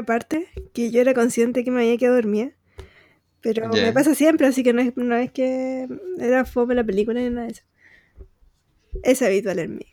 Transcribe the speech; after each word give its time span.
una 0.00 0.06
parte 0.06 0.48
que 0.72 0.90
yo 0.90 1.00
era 1.00 1.14
consciente 1.14 1.62
que 1.64 1.70
me 1.70 1.82
había 1.82 1.96
quedado 1.96 2.16
dormida. 2.16 2.50
Pero 3.42 3.68
me 3.70 3.92
pasa 3.92 4.14
siempre, 4.14 4.46
así 4.46 4.62
que 4.62 4.72
no 4.72 4.82
es, 4.82 4.94
no 4.96 5.16
es 5.16 5.30
que 5.30 5.88
era 6.18 6.44
fome 6.44 6.74
la 6.74 6.84
película 6.84 7.20
ni 7.20 7.30
nada 7.30 7.46
de 7.46 7.52
eso. 7.52 7.62
Es 9.02 9.22
habitual 9.22 9.58
en 9.60 9.76
mí. 9.76 9.86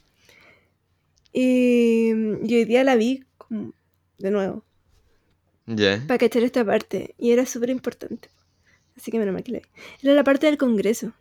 Y, 1.31 2.09
y 2.43 2.55
hoy 2.55 2.65
día 2.65 2.83
la 2.83 2.95
vi 2.95 3.23
como 3.37 3.73
de 4.17 4.31
nuevo, 4.31 4.63
Ya. 5.65 6.03
para 6.07 6.17
cachar 6.17 6.43
esta 6.43 6.65
parte. 6.65 7.13
Y 7.17 7.31
era 7.31 7.45
súper 7.45 7.69
importante. 7.69 8.29
Así 8.97 9.11
que 9.11 9.19
menos 9.19 9.33
mal 9.33 9.43
que 9.43 9.51
la 9.51 9.59
vi. 9.59 9.65
Era 10.03 10.13
la 10.13 10.23
parte 10.23 10.47
del 10.47 10.57
Congreso. 10.57 11.13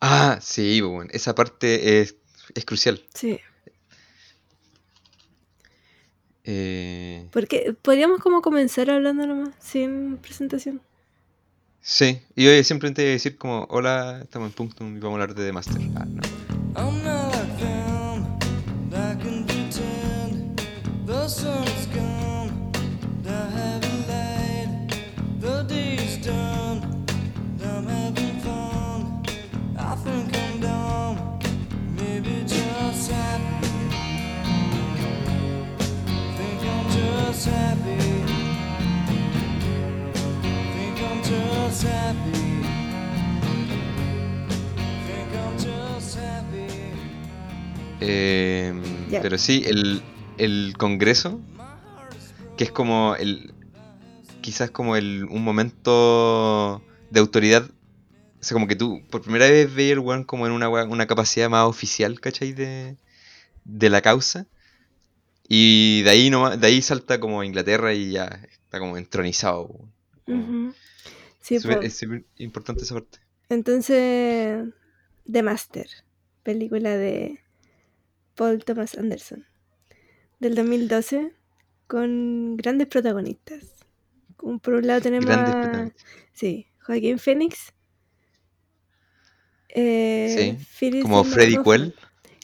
Ah, 0.00 0.38
sí, 0.40 0.78
pues, 0.80 0.90
bueno, 0.92 1.10
esa 1.12 1.34
parte 1.34 2.00
es, 2.00 2.16
es 2.54 2.64
crucial. 2.64 3.02
Sí. 3.14 3.38
Eh, 6.50 7.26
Porque 7.30 7.74
podríamos 7.82 8.20
como 8.20 8.40
comenzar 8.40 8.88
hablando 8.90 9.26
nomás, 9.26 9.50
sin 9.60 10.16
presentación. 10.16 10.80
sí, 11.82 12.20
y 12.34 12.46
hoy 12.46 12.64
simplemente 12.64 13.02
decir 13.02 13.36
como, 13.36 13.66
hola, 13.68 14.20
estamos 14.22 14.48
en 14.48 14.54
Punctum 14.54 14.96
y 14.96 15.00
vamos 15.00 15.18
a 15.18 15.22
hablar 15.22 15.34
de 15.36 15.44
The 15.46 15.52
Master. 15.52 15.80
Ah, 15.96 16.06
no. 16.06 16.22
I'm 16.74 17.04
not 17.04 17.34
like 17.34 17.58
them, 17.58 18.24
I 18.92 19.14
can 19.22 19.44
pretend 19.46 20.60
Eh, 48.00 48.72
Ya. 49.10 49.20
Pero 49.22 49.38
sí, 49.38 49.64
el, 49.66 50.02
el 50.38 50.74
Congreso, 50.78 51.40
que 52.56 52.64
es 52.64 52.70
como 52.72 53.16
el. 53.16 53.52
Quizás 54.40 54.70
como 54.70 54.96
el, 54.96 55.24
un 55.24 55.42
momento 55.44 56.82
de 57.10 57.20
autoridad. 57.20 57.68
O 58.40 58.44
sea, 58.44 58.54
como 58.54 58.68
que 58.68 58.76
tú 58.76 59.02
por 59.10 59.22
primera 59.22 59.48
vez 59.48 59.74
veis 59.74 59.92
el 59.92 59.98
weón 59.98 60.24
como 60.24 60.46
en 60.46 60.52
una, 60.52 60.68
una 60.68 61.06
capacidad 61.06 61.50
más 61.50 61.66
oficial, 61.66 62.20
¿cachai? 62.20 62.52
De, 62.52 62.96
de 63.64 63.90
la 63.90 64.00
causa. 64.00 64.46
Y 65.48 66.02
de 66.02 66.10
ahí, 66.10 66.30
no, 66.30 66.56
de 66.56 66.66
ahí 66.66 66.82
salta 66.82 67.18
como 67.18 67.42
Inglaterra 67.42 67.94
y 67.94 68.12
ya 68.12 68.26
está 68.52 68.78
como 68.78 68.96
entronizado. 68.96 69.74
Sí, 71.40 71.56
es 71.56 71.62
súper 71.62 72.24
importante 72.36 72.82
esa 72.84 72.94
parte. 72.94 73.18
Entonces, 73.48 74.68
The 75.30 75.42
Master, 75.42 75.88
película 76.42 76.96
de 76.96 77.40
Paul 78.38 78.64
Thomas 78.64 78.96
Anderson, 78.96 79.44
del 80.38 80.54
2012, 80.54 81.32
con 81.88 82.56
grandes 82.56 82.86
protagonistas. 82.86 83.74
Como 84.36 84.60
Por 84.60 84.74
un 84.74 84.86
lado 84.86 85.00
tenemos 85.00 85.30
a 85.30 85.90
sí, 86.32 86.68
Joaquín 86.86 87.18
Phoenix, 87.18 87.74
eh, 89.70 90.56
Sí, 90.78 91.02
Como 91.02 91.24
Freddy 91.24 91.58
Quell. 91.58 91.92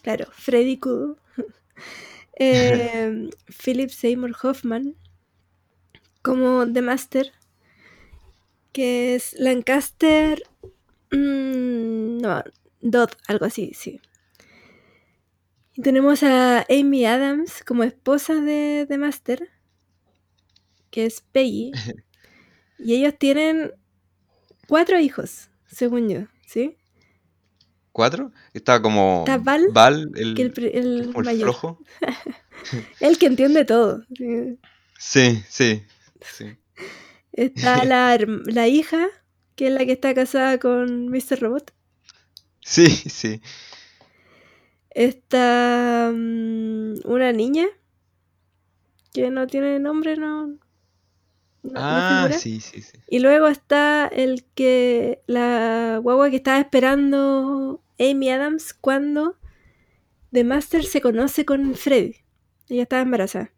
claro, 0.02 0.26
Freddy 0.32 0.78
Cool, 0.78 1.16
eh, 2.40 3.30
Philip 3.62 3.90
Seymour 3.90 4.34
Hoffman, 4.42 4.96
como 6.22 6.66
The 6.66 6.82
Master, 6.82 7.32
que 8.72 9.14
es 9.14 9.34
Lancaster, 9.38 10.42
mm, 11.12 12.18
no, 12.18 12.42
Dodd, 12.80 13.10
algo 13.28 13.44
así, 13.46 13.72
sí. 13.74 14.00
Y 15.74 15.82
tenemos 15.82 16.22
a 16.22 16.64
Amy 16.70 17.04
Adams 17.04 17.62
como 17.64 17.84
esposa 17.84 18.34
de 18.40 18.86
The 18.88 18.98
Master, 18.98 19.48
que 20.90 21.06
es 21.06 21.20
Peggy. 21.32 21.72
Y 22.78 22.94
ellos 22.96 23.14
tienen 23.18 23.72
cuatro 24.68 25.00
hijos, 25.00 25.48
según 25.66 26.08
yo, 26.08 26.26
¿sí? 26.46 26.76
¿Cuatro? 27.92 28.32
Estaba 28.52 28.82
como 28.82 29.20
Está 29.20 29.38
Val, 29.38 29.66
Val, 29.72 30.10
el, 30.16 30.34
Que 30.34 30.42
el, 30.42 30.52
el 30.58 31.14
el 31.16 31.24
mayor. 31.24 31.42
flojo. 31.50 31.78
El 33.00 33.18
que 33.18 33.26
entiende 33.26 33.64
todo. 33.64 34.02
sí. 34.16 34.58
Sí, 34.98 35.42
sí, 35.48 35.82
sí. 36.22 36.56
Está 37.32 37.84
la, 37.84 38.18
la 38.46 38.68
hija, 38.68 39.08
que 39.56 39.66
es 39.68 39.72
la 39.74 39.84
que 39.84 39.92
está 39.92 40.14
casada 40.14 40.58
con 40.58 41.08
Mr. 41.10 41.38
Robot. 41.40 41.72
Sí, 42.60 42.86
sí. 42.88 43.40
Está 44.94 46.10
mm, 46.14 47.00
una 47.04 47.32
niña 47.32 47.66
que 49.12 49.30
no 49.30 49.46
tiene 49.46 49.78
nombre, 49.78 50.16
no, 50.16 50.56
Ah, 51.74 52.28
sí, 52.30 52.60
sí, 52.60 52.82
sí. 52.82 52.98
Y 53.08 53.20
luego 53.20 53.48
está 53.48 54.06
el 54.06 54.44
que 54.54 55.22
la 55.26 55.98
guagua 56.02 56.28
que 56.30 56.36
estaba 56.36 56.60
esperando 56.60 57.82
Amy 57.98 58.30
Adams 58.30 58.74
cuando 58.74 59.36
The 60.32 60.44
Master 60.44 60.84
se 60.84 61.00
conoce 61.00 61.44
con 61.44 61.74
Freddy. 61.74 62.16
Ella 62.68 62.82
estaba 62.82 63.02
embarazada. 63.02 63.50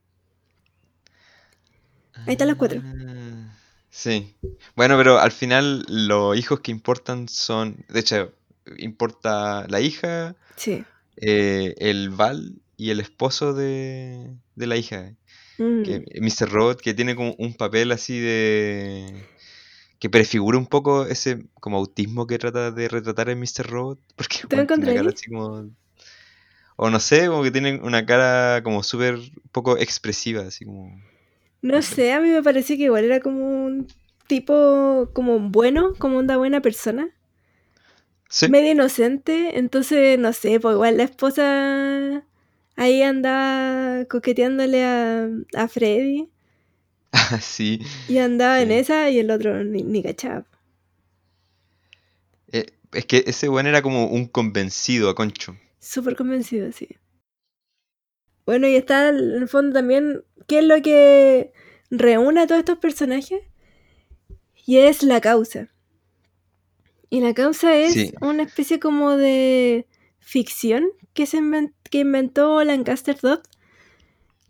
Ahí 2.27 2.33
están 2.33 2.49
las 2.49 2.57
cuatro. 2.57 2.81
Ah, 2.85 3.53
Sí. 3.91 4.37
Bueno, 4.75 4.99
pero 4.99 5.19
al 5.19 5.33
final 5.33 5.85
los 5.89 6.37
hijos 6.37 6.61
que 6.61 6.71
importan 6.71 7.29
son, 7.29 7.85
de 7.89 8.01
hecho, 8.01 8.33
importa 8.77 9.67
la 9.69 9.81
hija, 9.81 10.37
Sí. 10.57 10.85
Eh, 11.16 11.75
el 11.78 12.10
Val 12.10 12.54
y 12.77 12.91
el 12.91 13.00
esposo 13.00 13.54
de, 13.54 14.31
de 14.54 14.66
la 14.66 14.77
hija, 14.77 15.15
Mm. 15.59 15.82
que 15.82 16.04
Mr. 16.21 16.50
Robot, 16.50 16.81
que 16.82 16.94
tiene 16.94 17.16
como 17.16 17.34
un 17.38 17.54
papel 17.54 17.91
así 17.93 18.19
de 18.21 19.27
que 19.99 20.10
prefigura 20.10 20.59
un 20.59 20.66
poco 20.66 21.06
ese 21.06 21.47
como 21.60 21.78
autismo 21.78 22.27
que 22.27 22.38
trata 22.38 22.71
de 22.72 22.88
retratar 22.88 23.31
en 23.31 23.41
Mr. 23.41 23.66
Robot, 23.69 24.00
porque 24.16 24.38
¿Te 24.49 24.56
lo 24.56 24.65
weón, 24.65 24.66
tiene 24.66 24.84
una 24.84 24.94
cara 24.94 25.10
así 25.10 25.28
como 25.31 25.71
o 26.77 26.91
no 26.91 27.00
sé, 27.00 27.27
como 27.28 27.43
que 27.43 27.50
tiene 27.50 27.81
una 27.83 28.04
cara 28.06 28.62
como 28.62 28.83
súper 28.83 29.19
poco 29.53 29.78
expresiva, 29.78 30.43
así 30.43 30.65
como 30.65 30.93
No 31.62 31.83
sé. 31.83 32.12
a 32.12 32.21
mí 32.21 32.28
me 32.28 32.43
pareció 32.43 32.77
que 32.77 32.84
igual 32.84 33.04
era 33.04 33.21
como 33.21 33.65
un 33.66 33.88
tipo 34.27 35.10
como 35.15 35.38
bueno, 35.41 35.94
como 35.98 36.19
una 36.19 36.37
buena 36.37 36.60
persona. 36.60 37.10
Sí. 38.29 38.49
Medio 38.49 38.73
inocente, 38.73 39.59
entonces 39.59 40.19
no 40.19 40.33
sé, 40.33 40.59
pues 40.61 40.75
igual 40.75 40.97
la 40.97 41.05
esposa 41.05 42.25
ahí 42.77 43.03
andaba 43.03 44.05
coqueteándole 44.07 44.85
a, 44.85 45.29
a 45.55 45.69
Freddy 45.69 46.29
Ah, 47.13 47.41
sí, 47.41 47.81
y 48.09 48.19
andaba 48.19 48.61
en 48.61 48.71
esa 48.71 49.09
y 49.11 49.19
el 49.19 49.31
otro 49.31 49.65
ni, 49.65 49.83
ni 49.83 50.03
cachaba. 50.03 50.45
Eh, 52.53 52.67
es 52.93 53.07
que 53.07 53.25
ese 53.27 53.49
weón 53.49 53.67
era 53.67 53.83
como 53.83 54.07
un 54.07 54.27
convencido 54.27 55.09
a 55.09 55.15
Concho. 55.15 55.57
Súper 55.81 56.17
convencido, 56.17 56.71
sí. 56.73 56.89
Bueno, 58.45 58.69
y 58.69 58.77
está 58.77 59.09
en 59.09 59.17
el 59.17 59.49
fondo 59.49 59.73
también, 59.75 60.25
¿qué 60.47 60.61
es 60.61 60.65
lo 60.65 60.81
que 60.83 61.53
reúne 61.91 62.43
a 62.43 62.47
todos 62.47 62.61
estos 62.61 62.79
personajes? 62.79 63.43
Y 64.67 64.79
es 64.79 65.03
la 65.03 65.21
causa. 65.21 65.69
Y 67.11 67.21
la 67.21 67.34
causa 67.34 67.77
es 67.77 67.99
Sí, 67.99 68.12
una 68.21 68.44
especie 68.44 68.78
como 68.81 69.17
de 69.17 69.87
ficción 70.21 70.87
que, 71.15 71.27
se 71.27 71.41
que 71.91 71.99
inventó 72.00 72.62
Lancaster 72.65 73.19
Dodd, 73.21 73.41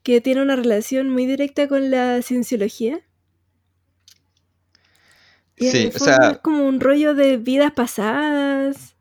que 0.03 0.23
tiene 0.23 0.41
una 0.41 0.57
relación 0.57 1.11
muy 1.11 1.27
directa 1.27 1.69
con 1.69 1.91
la 1.91 2.23
cienciología. 2.23 3.03
Y 5.59 5.69
sí, 5.69 5.91
o 5.95 5.99
fondo 5.99 6.29
es 6.31 6.39
sea, 6.39 6.39
como 6.39 6.67
un 6.67 6.81
rollo 6.81 7.15
de 7.15 7.37
vidas 7.37 7.73
pasadas. 7.73 8.97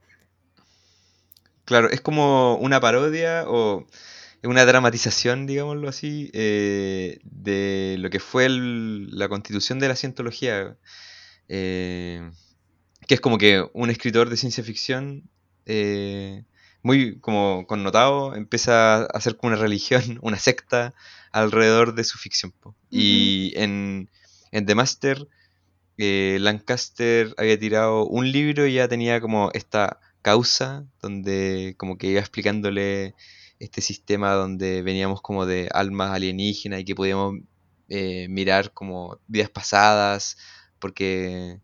claro, 1.66 1.90
es 1.90 2.02
como 2.02 2.56
una 2.58 2.80
parodia 2.80 3.46
o 3.48 3.86
una 4.44 4.66
dramatización, 4.66 5.48
digámoslo 5.48 5.90
así, 5.90 6.30
eh, 6.34 7.20
de 7.24 7.98
lo 8.00 8.10
que 8.10 8.20
fue 8.20 8.46
el- 8.48 9.10
la 9.18 9.30
constitución 9.30 9.80
de 9.80 9.88
la 9.90 9.96
cientología. 9.96 10.78
eh, 11.50 12.32
que 13.08 13.16
es 13.16 13.22
como 13.22 13.38
que 13.38 13.66
un 13.74 13.90
escritor 13.90 14.30
de 14.30 14.38
ciencia 14.38 14.64
ficción 14.64 15.30
eh, 15.66 16.44
muy 16.82 17.20
como 17.20 17.66
connotado 17.68 18.36
empieza 18.36 18.98
a 18.98 19.06
hacer 19.06 19.38
como 19.38 19.54
una 19.54 19.62
religión, 19.62 20.20
una 20.22 20.38
secta 20.38 20.94
alrededor 21.32 21.96
de 21.96 22.04
su 22.04 22.18
ficción. 22.18 22.54
Y 22.90 23.54
en, 23.56 24.10
en 24.52 24.66
The 24.66 24.76
Master, 24.76 25.28
eh, 25.98 26.38
Lancaster 26.40 27.34
había 27.38 27.60
tirado 27.60 28.06
un 28.06 28.32
libro 28.32 28.68
y 28.68 28.76
ya 28.76 28.88
tenía 28.88 29.22
como 29.22 29.50
esta 29.54 30.00
causa 30.22 30.86
donde 31.02 31.76
como 31.78 31.98
que 31.98 32.08
iba 32.08 32.20
explicándole 32.20 33.16
este 33.60 33.82
sistema 33.82 34.34
donde 34.34 34.82
veníamos 34.82 35.22
como 35.22 35.46
de 35.46 35.70
almas 35.74 36.12
alienígenas 36.12 36.82
y 36.82 36.86
que 36.86 36.96
podíamos 36.96 37.36
eh, 37.90 38.28
mirar 38.30 38.74
como 38.74 39.20
vidas 39.28 39.50
pasadas, 39.50 40.38
porque 40.80 41.60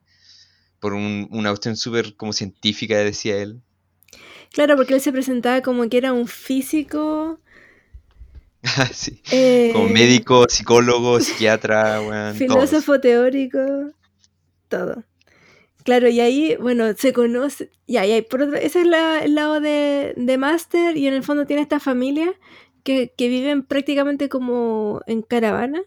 por 0.81 0.93
un- 0.93 1.29
una 1.31 1.51
cuestión 1.51 1.77
súper 1.77 2.15
como 2.17 2.33
científica, 2.33 2.97
decía 2.97 3.37
él. 3.37 3.61
Claro, 4.51 4.75
porque 4.75 4.95
él 4.95 5.01
se 5.01 5.13
presentaba 5.13 5.61
como 5.61 5.87
que 5.87 5.97
era 5.97 6.11
un 6.11 6.27
físico. 6.27 7.39
Sí. 8.93 9.21
eh, 9.31 9.71
Como 9.73 9.87
médico, 9.89 10.45
psicólogo, 10.49 11.19
psiquiatra, 11.19 11.95
todos. 11.97 12.37
filósofo 12.37 12.99
teórico, 12.99 13.59
todo. 14.67 15.03
Claro, 15.83 16.09
y 16.09 16.19
ahí, 16.19 16.55
bueno, 16.59 16.93
se 16.95 17.11
conoce. 17.11 17.71
Ya, 17.87 18.05
y 18.05 18.11
ahí, 18.11 18.21
por 18.21 18.43
otro- 18.43 18.57
ese 18.57 18.81
es 18.81 18.87
la- 18.87 19.23
el 19.23 19.33
lado 19.35 19.59
de, 19.61 20.13
de 20.15 20.37
Master, 20.37 20.95
y 20.95 21.07
en 21.07 21.15
el 21.15 21.23
fondo 21.23 21.45
tiene 21.47 21.63
esta 21.63 21.79
familia 21.79 22.33
que, 22.83 23.13
que 23.17 23.29
viven 23.29 23.63
prácticamente 23.63 24.29
como 24.29 25.01
en 25.07 25.23
caravana, 25.23 25.81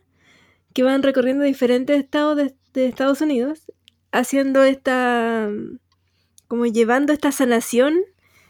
que 0.72 0.82
van 0.82 1.02
recorriendo 1.04 1.44
diferentes 1.44 1.96
estados 1.98 2.36
de, 2.36 2.54
de 2.72 2.86
Estados 2.88 3.20
Unidos, 3.20 3.70
haciendo 4.18 4.62
esta. 4.62 5.48
como 6.48 6.66
llevando 6.66 7.12
esta 7.12 7.32
sanación, 7.32 7.98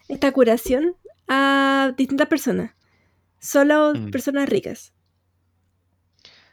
esta 0.08 0.30
curación 0.32 0.94
a 1.28 1.92
distintas 1.96 2.28
personas. 2.28 2.72
Solo 3.40 3.94
Mm. 3.94 4.10
personas 4.10 4.48
ricas. 4.48 4.92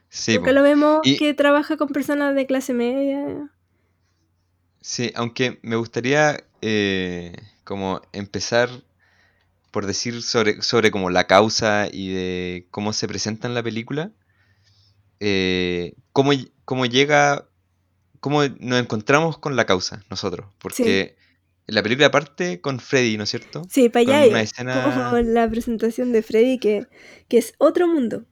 Sí, 0.10 0.36
Nunca 0.36 0.50
po. 0.52 0.56
lo 0.56 0.64
vemos 0.64 1.00
Y- 1.04 1.18
que 1.18 1.34
trabaja 1.34 1.78
con 1.78 1.90
personas 1.90 2.36
de 2.36 2.46
clase 2.46 2.74
media. 2.74 3.50
Sí, 4.82 5.12
aunque 5.16 5.60
me 5.62 5.76
gustaría 5.76 6.44
eh, 6.62 7.34
como 7.64 8.02
empezar 8.14 8.70
por 9.72 9.86
decir 9.88 10.22
sobre, 10.22 10.62
sobre 10.62 10.92
como 10.92 11.10
la 11.10 11.26
causa 11.28 11.88
y 11.92 12.14
de 12.14 12.68
cómo 12.72 12.94
se 12.94 13.08
presenta 13.08 13.48
en 13.48 13.56
la 13.56 13.64
película, 13.64 14.12
eh, 15.20 15.94
cómo, 16.14 16.32
cómo 16.66 16.86
llega, 16.86 17.48
cómo 18.22 18.44
nos 18.60 18.80
encontramos 18.80 19.38
con 19.38 19.58
la 19.58 19.66
causa 19.66 20.04
nosotros, 20.10 20.48
porque 20.60 21.16
la 21.68 21.84
película 21.84 22.10
parte 22.12 22.62
con 22.62 22.80
Freddy, 22.80 23.18
¿no 23.18 23.24
es 23.26 23.30
cierto? 23.30 23.64
Sí, 23.70 23.90
para 23.90 24.06
Con 24.06 24.14
allá 24.16 24.20
una 24.22 24.28
iba. 24.30 24.42
escena- 24.42 25.10
Como 25.10 25.18
la 25.22 25.50
presentación 25.50 26.12
de 26.14 26.22
Freddy, 26.24 26.58
que, 26.60 26.88
que 27.28 27.38
es 27.38 27.54
otro 27.58 27.88
mundo. 27.88 28.24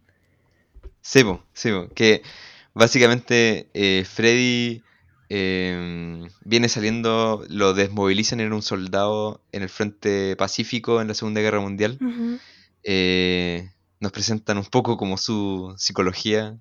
Sí, 1.01 1.24
po, 1.24 1.44
sí, 1.53 1.69
po, 1.71 1.89
que 1.94 2.21
básicamente 2.74 3.69
eh, 3.74 4.06
Freddy 4.06 4.83
eh, 5.30 6.27
viene 6.44 6.69
saliendo, 6.69 7.44
lo 7.50 7.74
desmovilizan, 7.74 8.39
era 8.39 8.53
un 8.56 8.62
soldado 8.63 9.42
en 9.51 9.62
el 9.63 9.69
frente 9.69 10.35
pacífico 10.35 11.01
en 11.01 11.07
la 11.07 11.13
Segunda 11.13 11.42
Guerra 11.42 11.59
Mundial. 11.62 11.97
Eh, 12.83 13.69
nos 14.00 14.12
presentan 14.12 14.57
un 14.57 14.65
poco 14.65 14.97
como 14.97 15.18
su 15.18 15.74
psicología 15.77 16.57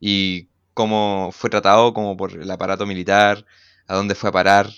y 0.00 0.48
cómo 0.80 1.30
fue 1.32 1.50
tratado 1.50 1.92
como 1.94 2.16
por 2.16 2.32
el 2.32 2.50
aparato 2.50 2.86
militar, 2.86 3.44
a 3.86 3.94
dónde 3.96 4.14
fue 4.14 4.30
a 4.30 4.32
parar. 4.32 4.68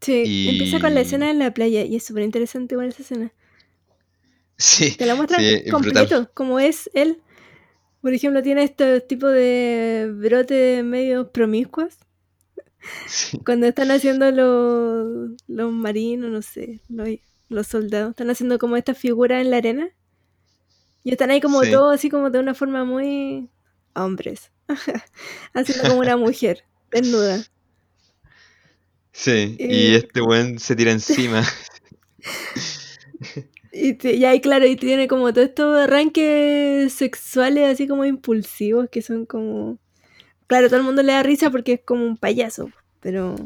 Sí, 0.00 0.30
empieza 0.44 0.80
con 0.80 0.94
la 0.94 1.00
escena 1.02 1.30
en 1.30 1.38
la 1.38 1.52
playa 1.54 1.82
y 1.84 1.96
es 1.96 2.04
súper 2.04 2.22
interesante 2.24 2.74
igual 2.74 2.88
esa 2.88 3.02
escena. 3.02 3.32
Sí, 4.58 4.96
Te 4.96 5.06
la 5.06 5.14
muestran 5.16 5.40
sí, 5.40 5.64
completo, 5.68 6.16
brutal. 6.16 6.30
como 6.34 6.60
es 6.60 6.90
él. 6.94 7.22
Por 8.02 8.14
ejemplo, 8.14 8.42
tiene 8.42 8.64
este 8.64 9.00
tipo 9.02 9.26
de 9.28 10.10
brotes 10.14 10.84
medio 10.84 11.32
promiscuos. 11.32 11.98
Sí, 13.04 13.38
Cuando 13.44 13.66
están 13.66 13.90
haciendo 13.90 14.30
los, 14.30 15.36
los 15.46 15.72
marinos, 15.72 16.30
no 16.30 16.42
sé, 16.42 16.80
los, 16.88 17.08
los 17.48 17.66
soldados, 17.66 18.10
están 18.10 18.30
haciendo 18.30 18.58
como 18.58 18.76
esta 18.76 18.94
figura 18.94 19.40
en 19.40 19.50
la 19.50 19.58
arena. 19.58 19.90
Y 21.02 21.12
están 21.12 21.30
ahí 21.30 21.40
como 21.40 21.62
Sí. 21.62 21.70
todos 21.70 21.94
así 21.94 22.10
como 22.10 22.30
de 22.30 22.38
una 22.38 22.54
forma 22.54 22.84
muy 22.84 23.48
hombres. 24.04 24.50
haciendo 25.54 25.88
como 25.88 26.00
una 26.00 26.16
mujer 26.16 26.64
desnuda. 26.90 27.44
sí, 29.12 29.56
Eh, 29.58 29.66
y 29.70 29.94
este 29.94 30.20
buen 30.20 30.58
se 30.58 30.76
tira 30.76 30.92
encima. 30.92 31.44
Y, 33.72 34.04
y 34.04 34.24
ahí, 34.24 34.40
claro, 34.40 34.66
y 34.66 34.74
tiene 34.74 35.06
como 35.06 35.32
todos 35.32 35.48
estos 35.48 35.78
arranques 35.78 36.92
sexuales 36.92 37.68
así 37.68 37.86
como 37.86 38.04
impulsivos 38.04 38.88
que 38.90 39.00
son 39.00 39.26
como... 39.26 39.78
Claro, 40.48 40.66
todo 40.66 40.80
el 40.80 40.86
mundo 40.86 41.02
le 41.02 41.12
da 41.12 41.22
risa 41.22 41.50
porque 41.50 41.74
es 41.74 41.80
como 41.84 42.04
un 42.04 42.16
payaso, 42.16 42.70
pero... 43.00 43.36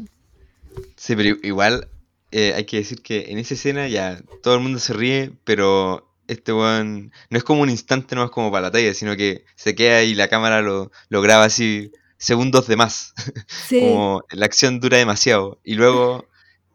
Sí, 0.95 1.15
pero 1.15 1.37
igual 1.43 1.87
eh, 2.31 2.53
hay 2.55 2.65
que 2.65 2.77
decir 2.77 3.01
que 3.01 3.25
en 3.29 3.37
esa 3.37 3.53
escena 3.53 3.87
ya 3.87 4.21
todo 4.41 4.55
el 4.55 4.61
mundo 4.61 4.79
se 4.79 4.93
ríe, 4.93 5.31
pero 5.43 6.09
este 6.27 6.53
weón 6.53 7.11
no 7.29 7.37
es 7.37 7.43
como 7.43 7.61
un 7.61 7.69
instante 7.69 8.15
nomás 8.15 8.31
como 8.31 8.51
para 8.51 8.63
la 8.67 8.71
talla, 8.71 8.93
sino 8.93 9.15
que 9.15 9.45
se 9.55 9.75
queda 9.75 10.03
y 10.03 10.15
la 10.15 10.27
cámara 10.27 10.61
lo, 10.61 10.91
lo 11.09 11.21
graba 11.21 11.45
así 11.45 11.91
segundos 12.17 12.67
de 12.67 12.75
más. 12.77 13.13
Sí, 13.67 13.79
Como 13.79 14.23
la 14.31 14.45
acción 14.45 14.79
dura 14.79 14.97
demasiado. 14.97 15.59
Y 15.63 15.75
luego 15.75 16.25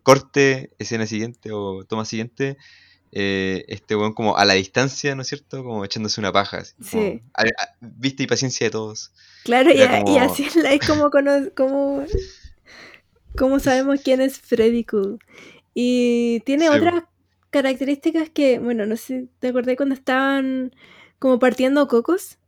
corte, 0.02 0.70
escena 0.78 1.06
siguiente 1.06 1.50
o 1.52 1.84
toma 1.84 2.04
siguiente, 2.04 2.56
eh, 3.12 3.64
este 3.68 3.96
weón 3.96 4.12
como 4.14 4.36
a 4.36 4.44
la 4.44 4.54
distancia, 4.54 5.14
¿no 5.14 5.22
es 5.22 5.28
cierto? 5.28 5.62
Como 5.64 5.84
echándose 5.84 6.20
una 6.20 6.32
paja. 6.32 6.58
así, 6.58 6.74
Sí. 6.82 7.22
a- 7.34 7.42
a- 7.42 7.76
vista 7.80 8.22
y 8.22 8.26
paciencia 8.26 8.66
de 8.66 8.70
todos. 8.70 9.12
claro, 9.44 9.70
y, 9.72 9.80
así 10.18 10.44
es, 10.44 10.56
la- 10.56 10.72
es 10.72 10.86
como, 10.86 11.10
cono- 11.10 11.50
como, 11.56 12.04
como 13.36 13.58
sabemos 13.60 14.00
quién 14.02 14.20
es 14.20 14.38
Freddy 14.38 14.84
Cool. 14.84 15.18
Y 15.74 16.40
tiene 16.40 16.68
Sí, 16.68 16.76
otras 16.76 17.04
características 17.50 18.30
que, 18.30 18.58
bueno, 18.58 18.86
no 18.86 18.96
sé, 18.96 19.28
¿te 19.38 19.48
acordás 19.48 19.76
cuando 19.76 19.94
estaban 19.94 20.74
como 21.18 21.38
partiendo 21.38 21.88
cocos? 21.88 22.38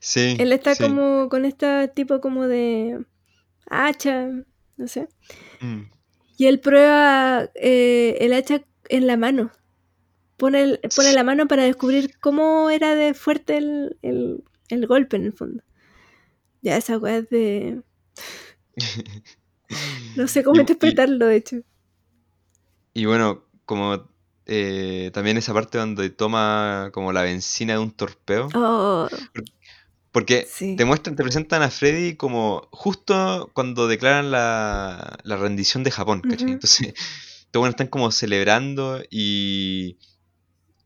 Sí. 0.00 0.36
Él 0.38 0.52
está 0.52 0.74
sí. 0.74 0.82
como 0.84 1.28
con 1.28 1.44
este 1.44 1.88
tipo 1.88 2.20
como 2.20 2.46
de 2.46 3.04
hacha, 3.70 4.28
no 4.76 4.88
sé. 4.88 5.08
Mm, 5.60 5.82
Y 6.36 6.46
él 6.46 6.60
prueba 6.60 7.50
eh, 7.54 8.16
el 8.20 8.32
hacha 8.32 8.62
en 8.88 9.06
la 9.06 9.16
mano. 9.16 9.50
Pone, 10.36 10.62
el- 10.62 10.80
pone 10.94 11.12
la 11.12 11.24
mano 11.24 11.48
para 11.48 11.64
descubrir 11.64 12.18
cómo 12.20 12.70
era 12.70 12.94
de 12.94 13.14
fuerte 13.14 13.58
el, 13.58 13.98
el- 14.02 14.44
el 14.68 14.86
golpe 14.86 15.16
en 15.16 15.24
el 15.26 15.32
fondo. 15.32 15.62
Ya 16.62 16.76
esa 16.76 16.98
weá 16.98 17.18
es 17.18 17.30
de... 17.30 17.82
No 20.14 20.28
sé 20.28 20.42
cómo 20.44 20.56
y- 20.56 20.60
interpretarlo, 20.60 21.26
de 21.26 21.36
hecho. 21.36 21.56
Y 22.94 23.04
bueno, 23.06 23.44
como 23.64 24.08
eh, 24.46 25.10
también 25.14 25.36
esa 25.36 25.54
parte 25.54 25.78
donde 25.78 26.10
toma 26.10 26.90
como 26.92 27.12
la 27.12 27.22
benzina 27.22 27.74
de 27.74 27.78
un 27.80 27.92
torpeo. 27.92 28.48
Oh, 28.54 29.08
Porque 30.12 30.46
sí. 30.46 30.76
te 30.76 30.84
muestran, 30.84 31.16
te 31.16 31.22
presentan 31.22 31.62
a 31.62 31.70
Freddy 31.70 32.16
como 32.16 32.68
justo 32.72 33.50
cuando 33.54 33.86
declaran 33.88 34.30
la, 34.30 35.18
la 35.22 35.36
rendición 35.36 35.84
de 35.84 35.90
Japón, 35.90 36.22
¿cachai? 36.22 36.52
Entonces, 36.52 36.94
todos 37.50 37.62
bueno, 37.62 37.70
están 37.70 37.88
como 37.88 38.10
celebrando 38.10 39.02
y 39.10 39.98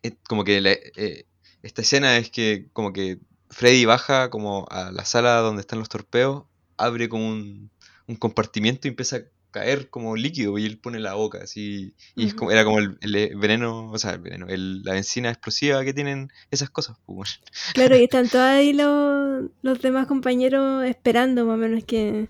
es 0.02 0.14
como 0.28 0.44
que 0.44 0.60
la- 0.60 0.72
eh, 0.72 1.26
esta 1.62 1.82
escena 1.82 2.18
es 2.18 2.30
que 2.30 2.68
como 2.72 2.92
que 2.92 3.18
Freddy 3.50 3.84
baja 3.86 4.30
como 4.30 4.66
a 4.70 4.92
la 4.92 5.04
sala 5.04 5.36
donde 5.38 5.60
están 5.62 5.78
los 5.80 5.88
torpeos, 5.88 6.44
abre 6.76 7.08
como 7.08 7.28
un, 7.28 7.70
un 8.08 8.16
compartimiento 8.16 8.88
y 8.88 8.90
empieza 8.90 9.20
caer 9.52 9.90
como 9.90 10.16
líquido 10.16 10.58
y 10.58 10.66
él 10.66 10.78
pone 10.78 10.98
la 11.00 11.14
boca 11.14 11.38
así 11.44 11.94
y 12.16 12.26
es 12.26 12.34
como, 12.34 12.50
era 12.50 12.64
como 12.64 12.78
el, 12.80 12.98
el 13.02 13.36
veneno, 13.36 13.90
o 13.92 13.98
sea, 13.98 14.12
el 14.12 14.20
veneno, 14.20 14.48
el- 14.48 14.82
la 14.82 14.94
benzina 14.94 15.30
explosiva 15.30 15.84
que 15.84 15.94
tienen 15.94 16.30
esas 16.50 16.70
cosas. 16.70 16.96
pues. 17.06 17.40
Claro, 17.74 17.96
y 17.96 18.04
están 18.04 18.28
todos 18.28 18.44
ahí 18.44 18.72
los, 18.72 19.44
los 19.62 19.80
demás 19.82 20.06
compañeros 20.08 20.84
esperando 20.86 21.44
más 21.46 21.54
o 21.54 21.58
menos 21.58 21.84
que, 21.84 22.28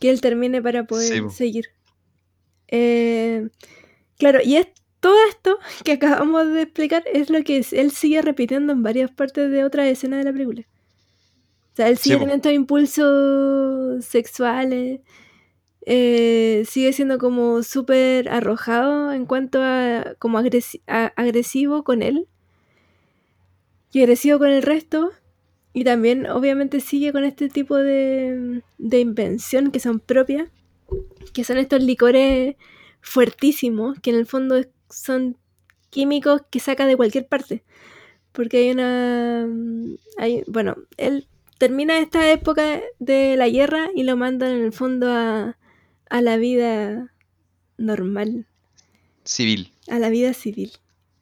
que 0.00 0.10
él 0.10 0.20
termine 0.20 0.62
para 0.62 0.84
poder 0.84 1.12
Sí, 1.14 1.20
po. 1.20 1.30
seguir. 1.30 1.66
Eh, 2.68 3.48
claro, 4.18 4.40
y 4.44 4.56
es 4.56 4.68
todo 5.00 5.16
esto 5.28 5.58
que 5.84 5.92
acabamos 5.92 6.46
de 6.52 6.62
explicar 6.62 7.04
es 7.12 7.30
lo 7.30 7.42
que 7.44 7.64
él 7.72 7.90
sigue 7.92 8.22
repitiendo 8.22 8.72
en 8.72 8.82
varias 8.82 9.10
partes 9.10 9.50
de 9.50 9.64
otras 9.64 9.86
escenas 9.88 10.20
de 10.20 10.24
la 10.24 10.32
película. 10.32 10.62
O 11.72 11.76
sea, 11.76 11.88
él 11.88 11.98
sigue 11.98 12.16
po. 12.16 12.20
teniendo 12.20 12.36
estos 12.48 12.52
impulsos 12.52 14.04
sexuales, 14.04 15.00
eh, 15.00 15.02
sigue 15.86 16.92
siendo 16.92 17.18
como 17.18 17.62
súper 17.62 18.28
arrojado 18.28 19.12
en 19.12 19.26
cuanto 19.26 19.60
a 19.62 20.14
como 20.18 20.38
agresivo 20.38 21.84
con 21.84 22.02
él 22.02 22.26
y 23.92 24.00
agresivo 24.00 24.38
con 24.38 24.50
el 24.50 24.62
resto. 24.62 25.12
Y 25.72 25.84
también 25.84 26.26
obviamente 26.26 26.80
sigue 26.80 27.12
con 27.12 27.24
este 27.24 27.48
tipo 27.48 27.76
de, 27.76 28.62
de 28.78 29.00
invención 29.00 29.72
que 29.72 29.80
son 29.80 29.98
propias, 29.98 30.48
que 31.32 31.42
son 31.42 31.58
estos 31.58 31.82
licores 31.82 32.56
fuertísimos, 33.00 33.98
que 34.00 34.10
en 34.10 34.16
el 34.16 34.26
fondo 34.26 34.60
son 34.88 35.36
químicos 35.90 36.42
que 36.50 36.60
saca 36.60 36.86
de 36.86 36.96
cualquier 36.96 37.26
parte. 37.26 37.64
Porque 38.32 38.58
hay 38.58 38.70
una... 38.70 39.48
Hay, 40.18 40.44
bueno, 40.46 40.76
él 40.96 41.26
termina 41.58 41.98
esta 41.98 42.30
época 42.30 42.80
de 42.98 43.36
la 43.36 43.48
guerra 43.48 43.90
y 43.94 44.04
lo 44.04 44.16
mandan 44.16 44.52
en 44.52 44.64
el 44.64 44.72
fondo 44.72 45.10
a, 45.10 45.56
a 46.10 46.20
la 46.20 46.36
vida 46.36 47.12
normal, 47.78 48.46
Civil. 49.24 49.72
a 49.88 49.98
la 49.98 50.10
vida 50.10 50.34
civil. 50.34 50.72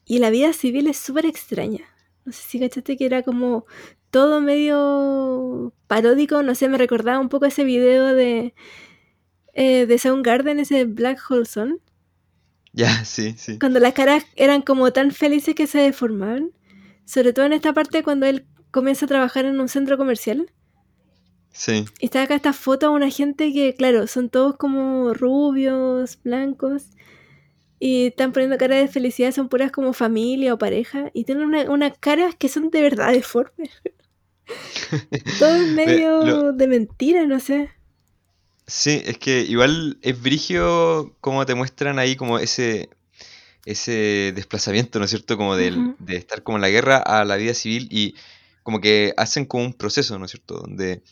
Y 0.05 0.19
la 0.19 0.31
vida 0.31 0.53
civil 0.53 0.89
es 0.89 0.97
súper 0.99 1.27
extraña. 1.27 1.81
No 2.25 2.33
sé 2.33 2.43
si 2.49 2.61
cachaste 2.61 2.97
que 2.97 3.07
era 3.07 3.23
como 3.23 3.65
todo 4.11 4.41
medio 4.41 5.73
paródico, 5.87 6.43
no 6.43 6.55
sé, 6.55 6.69
me 6.69 6.79
recordaba 6.79 7.19
un 7.21 7.29
poco 7.29 7.47
ese 7.47 7.65
video 7.65 8.15
de, 8.15 8.55
eh, 9.55 9.87
de 9.87 9.99
Soundgarden, 9.99 10.61
ese 10.61 10.85
Black 10.85 11.19
Hole 11.31 11.47
Sun, 11.47 11.81
Ya, 12.75 13.05
sí, 13.05 13.35
sí. 13.37 13.59
cuando 13.59 13.81
las 13.81 13.93
caras 13.95 14.25
eran 14.37 14.63
como 14.63 14.93
tan 14.93 15.11
felices 15.13 15.55
que 15.55 15.67
se 15.67 15.79
deformaban, 15.79 16.53
sobre 17.05 17.33
todo 17.33 17.45
en 17.47 17.53
esta 17.53 17.73
parte 17.75 18.03
cuando 18.03 18.27
él 18.27 18.47
comienza 18.71 19.05
a 19.07 19.09
trabajar 19.09 19.45
en 19.45 19.61
un 19.61 19.69
centro 19.69 19.99
comercial. 19.99 20.51
Sí. 21.53 21.85
Y 22.01 22.07
está 22.07 22.23
acá 22.23 22.35
esta 22.35 22.53
foto 22.53 22.89
de 22.91 22.95
una 22.97 23.11
gente 23.11 23.53
que, 23.53 23.75
claro, 23.75 24.07
son 24.07 24.31
todos 24.31 24.57
como 24.57 25.13
rubios, 25.15 26.19
blancos. 26.25 26.85
Y 27.79 28.07
están 28.07 28.33
poniendo 28.33 28.59
cara 28.59 28.77
de 28.77 28.89
felicidad, 28.89 29.33
son 29.33 29.49
puras 29.49 29.73
como 29.73 29.93
familia 29.93 30.55
o 30.55 30.59
pareja. 30.59 31.11
Y 31.15 31.25
tienen 31.25 31.45
una- 31.45 31.71
unas 31.71 31.99
caras 31.99 32.35
que 32.37 32.49
son 32.49 32.71
de 32.71 32.81
verdad 32.83 33.13
deformes. 33.13 33.71
Todo 35.39 35.57
es 35.57 35.69
medio 35.69 36.25
lo- 36.25 36.53
de 36.53 36.67
mentira, 36.67 37.27
no 37.27 37.41
sé. 37.41 37.71
Sí, 38.67 39.03
es 39.05 39.19
que 39.19 39.41
igual 39.43 39.99
es 40.03 40.21
brigio 40.23 41.15
como 41.21 41.45
te 41.45 41.55
muestran 41.55 41.99
ahí 41.99 42.17
como 42.17 42.39
ese, 42.39 42.89
ese 43.67 44.33
desplazamiento, 44.35 44.99
¿no 44.99 45.05
es 45.05 45.11
cierto? 45.11 45.37
Como 45.37 45.53
Ujú. 45.53 45.97
de 45.99 46.17
estar 46.17 46.43
como 46.43 46.59
en 46.59 46.63
la 46.63 46.71
guerra 46.71 46.99
a 46.99 47.25
la 47.25 47.37
vida 47.37 47.55
civil 47.55 47.89
y 47.91 48.15
como 48.63 48.81
que 48.81 49.15
hacen 49.17 49.45
como 49.47 49.65
un 49.65 49.75
proceso, 49.75 50.19
¿no 50.19 50.27
es 50.27 50.31
cierto? 50.33 50.59
Donde 50.61 51.03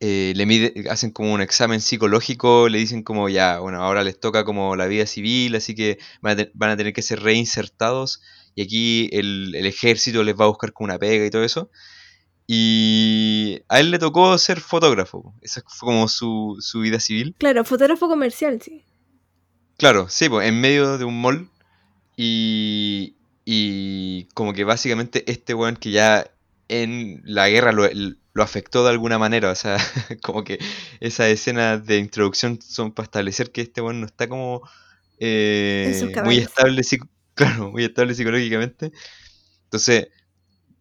eh, 0.00 0.32
le 0.34 0.46
mide- 0.46 0.88
hacen 0.90 1.10
como 1.10 1.32
un 1.32 1.40
examen 1.42 1.80
psicológico, 1.80 2.68
le 2.68 2.78
dicen 2.78 3.02
como 3.02 3.28
ya, 3.28 3.58
bueno, 3.60 3.82
ahora 3.82 4.02
les 4.04 4.18
toca 4.18 4.44
como 4.44 4.74
la 4.76 4.86
vida 4.86 5.06
civil, 5.06 5.54
así 5.56 5.74
que 5.74 5.98
van 6.22 6.32
a, 6.34 6.36
te- 6.44 6.50
van 6.54 6.70
a 6.70 6.76
tener 6.76 6.92
que 6.92 7.02
ser 7.02 7.20
reinsertados 7.22 8.22
y 8.54 8.62
aquí 8.62 9.08
el, 9.12 9.54
el 9.54 9.66
ejército 9.66 10.24
les 10.24 10.34
va 10.34 10.44
a 10.44 10.48
buscar 10.48 10.72
como 10.72 10.86
una 10.86 10.98
pega 10.98 11.24
y 11.26 11.30
todo 11.30 11.44
eso. 11.44 11.70
Y 12.46 13.60
a 13.68 13.78
él 13.78 13.90
le 13.92 13.98
tocó 14.00 14.36
ser 14.36 14.60
fotógrafo, 14.60 15.34
esa 15.40 15.62
fue 15.68 15.86
como 15.86 16.08
su, 16.08 16.56
su 16.60 16.80
vida 16.80 16.98
civil. 16.98 17.36
Claro, 17.38 17.64
fotógrafo 17.64 18.08
comercial, 18.08 18.60
sí. 18.60 18.82
Claro, 19.76 20.08
sí, 20.08 20.28
pues 20.28 20.48
en 20.48 20.60
medio 20.60 20.98
de 20.98 21.04
un 21.04 21.20
mall 21.20 21.48
y, 22.16 23.14
y 23.44 24.24
como 24.34 24.52
que 24.52 24.64
básicamente 24.64 25.24
este 25.30 25.54
weón 25.54 25.76
que 25.76 25.90
ya 25.92 26.30
en 26.68 27.22
la 27.24 27.48
guerra 27.48 27.72
lo, 27.72 27.88
lo 28.32 28.42
afectó 28.42 28.84
de 28.84 28.90
alguna 28.90 29.18
manera, 29.18 29.50
o 29.50 29.54
sea, 29.54 29.76
como 30.22 30.44
que 30.44 30.58
esas 31.00 31.28
escenas 31.28 31.84
de 31.86 31.98
introducción 31.98 32.60
son 32.62 32.92
para 32.92 33.04
establecer 33.04 33.50
que 33.50 33.62
este 33.62 33.80
weón 33.80 34.00
no 34.00 34.06
está 34.06 34.28
como 34.28 34.62
eh, 35.18 36.12
muy 36.24 36.38
estable, 36.38 36.82
claro, 37.34 37.70
muy 37.70 37.84
estable 37.84 38.14
psicológicamente. 38.14 38.92
Entonces 39.64 40.08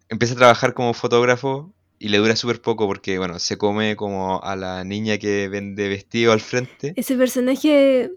empieza 0.10 0.34
a 0.34 0.38
trabajar 0.38 0.74
como 0.74 0.94
fotógrafo 0.94 1.74
y 2.00 2.10
le 2.10 2.18
dura 2.18 2.36
súper 2.36 2.62
poco 2.62 2.88
porque, 2.88 3.18
bueno, 3.18 3.40
se 3.40 3.58
come 3.58 3.96
como 3.96 4.42
a 4.42 4.56
la 4.56 4.84
niña 4.84 5.18
que 5.18 5.50
vende 5.50 5.90
vestido 5.90 6.32
al 6.32 6.40
frente. 6.40 6.94
Ese 6.96 7.16
personaje 7.16 8.12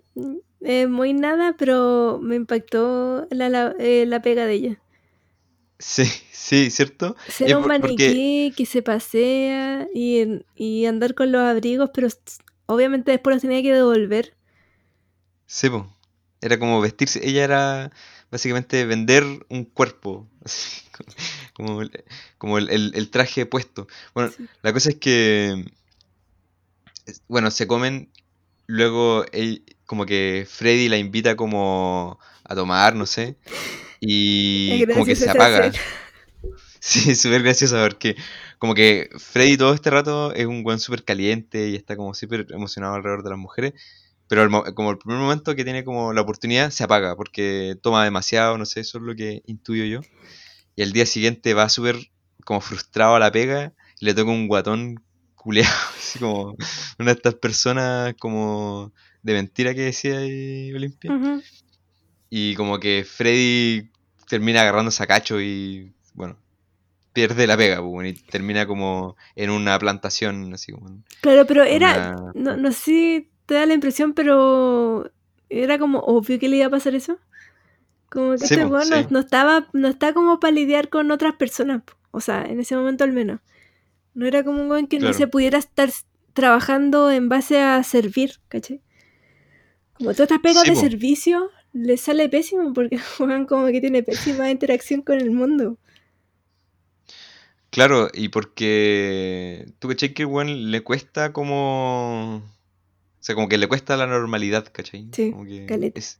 es 0.61 0.89
muy 0.89 1.13
nada, 1.13 1.57
pero 1.59 2.21
me 2.23 2.37
impactó 2.37 3.27
la, 3.31 3.49
la, 3.49 3.75
eh, 3.79 4.07
la 4.07 4.23
pega 4.23 4.47
de 4.47 4.55
ella. 4.55 4.82
Sí, 5.85 6.05
sí, 6.33 6.71
¿cierto? 6.71 7.17
Ser 7.29 7.57
un 7.57 7.65
por- 7.65 7.81
porque- 7.81 8.07
maniquí 8.07 8.53
que 8.57 8.67
se 8.67 8.83
pasea 8.83 9.89
y, 9.93 10.45
y 10.55 10.87
andar 10.87 11.15
con 11.17 11.33
los 11.33 11.43
abrigos, 11.43 11.91
pero 11.93 12.07
obviamente 12.67 13.11
después 13.11 13.35
los 13.35 13.43
tenía 13.43 13.63
que 13.63 13.75
devolver. 13.75 14.37
Sí, 15.47 15.69
po. 15.69 15.93
Era 16.41 16.57
como 16.59 16.81
vestirse. 16.81 17.21
Ella 17.29 17.43
era 17.45 17.91
básicamente 18.31 18.85
vender 18.87 19.25
un 19.49 19.65
cuerpo. 19.65 20.29
así, 20.45 20.83
como 21.53 21.83
el, 21.83 21.91
como 22.39 22.59
el, 22.59 22.71
el- 22.71 22.93
el 22.95 23.11
traje 23.11 23.45
puesto. 23.45 23.89
Bueno, 24.15 24.31
Sí. 24.31 24.47
la 24.63 24.73
cosa 24.73 24.91
es 24.91 24.97
que. 24.97 25.65
Bueno, 27.29 27.51
se 27.51 27.67
comen. 27.67 28.09
Luego, 28.67 29.25
él- 29.33 29.65
como 29.87 30.07
que 30.07 30.47
Freddy 30.49 30.89
la 30.89 30.97
invita 30.99 31.35
como 31.37 32.19
a 32.45 32.55
tomar, 32.55 32.95
no 32.95 33.05
sé. 33.07 33.37
Y 34.05 34.85
como 34.87 35.05
que 35.05 35.15
graciosa 35.15 35.25
se 35.25 35.31
apaga. 35.31 35.67
escena. 35.67 35.85
Sí, 36.85 37.15
súper 37.15 37.45
gracioso 37.45 37.77
porque 37.81 38.17
como 38.59 38.75
que 38.75 39.09
Freddy 39.17 39.57
todo 39.57 39.73
este 39.73 39.89
rato 39.89 40.35
es 40.35 40.47
un 40.47 40.67
weón 40.67 40.81
súper 40.81 41.05
caliente 41.05 41.69
y 41.69 41.77
está 41.77 41.95
como 41.97 42.13
súper 42.13 42.45
emocionado 42.51 42.95
alrededor 42.95 43.23
de 43.23 43.31
las 43.31 43.39
mujeres, 43.39 43.75
pero 44.27 44.51
como 44.75 44.91
el 44.91 44.99
primer 44.99 45.21
momento 45.21 45.55
que 45.55 45.63
tiene 45.63 45.85
como 45.85 46.13
la 46.13 46.23
oportunidad 46.23 46.71
se 46.71 46.83
apaga 46.83 47.15
porque 47.15 47.77
toma 47.81 48.03
demasiado, 48.03 48.59
no 48.59 48.67
sé, 48.67 48.81
eso 48.81 48.99
es 48.99 49.05
lo 49.05 49.15
que 49.15 49.43
intuyo 49.47 49.85
yo. 49.85 50.01
Y 50.75 50.83
al 50.83 50.91
día 50.93 51.07
siguiente 51.07 51.55
va 51.55 51.69
súper 51.69 52.11
como 52.45 52.61
frustrado 52.61 53.15
a 53.15 53.21
la 53.21 53.31
pega 53.31 53.73
y 54.01 54.07
le 54.07 54.15
toca 54.15 54.33
un 54.33 54.49
guatón 54.49 55.05
culeado, 55.37 55.71
así 55.97 56.19
como 56.19 56.57
una 56.99 57.13
de 57.13 57.13
estas 57.13 57.35
personas 57.37 58.15
como 58.19 58.93
de 59.23 59.35
mentira 59.35 59.73
que 59.73 59.83
decía 59.83 60.19
ahí 60.19 60.73
Olimpia. 60.73 61.13
Y 62.29 62.57
como 62.57 62.81
que 62.81 63.05
Freddy 63.09 63.92
termina 64.33 64.63
agarrándose 64.63 65.03
a 65.03 65.07
cacho 65.07 65.43
y 65.43 65.93
bueno, 66.15 66.39
pierde 67.13 67.47
la 67.47 67.55
pega, 67.55 67.83
pues, 67.83 68.09
y 68.09 68.15
termina 68.15 68.67
como 68.67 69.15
en 69.37 69.51
una 69.51 69.79
plantación, 69.79 70.55
así 70.55 70.73
como 70.73 71.03
Claro, 71.21 71.47
pero 71.47 71.65
era, 71.65 72.17
una... 72.19 72.33
no, 72.35 72.57
no 72.57 72.73
sé 72.73 72.81
si 72.81 73.31
te 73.45 73.57
da 73.57 73.67
la 73.67 73.75
impresión, 73.75 74.15
pero 74.15 75.13
era 75.51 75.79
como 75.79 75.99
obvio 75.99 76.39
que 76.39 76.49
le 76.49 76.57
iba 76.57 76.67
a 76.69 76.71
pasar 76.71 76.95
eso. 76.95 77.19
Como 78.09 78.33
que 78.33 78.39
Sí, 78.39 78.55
este 78.55 78.65
weón 78.65 78.89
no, 79.11 79.19
estaba, 79.19 79.69
no 79.75 79.89
está 79.89 80.15
como 80.15 80.41
para 80.41 80.53
lidiar 80.53 80.89
con 80.89 81.11
otras 81.11 81.35
personas. 81.35 81.83
O 82.11 82.21
sea, 82.23 82.47
en 82.47 82.59
ese 82.59 82.75
momento 82.75 83.05
al 83.05 83.13
menos. 83.13 83.41
No 84.15 84.27
era 84.27 84.45
como 84.45 84.63
un 84.63 84.71
weón 84.71 84.87
que 84.87 84.99
no 84.99 85.13
se 85.13 85.27
pudiera 85.27 85.59
estar 85.59 85.91
trabajando 86.33 87.11
en 87.11 87.29
base 87.29 87.61
a 87.61 87.83
servir, 87.83 88.41
¿cachai? 88.49 88.81
Como 89.93 90.13
todas 90.13 90.21
estas 90.31 90.39
pegas 90.41 90.63
Sí, 90.63 90.71
de 90.71 90.75
po. 90.75 90.81
servicio, 90.81 91.51
le 91.73 91.97
sale 91.97 92.29
pésimo 92.29 92.73
porque 92.73 92.99
weón 93.21 93.47
como 93.47 93.67
que 93.69 93.81
tiene 93.81 94.03
pésima 94.03 94.51
interacción 94.51 95.03
con 95.03 95.19
el 95.21 95.31
mundo. 95.31 95.79
Claro, 97.71 98.09
y 98.13 98.29
porque 98.29 99.67
tú 99.79 99.89
cachai 99.89 100.13
que 100.13 100.25
weón 100.27 100.71
le 100.71 100.83
cuesta 100.83 101.33
como... 101.33 102.37
O 102.39 103.25
sea, 103.25 103.35
como 103.35 103.49
que 103.49 103.57
le 103.59 103.69
cuesta 103.69 103.97
la 103.97 104.07
normalidad, 104.07 104.67
¿cachai? 104.73 105.09
Sí, 105.13 105.31
Como 105.31 105.45
que 105.47 105.67
caleta. 105.67 105.99
es... 105.99 106.19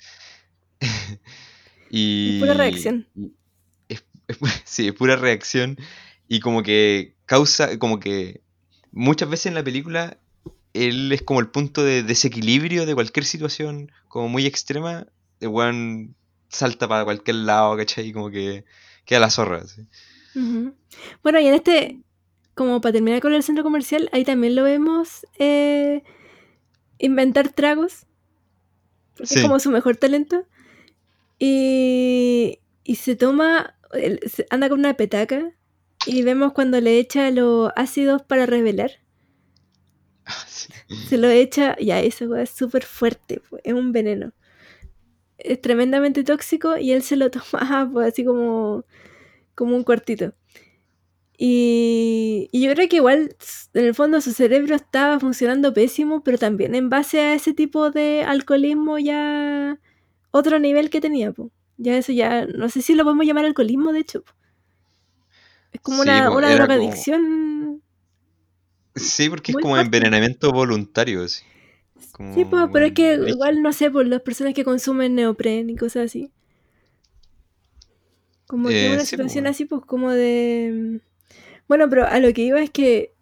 Es 2.25 2.35
pura 2.35 2.55
y... 2.55 2.55
reacción. 2.55 3.07
y 3.15 3.33
es- 3.89 4.05
es 4.29 4.41
pu- 4.41 4.63
sí, 4.65 4.89
es 4.89 4.95
pura 4.95 5.17
reacción 5.17 5.77
y 6.29 6.41
como 6.41 6.63
que 6.63 7.15
causa, 7.27 7.79
como 7.79 8.01
que 8.01 8.43
muchas 8.93 9.29
veces 9.31 9.47
en 9.47 9.55
la 9.55 9.65
película 9.65 10.19
él 10.75 11.13
es 11.13 11.23
como 11.23 11.41
el 11.41 11.49
punto 11.49 11.85
de 11.85 12.03
desequilibrio 12.03 12.87
de 12.87 12.95
cualquier 12.95 13.25
situación 13.27 13.93
como 14.09 14.29
muy 14.29 14.47
extrema, 14.47 15.07
el 15.43 15.49
weón 15.49 16.15
salta 16.49 16.89
para 16.89 17.05
cualquier 17.05 17.37
lado, 17.37 17.77
¿cachai? 17.77 18.13
Como 18.13 18.31
que 18.31 18.65
queda 19.05 19.21
la 19.21 19.31
zorra. 19.31 19.63
Ujú. 20.35 20.75
Bueno, 21.23 21.41
y 21.41 21.47
en 21.47 21.55
este, 21.55 22.01
como 22.55 22.81
para 22.81 22.93
terminar 22.95 23.21
con 23.21 23.33
el 23.33 23.43
centro 23.43 23.65
comercial, 23.65 24.09
ahí 24.13 24.25
también 24.25 24.55
lo 24.55 24.63
vemos 24.65 25.27
eh, 25.39 26.03
inventar 26.99 27.49
tragos, 27.51 28.07
porque 29.17 29.27
Sí. 29.27 29.35
es 29.39 29.43
como 29.43 29.59
su 29.59 29.71
mejor 29.71 29.97
talento. 29.97 30.47
Y, 31.39 32.61
y 32.85 32.95
se 32.97 33.17
toma, 33.17 33.75
anda 34.51 34.69
con 34.69 34.79
una 34.79 34.95
petaca 34.95 35.51
y 36.07 36.23
vemos 36.23 36.53
cuando 36.53 36.81
le 36.81 36.99
echa 36.99 37.31
los 37.31 37.73
ácidos 37.77 38.23
para 38.23 38.47
revelar. 38.47 38.93
Sí. 40.47 40.69
Se 41.09 41.19
lo 41.19 41.29
echa, 41.29 41.77
ya, 41.81 42.01
esa 42.01 42.27
weá 42.27 42.43
es 42.43 42.51
súper 42.51 42.85
fuerte, 42.85 43.43
es 43.65 43.73
un 43.73 43.91
veneno. 43.93 44.33
Es 45.45 45.61
tremendamente 45.61 46.25
tóxico 46.25 46.77
y 46.77 46.93
él 46.93 47.03
se 47.03 47.17
lo 47.17 47.31
toma 47.33 47.91
pues, 47.93 48.09
así 48.13 48.25
como, 48.25 48.85
como 49.55 49.77
un 49.77 49.83
cuartito. 49.85 50.35
Y, 51.39 52.49
y 52.53 52.63
yo 52.65 52.73
creo 52.75 52.89
que 52.89 52.97
igual 52.97 53.35
en 53.75 53.85
el 53.87 53.95
fondo 53.95 54.21
su 54.21 54.33
cerebro 54.33 54.77
estaba 54.77 55.19
funcionando 55.19 55.73
pésimo, 55.75 56.23
pero 56.23 56.39
también 56.39 56.75
en 56.75 56.89
base 56.89 57.19
a 57.21 57.35
ese 57.35 57.53
tipo 57.53 57.91
de 57.91 58.23
alcoholismo 58.25 58.99
ya 58.99 59.79
otro 60.31 60.59
nivel 60.61 60.89
que 60.91 61.01
tenía. 61.01 61.33
po. 61.33 61.51
Ya 61.79 61.97
eso 61.97 62.13
ya, 62.13 62.47
no 62.47 62.69
sé 62.69 62.81
si 62.83 62.95
lo 62.95 63.03
podemos 63.03 63.27
llamar 63.27 63.45
alcoholismo, 63.45 63.93
de 63.93 64.01
hecho. 64.01 64.23
po. 64.23 64.33
Es 65.73 65.81
como 65.81 66.03
Sí, 66.05 66.09
una, 66.11 66.31
una 66.31 66.47
como- 66.49 66.55
drogadicción. 66.57 67.83
Sí, 68.95 69.29
porque 69.31 69.53
es 69.53 69.57
como 69.57 69.75
fuerte. 69.75 69.87
envenenamiento 69.87 70.53
voluntario. 70.53 71.25
Sí, 72.31 72.45
pues, 72.45 72.65
pero 72.73 72.87
es 72.87 72.93
que 72.95 73.15
igual, 73.27 73.63
no 73.63 73.73
sé, 73.73 73.91
por 73.91 74.07
las 74.07 74.23
personas 74.23 74.55
que 74.55 74.65
consumen 74.65 75.15
neopren 75.15 75.69
y 75.71 75.77
cosas 75.77 76.07
así. 76.07 76.33
Como 78.47 78.69
que 78.69 78.87
Eh, 78.87 78.89
una 78.93 79.05
sí, 79.05 79.17
pues, 79.17 79.33
situación 79.33 79.47
así, 79.47 79.65
pues, 79.65 79.83
como 79.87 80.11
de... 80.11 81.01
Bueno, 81.69 81.89
pero 81.89 82.07
a 82.07 82.21
lo 82.21 82.33
que 82.33 82.43
iba 82.43 82.63
es 82.63 82.71
que 82.71 83.15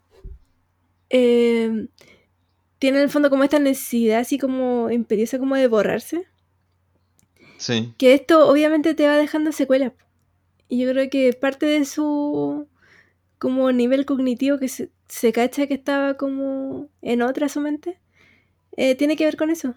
eh, 1.11 1.89
tiene 2.79 2.99
en 2.99 3.05
el 3.05 3.11
fondo 3.11 3.31
como 3.31 3.45
esta 3.45 3.59
necesidad 3.59 4.21
así 4.21 4.39
como 4.39 4.91
imperiosa 4.91 5.39
como 5.39 5.57
de 5.57 5.69
borrarse. 5.69 6.27
Sí, 7.59 7.95
Que 7.99 8.15
esto 8.15 8.49
obviamente 8.49 8.95
te 8.95 9.07
va 9.07 9.17
dejando 9.17 9.53
secuelas. 9.53 9.93
Y 10.69 10.81
yo 10.83 10.91
creo 10.93 11.11
que 11.11 11.33
parte 11.35 11.67
de 11.67 11.85
su 11.85 12.69
como 13.39 13.73
nivel 13.73 14.07
cognitivo 14.07 14.59
que 14.59 14.69
se, 14.69 14.91
se 15.09 15.33
cacha 15.33 15.67
que 15.67 15.75
estaba 15.75 16.17
como 16.17 16.89
en 17.03 17.23
otra 17.23 17.49
su 17.49 17.61
mente, 17.61 17.99
eh, 18.77 18.95
tiene 18.97 19.17
que 19.17 19.25
ver 19.25 19.37
con 19.37 19.51
eso. 19.51 19.75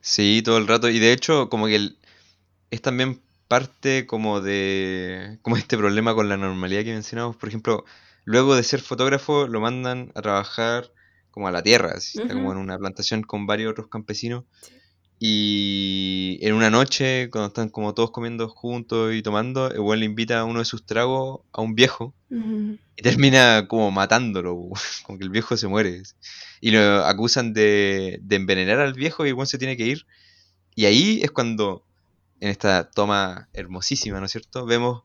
Sí, 0.00 0.42
todo 0.44 0.58
el 0.58 0.66
rato. 0.66 0.88
Y 0.88 0.98
de 0.98 1.12
hecho, 1.12 1.48
como 1.48 1.66
que 1.66 1.76
el- 1.76 1.98
es 2.70 2.82
también 2.82 3.22
parte 3.48 4.06
como 4.06 4.40
de 4.40 5.38
como 5.42 5.56
este 5.58 5.78
problema 5.78 6.14
con 6.14 6.28
la 6.28 6.36
normalidad 6.36 6.84
que 6.84 6.92
mencionamos. 6.94 7.36
Por 7.36 7.48
ejemplo, 7.50 7.84
luego 8.24 8.56
de 8.56 8.64
ser 8.64 8.80
fotógrafo, 8.82 9.46
lo 9.48 9.60
mandan 9.60 10.12
a 10.14 10.22
trabajar 10.22 10.92
como 11.30 11.48
a 11.48 11.52
la 11.52 11.62
tierra. 11.62 11.92
así, 11.96 12.20
como 12.22 12.52
en 12.52 12.58
una 12.58 12.78
plantación 12.78 13.22
con 13.22 13.46
varios 13.46 13.72
otros 13.72 13.88
campesinos. 13.88 14.44
Sí. 14.62 14.79
Y 15.22 16.38
en 16.40 16.54
una 16.54 16.70
noche, 16.70 17.28
cuando 17.28 17.48
están 17.48 17.68
como 17.68 17.92
todos 17.92 18.10
comiendo 18.10 18.48
juntos 18.48 19.14
y 19.14 19.20
tomando, 19.20 19.70
el 19.70 19.80
weón 19.80 20.00
le 20.00 20.06
invita 20.06 20.40
a 20.40 20.44
uno 20.44 20.60
de 20.60 20.64
sus 20.64 20.86
tragos 20.86 21.42
a 21.52 21.60
un 21.60 21.74
viejo. 21.74 22.14
Y 22.30 23.02
termina 23.02 23.68
como 23.68 23.90
matándolo, 23.90 24.70
como 25.04 25.18
que 25.18 25.24
el 25.24 25.30
viejo 25.30 25.58
se 25.58 25.68
muere. 25.68 26.02
Y 26.62 26.70
lo 26.70 27.04
acusan 27.04 27.52
de, 27.52 28.18
de 28.22 28.36
envenenar 28.36 28.80
al 28.80 28.94
viejo 28.94 29.26
y 29.26 29.28
el 29.28 29.34
weón 29.34 29.46
se 29.46 29.58
tiene 29.58 29.76
que 29.76 29.86
ir. 29.86 30.06
Y 30.74 30.86
ahí 30.86 31.20
es 31.22 31.30
cuando, 31.30 31.84
en 32.40 32.48
esta 32.48 32.90
toma 32.90 33.50
hermosísima, 33.52 34.20
¿no 34.20 34.24
es 34.24 34.32
cierto? 34.32 34.64
Vemos 34.64 35.02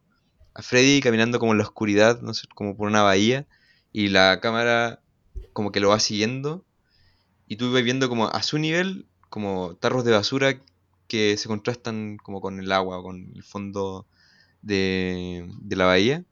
a 0.53 0.61
Freddy 0.61 1.01
caminando 1.01 1.39
como 1.39 1.51
en 1.51 1.57
la 1.57 1.65
oscuridad, 1.65 2.21
¿no 2.21 2.33
sé, 2.33 2.47
como 2.55 2.77
por 2.77 2.87
una 2.87 3.01
bahía, 3.01 3.47
y 3.91 4.07
la 4.07 4.39
cámara 4.39 5.01
como 5.51 5.73
que 5.73 5.81
lo 5.81 5.89
va 5.89 5.99
siguiendo, 5.99 6.63
y 7.47 7.57
tú 7.57 7.73
vas 7.73 7.83
viendo 7.83 8.07
como 8.07 8.29
a 8.29 8.41
su 8.43 8.57
nivel, 8.57 9.07
como 9.29 9.75
tarros 9.75 10.03
de 10.05 10.11
basura 10.11 10.59
que 11.07 11.37
se 11.37 11.47
contrastan 11.47 12.17
como 12.17 12.41
con 12.41 12.59
el 12.59 12.71
agua, 12.71 13.01
con 13.03 13.31
el 13.35 13.43
fondo 13.43 14.05
de, 14.61 15.49
de 15.61 15.75
la 15.75 15.85
bahía, 15.85 16.23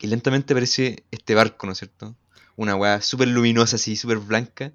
y 0.00 0.06
lentamente 0.06 0.52
aparece 0.54 1.04
este 1.10 1.34
barco, 1.34 1.66
¿no 1.66 1.72
es 1.72 1.78
cierto? 1.78 2.16
Una 2.56 2.76
weá 2.76 3.00
súper 3.00 3.28
luminosa, 3.28 3.76
así, 3.76 3.96
súper 3.96 4.18
blanca, 4.18 4.72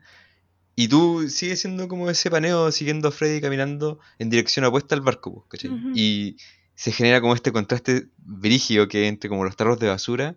y 0.76 0.88
tú 0.88 1.30
sigues 1.30 1.62
siendo 1.62 1.88
como 1.88 2.10
ese 2.10 2.32
paneo, 2.32 2.72
siguiendo 2.72 3.10
a 3.10 3.12
Freddy 3.12 3.42
caminando 3.42 4.00
en 4.18 4.30
dirección 4.30 4.66
opuesta 4.66 4.96
al 4.96 5.02
barco, 5.02 5.34
pues, 5.34 5.46
¿cachai? 5.50 5.72
Y 5.94 6.38
se 6.76 6.92
genera 6.92 7.22
como 7.22 7.36
este 7.36 7.52
contraste 7.52 8.08
brígido 8.18 8.88
que 8.88 9.00
hay 9.00 9.06
entre 9.06 9.30
como 9.30 9.44
los 9.44 9.56
tarros 9.56 9.80
de 9.80 9.88
basura 9.88 10.36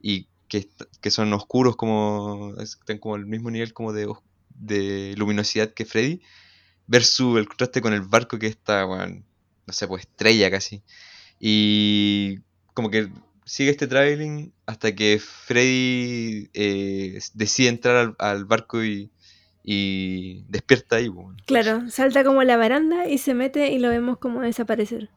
y 0.00 0.28
que, 0.48 0.68
que 1.00 1.10
son 1.10 1.32
oscuros 1.32 1.76
como 1.76 2.54
están 2.60 2.98
como 2.98 3.14
al 3.14 3.26
mismo 3.26 3.50
nivel 3.50 3.72
como 3.72 3.92
de, 3.92 4.12
de 4.50 5.14
luminosidad 5.16 5.72
que 5.72 5.86
Freddy 5.86 6.20
versus 6.88 7.38
el 7.38 7.46
contraste 7.46 7.80
con 7.80 7.92
el 7.92 8.00
barco 8.00 8.38
que 8.38 8.48
está, 8.48 8.84
weón, 8.84 9.24
no 9.66 9.72
sé, 9.72 9.86
pues 9.86 10.02
estrella 10.02 10.50
casi. 10.50 10.82
Y 11.38 12.40
como 12.74 12.90
que 12.90 13.08
sigue 13.44 13.70
este 13.70 13.86
traveling 13.86 14.52
hasta 14.66 14.94
que 14.94 15.20
Freddy 15.20 16.50
eh, 16.54 17.20
decide 17.34 17.68
entrar 17.68 17.96
al, 17.96 18.16
al 18.18 18.44
barco 18.44 18.82
y, 18.82 19.10
y 19.62 20.44
despierta 20.48 20.96
ahí, 20.96 21.08
weón. 21.08 21.36
Claro, 21.46 21.88
salta 21.90 22.24
como 22.24 22.40
a 22.40 22.44
la 22.44 22.56
baranda 22.56 23.08
y 23.08 23.18
se 23.18 23.34
mete 23.34 23.70
y 23.70 23.78
lo 23.78 23.90
vemos 23.90 24.18
como 24.18 24.40
desaparecer. 24.40 25.10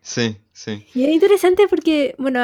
Sí, 0.00 0.38
sí. 0.52 0.86
Y 0.94 1.04
es 1.04 1.10
interesante 1.10 1.66
porque, 1.68 2.14
bueno, 2.18 2.40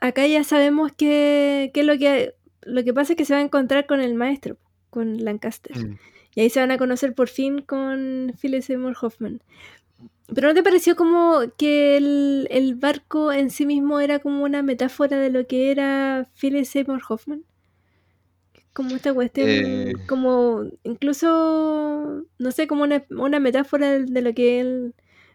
acá 0.00 0.26
ya 0.26 0.44
sabemos 0.44 0.92
que, 0.92 1.70
que 1.74 1.82
lo 1.84 1.96
que 1.98 2.34
lo 2.64 2.84
que 2.84 2.94
pasa 2.94 3.12
es 3.12 3.16
que 3.16 3.24
se 3.24 3.34
va 3.34 3.40
a 3.40 3.42
encontrar 3.42 3.86
con 3.86 4.00
el 4.00 4.14
maestro, 4.14 4.56
con 4.90 5.24
Lancaster. 5.24 5.76
Mm. 5.76 5.98
Y 6.34 6.40
ahí 6.40 6.50
se 6.50 6.60
van 6.60 6.70
a 6.70 6.78
conocer 6.78 7.14
por 7.14 7.28
fin 7.28 7.60
con 7.62 8.32
Philip 8.40 8.62
Seymour 8.62 8.96
Hoffman. 9.00 9.42
¿Pero 10.34 10.48
no 10.48 10.54
te 10.54 10.62
pareció 10.62 10.96
como 10.96 11.40
que 11.58 11.96
el, 11.98 12.48
el 12.50 12.74
barco 12.76 13.32
en 13.32 13.50
sí 13.50 13.66
mismo 13.66 14.00
era 14.00 14.18
como 14.18 14.44
una 14.44 14.62
metáfora 14.62 15.18
de 15.18 15.30
lo 15.30 15.46
que 15.46 15.70
era 15.70 16.28
Philip 16.40 16.64
Seymour 16.64 17.02
Hoffman? 17.08 17.44
Como 18.72 18.96
esta 18.96 19.12
cuestión, 19.12 19.46
Eh. 19.50 19.92
como 20.08 20.64
incluso, 20.84 22.24
no 22.38 22.52
sé, 22.52 22.66
como 22.66 22.84
una, 22.84 23.04
una 23.10 23.38
metáfora 23.38 23.90
de, 23.90 24.04
de 24.06 24.22
lo 24.22 24.32
que 24.32 24.60
él 24.60 24.94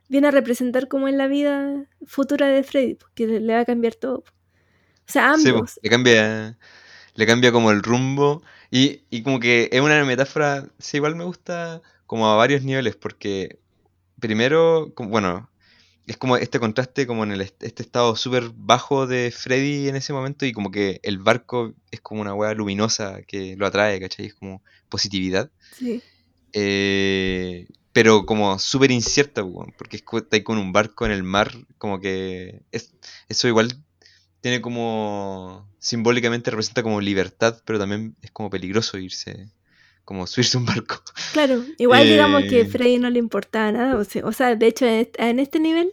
viene 0.09 0.29
a 0.29 0.31
representar 0.31 0.87
como 0.87 1.07
en 1.07 1.19
la 1.19 1.27
vida 1.27 1.85
futura 2.05 2.47
de 2.47 2.63
Freddy, 2.63 2.95
porque 2.95 3.27
le, 3.27 3.39
le 3.41 3.53
va 3.53 3.59
a 3.59 3.65
cambiar 3.65 3.93
todo. 3.95 4.19
O 4.19 4.25
sea, 5.05 5.35
Sí, 5.35 5.51
po, 5.51 5.57
ambos. 5.57 5.79
le 5.83 5.89
cambia, 5.89 6.57
le 7.17 7.27
cambia 7.27 7.51
como 7.53 7.71
el 7.71 7.83
rumbo 7.83 8.43
y, 8.71 9.01
y 9.11 9.23
como 9.23 9.41
que 9.41 9.69
es 9.73 9.81
una 9.81 10.03
metáfora, 10.05 10.69
sí, 10.79 10.97
igual 10.99 11.17
me 11.17 11.25
gusta 11.25 11.83
como 12.07 12.27
a 12.29 12.37
varios 12.37 12.63
niveles, 12.63 12.95
porque 12.97 13.59
primero, 14.19 14.93
como- 14.95 15.09
bueno, 15.11 15.49
es 16.07 16.17
como 16.17 16.37
este 16.37 16.59
contraste 16.59 17.07
como 17.07 17.23
en 17.25 17.31
el, 17.33 17.41
est- 17.41 17.63
este 17.63 17.83
estado 17.83 18.15
súper 18.15 18.51
bajo 18.55 19.07
de 19.07 19.31
Freddy 19.31 19.89
en 19.89 19.95
ese 19.97 20.13
momento 20.13 20.45
y 20.45 20.53
como 20.53 20.71
que 20.71 20.99
el 21.03 21.19
barco 21.19 21.73
es 21.91 22.01
como 22.01 22.21
una 22.21 22.33
hueá 22.35 22.53
luminosa 22.55 23.21
que 23.23 23.55
lo 23.57 23.67
atrae, 23.67 23.99
¿cachai? 23.99 24.27
Es 24.27 24.35
como 24.35 24.63
positividad. 24.89 25.51
Sí. 25.71 26.01
Eh, 26.53 27.67
pero 27.91 28.25
como 28.25 28.59
súper 28.59 28.91
incierta, 28.91 29.43
porque 29.77 29.97
está 29.97 30.35
ahí 30.37 30.43
con 30.43 30.57
un 30.57 30.71
barco 30.71 31.05
en 31.05 31.11
el 31.11 31.23
mar, 31.23 31.51
como 31.77 31.99
que 31.99 32.61
es, 32.71 32.93
eso 33.27 33.47
igual 33.47 33.83
tiene 34.41 34.61
como 34.61 35.67
simbólicamente 35.79 36.51
representa 36.51 36.83
como 36.83 37.01
libertad, 37.01 37.61
pero 37.65 37.79
también 37.79 38.15
es 38.21 38.31
como 38.31 38.49
peligroso 38.49 38.97
irse, 38.97 39.49
como 40.05 40.27
subirse 40.27 40.57
a 40.57 40.59
un 40.59 40.65
barco. 40.65 41.01
Claro, 41.33 41.63
igual 41.77 42.07
digamos 42.07 42.43
que 42.43 42.61
Eh. 42.61 42.65
Freddy 42.65 42.97
no 42.97 43.09
le 43.09 43.19
importaba 43.19 43.71
nada, 43.71 43.97
o 43.97 44.03
sea, 44.03 44.25
o 44.25 44.31
sea, 44.31 44.55
de 44.55 44.67
hecho 44.67 44.85
en 44.85 45.39
este 45.39 45.59
nivel 45.59 45.91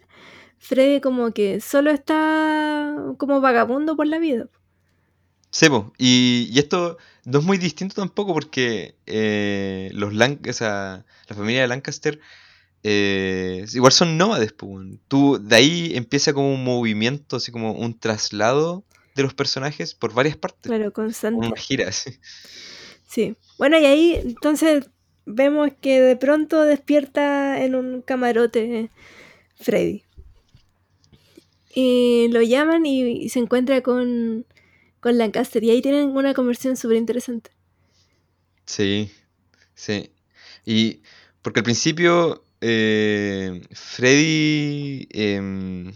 Freddy 0.59 1.01
como 1.01 1.33
que 1.33 1.61
solo 1.61 1.91
está 1.91 2.97
como 3.19 3.41
vagabundo 3.41 3.97
por 3.97 4.07
la 4.07 4.19
vida. 4.19 4.47
Sebo, 5.51 5.93
y, 5.99 6.49
y 6.51 6.59
esto 6.59 6.99
no 7.25 7.39
es 7.39 7.45
muy 7.45 7.59
distinto 7.59 7.95
tampoco 7.95 8.33
porque 8.33 8.97
eh, 9.07 9.91
los 9.93 10.15
Lan 10.15 10.41
o 10.49 10.53
sea, 10.53 11.05
la 11.29 11.37
familia 11.37 11.61
de 11.63 11.69
Lancaster 11.69 12.19
eh, 12.85 13.65
igual 13.73 13.93
son 13.93 14.17
nómades, 14.17 14.55
weón. 14.63 15.01
Tú, 15.09 15.39
de 15.43 15.57
ahí 15.57 15.93
empieza 15.95 16.33
como 16.33 16.53
un 16.55 16.63
movimiento, 16.63 17.37
así 17.37 17.51
como 17.51 17.73
un 17.73 17.99
traslado 17.99 18.85
de 19.17 19.23
los 19.23 19.35
personajes 19.35 19.95
por 19.95 20.13
varias 20.15 20.37
partes, 20.37 20.63
Claro, 20.71 20.93
constante. 20.93 21.47
una 21.47 21.57
gira. 21.57 21.91
Sí. 21.93 23.37
Bueno, 23.59 23.79
y 23.79 23.87
ahí 23.87 24.15
entonces 24.23 24.87
vemos 25.25 25.71
que 25.81 26.01
de 26.01 26.17
pronto 26.17 26.63
despierta 26.63 27.63
en 27.65 27.75
un 27.75 28.03
camarote 28.03 28.91
Freddy. 29.57 30.03
Y 31.75 32.29
lo 32.31 32.43
llaman 32.43 32.87
y, 32.87 33.03
y 33.25 33.29
se 33.31 33.39
encuentra 33.41 33.81
con, 33.83 34.47
con 35.01 35.19
Lancaster. 35.19 35.63
Y 35.65 35.71
ahí 35.71 35.83
tienen 35.83 36.11
una 36.17 36.35
conversación 36.35 36.77
súper 36.77 36.97
interesante. 36.99 37.51
Sí, 38.67 39.11
sí. 39.75 40.11
Y 40.65 41.01
porque 41.43 41.61
al 41.61 41.65
principio 41.65 42.44
eh, 42.67 43.61
Freddy, 43.73 45.07
em, 45.11 45.93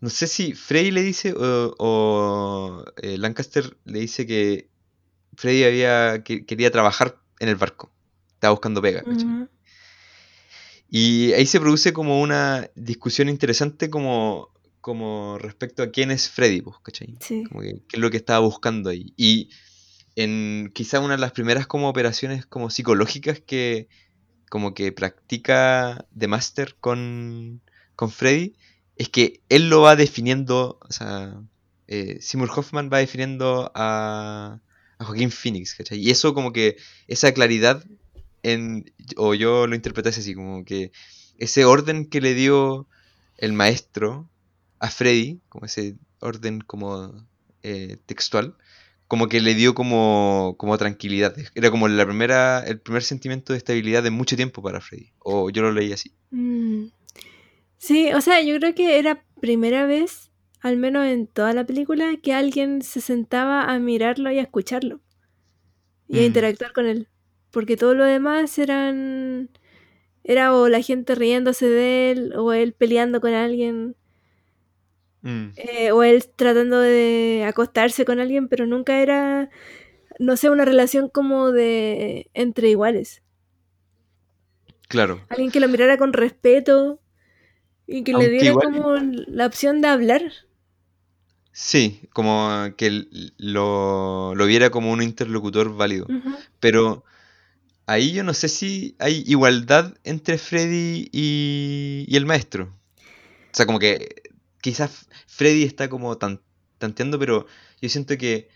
no 0.00 0.08
sé 0.08 0.28
si 0.28 0.52
Freddy 0.52 0.92
le 0.92 1.02
dice 1.02 1.32
o, 1.32 1.74
o, 1.78 2.84
eh, 3.02 3.18
Lancaster 3.18 3.76
le 3.86 3.98
dice 3.98 4.24
que 4.24 4.68
Freddy 5.34 5.64
había 5.64 6.22
que 6.22 6.46
quería 6.46 6.70
trabajar 6.70 7.20
en 7.40 7.48
el 7.48 7.56
barco, 7.56 7.90
estaba 8.34 8.52
buscando 8.52 8.80
pega. 8.80 9.02
Y 10.88 11.32
ahí 11.32 11.46
se 11.46 11.58
produce 11.58 11.92
como 11.92 12.20
una 12.20 12.70
discusión 12.76 13.28
interesante 13.28 13.90
como, 13.90 14.50
como 14.80 15.38
respecto 15.38 15.82
a 15.82 15.90
quién 15.90 16.12
es 16.12 16.30
Freddy, 16.30 16.62
pues, 16.62 16.76
¿cachai? 16.84 17.16
Sí. 17.18 17.42
Como 17.48 17.62
que, 17.62 17.82
qué 17.88 17.96
es 17.96 18.00
lo 18.00 18.10
que 18.12 18.16
estaba 18.16 18.38
buscando 18.38 18.90
ahí. 18.90 19.12
Y 19.16 19.50
en 20.14 20.70
quizá 20.72 21.00
una 21.00 21.16
de 21.16 21.20
las 21.20 21.32
primeras 21.32 21.66
como 21.66 21.88
operaciones 21.88 22.46
como 22.46 22.70
psicológicas 22.70 23.40
que 23.40 23.88
como 24.48 24.74
que 24.74 24.92
practica 24.92 26.06
The 26.16 26.28
Master 26.28 26.76
con, 26.80 27.60
con 27.96 28.10
Freddy, 28.10 28.54
es 28.96 29.08
que 29.08 29.40
él 29.48 29.68
lo 29.68 29.82
va 29.82 29.96
definiendo, 29.96 30.78
o 30.80 30.92
sea, 30.92 31.40
eh, 31.86 32.20
Hoffman 32.54 32.90
va 32.92 32.98
definiendo 32.98 33.70
a, 33.74 34.60
a 34.98 35.04
Joaquín 35.04 35.30
Phoenix, 35.30 35.74
¿cachai? 35.74 35.98
Y 35.98 36.10
eso 36.10 36.34
como 36.34 36.52
que, 36.52 36.76
esa 37.06 37.32
claridad, 37.32 37.84
en, 38.42 38.92
o 39.16 39.34
yo 39.34 39.66
lo 39.66 39.74
interpreté 39.74 40.10
así, 40.10 40.34
como 40.34 40.64
que 40.64 40.92
ese 41.38 41.64
orden 41.64 42.06
que 42.06 42.20
le 42.20 42.34
dio 42.34 42.86
el 43.36 43.52
maestro 43.52 44.28
a 44.80 44.90
Freddy, 44.90 45.40
como 45.48 45.66
ese 45.66 45.96
orden 46.20 46.60
como 46.60 47.26
eh, 47.62 47.98
textual, 48.06 48.56
como 49.08 49.28
que 49.28 49.40
le 49.40 49.54
dio 49.54 49.74
como, 49.74 50.54
como 50.58 50.76
tranquilidad. 50.78 51.34
Era 51.54 51.70
como 51.70 51.88
la 51.88 52.04
primera, 52.04 52.60
el 52.60 52.78
primer 52.78 53.02
sentimiento 53.02 53.52
de 53.52 53.56
estabilidad 53.58 54.02
de 54.02 54.10
mucho 54.10 54.36
tiempo 54.36 54.62
para 54.62 54.80
Freddy. 54.80 55.12
O 55.18 55.50
yo 55.50 55.62
lo 55.62 55.72
leí 55.72 55.92
así. 55.92 56.12
Mm. 56.30 56.86
Sí, 57.78 58.12
o 58.12 58.20
sea, 58.20 58.42
yo 58.42 58.56
creo 58.58 58.74
que 58.74 58.98
era 58.98 59.24
primera 59.40 59.86
vez, 59.86 60.30
al 60.60 60.76
menos 60.76 61.06
en 61.06 61.26
toda 61.26 61.52
la 61.54 61.64
película, 61.64 62.16
que 62.22 62.34
alguien 62.34 62.82
se 62.82 63.00
sentaba 63.00 63.64
a 63.64 63.78
mirarlo 63.78 64.30
y 64.30 64.38
a 64.38 64.42
escucharlo. 64.42 65.00
Y 66.06 66.18
a 66.18 66.22
Mm. 66.22 66.24
interactuar 66.24 66.72
con 66.72 66.86
él. 66.86 67.08
Porque 67.50 67.76
todo 67.76 67.94
lo 67.94 68.04
demás 68.04 68.58
eran... 68.58 69.50
Era 70.24 70.52
o 70.54 70.68
la 70.68 70.82
gente 70.82 71.14
riéndose 71.14 71.66
de 71.70 72.10
él, 72.10 72.32
o 72.36 72.52
él 72.52 72.74
peleando 72.74 73.20
con 73.22 73.32
alguien. 73.32 73.96
Mm, 75.22 75.48
eh, 75.56 75.92
o 75.92 76.02
él 76.02 76.24
tratando 76.36 76.80
de 76.80 77.44
acostarse 77.46 78.04
con 78.04 78.20
alguien, 78.20 78.48
pero 78.48 78.66
nunca 78.66 79.00
era, 79.02 79.50
no 80.18 80.36
sé, 80.36 80.50
una 80.50 80.64
relación 80.66 81.08
como 81.10 81.52
de 81.52 82.30
entre 82.34 82.70
iguales. 82.70 83.22
claro. 84.88 85.20
Alguien 85.28 85.50
que 85.52 85.60
lo 85.60 85.68
mirara 85.68 85.96
con 85.96 86.12
respeto 86.12 87.00
y 87.86 88.04
que 88.04 88.14
le 88.14 88.28
diera 88.30 88.50
igual- 88.50 88.66
como 88.72 88.94
la 88.96 89.46
opción 89.46 89.80
de 89.82 89.88
hablar. 89.88 90.32
Sí, 91.52 92.02
como 92.12 92.50
que 92.76 93.06
lo, 93.38 94.34
lo 94.34 94.46
viera 94.46 94.70
como 94.70 94.92
un 94.92 95.02
interlocutor 95.02 95.74
válido. 95.74 96.06
Pero 96.60 97.04
ahí 97.86 98.12
yo 98.12 98.24
no 98.24 98.34
sé 98.34 98.48
si 98.48 98.96
hay 98.98 99.24
igualdad 99.26 99.96
entre 100.04 100.38
Freddy 100.38 101.08
y, 101.12 102.06
y 102.08 102.16
el 102.16 102.26
maestro. 102.26 102.64
O 103.52 103.56
sea, 103.56 103.66
como 103.66 103.78
que 103.80 104.22
quizás 104.60 105.08
Freddy 105.26 105.64
está 105.64 105.88
como 105.88 106.16
tan, 106.18 106.40
tanteando, 106.78 107.18
pero 107.18 107.46
yo 107.80 107.88
siento 107.88 108.16
que 108.16 108.48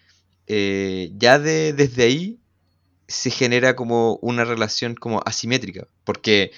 eh, 0.46 1.12
ya 1.16 1.38
de, 1.38 1.72
desde 1.72 2.04
ahí 2.04 2.40
se 3.08 3.30
genera 3.30 3.76
como 3.76 4.16
una 4.22 4.44
relación 4.44 4.94
como 4.94 5.20
asimétrica. 5.24 5.86
Porque 6.04 6.52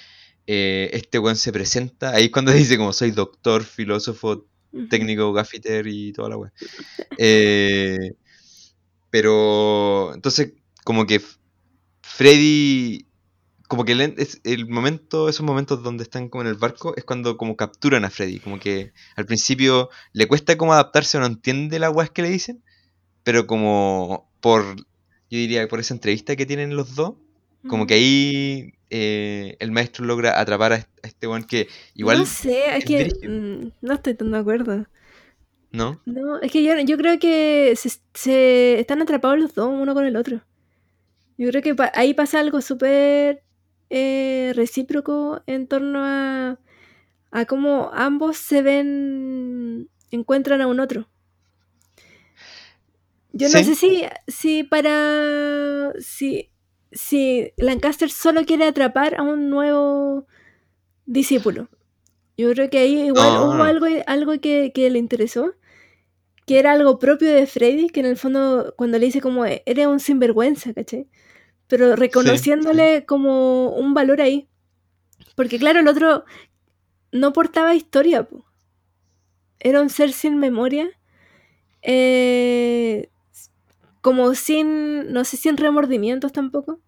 eh, 0.47 0.89
este 0.93 1.19
weón 1.19 1.35
se 1.35 1.51
presenta, 1.51 2.11
ahí 2.11 2.25
es 2.25 2.31
cuando 2.31 2.51
dice 2.53 2.77
como 2.77 2.93
soy 2.93 3.11
doctor, 3.11 3.63
filósofo, 3.63 4.45
técnico, 4.89 5.33
gaffiter 5.33 5.87
y 5.87 6.13
toda 6.13 6.29
la 6.29 6.37
weá. 6.37 6.53
Eh, 7.17 8.15
pero 9.09 10.13
entonces, 10.13 10.53
como 10.83 11.05
que 11.05 11.21
Freddy, 12.01 13.07
como 13.67 13.85
que 13.85 13.93
el, 13.93 14.01
es 14.17 14.41
el 14.43 14.67
momento, 14.67 15.29
esos 15.29 15.45
momentos 15.45 15.83
donde 15.83 16.03
están 16.03 16.29
como 16.29 16.43
en 16.43 16.47
el 16.49 16.55
barco, 16.55 16.95
es 16.97 17.03
cuando 17.03 17.37
como 17.37 17.55
capturan 17.55 18.05
a 18.05 18.09
Freddy. 18.09 18.39
Como 18.39 18.59
que 18.59 18.93
al 19.15 19.25
principio 19.25 19.89
le 20.13 20.27
cuesta 20.27 20.57
como 20.57 20.73
adaptarse 20.73 21.17
o 21.17 21.21
no 21.21 21.27
entiende 21.27 21.79
las 21.79 21.93
weas 21.93 22.09
que 22.11 22.21
le 22.21 22.29
dicen, 22.29 22.63
pero 23.23 23.47
como 23.47 24.31
por, 24.41 24.77
yo 24.77 24.85
diría, 25.29 25.67
por 25.67 25.79
esa 25.79 25.93
entrevista 25.93 26.35
que 26.35 26.45
tienen 26.45 26.75
los 26.75 26.95
dos, 26.95 27.15
como 27.67 27.87
que 27.87 27.95
ahí 27.95 28.73
eh, 28.89 29.57
el 29.59 29.71
maestro 29.71 30.05
logra 30.05 30.39
atrapar 30.39 30.73
a 30.73 30.87
este, 31.03 31.27
weón 31.27 31.43
que 31.43 31.67
igual, 31.95 32.19
No 32.19 32.25
sé, 32.25 32.77
es 32.77 32.85
que 32.85 33.09
mm, 33.27 33.71
no 33.81 33.93
estoy 33.93 34.15
tan 34.15 34.31
de 34.31 34.37
acuerdo. 34.37 34.85
¿no? 35.71 35.99
No, 36.05 36.39
es 36.39 36.51
que 36.51 36.63
yo, 36.63 36.77
yo 36.81 36.97
creo 36.97 37.19
que 37.19 37.75
se, 37.75 37.89
se 38.13 38.79
están 38.79 39.01
atrapados 39.01 39.39
los 39.39 39.55
dos, 39.55 39.69
uno 39.69 39.93
con 39.93 40.05
el 40.05 40.15
otro. 40.15 40.41
Yo 41.37 41.49
creo 41.49 41.63
que 41.63 41.75
pa- 41.75 41.93
ahí 41.95 42.13
pasa 42.13 42.41
algo 42.41 42.61
súper 42.61 43.44
eh, 43.89 44.53
recíproco 44.55 45.41
en 45.47 45.67
torno 45.67 45.99
a, 46.03 46.59
a 47.31 47.45
cómo 47.45 47.91
ambos 47.93 48.37
se 48.37 48.61
ven, 48.63 49.89
encuentran 50.11 50.61
a 50.61 50.67
un 50.67 50.79
otro. 50.81 51.09
Yo 53.31 53.49
no 53.49 53.61
Sí. 53.61 53.63
sé 53.63 53.75
si, 53.75 54.03
si 54.27 54.63
para. 54.63 55.91
Si, 55.99 56.51
si 56.91 57.51
Lancaster 57.57 58.09
solo 58.09 58.45
quiere 58.45 58.65
atrapar 58.65 59.15
a 59.19 59.23
un 59.23 59.49
nuevo 59.49 60.25
discípulo. 61.05 61.69
Yo 62.37 62.51
creo 62.53 62.69
que 62.69 62.79
ahí 62.79 63.05
igual 63.07 63.33
No, 63.33 63.41
hubo 63.41 63.63
algo, 63.63 63.87
algo 64.07 64.39
que, 64.41 64.71
que 64.73 64.89
le 64.89 64.99
interesó, 64.99 65.53
que 66.47 66.59
era 66.59 66.73
algo 66.73 66.99
propio 66.99 67.31
de 67.33 67.47
Freddy, 67.47 67.89
que 67.89 68.01
en 68.01 68.07
el 68.07 68.17
fondo 68.17 68.73
cuando 68.77 68.99
le 68.99 69.07
dice 69.07 69.21
como 69.21 69.45
eres 69.45 69.87
un 69.87 69.99
sinvergüenza, 70.01 70.73
¿cachai? 70.73 71.07
Pero 71.67 71.95
reconociéndole 71.95 73.05
como 73.05 73.69
un 73.69 73.93
valor 73.93 74.21
ahí. 74.21 74.47
Porque 75.35 75.59
claro, 75.59 75.79
el 75.79 75.87
otro 75.87 76.25
no 77.11 77.33
portaba 77.33 77.75
historia, 77.75 78.23
po. 78.23 78.45
era 79.59 79.81
un 79.81 79.89
ser 79.89 80.11
sin 80.11 80.37
memoria, 80.37 80.89
eh, 81.81 83.09
como 84.01 84.35
sin, 84.35 85.11
no 85.11 85.23
sé, 85.25 85.37
sin 85.37 85.57
remordimientos 85.57 86.31
tampoco. 86.31 86.79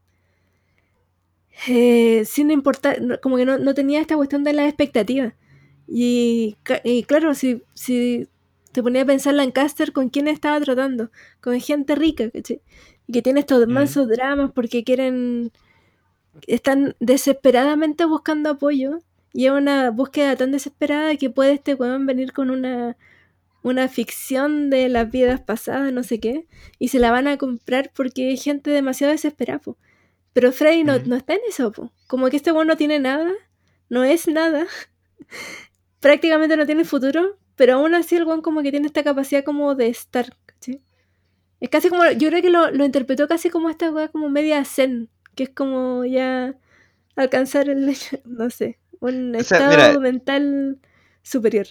Eh, 1.68 2.24
sin 2.26 2.52
importar, 2.52 3.20
como 3.20 3.38
que 3.38 3.46
no, 3.46 3.58
no 3.58 3.74
tenía 3.74 4.00
esta 4.00 4.16
cuestión 4.16 4.44
de 4.44 4.54
las 4.54 4.68
expectativas. 4.68 5.34
Y, 5.88 6.58
y 6.84 7.04
claro, 7.04 7.34
si, 7.34 7.64
si 7.74 8.28
te 8.74 8.84
ponía 8.84 9.04
a 9.04 9.06
pensar 9.06 9.34
Lancaster 9.34 9.92
con 9.94 10.10
quién 10.10 10.28
estaba 10.28 10.60
tratando, 10.62 11.10
con 11.42 11.60
gente 11.60 11.96
rica, 11.96 12.30
¿cachai? 12.30 12.62
Y 13.08 13.14
que 13.14 13.22
tiene 13.22 13.40
estos 13.42 13.66
Mm. 13.68 13.72
mansos 13.72 14.08
dramas 14.08 14.52
porque 14.54 14.84
quieren, 14.84 15.52
están 16.48 16.96
desesperadamente 17.00 18.06
buscando 18.06 18.50
apoyo. 18.52 19.00
Y 19.34 19.46
es 19.46 19.52
una 19.52 19.92
búsqueda 19.92 20.36
tan 20.36 20.52
desesperada 20.52 21.16
que 21.18 21.30
puede 21.30 21.54
este 21.54 21.76
weón 21.76 22.06
venir 22.06 22.34
con 22.34 22.50
una, 22.50 22.98
una 23.64 23.88
ficción 23.90 24.70
de 24.70 24.90
las 24.90 25.12
vidas 25.12 25.42
pasadas, 25.42 25.92
no 25.94 26.04
sé 26.04 26.20
qué, 26.20 26.48
y 26.80 26.88
se 26.90 27.00
la 27.00 27.12
van 27.12 27.28
a 27.28 27.38
comprar 27.38 27.92
porque 27.96 28.30
hay 28.30 28.38
gente 28.38 28.72
demasiado 28.72 29.12
desesperada, 29.14 29.60
po. 29.60 29.78
Pero 30.34 30.52
Freddy 30.52 30.84
no, 30.84 31.00
no 31.00 31.16
está 31.16 31.34
en 31.34 31.42
eso, 31.50 31.72
po. 31.72 31.92
Como 32.08 32.30
que 32.30 32.38
este 32.38 32.52
weón 32.52 32.68
no 32.68 32.78
tiene 32.78 33.00
nada, 33.00 33.32
no 33.90 34.04
es 34.04 34.28
nada, 34.28 34.66
prácticamente 36.00 36.58
no 36.58 36.66
tiene 36.66 36.86
futuro, 36.86 37.38
pero 37.56 37.76
aún 37.76 37.96
así 37.96 38.16
el 38.16 38.26
weón 38.26 38.42
como 38.42 38.62
que 38.64 38.72
tiene 38.72 38.88
esta 38.88 39.04
capacidad 39.04 39.44
como 39.44 39.76
de 39.76 39.88
estar, 39.90 40.36
¿cachai? 40.46 40.82
Es 41.60 41.70
casi 41.70 41.90
como, 41.90 42.04
yo 42.12 42.30
creo 42.30 42.42
que 42.42 42.50
lo, 42.50 42.72
lo 42.72 42.86
interpretó 42.86 43.28
casi 43.28 43.50
como 43.50 43.70
esta 43.70 43.92
weá 43.92 44.10
como 44.10 44.30
media 44.30 44.64
zen, 44.66 45.10
que 45.36 45.44
es 45.44 45.50
como 45.50 46.06
ya 46.06 46.56
alcanzar 47.16 47.70
el, 47.70 47.96
no 48.26 48.50
sé, 48.50 48.78
un 49.00 49.36
O 49.36 49.44
sea, 49.44 49.60
estado 49.60 49.70
mira, 49.70 50.00
mental 50.00 50.78
superior. 51.24 51.68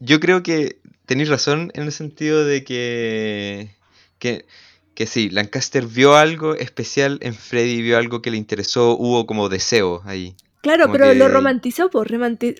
Yo 0.00 0.18
creo 0.18 0.42
que 0.42 0.80
tenéis 1.06 1.28
razón 1.28 1.70
en 1.74 1.82
el 1.84 1.92
sentido 1.92 2.44
de 2.44 2.64
que, 2.64 3.70
que, 4.18 4.46
que 4.94 5.06
sí, 5.06 5.28
Lancaster 5.30 5.86
vio 5.86 6.14
algo 6.16 6.54
especial 6.54 7.18
en 7.22 7.34
Freddy, 7.34 7.82
vio 7.82 7.98
algo 7.98 8.22
que 8.22 8.30
le 8.30 8.36
interesó, 8.38 8.96
hubo 8.96 9.26
como 9.26 9.48
deseo 9.48 10.02
ahí. 10.04 10.34
Claro, 10.62 10.84
Como 10.84 10.92
pero 10.92 11.14
lo 11.14 11.28
romantizó, 11.28 11.90
pues, 11.90 12.08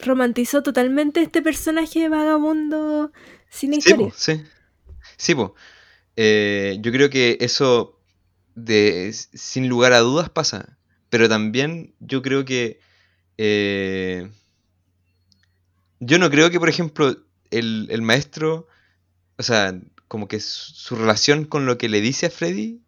romantizó 0.03 0.62
totalmente 0.62 1.21
este 1.21 1.43
personaje 1.43 2.09
vagabundo 2.09 3.12
sin 3.51 3.73
Sí, 3.73 3.79
historia. 3.79 4.07
po, 4.09 4.12
sí. 4.16 4.43
Sí, 5.16 5.35
po. 5.35 5.55
Eh, 6.23 6.77
yo 6.83 6.93
creo 6.93 7.09
que 7.09 7.39
eso 7.41 7.99
de 8.55 9.11
sin 9.15 9.69
lugar 9.69 9.93
a 9.95 10.01
dudas 10.01 10.29
pasa. 10.29 10.77
Pero 11.09 11.29
también 11.29 11.95
yo 12.01 12.21
creo 12.23 12.45
que 12.45 12.79
eh, 13.39 14.29
yo 16.01 16.19
no 16.19 16.31
creo 16.31 16.51
que, 16.51 16.61
por 16.61 16.69
ejemplo, 16.69 17.17
el, 17.51 17.89
el 17.91 18.03
maestro, 18.03 18.67
o 19.39 19.43
sea, 19.43 19.79
como 20.09 20.29
que 20.29 20.41
su, 20.41 20.73
su 20.75 20.97
relación 20.97 21.45
con 21.45 21.67
lo 21.67 21.79
que 21.79 21.89
le 21.89 22.01
dice 22.01 22.27
a 22.27 22.31
Freddy 22.31 22.81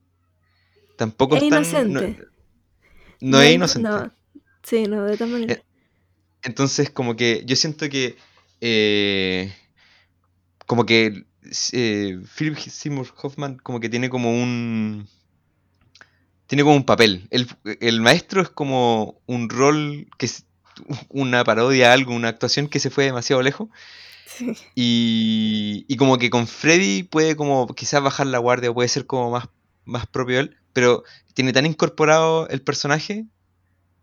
tampoco 0.97 1.37
Es 1.37 1.43
es 1.43 1.51
tan. 1.51 1.63
inocente. 1.63 2.27
No, 3.21 3.29
no 3.39 3.43
es 3.43 3.51
ino- 3.51 3.55
inocente. 3.57 3.91
No, 3.91 4.13
sí, 4.63 4.85
no, 4.85 5.05
de 5.05 5.17
todas 5.17 5.33
maneras. 5.33 5.65
Entonces, 6.43 6.91
como 6.91 7.17
que 7.17 7.43
yo 7.47 7.57
siento 7.57 7.89
que. 7.89 8.17
eh, 8.61 9.53
como 10.67 10.87
que. 10.87 11.25
Eh, 11.73 12.19
Philip 12.37 12.57
Seymour 12.59 13.09
Hoffman, 13.23 13.59
como 13.59 13.81
que 13.81 13.89
tiene 13.89 14.11
como 14.11 14.31
un. 14.31 15.07
Tiene 16.47 16.65
como 16.65 16.77
un 16.77 16.85
papel. 16.85 17.27
El, 17.31 17.49
el 17.81 18.01
maestro 18.01 18.43
es 18.43 18.51
como 18.51 19.21
un 19.27 19.49
rol 19.49 20.09
que 20.19 20.27
es 20.27 20.45
una 21.09 21.45
parodia, 21.45 21.93
algo, 21.93 22.15
una 22.15 22.29
actuación 22.29 22.69
que 22.69 22.81
se 22.81 22.91
fue 22.91 23.05
demasiado 23.05 23.43
lejos. 23.43 23.69
Sí. 24.27 24.53
Y, 24.75 25.85
y 25.89 25.97
como 25.97 26.19
que 26.19 26.31
con 26.31 26.47
Freddy 26.47 27.03
puede 27.05 27.37
como 27.37 27.67
quizás 27.69 28.03
bajar 28.03 28.27
la 28.27 28.39
guardia, 28.39 28.73
puede 28.73 28.89
ser 28.89 29.07
como 29.07 29.31
más, 29.31 29.49
más 29.85 30.07
propio 30.07 30.41
él, 30.41 30.57
pero 30.73 31.05
tiene 31.35 31.53
tan 31.53 31.67
incorporado 31.67 32.49
el 32.49 32.63
personaje 32.63 33.27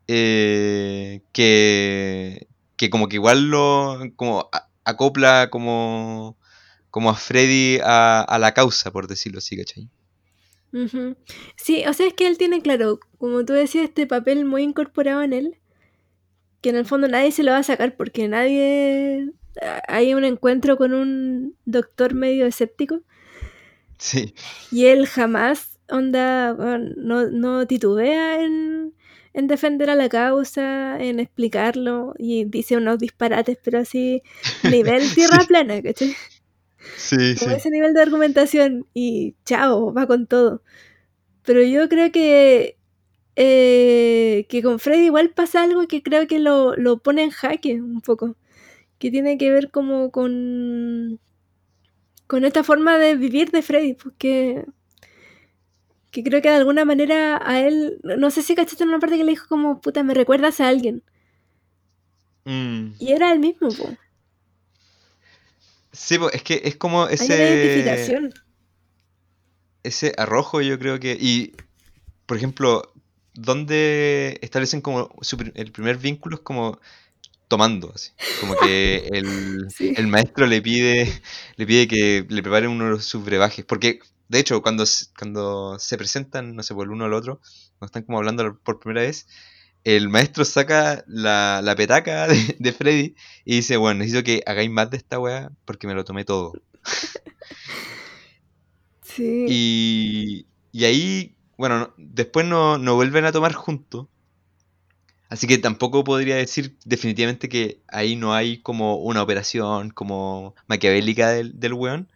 eh, 0.08 1.22
que, 1.34 2.48
que 2.78 2.90
como 2.90 3.08
que 3.10 3.18
igual 3.18 3.50
lo 3.50 4.00
como 4.16 4.50
a- 4.52 4.68
acopla 4.86 5.50
como, 5.52 6.38
como 6.92 7.10
a 7.10 7.16
Freddy 7.16 7.80
a, 7.84 8.22
a 8.22 8.40
la 8.40 8.54
causa, 8.54 8.92
por 8.92 9.08
decirlo 9.08 9.40
así, 9.40 9.58
¿cachai? 9.58 9.90
Ujú. 10.74 11.16
Sí, 11.56 11.84
o 11.88 11.94
sea, 11.94 12.08
es 12.08 12.14
que 12.14 12.28
él 12.28 12.38
tiene, 12.38 12.62
claro, 12.62 13.00
como 13.18 13.44
tú 13.46 13.54
decías, 13.54 13.86
este 13.86 14.08
papel 14.08 14.46
muy 14.46 14.64
incorporado 14.64 15.22
en 15.24 15.34
él, 15.34 15.58
que 16.62 16.70
en 16.70 16.76
el 16.76 16.86
fondo 16.86 17.08
nadie 17.08 17.32
se 17.32 17.44
lo 17.44 17.52
va 17.52 17.58
a 17.60 17.64
sacar 17.64 17.96
porque 17.96 18.28
nadie... 18.28 19.32
Hay 19.88 20.14
un 20.14 20.24
encuentro 20.24 20.78
con 20.78 20.94
un 20.94 21.56
doctor 21.66 22.14
medio 22.14 22.46
escéptico 22.46 23.02
Sí, 24.00 24.34
y 24.72 24.86
él 24.86 25.08
jamás, 25.08 25.78
onda, 25.90 26.54
no, 26.54 27.30
no 27.30 27.68
titubea 27.68 28.42
en, 28.42 28.94
en 29.34 29.48
defender 29.48 29.90
a 29.90 29.96
la 29.96 30.08
causa, 30.08 30.98
en 30.98 31.20
explicarlo 31.20 32.14
y 32.18 32.46
dice 32.46 32.78
unos 32.78 32.98
disparates, 32.98 33.58
pero 33.62 33.80
así, 33.80 34.24
nivel 34.64 35.04
tierra 35.14 35.40
plana, 35.46 35.82
¿cachai? 35.82 36.16
Sí, 36.96 37.36
como 37.40 37.52
sí. 37.52 37.58
ese 37.58 37.70
nivel 37.72 37.94
de 37.94 38.02
argumentación 38.02 38.88
y 38.94 39.36
chao, 39.46 39.94
va 39.94 40.08
con 40.08 40.28
todo. 40.28 40.64
Pero 41.44 41.64
yo 41.64 41.90
creo 41.90 42.12
que 42.12 42.78
eh, 43.36 44.46
que 44.50 44.62
con 44.64 44.80
Freddy 44.80 45.06
igual 45.06 45.32
pasa 45.32 45.64
algo 45.64 45.88
que 45.88 46.04
creo 46.04 46.28
que 46.28 46.40
lo, 46.40 46.76
lo 46.76 47.00
pone 47.00 47.24
en 47.24 47.32
jaque 47.32 47.82
un 47.82 48.02
poco. 48.02 48.36
que 49.00 49.12
tiene 49.12 49.38
que 49.38 49.52
ver 49.52 49.72
como 49.72 50.12
con 50.12 51.20
con 52.28 52.46
esta 52.46 52.64
forma 52.64 52.98
de 53.00 53.16
vivir 53.16 53.52
de 53.52 53.62
Freddy, 53.64 53.94
porque 53.96 54.66
que 56.12 56.24
creo 56.24 56.42
que 56.42 56.50
de 56.50 56.56
alguna 56.56 56.86
manera 56.86 57.40
a 57.44 57.60
él, 57.62 58.00
no 58.04 58.32
sé 58.32 58.42
si 58.42 58.56
cachaste 58.56 58.84
en 58.84 58.90
una 58.90 59.00
parte 59.00 59.18
que 59.18 59.24
le 59.24 59.32
dijo 59.32 59.48
como, 59.48 59.82
puta, 59.82 60.04
me 60.04 60.14
recuerdas 60.14 60.60
a 60.60 60.68
alguien. 60.68 61.04
Mm. 62.46 62.94
Y 63.00 63.12
era 63.12 63.32
el 63.32 63.40
mismo, 63.40 63.70
po. 63.70 63.90
Sí, 65.92 66.18
es 66.34 66.44
que 66.44 66.62
es 66.66 66.76
como 66.78 67.06
Hay 67.20 67.28
una 67.30 67.36
ese, 67.36 67.36
identificación. 67.36 68.34
ese 69.84 70.14
arrojo, 70.18 70.62
yo 70.62 70.78
creo 70.80 71.00
que. 71.00 71.18
Y, 71.20 71.54
por 72.26 72.38
ejemplo, 72.38 72.94
donde 73.36 74.40
establecen 74.44 74.82
como 74.82 75.16
su 75.22 75.38
el 75.56 75.72
primer 75.72 75.98
vínculo 75.98 76.38
es 76.38 76.42
como 76.44 76.80
tomando, 77.50 77.94
así. 77.96 78.12
Como 78.40 78.56
que 78.58 79.10
el, 79.14 79.68
Sí. 79.70 79.94
el 79.96 80.08
maestro 80.08 80.48
le 80.48 80.62
pide, 80.62 81.22
le 81.58 81.68
pide 81.68 81.88
que 81.88 82.26
le 82.30 82.44
preparen 82.44 82.72
uno 82.72 82.98
de 82.98 83.04
sus 83.04 83.24
brebajes. 83.26 83.66
Porque, 83.66 84.00
de 84.30 84.40
hecho, 84.40 84.62
cuando, 84.64 84.86
cuando 85.18 85.80
se 85.80 85.98
presentan, 85.98 86.56
no 86.56 86.64
sé, 86.64 86.74
por 86.76 86.86
el 86.88 86.92
uno 86.94 87.06
al 87.06 87.14
otro, 87.14 87.42
cuando 87.80 87.88
están 87.88 88.04
como 88.04 88.18
hablando 88.20 88.60
por 88.64 88.80
primera 88.80 89.02
vez, 89.08 89.28
el 89.84 90.10
maestro 90.10 90.46
saca 90.46 91.04
la, 91.08 91.62
la 91.64 91.76
petaca 91.76 92.28
de, 92.28 92.56
de 92.60 92.74
Freddy 92.74 93.16
y 93.46 93.58
dice, 93.58 93.78
bueno, 93.78 94.00
necesito 94.00 94.24
que 94.24 94.44
hagáis 94.46 94.70
más 94.72 94.90
de 94.92 94.98
esta 94.98 95.20
weá 95.20 95.52
porque 95.66 95.88
me 95.88 95.96
lo 95.96 96.06
tomé 96.06 96.26
todo. 96.26 96.54
Sí. 99.02 99.46
Y, 99.46 100.48
y 100.72 100.86
ahí, 100.86 101.36
bueno, 101.58 101.80
no- 101.80 101.94
después 101.98 102.46
no, 102.46 102.78
no 102.78 102.96
vuelven 102.96 103.26
a 103.26 103.32
tomar 103.32 103.54
juntos. 103.54 104.08
Así 105.30 105.46
que 105.48 105.58
tampoco 105.60 106.04
podría 106.04 106.36
decir 106.38 106.78
definitivamente 106.86 107.50
que 107.50 107.82
ahí 107.88 108.16
no 108.16 108.34
hay 108.34 108.62
como 108.62 108.96
una 108.98 109.22
operación 109.22 109.92
como 109.92 110.56
maquiavélica 110.68 111.30
del, 111.30 111.60
del 111.60 111.74
weón. 111.74 112.10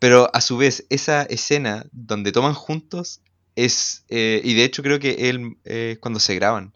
Pero 0.00 0.30
a 0.34 0.40
su 0.42 0.58
vez, 0.58 0.86
esa 0.90 1.22
escena 1.24 1.86
donde 1.92 2.32
toman 2.32 2.54
juntos 2.54 3.22
es, 3.56 4.04
eh, 4.10 4.40
y 4.44 4.54
de 4.54 4.64
hecho 4.64 4.82
creo 4.82 5.00
que 5.00 5.30
él, 5.30 5.58
eh, 5.64 5.98
cuando 6.00 6.20
se 6.20 6.34
graban, 6.36 6.74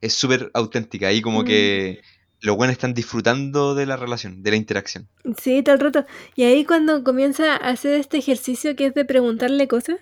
es 0.00 0.12
súper 0.14 0.50
auténtica. 0.54 1.08
Ahí 1.08 1.20
como 1.22 1.42
Mm. 1.42 1.44
que 1.46 2.00
los 2.40 2.56
buenos 2.56 2.72
están 2.72 2.94
disfrutando 2.94 3.74
de 3.74 3.84
la 3.86 3.96
relación, 3.96 4.42
de 4.42 4.50
la 4.50 4.56
interacción. 4.56 5.08
Sí, 5.42 5.62
todo 5.62 5.74
el 5.74 5.80
rato. 5.80 6.06
Y 6.36 6.44
ahí 6.44 6.64
cuando 6.64 7.04
comienza 7.04 7.52
a 7.54 7.70
hacer 7.70 7.94
este 8.00 8.16
ejercicio 8.18 8.74
que 8.76 8.86
es 8.86 8.94
de 8.94 9.04
preguntarle 9.04 9.68
cosas, 9.68 9.98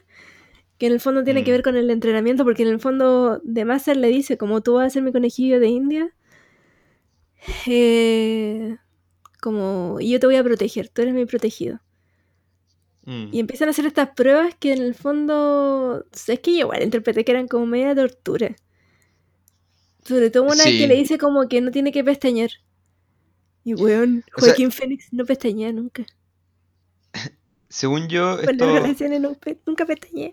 que 0.78 0.87
en 0.87 0.92
el 0.92 1.00
fondo 1.00 1.24
tiene 1.24 1.42
que 1.42 1.50
Mm. 1.50 1.54
ver 1.54 1.62
con 1.64 1.76
el 1.76 1.90
entrenamiento, 1.90 2.44
porque 2.44 2.62
en 2.62 2.68
el 2.68 2.78
fondo 2.80 3.40
de 3.42 3.64
Master 3.64 3.96
le 3.96 4.06
dice, 4.08 4.38
como 4.38 4.61
tú 4.61 4.74
vas 4.74 4.87
a 4.87 4.90
ser 4.90 5.02
mi 5.02 5.11
conejillo 5.11 5.58
de 5.58 5.66
India, 5.68 6.11
eh, 7.66 8.76
como 9.40 9.98
y 10.00 10.11
yo 10.11 10.20
te 10.20 10.26
voy 10.26 10.37
a 10.37 10.44
proteger, 10.44 10.88
tú 10.88 11.02
eres 11.02 11.14
mi 11.14 11.24
protegido. 11.26 11.80
Mm. 13.04 13.28
Y 13.32 13.40
empiezan 13.40 13.68
a 13.68 13.70
hacer 13.70 13.87
estas 13.87 14.11
pruebas 14.11 14.54
que 14.58 14.72
en 14.72 14.82
el 14.82 14.94
fondo, 14.94 16.04
es 16.12 16.40
que 16.40 16.52
yo 16.52 16.58
igual 16.61 16.82
interpreté 16.82 17.24
que 17.24 17.32
eran 17.32 17.48
como 17.48 17.66
media 17.66 17.94
tortura. 17.94 18.54
Sobre 20.09 20.31
todo 20.31 20.44
una 20.44 20.64
que 20.64 20.71
Sí. 20.71 20.87
le 20.87 20.94
dice 20.97 21.18
como 21.18 21.47
que 21.49 21.61
no 21.61 21.71
tiene 21.71 21.92
que 21.92 22.03
pestañear. 22.03 22.51
Y 23.64 23.75
weón, 23.75 24.25
O 24.37 24.40
sea- 24.40 24.49
Joaquín 24.51 24.73
Phoenix 24.73 25.12
no 25.12 25.25
pestañea 25.27 25.73
nunca. 25.73 26.07
Según 27.68 28.09
yo, 28.09 28.37
Con 28.37 28.44
las 28.47 28.51
esto, 28.53 28.75
relaciones 28.75 29.21
no 29.21 29.35
pe- 29.35 29.59
nunca 29.66 29.85
pestañea. 29.85 30.33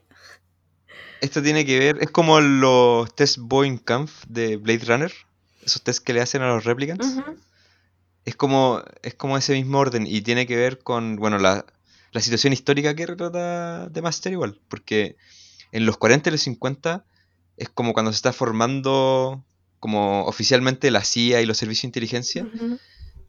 Esto 1.21 1.41
tiene 1.41 1.65
que 1.65 1.79
ver, 1.79 1.97
es 2.01 2.11
como 2.11 2.39
los 2.39 3.13
test 3.15 3.37
Boeing 3.39 3.77
Kampf 3.77 4.25
de 4.27 4.57
Blade 4.57 4.85
Runner, 4.85 5.11
esos 5.63 5.81
test 5.81 6.03
que 6.03 6.13
le 6.13 6.21
hacen 6.21 6.41
a 6.41 6.47
los 6.47 6.63
replicants. 6.63 7.07
Es 8.25 8.35
como, 8.35 8.81
es 9.03 9.13
como 9.15 9.37
ese 9.37 9.53
mismo 9.53 9.79
orden 9.79 10.07
y 10.07 10.21
tiene 10.21 10.45
que 10.47 10.55
ver 10.55 10.79
con, 10.79 11.15
bueno, 11.17 11.37
la, 11.37 11.65
la 12.11 12.21
situación 12.21 12.53
histórica 12.53 12.95
que 12.95 13.05
retrata 13.05 13.89
The 13.91 14.01
Master 14.01 14.31
igual, 14.33 14.59
porque 14.67 15.15
en 15.71 15.85
los 15.85 15.97
40 15.97 16.29
y 16.29 16.31
los 16.31 16.41
50 16.41 17.05
es 17.57 17.69
como 17.69 17.93
cuando 17.93 18.11
se 18.11 18.17
está 18.17 18.33
formando 18.33 19.43
como 19.79 20.25
oficialmente 20.25 20.91
la 20.91 21.03
CIA 21.03 21.41
y 21.41 21.45
los 21.45 21.57
servicios 21.57 21.83
de 21.83 21.87
inteligencia, 21.87 22.47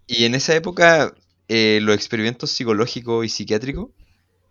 y 0.07 0.25
en 0.25 0.35
esa 0.35 0.55
época 0.55 1.15
eh, 1.49 1.81
los 1.83 1.95
experimentos 1.95 2.51
psicológicos 2.51 3.25
y 3.25 3.29
psiquiátricos 3.29 3.91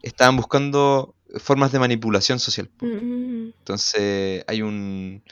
estaban 0.01 0.37
buscando 0.37 1.15
formas 1.37 1.71
de 1.71 1.79
manipulación 1.79 2.39
social. 2.39 2.69
Entonces 2.81 4.43
hay 4.47 4.61
un 4.61 5.23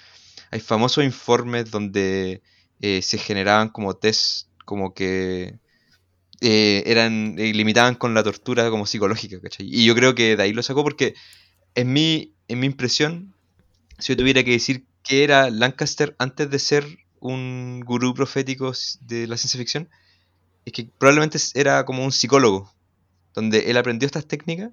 hay 0.52 0.60
famosos 0.60 1.04
informes 1.04 1.72
donde 1.72 2.42
eh, 2.82 3.02
se 3.02 3.18
generaban 3.18 3.70
como 3.70 3.96
test 3.96 4.48
como 4.66 4.94
que 4.94 5.58
eh, 6.42 6.84
eran 6.86 7.36
limitaban 7.36 7.96
con 7.96 8.14
la 8.14 8.24
tortura 8.24 8.70
como 8.70 8.86
psicológica, 8.86 9.40
¿cachai? 9.40 9.68
Y 9.70 9.86
yo 9.86 9.96
creo 9.96 10.16
que 10.16 10.36
de 10.36 10.44
ahí 10.44 10.54
lo 10.54 10.64
sacó 10.64 10.84
porque 10.84 11.14
en 11.76 11.94
mi 11.94 12.34
en 12.48 12.60
mi 12.60 12.66
impresión, 12.66 13.34
si 14.00 14.14
yo 14.14 14.18
tuviera 14.18 14.44
que 14.44 14.52
decir 14.52 14.86
qué 15.04 15.24
era 15.24 15.50
Lancaster 15.50 16.16
antes 16.20 16.50
de 16.50 16.60
ser 16.60 16.86
un 17.20 17.82
gurú 17.86 18.14
profético 18.14 18.74
de 19.02 19.28
la 19.28 19.38
ciencia 19.38 19.58
ficción, 19.58 19.90
es 20.66 20.74
que 20.74 20.88
probablemente 20.98 21.38
era 21.54 21.86
como 21.86 22.04
un 22.04 22.12
psicólogo, 22.12 22.74
donde 23.34 23.72
él 23.72 23.78
aprendió 23.78 24.06
estas 24.06 24.26
técnicas 24.26 24.72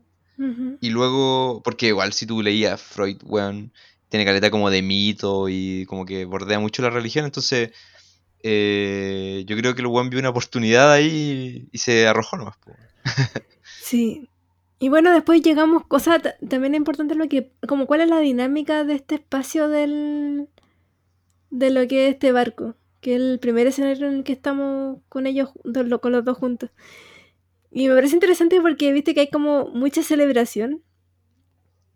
y 0.80 0.88
luego, 0.88 1.60
porque 1.62 1.88
igual 1.88 2.14
si 2.14 2.24
tú 2.24 2.40
leías 2.40 2.80
Freud, 2.80 3.18
weón, 3.24 3.72
tiene 4.08 4.24
caleta 4.24 4.50
como 4.50 4.70
de 4.70 4.80
mito 4.80 5.50
y 5.50 5.84
como 5.84 6.06
que 6.06 6.24
bordea 6.24 6.58
mucho 6.58 6.80
la 6.80 6.88
religión, 6.88 7.26
entonces 7.26 7.72
eh, 8.42 9.44
yo 9.46 9.54
creo 9.58 9.74
que 9.74 9.82
el 9.82 9.88
weón 9.88 10.08
vio 10.08 10.18
una 10.18 10.30
oportunidad 10.30 10.90
ahí 10.90 11.68
y, 11.70 11.76
y 11.76 11.78
se 11.78 12.06
arrojó 12.06 12.38
nomás. 12.38 12.56
Sí. 13.82 14.30
Y 14.80 14.88
bueno, 14.88 15.12
después 15.12 15.42
llegamos, 15.42 15.84
o 15.88 15.98
sea, 16.00 16.18
ta- 16.20 16.36
también 16.48 16.74
es 16.74 16.78
importante 16.78 17.14
lo 17.14 17.28
que, 17.28 17.52
como 17.68 17.86
cuál 17.86 18.00
es 18.00 18.08
la 18.08 18.18
dinámica 18.20 18.84
de 18.84 18.94
este 18.94 19.16
espacio 19.16 19.68
del, 19.68 20.48
de 21.50 21.70
lo 21.70 21.86
que 21.88 22.08
es 22.08 22.14
este 22.14 22.32
barco, 22.32 22.74
que 23.00 23.14
es 23.14 23.20
el 23.20 23.38
primer 23.40 23.66
escenario 23.66 24.08
en 24.08 24.14
el 24.18 24.24
que 24.24 24.32
estamos 24.32 24.98
con 25.08 25.26
ellos, 25.26 25.50
con 26.00 26.12
los 26.12 26.24
dos 26.24 26.38
juntos. 26.38 26.70
Y 27.72 27.88
me 27.88 27.94
parece 27.96 28.14
interesante 28.14 28.60
porque 28.60 28.92
viste 28.92 29.12
que 29.14 29.20
hay 29.22 29.30
como 29.30 29.66
mucha 29.70 30.02
celebración. 30.04 30.82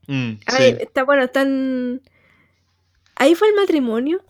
Mm, 0.08 0.38
Ay, 0.46 0.74
sí, 0.74 0.78
está 0.80 1.04
bueno, 1.04 1.24
están... 1.24 2.02
¿Ahí 3.16 3.34
fue 3.34 3.48
el 3.48 3.56
matrimonio 3.56 4.22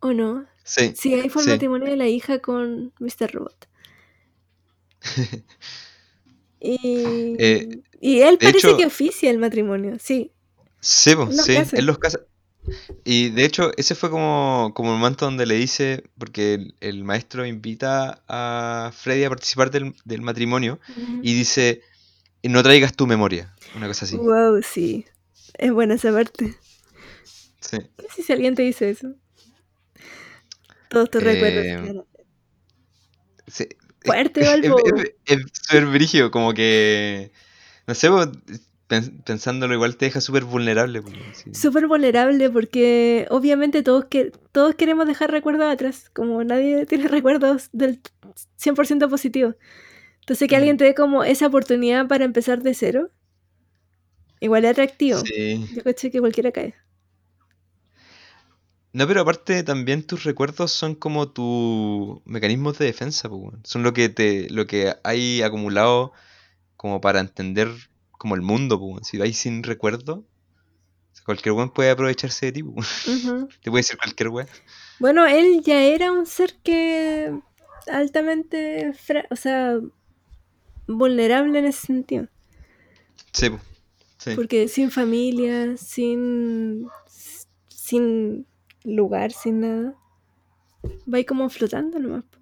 o 0.00 0.12
no? 0.12 0.46
sí, 0.64 0.94
Sí, 0.94 1.14
ahí 1.14 1.28
fue 1.28 1.42
el 1.42 1.48
sí. 1.48 1.50
matrimonio 1.50 1.88
de 1.90 1.96
la 1.96 2.08
hija 2.08 2.40
con 2.40 2.92
Mr. 2.98 3.32
Robot. 3.32 3.68
Y, 6.60 7.38
Eh, 7.38 7.82
y 8.00 8.20
él 8.20 8.38
de 8.38 8.46
parece 8.46 8.58
hecho- 8.68 8.76
que 8.76 8.86
oficia 8.86 9.30
el 9.30 9.38
matrimonio, 9.38 9.96
sí. 10.00 10.32
Sí, 10.80 11.14
los 11.14 11.44
sí, 11.44 11.58
él 11.72 11.86
los 11.86 11.98
casa. 11.98 12.20
Y 13.04 13.30
de 13.30 13.44
hecho, 13.44 13.70
ese 13.76 13.94
fue 13.94 14.10
como, 14.10 14.72
como 14.74 14.92
el 14.92 14.98
momento 14.98 15.24
donde 15.24 15.46
le 15.46 15.54
dice, 15.54 16.04
porque 16.18 16.54
el, 16.54 16.74
el 16.80 17.04
maestro 17.04 17.46
invita 17.46 18.22
a 18.28 18.92
Freddy 18.94 19.24
a 19.24 19.28
participar 19.30 19.70
del, 19.70 19.94
del 20.04 20.20
matrimonio 20.20 20.78
y 21.22 21.34
dice, 21.34 21.82
no 22.42 22.62
traigas 22.62 22.94
tu 22.94 23.06
memoria, 23.06 23.54
una 23.74 23.86
cosa 23.86 24.04
así. 24.04 24.16
Wow, 24.16 24.62
sí. 24.62 25.06
Es 25.54 25.72
buena 25.72 25.94
esa 25.94 26.12
parte. 26.12 26.54
Sí. 27.60 27.78
¿Qué 27.96 28.06
si 28.14 28.22
si 28.22 28.32
alguien 28.32 28.54
te 28.54 28.62
dice 28.62 28.90
eso? 28.90 29.14
Todos 30.88 31.10
tus 31.10 31.22
recuerdos. 31.22 31.64
Eh, 31.64 31.78
claro. 31.82 32.06
Sí, 33.46 33.66
Fuerte, 34.04 34.42
es 35.24 35.42
súper 35.52 35.86
brígido, 35.86 36.30
como 36.30 36.54
que, 36.54 37.32
no 37.88 37.94
sé, 37.94 38.08
vos, 38.10 38.28
pensándolo 39.24 39.74
igual 39.74 39.96
te 39.96 40.04
deja 40.06 40.20
súper 40.20 40.44
vulnerable. 40.44 41.02
pues, 41.02 41.16
sí. 41.32 41.54
Súper 41.54 41.86
vulnerable 41.88 42.48
porque 42.50 43.26
obviamente 43.30 43.82
todos, 43.82 44.04
que, 44.06 44.30
todos 44.52 44.74
queremos 44.76 45.06
dejar 45.06 45.30
recuerdos 45.30 45.66
atrás. 45.72 46.10
Como 46.14 46.44
nadie 46.44 46.86
tiene 46.86 47.08
recuerdos 47.08 47.70
del 47.72 48.00
100% 48.56 49.08
positivos. 49.10 49.56
Entonces 50.20 50.48
que 50.48 50.54
Mm. 50.54 50.58
alguien 50.58 50.76
te 50.76 50.84
dé 50.84 50.94
como 50.94 51.24
esa 51.24 51.46
oportunidad 51.48 52.06
para 52.06 52.24
empezar 52.24 52.62
de 52.62 52.74
cero. 52.74 53.10
Igual 54.40 54.64
es 54.66 54.70
atractivo. 54.72 55.18
Sí. 55.20 55.66
Yo 55.74 55.82
caché 55.82 56.10
que 56.10 56.20
cualquiera 56.20 56.52
cae. 56.52 56.74
No, 58.92 59.06
pero 59.06 59.20
aparte 59.20 59.62
también 59.62 60.02
tus 60.06 60.24
recuerdos 60.24 60.72
son 60.72 60.94
como 60.94 61.28
tus 61.30 62.20
mecanismos 62.24 62.78
de 62.78 62.86
defensa, 62.86 63.28
pues. 63.28 63.54
Son 63.64 63.82
lo 63.82 63.92
que 63.92 64.08
te, 64.08 64.48
lo 64.50 64.66
que 64.66 64.94
hay 65.04 65.42
acumulado 65.42 66.12
como 66.78 67.00
para 67.00 67.20
entender 67.20 67.68
como 68.12 68.36
el 68.36 68.40
mundo, 68.40 68.78
pues, 68.78 68.90
weón. 68.90 69.04
Si 69.04 69.18
vais 69.18 69.36
sin 69.36 69.62
recuerdo, 69.62 70.24
cualquier 71.24 71.52
weón 71.52 71.70
puede 71.70 71.90
aprovecharse 71.90 72.46
de 72.46 72.52
ti, 72.52 72.62
pues. 72.62 72.86
Te 73.62 73.70
puede 73.70 73.80
decir 73.80 73.98
cualquier 73.98 74.30
weón. 74.30 74.48
Bueno, 75.00 75.26
él 75.26 75.60
ya 75.62 75.82
era 75.82 76.10
un 76.12 76.24
ser 76.24 76.54
que 76.62 77.38
altamente, 77.90 78.94
o 79.30 79.36
sea, 79.36 79.78
vulnerable 80.86 81.58
en 81.58 81.66
ese 81.66 81.86
sentido. 81.86 82.28
Sí, 83.32 83.50
pues. 83.50 83.62
Sí. 84.16 84.30
Porque 84.36 84.68
sin 84.68 84.90
familia, 84.90 85.76
sin, 85.76 86.88
sin 87.68 88.46
lugar, 88.84 89.32
sin 89.32 89.60
nada, 89.60 89.94
va 91.12 91.18
ahí 91.18 91.24
como 91.24 91.50
flotando 91.50 91.98
nomás. 91.98 92.24
po. 92.24 92.38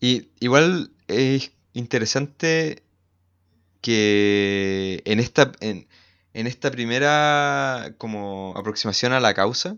Y 0.00 0.30
igual 0.40 0.90
es 1.06 1.52
interesante 1.74 2.82
que 3.80 5.02
en 5.04 5.20
esta, 5.20 5.52
en, 5.60 5.88
en 6.34 6.46
esta 6.46 6.70
primera 6.70 7.94
como 7.98 8.54
aproximación 8.56 9.12
a 9.12 9.20
la 9.20 9.34
causa, 9.34 9.76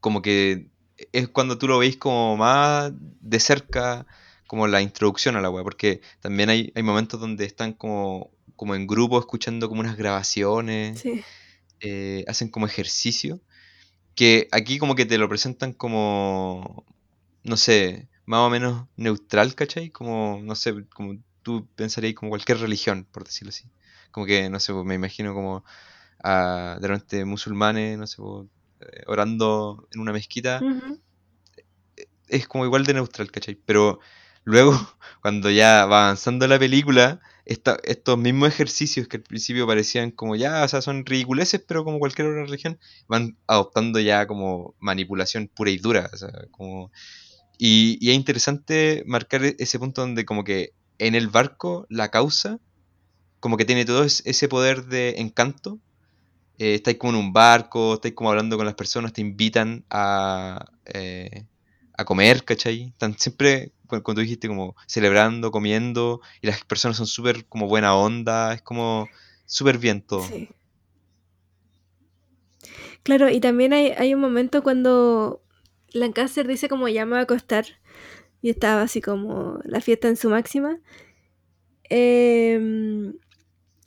como 0.00 0.22
que 0.22 0.68
es 1.12 1.28
cuando 1.28 1.58
tú 1.58 1.68
lo 1.68 1.78
veis 1.78 1.96
como 1.96 2.36
más 2.36 2.92
de 3.20 3.40
cerca, 3.40 4.06
como 4.46 4.66
la 4.68 4.80
introducción 4.82 5.36
a 5.36 5.40
la 5.40 5.50
web, 5.50 5.64
porque 5.64 6.00
también 6.20 6.48
hay, 6.48 6.72
hay 6.74 6.82
momentos 6.82 7.20
donde 7.20 7.44
están 7.44 7.72
como, 7.72 8.30
como 8.54 8.74
en 8.74 8.86
grupo 8.86 9.18
escuchando 9.18 9.68
como 9.68 9.80
unas 9.80 9.96
grabaciones, 9.96 11.00
Sí. 11.00 11.22
eh, 11.80 12.24
hacen 12.28 12.48
como 12.48 12.66
ejercicio, 12.66 13.40
que 14.14 14.48
aquí 14.52 14.78
como 14.78 14.94
que 14.94 15.06
te 15.06 15.18
lo 15.18 15.28
presentan 15.28 15.72
como, 15.72 16.84
no 17.44 17.56
sé, 17.56 18.08
más 18.26 18.40
o 18.40 18.50
menos 18.50 18.88
neutral, 18.96 19.54
¿cachai? 19.54 19.90
Como, 19.90 20.40
no 20.42 20.54
sé, 20.56 20.86
como 20.90 21.16
tú 21.42 21.68
pensarías 21.76 22.14
como 22.14 22.30
cualquier 22.30 22.58
religión, 22.58 23.06
por 23.12 23.24
decirlo 23.24 23.50
así. 23.50 23.70
Como 24.10 24.26
que, 24.26 24.50
no 24.50 24.60
sé, 24.60 24.72
pues, 24.72 24.84
me 24.86 24.94
imagino 24.96 25.34
como 25.34 25.64
a, 26.24 26.78
de 26.80 26.88
repente 26.88 27.24
musulmanes, 27.24 27.98
no 27.98 28.06
sé, 28.06 28.16
pues, 28.18 28.48
eh, 28.80 29.04
orando 29.08 29.88
en 29.92 30.00
una 30.00 30.12
mezquita, 30.12 30.66
Ujú. 30.66 31.00
es 32.28 32.48
como 32.48 32.64
igual 32.64 32.84
de 32.84 32.94
neutral, 32.94 33.30
¿cachai? 33.30 33.54
Pero 33.64 34.00
luego, 34.44 34.72
cuando 35.22 35.50
ya 35.50 35.86
va 35.86 36.04
avanzando 36.04 36.46
la 36.46 36.58
película, 36.58 37.20
esta- 37.44 37.78
estos 37.84 38.18
mismos 38.18 38.48
ejercicios 38.48 39.06
que 39.08 39.18
al 39.18 39.22
principio 39.22 39.66
parecían 39.66 40.10
como 40.10 40.34
ya, 40.36 40.64
o 40.64 40.68
sea, 40.68 40.82
son 40.82 41.04
ridiculeces, 41.06 41.62
pero 41.66 41.84
como 41.84 41.98
cualquier 41.98 42.28
otra 42.28 42.44
religión, 42.44 42.78
van 43.08 43.36
adoptando 43.46 44.00
ya 44.00 44.26
como 44.26 44.74
manipulación 44.80 45.48
pura 45.48 45.70
y 45.70 45.78
dura. 45.78 46.10
o 46.12 46.16
sea, 46.16 46.30
como... 46.50 46.90
y, 47.58 47.98
y 48.00 48.10
es 48.10 48.16
interesante 48.16 49.02
marcar 49.06 49.44
e- 49.44 49.56
ese 49.58 49.78
punto 49.78 50.02
donde 50.02 50.24
como 50.24 50.44
que 50.44 50.74
en 50.98 51.14
el 51.14 51.28
barco 51.28 51.86
la 51.90 52.10
causa 52.10 52.58
como 53.40 53.56
que 53.56 53.64
tiene 53.64 53.84
todo 53.84 54.04
es- 54.04 54.22
ese 54.26 54.48
poder 54.48 54.86
de 54.86 55.16
encanto. 55.18 55.80
Eh, 56.58 56.74
estáis 56.76 56.98
como 56.98 57.12
en 57.14 57.18
un 57.20 57.32
barco, 57.32 57.94
estáis 57.94 58.14
como 58.14 58.30
hablando 58.30 58.56
con 58.56 58.66
las 58.66 58.74
personas, 58.76 59.12
te 59.12 59.20
invitan 59.22 59.84
a, 59.90 60.64
eh, 60.86 61.46
a 61.94 62.04
comer, 62.04 62.44
¿cachai? 62.44 62.88
Están 62.90 63.18
siempre, 63.18 63.72
cu- 63.86 64.02
cuando 64.02 64.22
dijiste, 64.22 64.48
como 64.48 64.74
celebrando, 64.86 65.50
comiendo, 65.50 66.20
y 66.42 66.46
las 66.48 66.64
personas 66.64 66.96
son 66.98 67.06
súper 67.06 67.46
como 67.48 67.68
buena 67.68 67.94
onda, 67.96 68.54
es 68.54 68.62
como 68.62 69.08
súper 69.46 69.78
bien 69.78 70.02
todo. 70.02 70.34
Sí. 70.34 70.48
Claro, 73.02 73.30
y 73.30 73.40
también 73.40 73.72
hay, 73.72 73.88
hay 73.96 74.14
un 74.14 74.20
momento 74.20 74.62
cuando 74.62 75.42
Lancaster 75.96 76.46
dice 76.46 76.68
como 76.68 76.88
ya 76.88 77.04
me 77.04 77.12
voy 77.12 77.20
a 77.20 77.22
acostar 77.22 77.66
y 78.42 78.50
estaba 78.50 78.82
así 78.82 79.00
como 79.00 79.60
la 79.64 79.80
fiesta 79.80 80.08
en 80.08 80.16
su 80.16 80.30
máxima. 80.30 80.78
Em, 81.88 83.14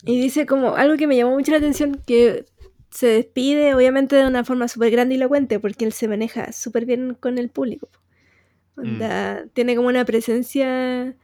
y 0.04 0.20
dice 0.20 0.46
como 0.46 0.76
algo 0.76 0.96
que 0.96 1.06
me 1.06 1.16
llamó 1.16 1.32
mucho 1.32 1.52
la 1.52 1.58
atención, 1.58 2.00
que 2.06 2.44
se 2.90 3.06
despide 3.06 3.74
obviamente 3.74 4.16
de 4.16 4.26
una 4.26 4.44
forma 4.44 4.68
súper 4.68 4.90
grandilocuente 4.90 5.60
porque 5.60 5.84
él 5.84 5.92
se 5.92 6.08
maneja 6.08 6.52
súper 6.52 6.86
bien 6.86 7.14
con 7.18 7.38
el 7.38 7.48
público. 7.48 7.88
Mm. 8.76 8.80
Onda, 8.80 9.44
tiene 9.52 9.76
como 9.76 9.88
una 9.88 10.04
presencia 10.04 11.14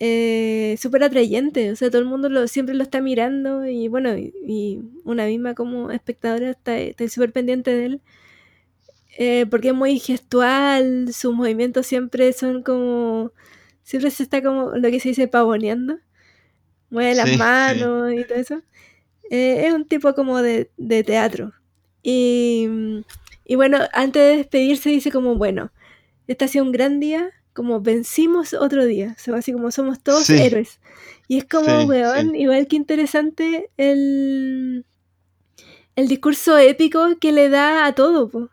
eh, 0.00 0.76
súper 0.78 1.04
atrayente, 1.04 1.70
o 1.70 1.76
sea, 1.76 1.90
todo 1.90 2.02
el 2.02 2.08
mundo 2.08 2.28
lo, 2.28 2.48
siempre 2.48 2.74
lo 2.74 2.82
está 2.82 3.00
mirando 3.00 3.66
y 3.66 3.88
bueno, 3.88 4.16
y, 4.16 4.34
y 4.46 4.80
una 5.04 5.26
misma 5.26 5.54
como 5.54 5.90
espectadora 5.92 6.50
está, 6.50 6.76
está 6.78 7.08
súper 7.08 7.32
pendiente 7.32 7.70
de 7.70 7.84
él, 7.86 8.00
eh, 9.18 9.46
porque 9.50 9.68
es 9.68 9.74
muy 9.74 9.98
gestual, 9.98 11.12
sus 11.12 11.34
movimientos 11.34 11.86
siempre 11.86 12.32
son 12.32 12.62
como, 12.62 13.32
siempre 13.82 14.10
se 14.10 14.22
está 14.24 14.42
como 14.42 14.70
lo 14.76 14.90
que 14.90 15.00
se 15.00 15.10
dice 15.10 15.28
pavoneando, 15.28 15.98
mueve 16.90 17.14
las 17.14 17.26
Sí, 17.28 17.32
sí. 17.32 17.38
manos 17.38 18.12
y 18.14 18.24
todo 18.24 18.38
eso. 18.38 18.62
Eh, 19.30 19.66
es 19.66 19.74
un 19.74 19.86
tipo 19.86 20.14
como 20.14 20.42
de, 20.42 20.70
de 20.76 21.04
teatro. 21.04 21.52
Y, 22.02 22.68
y 23.44 23.56
bueno, 23.56 23.78
antes 23.92 24.22
de 24.22 24.36
despedirse 24.38 24.90
dice 24.90 25.10
como, 25.12 25.36
bueno, 25.36 25.72
este 26.28 26.44
ha 26.46 26.48
sido 26.48 26.64
un 26.64 26.72
gran 26.72 27.00
día, 27.00 27.30
como 27.54 27.80
vencimos 27.80 28.54
otro 28.54 28.84
día, 28.86 29.14
o 29.18 29.20
sea, 29.20 29.36
así 29.36 29.52
como 29.52 29.70
somos 29.70 30.02
todos 30.02 30.24
Sí, 30.26 30.38
héroes. 30.38 30.80
Y 31.28 31.38
es 31.38 31.44
como, 31.46 31.84
weón, 31.84 32.34
igual 32.36 32.66
que 32.68 32.76
interesante 32.76 33.70
el, 33.76 34.84
el 35.96 36.08
discurso 36.08 36.58
épico 36.58 37.18
que 37.20 37.32
le 37.32 37.48
da 37.48 37.86
a 37.86 37.94
todo, 37.94 38.28
po. 38.30 38.50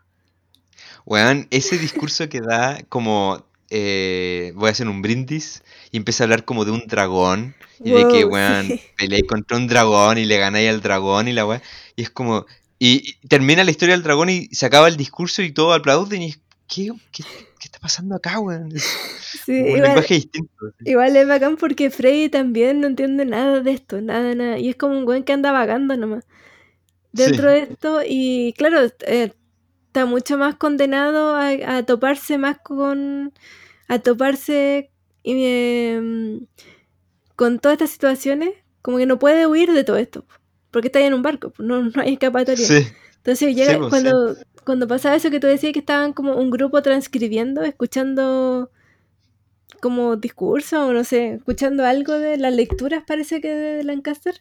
Weón, 1.06 1.46
ese 1.50 1.78
discurso 1.78 2.28
que 2.28 2.40
da 2.40 2.82
como 2.88 3.44
eh, 3.70 4.52
voy 4.56 4.68
a 4.68 4.72
hacer 4.72 4.88
un 4.88 5.02
brindis 5.02 5.62
y 5.90 5.96
empieza 5.98 6.24
a 6.24 6.26
hablar 6.26 6.44
como 6.44 6.64
de 6.64 6.72
un 6.72 6.86
dragón 6.86 7.56
y 7.82 7.92
de 7.92 8.06
que, 8.06 8.24
weón, 8.24 8.76
sí. 8.76 8.80
peleáis 8.96 9.24
contra 9.26 9.56
un 9.56 9.66
dragón 9.68 10.18
y 10.18 10.24
le 10.26 10.38
ganáis 10.38 10.68
al 10.70 10.82
dragón 10.82 11.28
y 11.28 11.32
la 11.32 11.46
weá. 11.46 11.62
Y 11.96 12.02
es 12.02 12.10
como. 12.10 12.46
Y, 12.78 13.16
y 13.22 13.28
termina 13.28 13.64
la 13.64 13.70
historia 13.70 13.94
del 13.94 14.02
dragón 14.04 14.30
y 14.30 14.48
se 14.52 14.66
acaba 14.66 14.88
el 14.88 14.96
discurso 14.96 15.42
y 15.42 15.52
todos 15.52 15.76
aplauden 15.78 16.22
y 16.22 16.30
es. 16.30 16.40
¿Qué, 16.68 16.88
qué, 17.12 17.24
qué 17.58 17.64
está 17.66 17.80
pasando 17.80 18.14
acá, 18.16 18.38
weón? 18.40 18.72
Es 18.76 19.00
Sí, 19.32 19.52
un 19.58 19.82
igual, 19.82 19.82
lenguaje 19.82 20.14
distinto. 20.14 20.66
así. 20.68 20.84
igual 20.84 21.16
es 21.16 21.26
bacán 21.28 21.56
porque 21.56 21.90
Freddy 21.90 22.28
también 22.28 22.80
no 22.80 22.86
entiende 22.88 23.24
nada 23.24 23.60
de 23.60 23.72
esto, 23.72 24.00
nada, 24.00 24.34
nada. 24.34 24.58
Y 24.58 24.70
es 24.70 24.76
como 24.76 24.98
un 24.98 25.06
weón 25.06 25.24
que 25.24 25.32
anda 25.32 25.52
vagando 25.52 25.96
nomás. 25.96 26.24
dentro 27.12 27.50
Sí, 27.50 27.50
de 27.50 27.60
esto 27.60 28.00
y 28.06 28.54
claro, 28.58 28.80
eh, 29.06 29.32
está 29.90 30.06
mucho 30.06 30.38
más 30.38 30.54
condenado 30.54 31.34
a, 31.34 31.48
a 31.48 31.82
toparse 31.84 32.38
más 32.38 32.58
con, 32.58 33.32
a 33.88 33.98
toparse 33.98 34.92
eh, 35.24 36.40
con 37.34 37.58
todas 37.58 37.74
estas 37.74 37.90
situaciones, 37.90 38.50
como 38.82 38.98
que 38.98 39.06
no 39.06 39.18
puede 39.18 39.48
huir 39.48 39.72
de 39.72 39.82
todo 39.82 39.96
esto, 39.96 40.24
porque 40.70 40.86
está 40.86 41.00
ahí 41.00 41.06
en 41.06 41.14
un 41.14 41.22
barco, 41.22 41.50
pues, 41.50 41.66
no, 41.68 41.82
no 41.82 41.90
hay 42.00 42.12
escapatoria. 42.12 42.64
sí, 42.64 42.86
Entonces 43.16 43.38
sí, 43.48 43.54
llega, 43.56 43.78
pues, 43.78 43.86
sí. 43.86 43.90
cuando, 43.90 44.36
cuando 44.64 44.86
pasaba 44.86 45.16
eso 45.16 45.28
que 45.28 45.40
tú 45.40 45.48
decías 45.48 45.72
que 45.72 45.80
estaban 45.80 46.12
como 46.12 46.36
un 46.36 46.50
grupo 46.50 46.80
transcribiendo, 46.82 47.62
escuchando 47.64 48.70
como 49.80 50.14
discurso 50.14 50.86
o 50.86 50.92
no 50.92 51.02
sé, 51.02 51.34
escuchando 51.34 51.84
algo 51.84 52.12
de 52.12 52.36
las 52.36 52.54
lecturas 52.54 53.02
parece 53.04 53.40
que 53.40 53.48
de 53.48 53.82
Lancaster. 53.82 54.40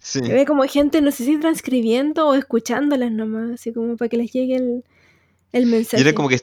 Sí. 0.00 0.20
Y 0.24 0.32
ve 0.32 0.46
como 0.46 0.64
gente, 0.64 1.00
no 1.00 1.10
sé 1.10 1.24
si 1.24 1.38
transcribiendo 1.40 2.28
o 2.28 2.34
escuchándolas 2.34 3.12
nomás, 3.12 3.52
así 3.52 3.72
como 3.72 3.96
para 3.96 4.08
que 4.08 4.16
les 4.18 4.32
llegue 4.32 4.56
el, 4.56 4.84
el 5.52 5.64
Y 5.64 5.66
mensaje. 5.66 6.02
era 6.02 6.14
como 6.14 6.28
que, 6.28 6.40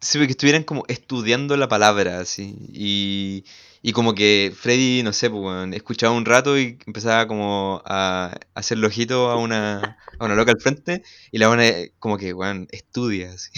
sí, 0.00 0.18
que 0.18 0.26
estuvieran 0.26 0.64
como 0.64 0.84
estudiando 0.88 1.56
la 1.56 1.68
palabra, 1.68 2.20
así. 2.20 2.56
Y, 2.72 3.44
y 3.82 3.92
como 3.92 4.14
que 4.14 4.52
Freddy, 4.56 5.02
no 5.02 5.12
sé, 5.12 5.30
pues, 5.30 5.72
escuchaba 5.74 6.14
un 6.16 6.24
rato 6.26 6.58
y 6.58 6.78
empezaba 6.86 7.26
como 7.28 7.82
a 7.86 8.38
hacerle 8.54 8.86
ojito 8.88 9.30
a 9.30 9.36
una, 9.36 9.98
a 10.18 10.24
una 10.26 10.34
loca 10.36 10.52
al 10.52 10.60
frente 10.60 11.02
y 11.32 11.38
la 11.38 11.48
buena 11.48 11.64
como 11.98 12.18
que, 12.18 12.34
weón, 12.34 12.68
estudia, 12.72 13.32
así. 13.32 13.50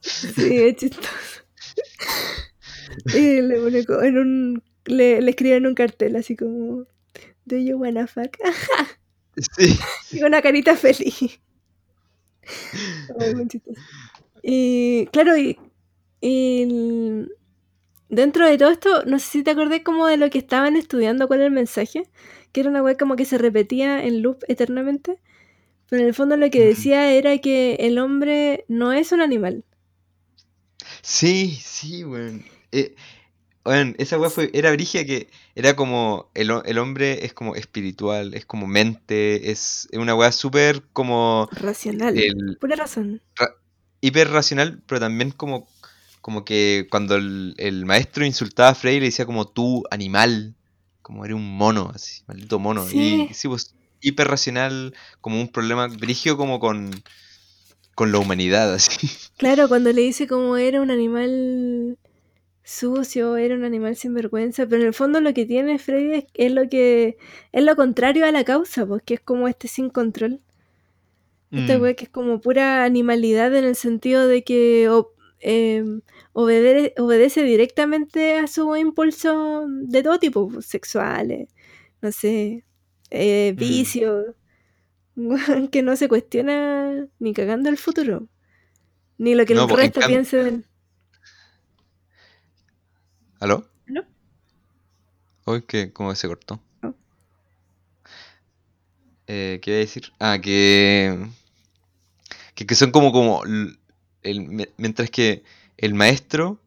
Sí, 0.00 0.58
es 0.58 0.76
chistoso. 0.76 1.42
Y 3.12 3.40
le 3.42 3.58
pone 3.60 3.84
como 3.84 4.02
en 4.02 4.18
un. 4.18 4.62
Le, 4.86 5.20
le 5.22 5.30
escribe 5.30 5.56
en 5.56 5.66
un 5.66 5.74
cartel 5.74 6.16
así 6.16 6.36
como. 6.36 6.86
Do 7.46 7.56
you 7.56 7.78
wanna 7.78 8.06
fuck? 8.06 8.36
Sí, 9.56 9.78
Y 10.12 10.22
una 10.22 10.42
carita 10.42 10.76
feliz. 10.76 11.38
Y 14.42 15.06
claro, 15.06 15.36
y, 15.36 15.58
dentro 18.08 18.46
de 18.46 18.58
todo 18.58 18.70
esto, 18.70 19.04
no 19.04 19.18
sé 19.18 19.26
si 19.26 19.42
te 19.42 19.50
acordé 19.50 19.82
como 19.82 20.06
de 20.06 20.16
lo 20.16 20.30
que 20.30 20.38
estaban 20.38 20.76
estudiando, 20.76 21.26
cuál 21.26 21.40
era 21.40 21.46
el 21.48 21.52
mensaje, 21.52 22.08
que 22.52 22.60
era 22.60 22.70
una 22.70 22.82
web 22.82 22.96
como 22.96 23.16
que 23.16 23.24
se 23.24 23.38
repetía 23.38 24.04
en 24.04 24.22
loop 24.22 24.44
eternamente, 24.48 25.18
pero 25.88 26.02
en 26.02 26.08
el 26.08 26.14
fondo 26.14 26.36
lo 26.36 26.50
que 26.50 26.64
decía 26.64 27.12
era 27.12 27.36
que 27.38 27.74
el 27.80 27.98
hombre 27.98 28.64
no 28.68 28.92
es 28.92 29.12
un 29.12 29.20
animal. 29.20 29.64
sí, 31.02 31.58
sí, 31.60 32.04
weón. 32.04 32.44
Eh, 32.72 32.94
weón, 33.66 33.94
esa 33.98 34.18
weá 34.18 34.30
fue, 34.30 34.50
era 34.54 34.70
brigia 34.72 35.04
que 35.04 35.28
era 35.54 35.76
como, 35.76 36.30
el, 36.34 36.50
el 36.64 36.78
hombre 36.78 37.24
es 37.24 37.32
como 37.32 37.54
espiritual, 37.56 38.34
es 38.34 38.46
como 38.46 38.66
mente, 38.66 39.50
es, 39.50 39.88
es 39.90 39.98
una 39.98 40.14
weá 40.14 40.32
súper 40.32 40.82
como 40.92 41.48
Racional. 41.52 42.16
el, 42.18 42.56
Pura 42.60 42.76
razón. 42.76 43.20
ra- 43.36 43.54
hiper 44.00 44.30
racional, 44.30 44.82
pero 44.86 45.00
también 45.00 45.30
como, 45.32 45.68
como 46.20 46.44
que 46.44 46.86
cuando 46.90 47.16
el, 47.16 47.54
el 47.58 47.84
maestro 47.86 48.24
insultaba 48.24 48.70
a 48.70 48.74
Frey 48.74 49.00
le 49.00 49.06
decía 49.06 49.26
como 49.26 49.46
tú, 49.48 49.84
animal, 49.90 50.54
como 51.02 51.24
era 51.24 51.34
un 51.34 51.56
mono, 51.56 51.90
así, 51.94 52.22
maldito 52.26 52.58
mono. 52.58 52.86
Sí. 52.86 53.26
Y 53.30 53.34
sí, 53.34 53.48
pues 53.48 53.74
hiper 54.00 54.28
racional, 54.28 54.94
como 55.20 55.40
un 55.40 55.48
problema 55.48 55.86
brigio 55.88 56.36
como 56.36 56.60
con, 56.60 56.90
con 57.94 58.12
la 58.12 58.18
humanidad, 58.18 58.72
así. 58.74 59.08
Claro, 59.36 59.68
cuando 59.68 59.92
le 59.92 60.02
dice 60.02 60.26
como 60.26 60.56
era 60.56 60.80
un 60.80 60.90
animal 60.90 61.98
sucio, 62.66 63.36
era 63.38 63.54
un 63.56 63.64
animal 63.64 63.96
sin 63.96 64.14
vergüenza, 64.14 64.66
pero 64.66 64.82
en 64.82 64.88
el 64.88 64.94
fondo 64.94 65.20
lo 65.22 65.34
que 65.34 65.46
tiene 65.46 65.78
Freddy 65.78 66.14
es, 66.14 66.26
es 66.34 66.52
lo 66.52 66.68
que 66.68 67.18
es 67.52 67.64
lo 67.64 67.76
contrario 67.76 68.26
a 68.26 68.32
la 68.32 68.44
causa, 68.44 68.86
pues 68.86 69.02
que 69.04 69.14
es 69.14 69.20
como 69.20 69.48
este 69.48 69.68
sin 69.68 69.90
control. 69.90 70.42
Esta 71.54 71.78
Mm, 71.78 71.80
wea 71.80 71.94
que 71.94 72.04
es 72.04 72.10
como 72.10 72.40
pura 72.40 72.84
animalidad 72.84 73.54
en 73.56 73.64
el 73.64 73.76
sentido 73.76 74.26
de 74.28 74.44
que 74.44 74.88
o- 74.90 75.12
eh, 75.40 75.84
obede- 76.32 76.92
obedece 76.98 77.42
directamente 77.44 78.36
a 78.38 78.46
su 78.46 78.74
impulso 78.76 79.66
de 79.68 80.02
todo 80.02 80.18
tipo, 80.18 80.48
pues, 80.48 80.66
sexuales, 80.66 81.48
no 82.02 82.12
sé, 82.12 82.64
eh, 83.10 83.54
Mm. 83.58 83.58
vicios, 83.58 84.34
que 85.72 85.82
no 85.82 85.96
se 85.96 86.08
cuestiona 86.08 87.08
ni 87.18 87.32
cagando 87.34 87.68
el 87.70 87.78
futuro, 87.78 88.28
ni 89.18 89.34
lo 89.36 89.46
que 89.46 89.54
No, 89.58 89.66
el 89.66 89.68
po, 89.68 89.78
en 89.80 89.92
resto 89.92 90.04
piense 90.04 90.36
de 90.38 90.48
él. 90.50 90.64
¿Aló? 93.40 93.66
¿No? 93.86 94.02
Hoy 95.44 95.62
que 95.62 95.94
como 95.94 96.14
se 96.14 96.28
cortó. 96.28 96.60
Oh. 96.82 96.92
Eh, 99.26 99.58
¿qué 99.62 99.70
iba 99.70 99.76
a 99.78 99.80
decir? 99.80 100.12
Ah, 100.20 100.38
que, 100.40 101.26
que, 102.54 102.66
que 102.66 102.74
son 102.74 102.90
como, 102.90 103.12
como 103.12 103.42
el- 103.44 103.78
mientras 104.76 105.10
que 105.10 105.44
el 105.76 105.94
maestro 105.94 106.60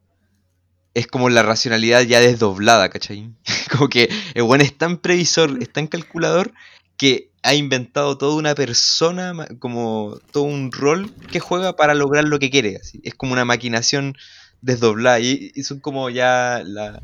es 0.93 1.07
como 1.07 1.30
la 1.30 1.43
racionalidad 1.43 2.01
ya 2.03 2.20
desdoblada, 2.20 2.89
¿cachai? 2.89 3.30
Como 3.72 3.89
que 3.89 4.09
el 4.34 4.43
buen 4.43 4.61
es 4.61 4.78
tan 4.78 4.97
previsor, 4.97 5.57
es 5.61 5.72
tan 5.72 5.88
calculador 5.88 6.51
que 6.97 7.30
ha 7.43 7.53
inventado 7.53 8.17
toda 8.17 8.36
una 8.36 8.55
persona, 8.55 9.34
como 9.59 10.20
todo 10.32 10.43
un 10.43 10.72
rol 10.72 11.13
que 11.32 11.39
juega 11.39 11.76
para 11.76 11.93
lograr 11.93 12.26
lo 12.26 12.39
que 12.39 12.49
quiere. 12.49 12.78
Así. 12.78 12.99
Es 13.03 13.13
como 13.15 13.34
una 13.34 13.45
maquinación 13.45 14.15
desdoblada 14.62 15.20
y, 15.20 15.51
y 15.55 15.64
son 15.64 15.80
como 15.80 16.10
ya 16.10 16.62
la, 16.66 17.03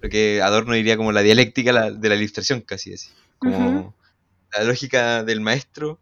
lo 0.00 0.08
que 0.10 0.42
Adorno 0.42 0.74
diría 0.74 0.96
como 0.96 1.12
la 1.12 1.22
dialéctica 1.22 1.72
la- 1.72 1.90
de 1.92 2.08
la 2.08 2.16
ilustración 2.16 2.60
casi 2.62 2.94
así. 2.94 3.10
Como 3.38 3.94
la 4.56 4.64
lógica 4.64 5.24
del 5.24 5.40
maestro 5.40 6.00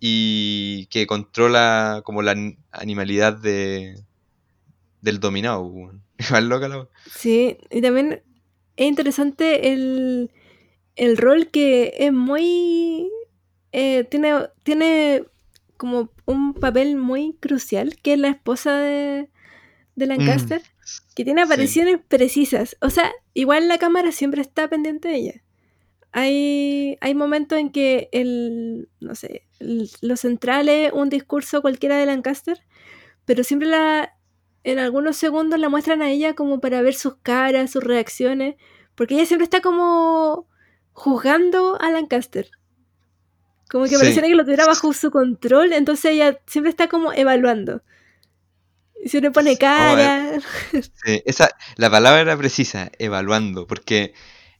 y 0.00 0.86
que 0.88 1.06
controla 1.06 2.02
como 2.04 2.22
la 2.22 2.32
an- 2.32 2.58
animalidad 2.72 3.34
de, 3.34 3.96
del 5.00 5.20
dominado. 5.20 5.70
Igual 6.18 6.48
loca 6.48 6.68
la. 6.68 6.88
Sí, 7.06 7.58
y 7.70 7.80
también 7.82 8.22
es 8.76 8.86
interesante 8.86 9.72
el, 9.72 10.30
el 10.96 11.16
rol 11.16 11.50
que 11.50 11.94
es 11.98 12.12
muy... 12.12 13.10
eh, 13.72 14.04
tiene, 14.04 14.34
tiene 14.62 15.24
como 15.76 16.10
un 16.26 16.54
papel 16.54 16.96
muy 16.96 17.34
crucial, 17.40 17.96
que 18.02 18.14
es 18.14 18.18
la 18.18 18.28
esposa 18.30 18.76
de, 18.78 19.30
de 19.96 20.06
Lancaster, 20.06 20.62
que 21.14 21.24
tiene 21.24 21.42
Mm, 21.42 21.46
sí. 21.46 21.52
apariciones 21.52 22.00
precisas. 22.08 22.76
O 22.80 22.90
sea, 22.90 23.12
igual 23.34 23.68
la 23.68 23.78
cámara 23.78 24.10
siempre 24.12 24.40
está 24.42 24.68
pendiente 24.68 25.08
de 25.08 25.16
ella. 25.16 25.42
Hay, 26.12 26.96
hay 27.00 27.14
momentos 27.14 27.58
en 27.58 27.70
que 27.70 28.08
el, 28.12 28.88
no 29.00 29.14
sé, 29.14 29.46
el- 29.58 29.90
lo 30.00 30.16
central 30.16 30.68
es 30.68 30.92
un 30.92 31.08
discurso 31.10 31.60
cualquiera 31.60 31.96
de 31.98 32.06
Lancaster, 32.06 32.60
pero 33.24 33.42
siempre 33.42 33.68
la, 33.68 34.14
en 34.62 34.78
algunos 34.78 35.16
segundos 35.16 35.58
la 35.58 35.68
muestran 35.68 36.02
a 36.02 36.10
ella 36.10 36.34
como 36.34 36.60
para 36.60 36.82
ver 36.82 36.94
sus 36.94 37.16
caras, 37.16 37.70
sus 37.72 37.82
reacciones, 37.82 38.54
porque 38.94 39.14
ella 39.14 39.26
siempre 39.26 39.44
está 39.44 39.60
como 39.60 40.46
juzgando 40.92 41.80
a 41.80 41.90
Lancaster. 41.90 42.48
Como 43.68 43.84
que 43.84 43.90
Sí. 43.90 43.96
pareciera 43.96 44.28
que 44.28 44.34
lo 44.34 44.44
tuviera 44.44 44.66
bajo 44.66 44.92
su 44.92 45.10
control, 45.10 45.72
entonces 45.72 46.12
ella 46.12 46.38
siempre 46.46 46.70
está 46.70 46.88
como 46.88 47.12
evaluando. 47.12 47.82
Y 49.04 49.10
siempre 49.10 49.30
pone 49.30 49.52
Oh, 49.52 49.58
cara. 49.58 50.40
Sí, 51.04 51.22
esa, 51.26 51.50
la 51.76 51.90
palabra 51.90 52.22
era 52.22 52.36
precisa, 52.38 52.90
evaluando, 52.98 53.66
porque 53.66 54.14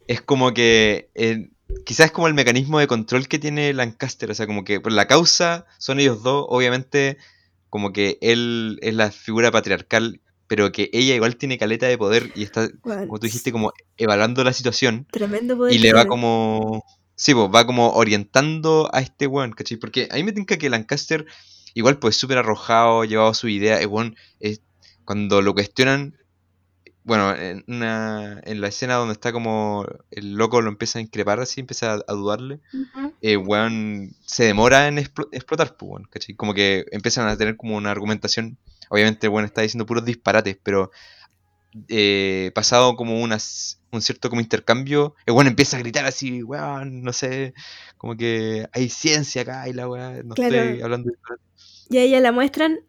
es 0.07 0.20
como 0.20 0.53
que 0.53 1.09
eh, 1.14 1.49
quizás 1.86 2.07
es 2.07 2.12
como 2.12 2.28
el 2.28 2.34
mecanismo 2.34 2.78
de 2.78 2.86
control 2.86 3.26
que 3.26 3.38
tiene 3.38 3.72
Lancaster, 3.72 4.30
o 4.30 4.34
sea, 4.34 4.47
como 4.47 4.62
que 4.62 4.80
por 4.80 4.92
la 4.92 5.07
causa 5.07 5.64
son 5.78 5.99
ellos 5.99 6.22
dos, 6.22 6.45
obviamente 6.51 7.16
como 7.70 7.95
que 7.95 8.18
él 8.20 8.78
es 8.82 8.95
la 8.95 9.11
figura 9.11 9.51
patriarcal, 9.51 10.20
pero 10.47 10.70
que 10.72 10.90
ella 10.92 11.14
igual 11.14 11.36
tiene 11.36 11.57
caleta 11.57 11.86
de 11.86 11.97
poder 11.97 12.30
y 12.34 12.42
está, 12.42 12.68
como 12.82 13.18
tú 13.18 13.26
dijiste, 13.26 13.51
como 13.51 13.72
evaluando 13.97 14.45
la 14.45 14.53
situación 14.53 15.07
Tremendo 15.11 15.57
poder 15.57 15.74
y 15.74 15.78
le 15.78 15.95
va 15.95 16.05
como, 16.05 16.84
sí, 17.16 17.32
pues, 17.32 17.49
va 17.49 17.64
como 17.64 17.92
orientando 17.95 18.90
a 18.92 19.01
este 19.01 19.26
weón, 19.26 19.53
¿cachai? 19.53 19.78
Porque 19.78 20.07
a 20.11 20.16
mí 20.16 20.22
me 20.22 20.32
tinca 20.32 20.59
que 20.59 20.68
Lancaster 20.68 21.24
igual 21.75 21.99
pues 21.99 22.16
súper 22.16 22.39
arrojado, 22.39 23.05
llevado 23.05 23.35
su 23.35 23.49
idea, 23.49 23.81
el 23.81 23.89
weón, 23.89 24.16
es- 24.41 24.62
cuando 25.05 25.43
lo 25.43 25.55
cuestionan, 25.55 26.16
bueno, 27.05 27.35
en, 27.37 27.64
una, 27.68 28.41
en 28.45 28.61
la 28.61 28.68
escena 28.68 28.95
donde 28.97 29.12
está 29.14 29.33
como 29.33 29.87
el 30.11 30.35
loco 30.35 30.62
lo 30.62 30.70
empieza 30.70 30.99
a 30.99 31.03
increpar 31.03 31.41
así, 31.41 31.61
empieza 31.61 31.95
a, 31.95 32.01
a 32.09 32.12
dudarle, 32.14 32.61
Ujú. 32.72 33.14
eh, 33.22 33.37
weón 33.37 34.11
se 34.27 34.45
demora 34.45 34.89
en 34.89 34.99
explo- 34.99 35.29
explotar, 35.33 35.77
pues, 35.77 35.91
weón, 35.91 36.05
¿cachai? 36.11 36.35
Como 36.37 36.55
que 36.55 36.87
empiezan 36.93 37.29
a 37.29 37.37
tener 37.37 37.57
como 37.57 37.77
una 37.77 37.91
argumentación, 37.93 38.59
obviamente, 38.91 39.29
bueno, 39.29 39.47
está 39.47 39.62
diciendo 39.62 39.87
puros 39.87 40.05
disparates, 40.05 40.59
pero 40.62 40.91
eh, 41.89 42.53
pasado 42.55 42.97
como 42.97 43.20
unas, 43.20 43.83
un 43.91 44.01
cierto 44.03 44.29
como 44.31 44.41
intercambio, 44.41 45.14
el 45.27 45.35
weón 45.35 45.49
empieza 45.49 45.77
a 45.77 45.81
gritar 45.81 46.05
así, 46.07 46.43
weón, 46.43 47.03
no 47.03 47.12
sé, 47.12 47.55
como 47.97 48.16
que 48.16 48.66
hay 48.72 48.89
ciencia 48.89 49.43
acá 49.43 49.68
y 49.68 49.72
la 49.72 49.89
weá, 49.89 50.22
no 50.25 50.35
Claro. 50.35 50.55
estoy 50.57 50.83
hablando 50.83 51.11
de 51.11 51.16
Y 51.91 51.99
a 51.99 52.03
ella 52.03 52.20
la 52.20 52.32
muestran 52.32 52.80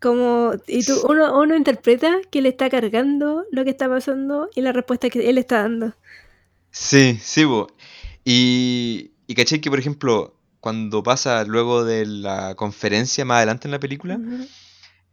como. 0.00 0.52
Y 0.66 0.84
tú, 0.84 1.00
uno, 1.08 1.38
uno 1.40 1.56
interpreta 1.56 2.18
que 2.30 2.42
le 2.42 2.48
está 2.50 2.68
cargando 2.70 3.44
lo 3.52 3.64
que 3.64 3.70
está 3.70 3.88
pasando 3.88 4.48
y 4.54 4.60
la 4.62 4.72
respuesta 4.72 5.10
que 5.10 5.28
él 5.28 5.38
está 5.38 5.62
dando. 5.62 5.94
Sí, 6.70 7.18
sí, 7.22 7.44
bo. 7.44 7.68
Y, 8.24 9.12
y 9.26 9.34
caché 9.34 9.60
que, 9.60 9.70
por 9.70 9.78
ejemplo, 9.78 10.36
cuando 10.60 11.02
pasa 11.02 11.44
luego 11.44 11.84
de 11.84 12.06
la 12.06 12.54
conferencia 12.54 13.24
más 13.24 13.38
adelante 13.38 13.66
en 13.66 13.72
la 13.72 13.80
película, 13.80 14.20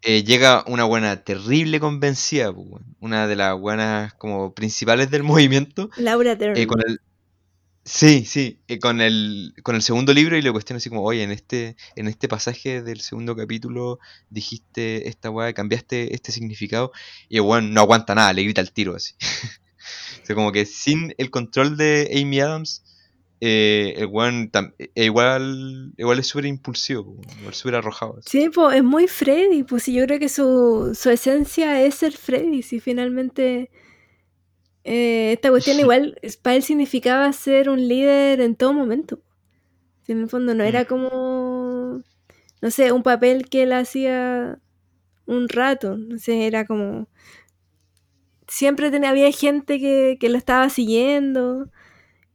eh, 0.02 0.24
llega 0.24 0.64
una 0.68 0.84
buena 0.84 1.24
terrible 1.24 1.80
convencida, 1.80 2.54
una 3.00 3.28
de 3.28 3.36
las 3.36 3.58
buenas 3.60 4.14
como 4.14 4.54
principales 4.54 5.10
del 5.10 5.24
movimiento, 5.24 5.90
Laura 5.98 6.36
Dern. 6.36 6.58
eh, 6.58 6.68
con 6.68 6.82
el... 6.86 7.00
Sí, 7.88 8.26
sí, 8.26 8.60
eh, 8.68 8.80
con 8.80 9.00
el, 9.00 9.54
con 9.64 9.76
el 9.76 9.82
segundo 9.82 10.14
libro 10.14 10.36
y 10.38 10.42
le 10.42 10.52
cuestiona 10.52 10.76
así 10.78 10.90
como, 10.90 11.04
oye, 11.04 11.24
en 11.24 11.32
este, 11.32 11.78
en 11.96 12.10
este 12.10 12.28
pasaje 12.28 12.82
del 12.82 13.00
segundo 13.00 13.34
capítulo 13.34 14.00
dijiste 14.30 15.08
esta 15.08 15.30
weá, 15.30 15.54
cambiaste 15.54 16.14
este 16.14 16.34
significado, 16.34 16.92
y 17.30 17.38
el 17.38 17.44
weón 17.44 17.74
no 17.74 17.80
aguanta 17.80 18.14
nada, 18.14 18.34
le 18.34 18.44
grita 18.44 18.60
al 18.60 18.74
tiro 18.74 18.94
así. 18.94 19.14
o 20.22 20.26
sea, 20.26 20.36
como 20.36 20.52
que 20.52 20.66
sin 20.66 21.14
el 21.18 21.32
control 21.32 21.78
de 21.78 22.12
Amy 22.22 22.42
Adams, 22.42 22.84
eh, 23.40 23.94
el 23.96 24.08
weón 24.08 24.52
tam- 24.52 24.74
eh, 24.80 25.06
igual, 25.06 25.94
igual 25.98 26.20
es 26.20 26.28
súper 26.28 26.48
impulsivo, 26.48 27.16
igual 27.40 27.54
súper 27.54 27.76
arrojado. 27.76 28.20
Sí, 28.26 28.50
pues 28.54 28.76
es 28.76 28.84
muy 28.84 29.08
Freddy, 29.08 29.64
pues 29.64 29.86
yo 29.86 30.04
creo 30.06 30.20
que 30.20 30.28
su, 30.28 30.92
su 30.94 31.10
esencia 31.10 31.82
es 31.82 31.96
ser 31.96 32.12
Freddy, 32.12 32.64
si 32.64 32.82
finalmente 32.82 33.70
eh, 34.88 35.34
esta 35.34 35.50
cuestión 35.52 35.80
igual 35.82 36.20
para 36.44 36.56
él 36.58 36.64
significaba 36.64 37.32
ser 37.34 37.70
un 37.70 37.88
líder 37.88 38.42
en 38.42 38.56
todo 38.56 38.74
momento. 38.74 39.22
En 40.08 40.22
el 40.22 40.30
fondo 40.30 40.54
no 40.56 40.64
era 40.64 40.84
Mm. 40.84 40.88
como, 40.88 42.04
no 42.62 42.72
sé, 42.72 42.92
un 42.94 43.04
papel 43.04 43.50
que 43.50 43.64
él 43.64 43.74
hacía 43.74 44.60
un 45.28 45.50
rato, 45.50 45.98
no 45.98 46.20
sé, 46.20 46.48
era 46.48 46.66
como... 46.68 47.08
Siempre 48.48 48.92
tenía, 48.92 49.10
había 49.10 49.32
gente 49.32 49.80
que, 49.80 50.18
que 50.20 50.30
lo 50.30 50.38
estaba 50.38 50.70
siguiendo 50.70 51.70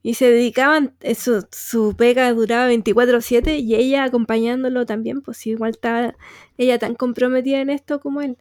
y 0.03 0.15
se 0.15 0.27
dedicaban, 0.31 0.95
eh, 1.01 1.15
su, 1.17 1.97
pega 1.97 2.33
duraba 2.35 2.69
24/7 2.69 3.59
y 3.59 3.75
ella 3.77 4.05
acompañándolo 4.05 4.87
también, 4.87 5.23
pues 5.23 5.47
igual 5.47 5.73
estaba 5.73 6.17
ella 6.59 6.79
tan 6.79 6.95
comprometida 6.97 7.61
en 7.61 7.71
esto 7.71 8.01
como 8.01 8.23
él. 8.23 8.39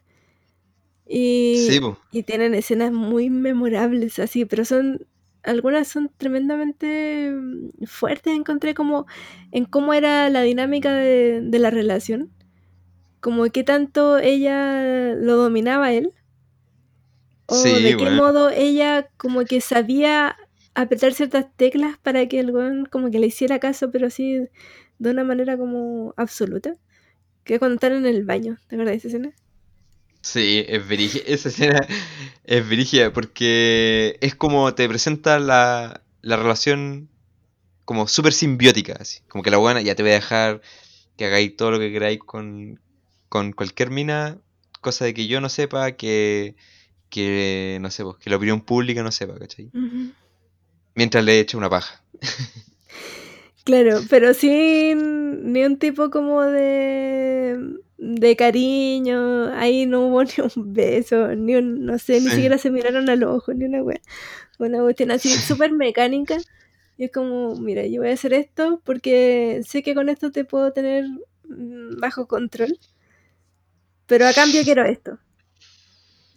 Y, 1.06 1.66
Sí, 1.68 1.80
y 2.10 2.22
tienen 2.22 2.54
escenas 2.54 2.92
muy 2.92 3.30
memorables 3.30 4.18
así, 4.18 4.44
pero 4.44 4.64
son, 4.64 5.06
algunas 5.42 5.88
son 5.88 6.10
tremendamente 6.16 7.32
mm, 7.32 7.84
fuertes, 7.86 8.34
encontré 8.34 8.74
como 8.74 9.06
en 9.50 9.64
cómo 9.64 9.94
era 9.94 10.30
la 10.30 10.42
dinámica 10.42 10.94
de, 10.94 11.40
de 11.42 11.58
la 11.58 11.70
relación, 11.70 12.30
como 13.20 13.44
qué 13.46 13.64
tanto 13.64 14.18
ella 14.18 15.14
lo 15.14 15.36
dominaba 15.36 15.92
él, 15.92 16.12
o 17.46 17.54
Sí, 17.54 17.82
de 17.82 17.96
qué 17.96 18.10
modo 18.10 18.50
ella 18.50 19.08
como 19.16 19.44
que 19.44 19.60
sabía 19.60 20.36
apretar 20.74 21.12
ciertas 21.12 21.46
teclas 21.56 21.98
para 21.98 22.26
que 22.26 22.40
el 22.40 22.50
weón 22.50 22.86
como 22.86 23.10
que 23.10 23.18
le 23.18 23.26
hiciera 23.26 23.58
caso, 23.58 23.90
pero 23.90 24.06
así 24.06 24.48
de 24.98 25.10
una 25.10 25.24
manera 25.24 25.56
como 25.58 26.14
absoluta. 26.16 26.76
Que 27.44 27.58
cuando 27.58 27.74
están 27.74 27.92
en 27.92 28.06
el 28.06 28.24
baño, 28.24 28.58
¿te 28.68 28.76
acuerdas 28.76 28.92
de 28.92 28.96
esa 28.98 29.08
escena? 29.08 29.32
Sí, 30.22 30.64
es 30.66 30.86
brígida. 30.86 31.24
Esa 31.26 31.48
escena 31.48 31.86
es 32.44 32.68
brígida 32.68 33.12
porque 33.12 34.16
es 34.20 34.34
como 34.34 34.74
te 34.74 34.88
presenta 34.88 35.38
la, 35.38 36.02
la 36.22 36.36
relación 36.36 37.08
como 37.84 38.08
súper 38.08 38.32
simbiótica, 38.32 38.96
así. 38.98 39.20
Como 39.28 39.42
que 39.42 39.50
la 39.50 39.58
buena 39.58 39.82
ya 39.82 39.94
te 39.94 40.02
voy 40.02 40.12
a 40.12 40.14
dejar 40.14 40.62
que 41.16 41.26
hagáis 41.26 41.56
todo 41.56 41.72
lo 41.72 41.78
que 41.78 41.92
queráis 41.92 42.20
con, 42.20 42.80
con 43.28 43.52
cualquier 43.52 43.90
mina, 43.90 44.38
cosa 44.80 45.04
de 45.04 45.12
que 45.12 45.26
yo 45.26 45.40
no 45.40 45.48
sepa, 45.48 45.92
que, 45.92 46.54
que 47.10 47.78
no 47.80 47.90
sé, 47.90 48.04
pues, 48.04 48.16
que 48.16 48.30
la 48.30 48.36
opinión 48.36 48.62
pública 48.62 49.02
no 49.02 49.12
sepa, 49.12 49.38
¿cachai? 49.38 49.70
Mientras 50.94 51.24
le 51.24 51.40
eche 51.40 51.56
una 51.56 51.68
paja. 51.68 52.02
Claro, 53.64 54.00
pero 54.10 54.34
sin 54.34 55.52
ni 55.52 55.64
un 55.64 55.78
tipo 55.78 56.10
como 56.10 56.42
de, 56.42 57.78
de 58.04 58.34
cariño, 58.34 59.52
ahí 59.54 59.86
no 59.86 60.08
hubo 60.08 60.24
ni 60.24 60.30
un 60.56 60.72
beso, 60.72 61.36
ni 61.36 61.54
un, 61.54 61.86
no 61.86 61.98
sé, 62.00 62.14
ni 62.14 62.26
Sí. 62.26 62.30
siquiera 62.30 62.58
se 62.58 62.70
miraron 62.72 63.08
al 63.08 63.22
ojo, 63.22 63.54
ni 63.54 63.64
una 63.66 63.80
wea. 63.82 64.00
Una 64.58 64.80
cuestión 64.80 65.12
así 65.12 65.28
súper 65.28 65.70
mecánica. 65.72 66.36
Y 66.98 67.04
es 67.04 67.12
como, 67.12 67.54
mira, 67.54 67.86
yo 67.86 68.00
voy 68.00 68.10
a 68.10 68.14
hacer 68.14 68.32
esto 68.34 68.80
porque 68.84 69.62
sé 69.64 69.84
que 69.84 69.94
con 69.94 70.08
esto 70.08 70.32
te 70.32 70.44
puedo 70.44 70.72
tener 70.72 71.04
mm, 71.48 72.00
bajo 72.00 72.26
control. 72.26 72.76
Pero 74.06 74.26
a 74.26 74.32
cambio 74.32 74.62
quiero 74.64 74.84
esto. 74.84 75.18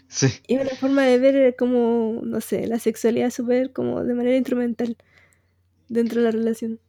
Sí. 0.07 0.28
Y 0.47 0.55
es 0.55 0.61
una 0.61 0.76
forma 0.76 1.01
de 1.03 1.18
ver 1.18 1.36
eh, 1.36 1.55
como, 1.57 2.22
no 2.24 2.41
sé, 2.41 2.68
la 2.68 2.78
sexualidad 2.78 3.32
súper 3.32 3.74
como 3.74 4.03
de 4.03 4.13
manera 4.13 4.38
instrumental 4.38 4.95
dentro 5.89 6.22
de 6.22 6.26
la 6.26 6.32
relación 6.32 6.80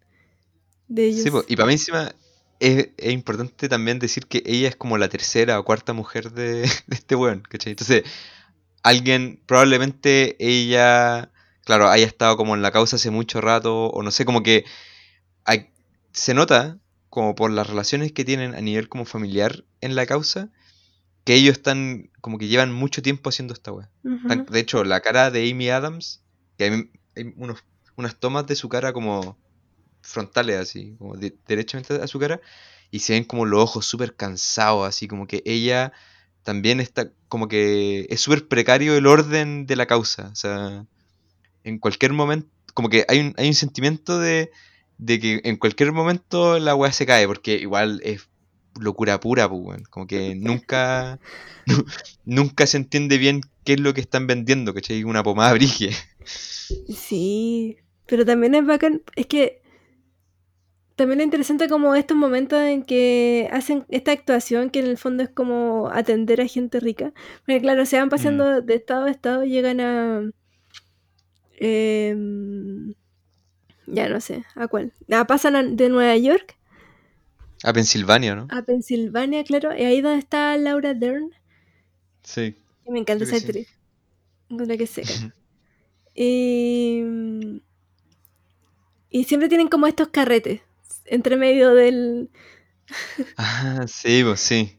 de 0.89 1.07
ellos. 1.07 1.23
Sí, 1.23 1.31
y 1.49 1.57
para 1.57 1.67
mí 1.67 1.73
encima 1.73 2.15
es, 2.61 2.89
es 2.97 3.13
importante 3.13 3.69
también 3.69 3.99
decir 3.99 4.27
que 4.27 4.43
ella 4.47 4.69
es 4.69 4.77
como 4.77 4.99
la 4.99 5.09
tercera 5.09 5.59
o 5.59 5.65
cuarta 5.65 5.93
mujer 5.93 6.33
de, 6.33 6.63
de 6.87 6.95
este 6.95 7.15
weón, 7.17 7.43
¿cachai? 7.49 7.73
Entonces, 7.73 8.05
alguien, 8.83 9.41
probablemente 9.47 10.37
ella, 10.39 11.31
claro, 11.65 11.89
haya 11.89 12.07
estado 12.07 12.37
como 12.37 12.55
en 12.55 12.63
la 12.63 12.71
causa 12.73 12.97
hace 12.97 13.11
mucho 13.11 13.41
rato, 13.41 13.87
o 13.87 14.03
no 14.03 14.11
sé, 14.11 14.25
como 14.25 14.43
que 14.43 14.65
hay- 15.45 15.71
se 16.13 16.35
nota, 16.35 16.79
como 17.11 17.35
por 17.35 17.51
las 17.51 17.67
relaciones 17.67 18.13
que 18.13 18.25
tienen 18.25 18.55
a 18.55 18.61
nivel 18.61 18.89
como 18.89 19.05
familiar 19.05 19.65
en 19.81 19.95
la 19.97 20.07
causa, 20.07 20.49
que 21.25 21.35
ellos 21.35 21.53
están, 21.57 22.11
como 22.21 22.39
que 22.39 22.47
llevan 22.49 22.73
mucho 22.73 23.03
tiempo 23.03 23.31
haciendo 23.31 23.53
esta 23.55 23.73
weá. 23.73 23.91
De 24.51 24.61
hecho, 24.61 24.85
la 24.85 25.01
cara 25.01 25.31
de 25.31 25.51
Amy 25.51 25.69
Adams, 25.71 26.23
que 26.57 26.65
hay, 26.65 26.91
hay 27.17 27.33
unos, 27.37 27.65
unas 27.97 28.17
tomas 28.17 28.47
de 28.47 28.55
su 28.57 28.69
cara 28.69 28.93
como 28.93 29.37
frontales, 30.07 30.57
así, 30.59 30.95
como 30.99 31.17
de- 31.17 31.37
derechamente 31.47 31.95
a 31.95 32.07
su 32.07 32.19
cara, 32.19 32.41
y 32.91 33.01
se 33.01 33.15
ven 33.15 33.25
como 33.25 33.45
los 33.47 33.63
ojos 33.63 33.87
súper 33.87 34.15
cansados, 34.17 34.87
así 34.89 35.09
como 35.09 35.27
que 35.27 35.43
ella 35.47 35.93
también 36.45 36.81
está, 36.81 37.11
como 37.29 37.49
que 37.49 38.07
es 38.11 38.21
súper 38.21 38.49
precario 38.49 38.97
el 38.97 39.07
orden 39.07 39.67
de 39.67 39.77
la 39.77 39.87
causa, 39.87 40.29
o 40.33 40.37
sea, 40.37 40.87
en 41.65 41.79
cualquier 41.79 42.13
momento, 42.13 42.49
como 42.75 42.89
que 42.89 43.05
hay 43.09 43.21
un, 43.21 43.35
hay 43.37 43.49
un 43.49 43.55
sentimiento 43.55 44.19
de, 44.19 44.51
de 44.99 45.21
que 45.21 45.41
en 45.45 45.57
cualquier 45.57 45.93
momento 45.93 46.59
la 46.59 46.75
weá 46.75 46.93
se 46.93 47.07
cae, 47.07 47.27
porque 47.27 47.55
igual 47.57 48.01
es 48.05 48.29
locura 48.79 49.19
pura, 49.21 49.49
pues. 49.49 49.83
Como 49.89 50.07
que 50.07 50.35
nunca, 50.37 51.19
nu- 51.67 51.85
nunca 52.25 52.67
se 52.67 52.77
entiende 52.79 53.19
bien 53.19 53.41
qué 53.65 53.75
es 53.75 53.81
lo 53.81 53.95
que 53.95 54.01
están 54.03 54.27
vendiendo, 54.27 54.75
¿cachai? 54.75 55.05
Una 55.05 55.23
pomada 55.23 55.53
brigie. 55.55 55.93
Sí, 56.89 57.77
pero 58.07 58.25
también 58.25 58.55
es 58.55 58.67
bacán, 58.67 59.03
es 59.17 59.27
que 59.27 59.63
también 60.97 61.21
es 61.21 61.25
interesante 61.27 61.69
como 61.69 61.95
estos 61.95 62.17
momentos 62.17 62.61
en 62.61 62.83
que 62.85 63.49
hacen 63.53 63.85
esta 63.91 64.13
actuación 64.13 64.71
que 64.71 64.81
en 64.81 64.87
el 64.87 64.99
fondo 64.99 65.23
es 65.23 65.29
como 65.31 65.89
atender 65.93 66.41
a 66.41 66.47
gente 66.49 66.81
rica. 66.81 67.13
Porque 67.47 67.61
claro, 67.61 67.87
se 67.87 67.99
van 67.99 68.09
pasando 68.11 68.63
de 68.63 68.75
estado 68.75 69.05
a 69.07 69.11
estado, 69.11 69.45
llegan 69.45 69.81
a... 69.81 70.31
em, 71.59 72.95
ya 73.87 74.09
no 74.09 74.21
sé, 74.21 74.45
¿a 74.55 74.69
cuál? 74.69 74.93
Ah, 75.11 75.27
pasan 75.27 75.57
a- 75.57 75.63
de 75.63 75.89
Nueva 75.89 76.17
York 76.17 76.57
A 77.65 77.73
Pensilvania, 77.73 78.35
¿no? 78.35 78.47
a 78.51 78.63
Pensilvania, 78.63 79.45
claro, 79.45 79.75
y 79.77 79.83
ahí 79.85 80.01
donde 80.01 80.19
está 80.19 80.57
Laura 80.57 80.95
Dern, 80.95 81.31
Sí. 82.23 82.57
que 82.85 82.91
me 82.93 82.99
encanta 83.01 83.25
esa 83.25 83.37
actriz, 83.37 83.69
la 84.49 84.77
que 84.77 84.87
seca. 84.87 85.13
Y, 86.15 87.03
y 89.11 89.25
siempre 89.25 89.49
tienen 89.49 89.69
como 89.69 89.87
estos 89.87 90.09
carretes 90.09 90.61
entre 91.09 91.37
medio 91.37 91.75
del... 91.75 92.31
Ah, 93.37 93.85
sí, 93.89 94.23
pues 94.25 94.41
sí. 94.41 94.79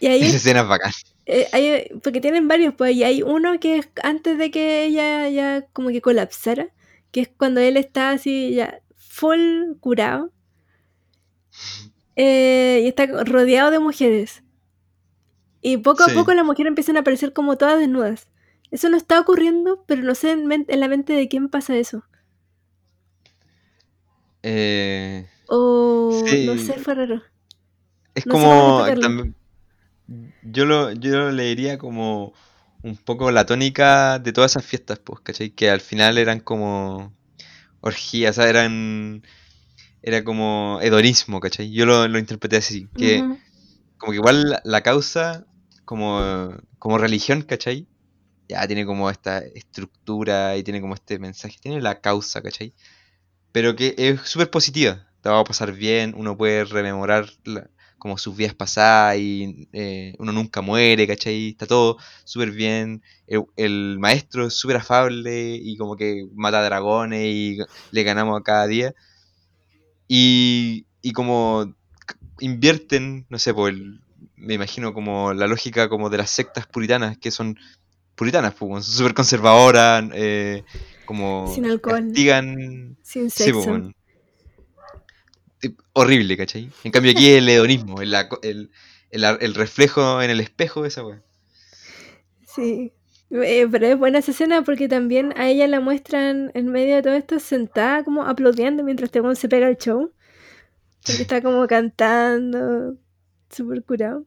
Y 0.00 0.06
ahí 0.08 0.22
Esa 0.22 0.36
escena 0.36 0.60
es 0.62 0.68
bacán. 0.68 0.92
eh, 1.26 1.48
hay- 1.52 1.88
porque 2.02 2.20
tienen 2.20 2.48
varios, 2.48 2.74
pues, 2.74 2.94
y 2.96 3.04
hay 3.04 3.22
uno 3.22 3.58
que 3.60 3.78
es 3.78 3.88
antes 4.02 4.38
de 4.38 4.50
que 4.50 4.84
ella 4.84 5.28
ya 5.28 5.66
como 5.72 5.88
que 5.90 6.00
colapsara, 6.00 6.68
que 7.12 7.20
es 7.22 7.28
cuando 7.28 7.60
él 7.60 7.76
está 7.76 8.10
así 8.10 8.54
ya 8.54 8.80
full 8.96 9.74
curado 9.80 10.32
eh, 12.16 12.80
y 12.84 12.88
está 12.88 13.06
rodeado 13.24 13.70
de 13.70 13.78
mujeres. 13.78 14.42
Y 15.60 15.78
poco 15.78 16.04
Sí. 16.04 16.10
a 16.10 16.14
poco 16.14 16.32
las 16.34 16.44
mujeres 16.46 16.68
empiezan 16.70 16.96
a 16.96 17.00
aparecer 17.00 17.32
como 17.34 17.58
todas 17.58 17.78
desnudas. 17.78 18.28
Eso 18.70 18.88
no 18.88 18.96
está 18.96 19.20
ocurriendo, 19.20 19.84
pero 19.86 20.02
no 20.02 20.14
sé 20.14 20.30
en, 20.32 20.50
en 20.68 20.80
la 20.80 20.88
mente 20.88 21.12
de 21.12 21.28
quién 21.28 21.48
pasa 21.48 21.76
eso. 21.76 22.04
Eh, 24.42 25.26
O 25.48 26.20
no 26.24 26.26
Sí. 26.28 26.58
sé, 26.58 26.74
fue 26.78 26.94
raro. 26.94 27.22
es 28.14 28.26
No 28.26 28.32
como. 28.32 28.84
también- 29.00 29.34
yo, 30.42 30.64
lo, 30.64 30.92
yo 30.92 31.10
lo 31.16 31.30
leería 31.32 31.78
como 31.78 32.32
un 32.82 32.96
poco 32.96 33.30
la 33.30 33.44
tónica 33.46 34.18
de 34.18 34.32
todas 34.32 34.52
esas 34.52 34.64
fiestas, 34.64 34.98
pues, 35.00 35.20
¿cachai? 35.20 35.50
Que 35.50 35.70
al 35.70 35.80
final 35.80 36.16
eran 36.18 36.40
como 36.40 37.12
orgías, 37.80 38.38
o 38.38 38.40
sea, 38.42 38.48
eran. 38.50 39.22
Era 40.02 40.22
como 40.22 40.78
hedonismo, 40.82 41.40
¿cachai? 41.40 41.72
Yo 41.72 41.84
lo, 41.84 42.06
lo 42.06 42.18
interpreté 42.18 42.56
así. 42.58 42.88
Que 42.96 43.18
como 43.98 44.12
que 44.12 44.16
igual 44.18 44.50
la, 44.50 44.62
la 44.64 44.82
causa, 44.82 45.46
como, 45.84 46.54
como 46.78 46.98
religión, 46.98 47.42
¿cachai? 47.42 47.88
Ya 48.48 48.64
tiene 48.68 48.86
como 48.86 49.10
esta 49.10 49.38
estructura 49.38 50.56
y 50.56 50.62
tiene 50.62 50.80
como 50.80 50.94
este 50.94 51.18
mensaje. 51.18 51.56
Tiene 51.60 51.80
la 51.80 52.00
causa, 52.00 52.40
¿cachai? 52.40 52.72
Pero 53.50 53.74
que 53.74 53.94
es 53.98 54.20
súper 54.20 54.48
positiva. 54.50 55.08
Te 55.26 55.32
va 55.32 55.40
a 55.40 55.44
pasar 55.44 55.72
bien, 55.72 56.14
uno 56.16 56.36
puede 56.36 56.64
rememorar 56.64 57.26
la- 57.44 57.68
como 57.98 58.16
sus 58.18 58.36
vidas 58.36 58.54
pasadas 58.54 59.18
y 59.18 59.68
eh, 59.72 60.14
uno 60.20 60.30
nunca 60.32 60.60
muere, 60.60 61.06
¿cachai? 61.08 61.48
Está 61.50 61.66
todo 61.66 61.96
súper 62.24 62.52
bien. 62.52 63.02
El, 63.26 63.44
el 63.56 63.98
maestro 63.98 64.46
es 64.46 64.54
súper 64.54 64.76
afable 64.76 65.56
y 65.60 65.76
como 65.76 65.96
que 65.96 66.24
mata 66.34 66.62
dragones 66.64 67.24
y 67.26 67.58
le 67.90 68.02
ganamos 68.04 68.38
a 68.40 68.44
cada 68.44 68.66
día. 68.68 68.94
Y, 70.08 70.86
y 71.02 71.12
como 71.12 71.74
invierten, 72.40 73.26
no 73.30 73.38
sé, 73.38 73.54
pues 73.54 73.74
el- 73.74 74.00
me 74.36 74.54
imagino 74.54 74.94
como 74.94 75.34
la 75.34 75.46
lógica 75.48 75.88
como 75.88 76.10
de 76.10 76.18
las 76.18 76.30
sectas 76.30 76.66
puritanas, 76.68 77.18
que 77.18 77.30
son 77.30 77.56
puritanas, 78.16 78.54
pues, 78.56 78.86
son 78.86 78.94
súper 78.94 79.14
conservadoras, 79.14 80.04
eh, 80.14 80.64
como 81.04 81.54
Sin 81.54 81.66
alcohol. 81.66 82.12
castigan... 82.14 82.98
Sin 83.02 83.30
Sí, 83.34 83.52
pues, 83.52 83.64
sexo. 83.64 83.70
weón. 83.70 83.94
Tip- 85.68 85.80
Horrible, 85.92 86.36
¿cachai? 86.36 86.70
En 86.84 86.92
cambio 86.92 87.12
aquí 87.12 87.30
el 87.30 87.48
hedonismo, 87.48 88.00
el, 88.00 88.14
el, 88.42 88.70
el, 89.10 89.54
reflejo 89.54 90.20
en 90.22 90.30
el 90.30 90.40
espejo 90.40 90.82
de 90.82 90.88
esa 90.88 91.04
weá. 91.04 91.22
Sí. 92.46 92.92
Eh, 93.30 93.66
pero 93.70 93.86
es 93.86 93.98
buena 93.98 94.18
esa 94.18 94.30
escena 94.30 94.62
porque 94.62 94.88
también 94.88 95.32
a 95.36 95.48
ella 95.48 95.66
la 95.66 95.80
muestran 95.80 96.52
en 96.54 96.68
medio 96.68 96.94
de 96.94 97.02
todo 97.02 97.14
esto 97.14 97.40
sentada 97.40 98.04
como 98.04 98.22
aplaudiendo 98.22 98.84
mientras 98.84 99.08
este 99.08 99.34
se 99.34 99.48
pega 99.48 99.68
el 99.68 99.76
show. 99.76 100.12
Porque 101.04 101.22
está 101.22 101.40
como 101.42 101.66
cantando, 101.66 102.96
súper 103.50 103.82
curado. 103.84 104.26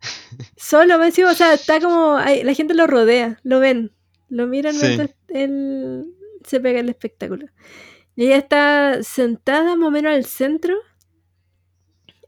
Solo, 0.56 0.98
me 0.98 1.08
o 1.08 1.34
sea, 1.34 1.54
está 1.54 1.80
como, 1.80 2.18
la 2.18 2.54
gente 2.54 2.74
lo 2.74 2.86
rodea, 2.86 3.38
lo 3.42 3.60
ven, 3.60 3.92
lo 4.28 4.46
miran 4.46 4.74
Sí. 4.74 4.86
mientras 4.86 5.10
él 5.28 6.14
se 6.46 6.60
pega 6.60 6.80
el 6.80 6.88
espectáculo. 6.88 7.46
Y 8.16 8.26
ella 8.26 8.36
está 8.36 9.02
sentada 9.02 9.76
más 9.76 9.88
o 9.88 9.90
menos 9.90 10.12
al 10.12 10.24
centro, 10.24 10.76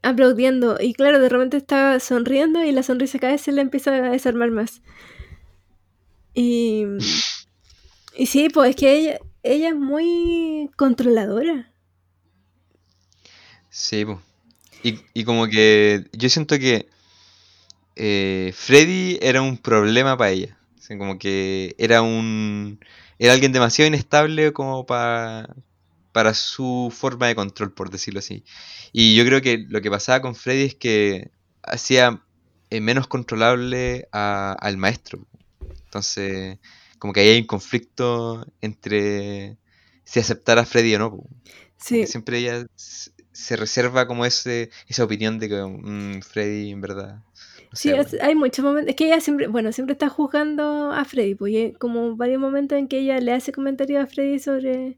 aplaudiendo. 0.03 0.77
Y 0.79 0.93
claro, 0.93 1.19
de 1.19 1.29
repente 1.29 1.57
está 1.57 1.99
sonriendo 1.99 2.63
y 2.63 2.71
la 2.71 2.83
sonrisa 2.83 3.19
cada 3.19 3.33
vez 3.33 3.41
se 3.41 3.51
le 3.51 3.61
empieza 3.61 3.91
a 3.93 4.11
desarmar 4.11 4.51
más. 4.51 4.81
Y, 6.33 6.85
y 8.15 8.25
sí, 8.27 8.49
pues 8.49 8.71
es 8.71 8.75
que 8.75 8.95
ella, 8.95 9.19
ella 9.43 9.69
es 9.69 9.75
muy 9.75 10.69
controladora. 10.75 11.71
Sí, 13.69 14.05
pues. 14.05 14.17
Y, 14.83 14.99
y 15.13 15.23
como 15.23 15.47
que 15.47 16.05
yo 16.13 16.29
siento 16.29 16.59
que 16.59 16.87
eh, 17.95 18.53
Freddy 18.55 19.17
era 19.21 19.41
un 19.41 19.57
problema 19.57 20.17
para 20.17 20.31
ella. 20.31 20.57
Como 20.87 21.17
que 21.19 21.75
era 21.77 22.01
un... 22.01 22.79
Era 23.19 23.33
alguien 23.33 23.51
demasiado 23.51 23.87
inestable 23.87 24.53
como 24.53 24.85
para 24.85 25.49
para 26.17 26.33
su 26.33 26.91
forma 26.91 27.27
de 27.27 27.35
control, 27.35 27.73
por 27.73 27.91
decirlo 27.91 28.19
así. 28.19 28.43
Y 28.91 29.15
yo 29.15 29.23
creo 29.25 29.39
que 29.41 29.59
lo 29.69 29.81
que 29.81 29.91
pasaba 29.91 30.19
con 30.21 30.33
Freddy 30.35 30.63
es 30.65 30.75
que 30.75 31.29
hacía 31.63 32.23
eh, 32.71 32.81
menos 32.81 33.07
controlable 33.07 34.07
a- 34.11 34.53
al 34.59 34.77
maestro. 34.77 35.27
Entonces, 35.85 36.57
como 36.99 37.13
que 37.13 37.19
ahí 37.21 37.29
hay 37.29 37.39
un 37.41 37.45
conflicto 37.47 38.45
entre 38.61 39.57
si 40.05 40.19
aceptar 40.19 40.57
a 40.59 40.65
Freddy 40.65 40.95
o 40.95 40.99
no. 40.99 41.23
Sí, 41.77 42.05
siempre 42.07 42.39
ella 42.39 42.65
se 42.75 43.55
reserva 43.55 44.07
como 44.07 44.25
ese, 44.25 44.71
esa 44.87 45.03
opinión 45.03 45.37
de 45.39 45.49
que 45.49 45.61
mm, 45.61 46.21
Freddy 46.23 46.71
en 46.71 46.81
verdad. 46.81 47.23
No 47.71 47.77
sí, 47.77 47.93
weón. 47.93 48.07
hay 48.21 48.35
muchos 48.35 48.63
momentos. 48.65 48.89
Es 48.91 48.95
que 48.95 49.05
ella 49.07 49.19
siempre, 49.21 49.47
bueno, 49.47 49.71
siempre 49.71 49.93
está 49.93 50.09
juzgando 50.09 50.91
a 50.91 51.05
Freddy, 51.05 51.35
pues 51.35 51.77
como 51.79 52.15
varios 52.15 52.39
momentos 52.39 52.77
en 52.77 52.87
que 52.87 52.99
ella 52.99 53.19
le 53.19 53.33
hace 53.33 53.51
comentarios 53.51 54.03
a 54.03 54.07
Freddy 54.07 54.39
sobre, 54.39 54.97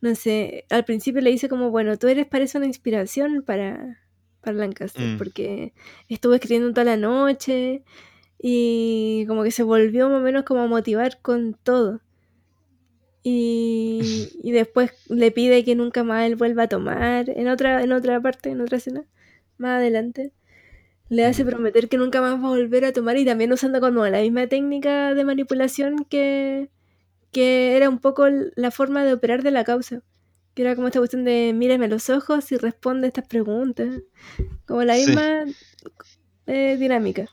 no 0.00 0.14
sé, 0.14 0.64
al 0.70 0.84
principio 0.84 1.20
le 1.20 1.30
dice 1.30 1.48
como, 1.48 1.70
bueno, 1.70 1.98
tú 1.98 2.08
eres, 2.08 2.26
parece 2.26 2.58
una 2.58 2.66
inspiración 2.66 3.42
para, 3.42 3.98
para 4.40 4.56
Lancaster, 4.56 5.14
Mm. 5.14 5.18
porque 5.18 5.74
estuvo 6.08 6.34
escribiendo 6.34 6.70
toda 6.72 6.84
la 6.84 6.96
noche 6.96 7.82
y 8.38 9.24
como 9.28 9.42
que 9.42 9.50
se 9.50 9.62
volvió 9.62 10.08
más 10.08 10.20
o 10.20 10.22
menos 10.22 10.44
como 10.44 10.60
a 10.62 10.66
motivar 10.66 11.20
con 11.20 11.54
todo. 11.62 12.00
Y, 13.22 14.00
y 14.42 14.52
después 14.52 14.92
le 15.08 15.30
pide 15.30 15.64
que 15.64 15.74
nunca 15.74 16.04
más 16.04 16.26
él 16.26 16.36
vuelva 16.36 16.64
a 16.64 16.68
tomar 16.68 17.28
en 17.28 17.48
otra, 17.48 17.82
en 17.82 17.92
otra 17.92 18.20
parte, 18.20 18.50
en 18.50 18.60
otra 18.60 18.78
escena, 18.78 19.04
más 19.58 19.78
adelante. 19.78 20.32
Le 21.10 21.26
hace 21.26 21.44
prometer 21.44 21.88
que 21.88 21.98
nunca 21.98 22.20
más 22.20 22.34
va 22.40 22.46
a 22.46 22.50
volver 22.50 22.84
a 22.84 22.92
tomar 22.92 23.16
y 23.18 23.24
también 23.24 23.52
usando 23.52 23.80
como 23.80 24.06
la 24.06 24.20
misma 24.20 24.46
técnica 24.46 25.12
de 25.12 25.24
manipulación 25.24 26.04
que, 26.08 26.70
que 27.32 27.76
era 27.76 27.88
un 27.88 27.98
poco 27.98 28.26
la 28.56 28.70
forma 28.70 29.04
de 29.04 29.12
operar 29.14 29.42
de 29.42 29.50
la 29.50 29.64
causa. 29.64 30.02
Que 30.54 30.62
era 30.62 30.74
como 30.74 30.88
esta 30.88 30.98
cuestión 31.00 31.24
de 31.24 31.52
mírame 31.54 31.86
a 31.86 31.88
los 31.88 32.10
ojos 32.10 32.50
y 32.52 32.56
responde 32.56 33.08
estas 33.08 33.26
preguntas. 33.26 33.88
Como 34.66 34.82
la 34.84 34.96
Sí. 34.96 35.06
misma 35.06 35.44
eh, 36.46 36.76
dinámica. 36.78 37.26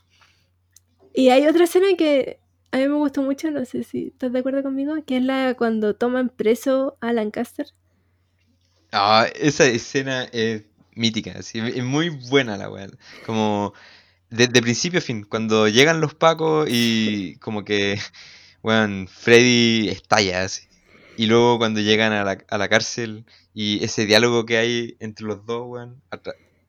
Y 1.13 1.29
hay 1.29 1.47
otra 1.47 1.63
escena 1.65 1.87
que 1.97 2.39
a 2.71 2.77
mí 2.77 2.87
me 2.87 2.95
gustó 2.95 3.21
mucho, 3.23 3.49
no 3.51 3.65
sé 3.65 3.83
si 3.83 4.07
estás 4.07 4.31
de 4.31 4.39
acuerdo 4.39 4.61
conmigo, 4.63 4.93
que 5.05 5.17
es 5.17 5.23
la 5.23 5.55
cuando 5.57 5.95
toman 5.95 6.29
preso 6.29 6.97
a 7.01 7.13
Lancaster. 7.13 7.67
Ah, 8.91 9.27
esa 9.35 9.65
escena 9.65 10.23
es 10.31 10.63
mítica, 10.95 11.33
así, 11.37 11.59
es 11.59 11.83
muy 11.83 12.09
buena 12.09 12.57
la 12.57 12.69
weá. 12.69 12.87
Como 13.25 13.73
desde 14.29 14.61
principio 14.61 14.99
a 14.99 15.01
fin, 15.01 15.23
cuando 15.23 15.67
llegan 15.67 16.01
los 16.01 16.13
pacos 16.15 16.67
y 16.69 17.37
como 17.39 17.65
que, 17.65 17.99
weón, 18.67 19.07
Freddy 19.07 19.87
estalla 19.89 20.43
así. 20.43 20.67
Y 21.15 21.25
luego 21.27 21.57
cuando 21.57 21.79
llegan 21.79 22.11
a 22.13 22.23
la, 22.23 22.37
a 22.49 22.57
la 22.57 22.67
cárcel 22.67 23.25
y 23.53 23.83
ese 23.83 24.05
diálogo 24.05 24.45
que 24.45 24.57
hay 24.57 24.97
entre 24.99 25.25
los 25.25 25.45
dos, 25.45 25.63
weón, 25.67 26.01
a, 26.11 26.19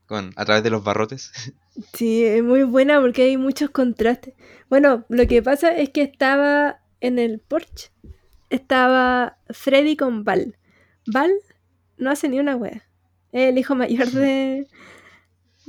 con- 0.07 0.33
a 0.35 0.45
través 0.45 0.63
de 0.63 0.69
los 0.69 0.83
barrotes. 0.83 1.31
Sí, 1.93 2.25
es 2.25 2.43
muy 2.43 2.63
buena 2.63 2.99
porque 2.99 3.21
hay 3.23 3.37
muchos 3.37 3.69
contrastes. 3.69 4.33
Bueno, 4.69 5.05
lo 5.07 5.25
que 5.27 5.41
pasa 5.41 5.71
es 5.77 5.89
que 5.91 6.01
estaba 6.01 6.81
en 6.99 7.19
el 7.19 7.39
Porsche, 7.39 7.89
estaba 8.49 9.37
Freddy 9.49 9.95
con 9.95 10.25
Val. 10.25 10.57
Val 11.05 11.31
no 11.97 12.11
hace 12.11 12.27
ni 12.27 12.37
una 12.39 12.57
wea. 12.57 12.83
Es 13.31 13.49
el 13.49 13.57
hijo 13.57 13.75
mayor 13.75 14.07
de, 14.11 14.67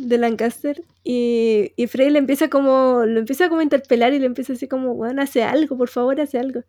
de 0.09 0.19
Lancaster. 0.19 0.83
Y, 1.05 1.73
y 1.77 1.87
Freddy 1.87 2.11
le 2.11 2.19
empieza 2.19 2.49
como, 2.49 3.05
lo 3.07 3.19
empieza 3.21 3.49
como 3.49 3.61
a 3.61 3.65
interpelar 3.65 4.13
y 4.13 4.19
le 4.19 4.27
empieza 4.27 4.53
así 4.55 4.69
como, 4.69 4.95
bueno, 4.95 5.23
hace 5.23 5.43
algo, 5.43 5.77
por 5.77 5.89
favor, 5.89 6.21
hace 6.21 6.39
algo. 6.39 6.63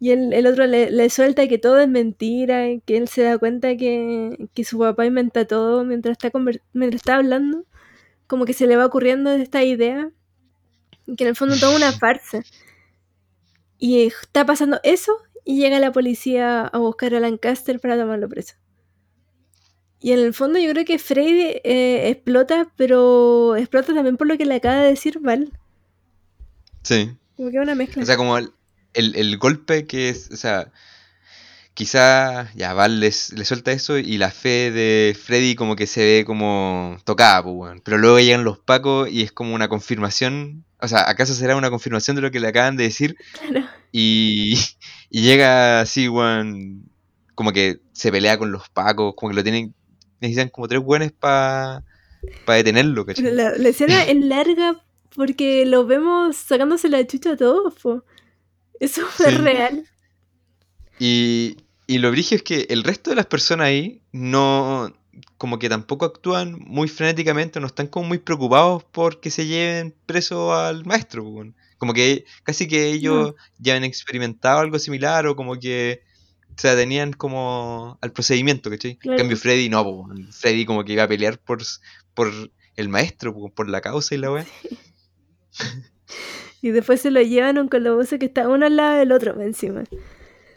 Y 0.00 0.10
el, 0.10 0.32
el 0.32 0.46
otro 0.46 0.66
le, 0.66 0.90
le 0.90 1.10
suelta 1.10 1.48
que 1.48 1.58
todo 1.58 1.78
es 1.80 1.88
mentira, 1.88 2.66
que 2.86 2.96
él 2.96 3.08
se 3.08 3.22
da 3.22 3.38
cuenta 3.38 3.76
que, 3.76 4.48
que 4.54 4.64
su 4.64 4.78
papá 4.78 5.06
inventa 5.06 5.46
todo 5.46 5.84
mientras 5.84 6.18
está, 6.22 6.30
mientras 6.72 7.00
está 7.00 7.16
hablando. 7.16 7.64
Como 8.26 8.44
que 8.44 8.52
se 8.52 8.66
le 8.66 8.76
va 8.76 8.86
ocurriendo 8.86 9.32
esta 9.32 9.64
idea, 9.64 10.10
que 11.16 11.24
en 11.24 11.28
el 11.28 11.36
fondo 11.36 11.56
todo 11.58 11.74
una 11.74 11.92
farsa. 11.92 12.42
Y 13.78 14.06
está 14.06 14.44
pasando 14.46 14.80
eso 14.82 15.12
y 15.44 15.58
llega 15.60 15.80
la 15.80 15.92
policía 15.92 16.66
a 16.66 16.78
buscar 16.78 17.14
a 17.14 17.20
Lancaster 17.20 17.80
para 17.80 17.96
tomarlo 17.96 18.28
preso. 18.28 18.54
Y 20.00 20.12
en 20.12 20.20
el 20.20 20.32
fondo 20.34 20.58
yo 20.58 20.70
creo 20.70 20.84
que 20.84 20.98
Freddy 20.98 21.60
eh, 21.64 22.08
explota, 22.10 22.72
pero 22.76 23.56
explota 23.56 23.94
también 23.94 24.16
por 24.16 24.28
lo 24.28 24.38
que 24.38 24.46
le 24.46 24.54
acaba 24.54 24.76
de 24.76 24.90
decir 24.90 25.18
Val. 25.20 25.52
Sí. 26.82 27.10
Como 27.36 27.50
que 27.50 27.56
es 27.56 27.62
una 27.62 27.74
mezcla. 27.74 28.02
O 28.02 28.06
sea, 28.06 28.16
como 28.16 28.38
el, 28.38 28.52
el, 28.94 29.16
el 29.16 29.38
golpe 29.38 29.86
que 29.86 30.08
es, 30.08 30.30
o 30.32 30.36
sea, 30.36 30.70
quizá 31.74 32.52
ya 32.54 32.74
Val 32.74 32.98
les, 32.98 33.32
le 33.32 33.44
suelta 33.44 33.70
eso 33.70 33.98
y 33.98 34.18
la 34.18 34.32
fe 34.32 34.72
de 34.72 35.16
Freddy 35.16 35.54
como 35.54 35.76
que 35.76 35.86
se 35.86 36.04
ve 36.04 36.24
como 36.24 36.98
tocada, 37.04 37.42
pues, 37.42 37.54
weón. 37.54 37.80
Pero 37.84 37.98
luego 37.98 38.18
llegan 38.18 38.42
los 38.42 38.58
pacos 38.58 39.08
y 39.08 39.22
es 39.22 39.30
como 39.30 39.54
una 39.54 39.68
confirmación, 39.68 40.64
o 40.80 40.88
sea, 40.88 41.08
¿acaso 41.08 41.34
será 41.34 41.54
una 41.54 41.70
confirmación 41.70 42.16
de 42.16 42.22
lo 42.22 42.32
que 42.32 42.40
le 42.40 42.48
acaban 42.48 42.76
de 42.76 42.82
decir? 42.84 43.16
Claro. 43.32 43.66
Y, 43.92 44.58
y 45.08 45.22
llega 45.22 45.80
así, 45.80 46.08
weón, 46.08 46.90
como 47.36 47.52
que 47.52 47.80
se 47.92 48.10
pelea 48.10 48.38
con 48.38 48.50
los 48.50 48.68
pacos, 48.68 49.14
como 49.16 49.30
que 49.30 49.36
lo 49.36 49.44
tienen, 49.44 49.72
necesitan 50.20 50.48
como 50.50 50.68
tres 50.68 50.80
weones 50.84 51.12
para 51.12 51.84
detenerlo, 52.46 53.06
Pero 53.14 53.30
¿cachai? 53.30 53.32
la, 53.32 53.50
la 53.56 53.68
escena 53.68 54.02
es 54.04 54.16
larga 54.16 54.84
porque 55.14 55.66
lo 55.66 55.86
vemos 55.86 56.36
sacándose 56.36 56.88
la 56.88 57.06
chucha 57.06 57.32
a 57.32 57.36
todos, 57.36 57.74
po. 57.82 58.04
Eso 58.80 59.02
es 59.24 59.34
Sí. 59.34 59.36
real. 59.36 59.86
Y, 60.98 61.56
y 61.86 61.98
lo 61.98 62.10
brigio 62.10 62.36
es 62.36 62.42
que 62.42 62.66
el 62.70 62.84
resto 62.84 63.10
de 63.10 63.16
las 63.16 63.26
personas 63.26 63.68
ahí 63.68 64.02
no, 64.12 64.92
como 65.36 65.58
que 65.58 65.68
tampoco 65.68 66.04
actúan 66.06 66.58
muy 66.60 66.88
frenéticamente, 66.88 67.60
no 67.60 67.66
están 67.66 67.86
como 67.88 68.08
muy 68.08 68.18
preocupados 68.18 68.84
porque 68.84 69.30
se 69.30 69.46
lleven 69.46 69.94
preso 70.06 70.54
al 70.54 70.84
maestro. 70.84 71.24
Como 71.78 71.94
que 71.94 72.24
casi 72.42 72.66
que 72.68 72.88
ellos 72.90 73.34
ya 73.58 73.76
han 73.76 73.84
experimentado 73.84 74.58
algo 74.60 74.78
similar 74.78 75.26
o 75.26 75.36
como 75.36 75.58
que 75.58 76.02
se 76.58 76.68
atenían 76.68 77.12
como 77.12 77.96
al 78.02 78.12
procedimiento, 78.12 78.68
¿cachai? 78.70 78.92
En 78.92 78.96
Claro. 78.98 79.18
cambio 79.18 79.36
Freddy 79.36 79.68
no, 79.68 79.82
po. 79.84 80.08
Freddy 80.32 80.66
como 80.66 80.84
que 80.84 80.92
iba 80.92 81.04
a 81.04 81.08
pelear 81.08 81.38
por, 81.38 81.62
por 82.14 82.30
el 82.76 82.88
maestro, 82.88 83.32
po, 83.32 83.48
por 83.50 83.68
la 83.68 83.80
causa 83.80 84.14
y 84.14 84.18
la 84.18 84.32
weá. 84.32 84.46
Y 86.60 86.70
después 86.70 87.00
se 87.00 87.12
lo 87.12 87.22
llevan 87.22 87.56
a 87.56 87.60
un 87.60 87.68
calabozo 87.68 88.18
que 88.18 88.26
está 88.26 88.48
uno 88.48 88.66
al 88.66 88.74
lado 88.76 88.98
del 88.98 89.12
otro 89.12 89.40
encima. 89.40 89.84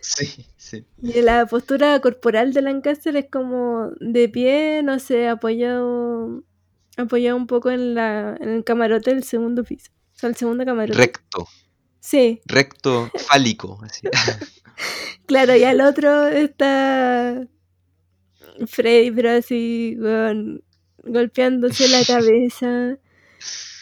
Sí, 0.01 0.47
sí. 0.57 0.83
Y 0.99 1.21
la 1.21 1.45
postura 1.45 1.99
corporal 1.99 2.53
de 2.53 2.63
Lancaster 2.63 3.15
es 3.17 3.27
como 3.31 3.91
de 3.99 4.27
pie, 4.27 4.81
no 4.83 4.97
sé, 4.97 5.27
apoyado, 5.27 6.43
apoyado 6.97 7.37
un 7.37 7.45
poco 7.45 7.69
en 7.69 7.93
la, 7.93 8.35
en 8.39 8.49
el 8.49 8.63
camarote 8.63 9.11
del 9.13 9.23
segundo 9.23 9.63
piso. 9.63 9.91
O 10.15 10.17
sea, 10.17 10.29
el 10.29 10.35
segundo 10.35 10.65
camarote. 10.65 10.97
Recto, 10.97 11.47
Sí, 11.99 12.41
recto, 12.45 13.11
fálico, 13.27 13.79
así. 13.83 14.07
claro, 15.25 15.55
y 15.55 15.63
al 15.63 15.81
otro 15.81 16.27
está 16.27 17.47
Freddy, 18.67 19.11
pero 19.11 19.31
así, 19.31 19.97
golpeándose 21.03 21.87
la 21.89 22.03
cabeza. 22.05 22.97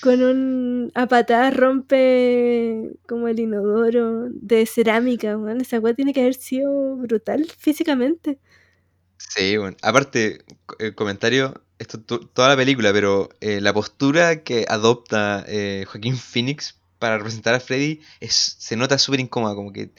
Con 0.02 0.24
un. 0.24 0.92
A 0.96 1.08
patadas 1.08 1.56
rompe 1.58 2.92
como 3.08 3.28
el 3.28 3.40
inodoro 3.40 4.28
de 4.32 4.66
cerámica, 4.66 5.38
weón. 5.38 5.60
Esa 5.62 5.80
weá 5.80 5.94
tiene 5.94 6.14
que 6.14 6.22
haber 6.22 6.36
sido 6.36 6.96
brutal 6.96 7.46
físicamente. 7.58 8.40
Sí, 9.18 9.58
bueno. 9.58 9.76
Aparte, 9.82 10.44
co- 10.66 10.76
eh, 10.80 10.94
comentario, 10.96 11.62
esto 11.80 12.00
to- 12.02 12.20
toda 12.30 12.50
la 12.50 12.56
película, 12.56 12.94
pero 12.94 13.30
eh, 13.42 13.60
la 13.62 13.74
postura 13.74 14.44
que 14.44 14.66
adopta 14.70 15.44
eh, 15.48 15.86
Joaquín 15.88 16.18
Phoenix 16.18 16.80
para 16.98 17.18
representar 17.18 17.54
a 17.56 17.60
Freddy 17.60 18.02
es, 18.22 18.56
se 18.60 18.76
nota 18.78 18.98
súper 18.98 19.20
incómoda, 19.20 19.56
como 19.56 19.74
que 19.74 19.92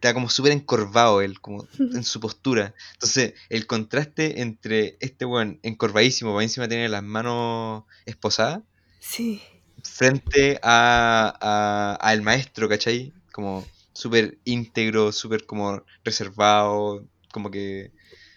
está 0.00 0.14
como 0.14 0.30
súper 0.30 0.52
encorvado 0.52 1.20
él, 1.22 1.40
como 1.40 1.66
en 1.78 2.04
su 2.04 2.20
postura. 2.20 2.74
Entonces, 2.94 3.34
el 3.48 3.66
contraste 3.66 4.40
entre 4.42 4.96
este 5.00 5.24
weón 5.24 5.58
encorvadísimo, 5.62 6.32
por 6.32 6.42
encima 6.42 6.68
tiene 6.68 6.88
las 6.88 7.02
manos 7.02 7.84
esposadas, 8.06 8.60
Sí. 9.00 9.42
frente 9.82 10.58
a, 10.62 11.36
a, 11.40 12.08
a 12.08 12.12
el 12.12 12.22
maestro, 12.22 12.68
¿cachai? 12.68 13.12
Como 13.32 13.66
súper 13.92 14.38
íntegro, 14.44 15.10
súper 15.12 15.44
como 15.46 15.82
reservado, 16.04 17.04
como 17.32 17.50
que 17.50 17.92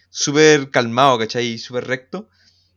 súper 0.09 0.71
calmado, 0.71 1.19
¿cachai? 1.19 1.57
Súper 1.57 1.85
recto. 1.87 2.27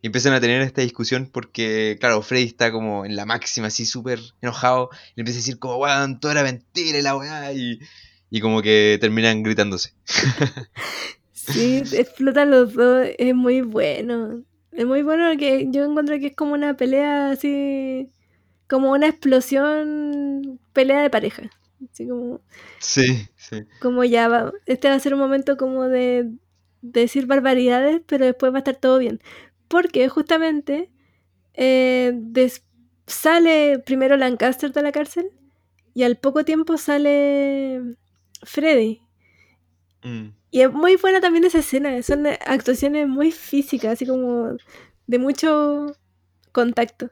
Y 0.01 0.07
empiezan 0.07 0.33
a 0.33 0.41
tener 0.41 0.61
esta 0.61 0.81
discusión 0.81 1.27
porque, 1.33 1.97
claro, 1.99 2.21
Freddy 2.21 2.43
está 2.43 2.71
como 2.71 3.05
en 3.05 3.15
la 3.15 3.25
máxima, 3.25 3.67
así 3.67 3.85
súper 3.87 4.19
enojado. 4.41 4.89
Y 4.91 5.13
le 5.15 5.21
empieza 5.21 5.39
a 5.39 5.41
decir 5.41 5.57
como, 5.59 5.77
weón, 5.77 6.19
todo 6.19 6.31
era 6.31 6.43
mentira 6.43 6.99
y 6.99 7.01
la 7.01 7.15
weá. 7.17 7.51
Y, 7.53 7.79
y 8.35 8.41
como 8.41 8.61
que 8.61 8.97
terminan 8.99 9.43
gritándose. 9.43 9.93
Sí, 11.31 11.83
explotan 11.93 12.49
los 12.49 12.73
dos, 12.73 13.07
es 13.17 13.35
muy 13.35 13.61
bueno. 13.61 14.43
Es 14.71 14.85
muy 14.85 15.03
bueno 15.03 15.37
que 15.37 15.67
yo 15.69 15.85
encuentro 15.85 16.17
que 16.19 16.27
es 16.27 16.35
como 16.35 16.53
una 16.53 16.75
pelea 16.75 17.29
así, 17.31 18.09
como 18.67 18.91
una 18.91 19.07
explosión, 19.07 20.59
pelea 20.73 21.01
de 21.03 21.09
pareja. 21.09 21.43
Así 21.91 22.07
como, 22.07 22.41
Sí, 22.79 23.27
sí. 23.37 23.63
como 23.79 24.03
ya 24.05 24.27
va, 24.27 24.53
este 24.65 24.89
va 24.89 24.95
a 24.95 24.99
ser 24.99 25.13
un 25.13 25.19
momento 25.19 25.55
como 25.57 25.83
de, 25.87 26.31
de 26.81 27.01
decir 27.01 27.27
barbaridades, 27.27 28.01
pero 28.07 28.25
después 28.25 28.51
va 28.51 28.57
a 28.57 28.59
estar 28.59 28.77
todo 28.77 28.97
bien. 28.97 29.21
Porque 29.67 30.09
justamente 30.09 30.89
eh, 31.53 32.13
sale 33.07 33.79
primero 33.79 34.17
Lancaster 34.17 34.71
de 34.73 34.81
la 34.81 34.91
cárcel 34.91 35.29
y 35.93 36.03
al 36.03 36.17
poco 36.17 36.43
tiempo 36.45 36.77
sale 36.77 37.81
Freddy. 38.45 39.01
Mm. 40.03 40.29
Y 40.51 40.61
es 40.61 40.71
muy 40.71 40.95
buena 40.95 41.19
también 41.19 41.43
esa 41.43 41.59
escena, 41.59 42.01
son 42.03 42.27
actuaciones 42.27 43.07
muy 43.07 43.31
físicas, 43.31 43.93
así 43.93 44.05
como 44.05 44.55
de 45.07 45.19
mucho 45.19 45.87
contacto. 46.51 47.11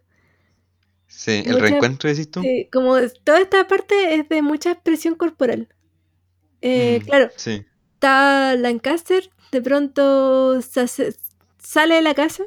Sí, 1.07 1.43
el 1.45 1.53
Mucha- 1.53 1.59
reencuentro, 1.65 2.09
decís 2.09 2.31
tú. 2.31 2.41
Como 2.71 2.95
toda 3.23 3.39
esta 3.41 3.67
parte 3.67 4.15
es 4.15 4.29
de 4.29 4.41
mucha 4.41 4.71
expresión 4.71 5.15
corporal. 5.15 5.67
Eh, 6.61 6.99
Mm, 7.01 7.05
Claro, 7.05 7.29
Sí. 7.35 7.65
está 7.95 8.55
Lancaster, 8.55 9.29
de 9.51 9.61
pronto 9.61 10.53
hace- 10.75 11.13
sale 11.59 11.95
de 11.95 12.01
la 12.01 12.13
casa, 12.15 12.43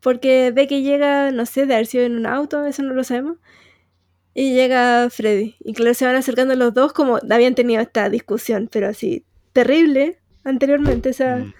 porque 0.00 0.52
ve 0.54 0.66
que 0.68 0.82
llega, 0.82 1.32
no 1.32 1.46
sé, 1.46 1.66
de 1.66 1.74
haber 1.74 1.86
sido 1.86 2.04
en 2.04 2.16
un 2.16 2.26
auto, 2.26 2.64
eso 2.66 2.82
no 2.82 2.94
lo 2.94 3.02
sabemos. 3.02 3.38
Y 4.38 4.52
llega 4.52 5.08
Freddy. 5.08 5.56
Y 5.60 5.72
claro, 5.72 5.94
se 5.94 6.04
van 6.04 6.14
acercando 6.16 6.54
los 6.56 6.74
dos 6.74 6.92
como 6.92 7.18
habían 7.30 7.54
tenido 7.54 7.80
esta 7.80 8.10
discusión, 8.10 8.68
pero 8.70 8.86
así, 8.88 9.24
terrible 9.54 10.18
anteriormente. 10.44 11.08
O 11.08 11.12
sea, 11.14 11.38
Mm, 11.38 11.54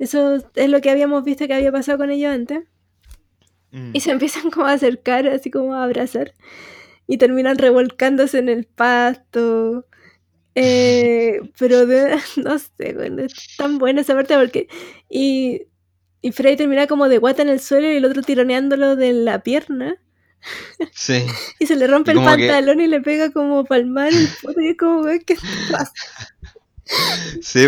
eso 0.00 0.36
es 0.56 0.68
lo 0.68 0.80
que 0.80 0.90
habíamos 0.90 1.22
visto 1.24 1.46
que 1.46 1.54
había 1.54 1.70
pasado 1.70 1.98
con 1.98 2.10
ellos 2.10 2.32
antes. 2.32 2.64
mm. 3.70 3.90
Y 3.94 4.00
se 4.00 4.10
empiezan 4.10 4.50
como 4.50 4.66
a 4.66 4.72
acercar, 4.72 5.28
así 5.28 5.48
como 5.50 5.74
a 5.74 5.84
abrazar. 5.84 6.32
Y 7.06 7.18
terminan 7.18 7.56
revolcándose 7.56 8.38
en 8.38 8.48
el 8.48 8.64
pasto. 8.64 9.86
Eh, 10.56 11.40
pero 11.58 11.86
de- 11.86 12.16
no 12.44 12.58
sé, 12.58 12.94
bueno, 12.94 13.22
es 13.22 13.56
tan 13.56 13.78
buena 13.78 14.00
esa 14.00 14.14
parte 14.14 14.36
porque... 14.36 14.66
Y, 15.08 15.62
y 16.20 16.32
Freddy 16.32 16.56
termina 16.56 16.88
como 16.88 17.08
de 17.08 17.18
guata 17.18 17.42
en 17.42 17.48
el 17.48 17.60
suelo 17.60 17.86
y 17.92 17.96
el 17.96 18.04
otro 18.04 18.22
tironeándolo 18.22 18.96
de 18.96 19.12
la 19.12 19.42
pierna. 19.44 19.98
Sí. 20.92 21.24
Y 21.58 21.66
se 21.66 21.76
le 21.76 21.86
rompe 21.86 22.12
el 22.12 22.18
que- 22.18 22.24
pantalón 22.24 22.80
y 22.80 22.86
le 22.86 23.00
pega 23.00 23.30
como 23.30 23.64
palmar 23.64 24.12
el 24.12 24.28
poto 24.42 24.60
y 24.60 24.68
es 24.68 24.76
como, 24.76 25.00
"Güey, 25.02 25.20
¿qué 25.20 25.36
pasa? 25.70 25.92
Sí, 27.42 27.60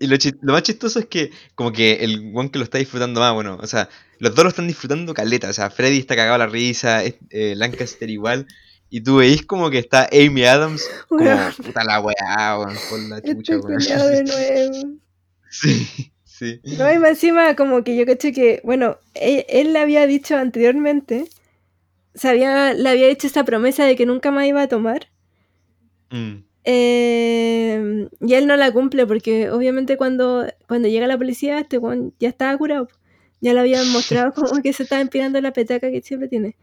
y, 0.00 0.04
y 0.04 0.06
lo, 0.08 0.16
más 0.52 0.62
chistoso 0.64 0.98
es 0.98 1.06
que 1.06 1.30
como 1.54 1.70
que 1.72 2.02
el 2.04 2.32
one 2.34 2.50
que 2.50 2.58
lo 2.58 2.64
está 2.64 2.78
disfrutando 2.78 3.20
más, 3.20 3.32
bueno, 3.32 3.58
o 3.62 3.66
sea, 3.68 3.88
los 4.18 4.34
dos 4.34 4.42
lo 4.44 4.48
están 4.48 4.66
disfrutando 4.66 5.14
caleta, 5.14 5.48
o 5.48 5.52
sea, 5.52 5.70
Freddy 5.70 5.98
está 5.98 6.16
cagado 6.16 6.34
a 6.34 6.38
la 6.38 6.48
risa, 6.48 7.04
es- 7.04 7.14
eh, 7.30 7.54
Lancaster 7.56 8.10
igual, 8.10 8.48
y 8.90 9.02
tú 9.02 9.18
veis 9.18 9.46
como 9.46 9.70
que 9.70 9.78
está 9.78 10.08
Amy 10.12 10.44
Adams 10.44 10.82
como, 11.08 11.22
Weón, 11.22 11.52
puta 11.54 11.84
la 11.84 12.00
weá, 12.00 12.58
weón, 12.58 12.76
por 12.90 12.98
la 13.08 13.22
chucha, 13.22 13.56
weón. 13.58 13.78
de 13.78 14.24
nuevo. 14.24 14.98
Sí, 15.48 16.10
sí. 16.24 16.60
No, 16.76 16.92
y 16.92 16.98
más 16.98 17.10
encima 17.10 17.54
como 17.54 17.84
que 17.84 17.96
yo 17.96 18.04
caché 18.04 18.32
que, 18.32 18.60
bueno, 18.64 18.98
él, 19.14 19.46
él 19.48 19.72
le 19.72 19.78
había 19.78 20.06
dicho 20.08 20.36
anteriormente, 20.36 21.28
se 22.16 22.28
había, 22.28 22.74
le 22.74 22.88
había 22.88 23.06
hecho 23.08 23.28
esta 23.28 23.44
promesa 23.44 23.84
de 23.84 23.94
que 23.94 24.04
nunca 24.06 24.30
más 24.32 24.46
iba 24.46 24.62
a 24.62 24.68
tomar. 24.68 25.06
Mm, 26.10 26.42
eh, 26.64 28.08
y 28.20 28.34
él 28.34 28.46
no 28.48 28.56
la 28.56 28.72
cumple 28.72 29.06
porque 29.06 29.50
obviamente 29.50 29.96
cuando, 29.96 30.46
cuando 30.66 30.88
llega 30.88 31.06
la 31.06 31.16
policía 31.16 31.58
este 31.60 31.78
weón 31.78 32.12
ya 32.18 32.28
estaba 32.28 32.56
curado. 32.58 32.88
Ya 33.40 33.52
le 33.54 33.60
habían 33.60 33.88
mostrado 33.92 34.32
como 34.34 34.60
que 34.62 34.72
se 34.72 34.82
estaba 34.82 35.00
empinando 35.00 35.40
la 35.40 35.52
petaca 35.52 35.90
que 35.90 36.02
siempre 36.02 36.28
tiene. 36.28 36.56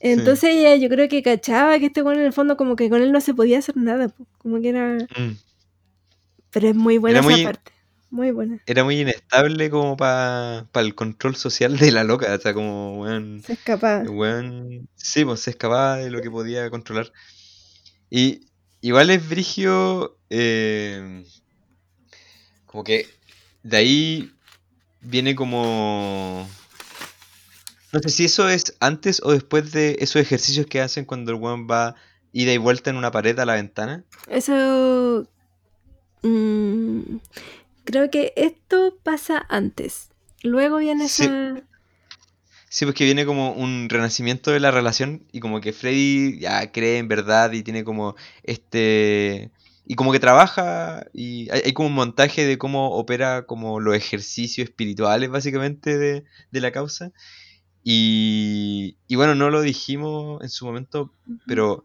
Entonces 0.00 0.50
ella 0.54 0.76
yo 0.76 0.88
creo 0.88 1.08
que 1.08 1.22
cachaba 1.24 1.78
que 1.80 1.86
este 1.86 2.02
weón 2.02 2.20
en 2.20 2.26
el 2.26 2.32
fondo 2.32 2.56
como 2.56 2.76
que 2.76 2.88
con 2.88 3.02
él 3.02 3.10
no 3.10 3.20
se 3.20 3.34
podía 3.34 3.58
hacer 3.58 3.76
nada. 3.76 4.08
po, 4.08 4.26
Como 4.38 4.60
que 4.60 4.68
era... 4.68 4.94
mm. 4.96 5.36
Pero 6.50 6.68
es 6.68 6.74
muy 6.76 6.98
buena 6.98 7.18
Era 7.18 7.26
esa 7.26 7.36
muy- 7.36 7.44
parte. 7.44 7.72
Muy 8.10 8.30
buena. 8.30 8.60
Era 8.66 8.84
muy 8.84 9.00
inestable 9.00 9.68
como 9.70 9.96
para 9.96 10.66
el 10.74 10.94
control 10.94 11.36
social 11.36 11.76
de 11.78 11.92
la 11.92 12.04
loca, 12.04 12.34
o 12.34 12.38
sea, 12.38 12.54
como, 12.54 13.02
weón, 13.02 13.42
Se 13.44 13.52
escapaba. 13.52 14.02
Weón, 14.10 14.88
sí, 14.96 15.24
pues 15.24 15.40
se 15.40 15.50
escapaba 15.50 15.96
de 15.96 16.10
lo 16.10 16.22
que 16.22 16.30
podía 16.30 16.70
controlar. 16.70 17.12
Y 18.10 18.46
igual 18.80 19.10
es 19.10 19.28
brigio, 19.28 20.16
eh, 20.30 21.24
como 22.64 22.84
que 22.84 23.06
de 23.62 23.76
ahí 23.76 24.32
viene 25.00 25.34
como... 25.34 26.48
No 27.92 28.00
sé 28.00 28.10
si 28.10 28.24
eso 28.26 28.48
es 28.48 28.76
antes 28.80 29.22
o 29.22 29.32
después 29.32 29.72
de 29.72 29.96
esos 30.00 30.20
ejercicios 30.20 30.66
que 30.66 30.80
hacen 30.80 31.06
cuando 31.06 31.32
el 31.32 31.38
weón 31.38 31.66
va 31.70 31.94
ida 32.32 32.52
y 32.52 32.58
vuelta 32.58 32.90
en 32.90 32.96
una 32.96 33.10
pared 33.10 33.38
a 33.38 33.46
la 33.46 33.54
ventana. 33.54 34.04
Eso. 34.28 35.26
mm, 36.22 37.16
creo 37.88 38.10
que 38.10 38.34
esto 38.36 38.98
pasa 39.02 39.46
antes. 39.48 40.10
Luego 40.42 40.76
viene 40.76 41.08
Sí. 41.08 41.24
esa. 41.24 41.62
Sí, 42.68 42.84
pues 42.84 42.94
que 42.94 43.06
viene 43.06 43.24
como 43.24 43.52
un 43.52 43.88
renacimiento 43.88 44.50
de 44.50 44.60
la 44.60 44.70
relación 44.70 45.22
y 45.32 45.40
como 45.40 45.62
que 45.62 45.72
Freddy 45.72 46.38
ya 46.38 46.70
cree 46.70 46.98
en 46.98 47.08
verdad 47.08 47.50
y 47.52 47.62
tiene 47.62 47.82
como 47.82 48.14
este... 48.42 49.50
Y 49.86 49.94
como 49.94 50.12
que 50.12 50.20
trabaja 50.20 51.06
y 51.14 51.48
hay, 51.50 51.62
hay 51.64 51.72
como 51.72 51.88
un 51.88 51.94
montaje 51.94 52.44
de 52.44 52.58
cómo 52.58 52.90
opera 52.90 53.46
como 53.46 53.80
los 53.80 53.94
ejercicios 53.96 54.68
espirituales 54.68 55.30
básicamente 55.30 55.96
de, 55.96 56.24
de 56.50 56.60
la 56.60 56.70
causa. 56.72 57.10
Y, 57.84 58.96
y 59.06 59.16
bueno, 59.16 59.34
no 59.34 59.48
lo 59.48 59.62
dijimos 59.62 60.42
en 60.42 60.50
su 60.50 60.66
momento, 60.66 61.10
pero 61.46 61.84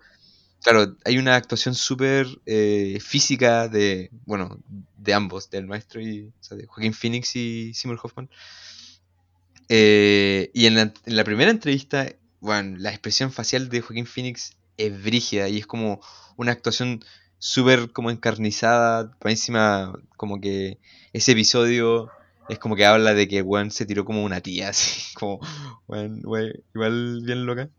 claro, 0.64 0.95
hay 1.05 1.18
una 1.18 1.36
actuación 1.36 1.76
súper 1.76 2.26
eh, 2.45 2.97
física 3.01 3.68
de, 3.68 4.09
bueno, 4.26 4.57
de 4.97 5.14
ambos, 5.14 5.49
del 5.49 5.68
maestro 5.68 6.01
y, 6.01 6.32
o 6.39 6.43
sea, 6.43 6.57
de 6.57 6.66
Joaquín 6.66 6.93
Phoenix 6.93 7.36
y 7.36 7.74
Seymour 7.74 7.99
Hoffman. 8.01 8.30
Eh, 9.70 10.49
y 10.53 10.66
en 10.66 10.76
la, 10.76 10.82
en 10.82 11.16
la 11.16 11.24
primera 11.24 11.51
entrevista, 11.51 12.07
bueno, 12.39 12.78
la 12.78 12.89
expresión 12.89 13.32
facial 13.32 13.70
de 13.70 13.82
Joaquín 13.82 14.05
Phoenix 14.05 14.55
es 14.78 15.03
brígida 15.03 15.49
y 15.49 15.59
es 15.59 15.68
como 15.68 16.01
una 16.38 16.51
actuación 16.51 17.03
súper 17.38 17.91
como 17.91 18.09
encarnizada, 18.09 19.11
encima 19.26 19.93
como 20.16 20.39
que 20.39 20.80
ese 21.11 21.34
episodio 21.34 22.09
es 22.49 22.59
como 22.59 22.75
que 22.75 22.85
habla 22.85 23.13
de 23.13 23.27
que 23.27 23.41
Juan 23.41 23.71
se 23.71 23.85
tiró 23.85 24.05
como 24.05 24.23
una 24.23 24.41
tía, 24.41 24.69
así, 24.71 25.13
como, 25.15 25.39
weón, 25.87 26.19
igual 26.73 27.21
bien 27.23 27.45
loca. 27.45 27.69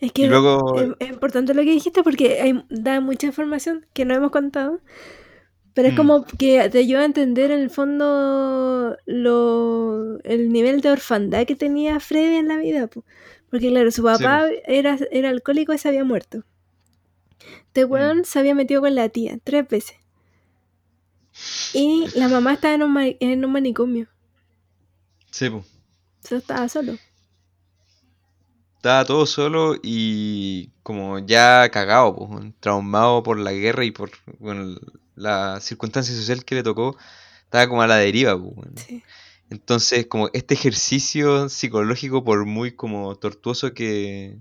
Es 0.00 0.12
que 0.12 0.22
Y 0.22 0.26
luego, 0.26 0.80
es, 0.80 0.90
es 0.98 1.08
importante 1.10 1.54
lo 1.54 1.62
que 1.62 1.70
dijiste 1.72 2.02
porque 2.02 2.40
hay, 2.40 2.64
da 2.70 3.00
mucha 3.00 3.26
información 3.26 3.86
que 3.92 4.04
no 4.04 4.14
hemos 4.14 4.30
contado. 4.30 4.80
Pero 5.74 5.88
es 5.88 5.94
Mm. 5.94 5.96
como 5.96 6.24
que 6.26 6.68
te 6.70 6.78
ayuda 6.78 7.00
a 7.02 7.04
entender 7.04 7.50
en 7.52 7.60
el 7.60 7.70
fondo 7.70 8.96
lo, 9.06 10.18
el 10.24 10.52
nivel 10.52 10.80
de 10.80 10.90
orfandad 10.90 11.46
que 11.46 11.56
tenía 11.56 12.00
Freddy 12.00 12.36
en 12.36 12.48
la 12.48 12.56
vida. 12.58 12.86
po. 12.88 13.04
Porque 13.50 13.68
claro, 13.70 13.90
su 13.90 14.02
Sí, 14.10 14.18
papá 14.18 14.48
era, 14.66 14.98
era 15.12 15.30
alcohólico 15.30 15.72
y 15.72 15.78
se 15.78 15.88
había 15.88 16.04
muerto. 16.04 16.44
Este 17.68 17.86
Mm. 17.88 17.90
weón 17.92 18.24
se 18.24 18.38
había 18.38 18.54
metido 18.54 18.80
con 18.82 18.94
la 18.94 19.08
tía 19.08 19.38
tres 19.44 19.66
veces. 19.68 19.96
Y 21.72 22.06
la 22.14 22.28
mamá 22.28 22.54
estaba 22.54 22.74
en 22.74 22.82
un, 22.82 22.92
ma- 22.92 23.06
en 23.06 23.44
un 23.44 23.52
manicomio. 23.52 24.08
sí, 25.30 25.48
po. 25.50 25.64
Yo 26.28 26.36
estaba 26.36 26.68
solo. 26.68 26.98
Estaba 28.76 29.04
todo 29.04 29.26
solo 29.26 29.76
y 29.82 30.70
como 30.82 31.18
ya 31.18 31.68
cagado, 31.70 32.16
pues, 32.16 32.52
traumado 32.60 33.22
por 33.22 33.38
la 33.38 33.52
guerra 33.52 33.84
y 33.84 33.90
por 33.90 34.10
bueno, 34.38 34.78
la 35.14 35.60
circunstancia 35.60 36.14
social 36.14 36.44
que 36.44 36.54
le 36.56 36.62
tocó, 36.62 36.96
estaba 37.44 37.68
como 37.68 37.82
a 37.82 37.86
la 37.86 37.96
deriva, 37.96 38.42
pues. 38.42 38.70
Sí. 38.86 39.02
Entonces, 39.50 40.06
como 40.06 40.30
este 40.32 40.54
ejercicio 40.54 41.48
psicológico, 41.48 42.24
por 42.24 42.46
muy 42.46 42.72
como 42.74 43.16
tortuoso 43.16 43.74
que, 43.74 44.38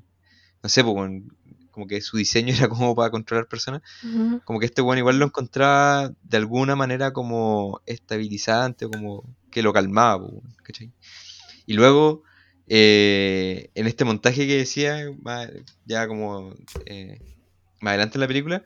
no 0.63 0.69
sé, 0.69 0.83
pues, 0.83 1.11
como 1.79 1.87
que 1.87 2.01
su 2.01 2.17
diseño 2.17 2.53
era 2.67 2.67
como 2.67 2.93
para 2.93 3.09
controlar 3.09 3.47
personas, 3.47 3.81
como 4.43 4.59
que 4.59 4.65
este 4.65 4.81
weón 4.81 4.97
igual 4.97 5.17
lo 5.17 5.25
encontraba 5.25 6.11
de 6.23 6.37
alguna 6.37 6.75
manera 6.75 7.13
como 7.13 7.79
estabilizante, 7.85 8.85
o 8.85 8.91
como 8.91 9.23
que 9.49 9.63
lo 9.63 9.71
calmaba, 9.71 10.27
¿cachai? 10.63 10.91
Y 11.65 11.73
luego, 11.73 12.23
eh, 12.67 13.69
en 13.75 13.87
este 13.87 14.03
montaje 14.03 14.45
que 14.45 14.57
decía, 14.57 14.97
ya 15.85 16.07
como 16.07 16.53
eh, 16.85 17.19
más 17.79 17.91
adelante 17.91 18.17
en 18.17 18.21
la 18.21 18.27
película, 18.27 18.63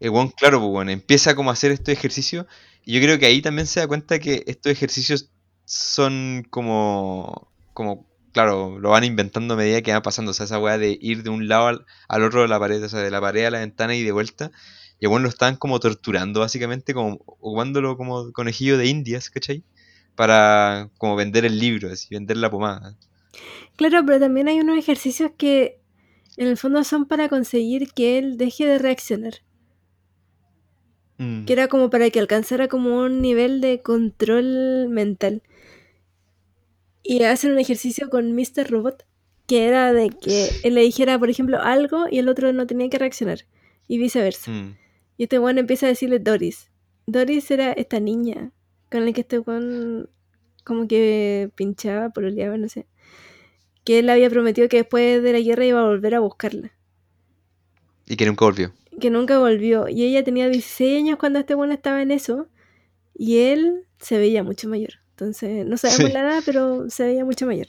el 0.00 0.10
weón, 0.10 0.28
claro, 0.28 0.60
pues 0.60 0.70
bueno, 0.70 0.90
empieza 0.90 1.34
como 1.34 1.48
a 1.48 1.54
hacer 1.54 1.72
estos 1.72 1.94
ejercicios. 1.94 2.44
Y 2.84 2.92
yo 2.92 3.00
creo 3.00 3.18
que 3.18 3.24
ahí 3.24 3.40
también 3.40 3.66
se 3.66 3.80
da 3.80 3.88
cuenta 3.88 4.18
que 4.18 4.44
estos 4.46 4.70
ejercicios 4.70 5.30
son 5.64 6.46
como, 6.50 7.48
como, 7.72 8.06
claro, 8.34 8.78
lo 8.78 8.90
van 8.90 9.04
inventando 9.04 9.54
a 9.54 9.56
medida 9.56 9.80
que 9.80 9.92
van 9.92 10.02
pasando. 10.02 10.32
O 10.32 10.34
sea, 10.34 10.44
esa 10.44 10.58
weá 10.58 10.76
de 10.76 10.98
ir 11.00 11.22
de 11.22 11.30
un 11.30 11.48
lado 11.48 11.68
al, 11.68 11.86
al 12.08 12.22
otro 12.24 12.42
de 12.42 12.48
la 12.48 12.58
pared, 12.60 12.84
o 12.84 12.88
sea, 12.90 13.00
de 13.00 13.10
la 13.10 13.20
pared 13.20 13.46
a 13.46 13.50
la 13.50 13.60
ventana 13.60 13.94
y 13.96 14.02
de 14.02 14.12
vuelta. 14.12 14.50
Y 15.00 15.06
weón 15.06 15.22
lo 15.22 15.28
estaban 15.30 15.56
como 15.56 15.80
torturando, 15.80 16.40
básicamente, 16.40 16.92
como 16.94 17.14
ocupándolo 17.26 17.96
como 17.96 18.32
conejillo 18.32 18.76
de 18.78 18.86
indias, 18.86 19.30
¿cachai? 19.30 19.64
Para 20.14 20.90
como 20.98 21.16
vender 21.16 21.44
el 21.46 21.58
libro, 21.58 21.90
así, 21.90 22.08
vender 22.10 22.36
la 22.36 22.50
pomada. 22.50 22.96
Claro, 23.76 24.02
pero 24.06 24.20
también 24.20 24.48
hay 24.48 24.60
unos 24.60 24.78
ejercicios 24.78 25.32
que 25.36 25.80
en 26.36 26.48
el 26.48 26.56
fondo 26.56 26.84
son 26.84 27.06
para 27.06 27.28
conseguir 27.28 27.92
que 27.92 28.18
él 28.18 28.36
deje 28.36 28.66
de 28.66 28.78
reaccionar. 28.78 29.34
Mm, 31.18 31.44
Que 31.44 31.52
era 31.52 31.68
como 31.68 31.90
para 31.90 32.10
que 32.10 32.18
alcanzara 32.20 32.68
como 32.68 32.98
un 32.98 33.20
nivel 33.22 33.60
de 33.60 33.82
control 33.82 34.88
mental. 34.88 35.42
Y 37.04 37.22
hacen 37.22 37.52
un 37.52 37.58
ejercicio 37.58 38.08
con 38.08 38.32
Mr. 38.34 38.68
Robot, 38.70 39.04
que 39.46 39.66
era 39.66 39.92
de 39.92 40.08
que 40.08 40.48
él 40.64 40.74
le 40.74 40.80
dijera, 40.80 41.18
por 41.18 41.28
ejemplo, 41.28 41.60
algo 41.60 42.06
y 42.10 42.18
el 42.18 42.28
otro 42.28 42.52
no 42.52 42.66
tenía 42.66 42.88
que 42.88 42.98
reaccionar. 42.98 43.40
Y 43.86 43.98
viceversa. 43.98 44.50
mm, 44.50 44.76
Y 45.18 45.24
este 45.24 45.38
weón 45.38 45.58
empieza 45.58 45.84
a 45.86 45.90
decirle 45.90 46.18
Doris. 46.18 46.70
Doris 47.06 47.50
era 47.50 47.72
esta 47.72 48.00
niña 48.00 48.52
con 48.90 49.04
la 49.04 49.12
que 49.12 49.20
este 49.20 49.38
weón 49.38 50.08
como 50.64 50.88
que 50.88 51.50
pinchaba, 51.54 52.08
pololeaba, 52.08 52.56
no 52.56 52.68
sé. 52.70 52.86
Que 53.84 53.98
él 53.98 54.08
había 54.08 54.30
prometido 54.30 54.66
que 54.70 54.78
después 54.78 55.22
de 55.22 55.32
la 55.32 55.40
guerra 55.40 55.66
iba 55.66 55.80
a 55.80 55.84
volver 55.84 56.14
a 56.14 56.20
buscarla. 56.20 56.72
Y 58.06 58.16
que 58.16 58.24
nunca 58.24 58.46
volvió. 58.46 58.72
Que 58.98 59.10
nunca 59.10 59.38
volvió. 59.38 59.88
Y 59.90 60.04
ella 60.04 60.24
tenía 60.24 60.48
16 60.48 61.00
años 61.00 61.18
cuando 61.18 61.38
este 61.38 61.54
weón 61.54 61.72
estaba 61.72 62.00
en 62.00 62.10
eso. 62.10 62.48
Y 63.14 63.38
él 63.40 63.84
se 63.98 64.16
veía 64.16 64.42
mucho 64.42 64.68
mayor. 64.68 65.03
Entonces, 65.14 65.64
no 65.64 65.76
sabemos 65.76 66.08
Sí. 66.08 66.12
la 66.12 66.20
edad, 66.20 66.42
pero 66.44 66.90
se 66.90 67.04
veía 67.04 67.24
mucho 67.24 67.46
mayor. 67.46 67.68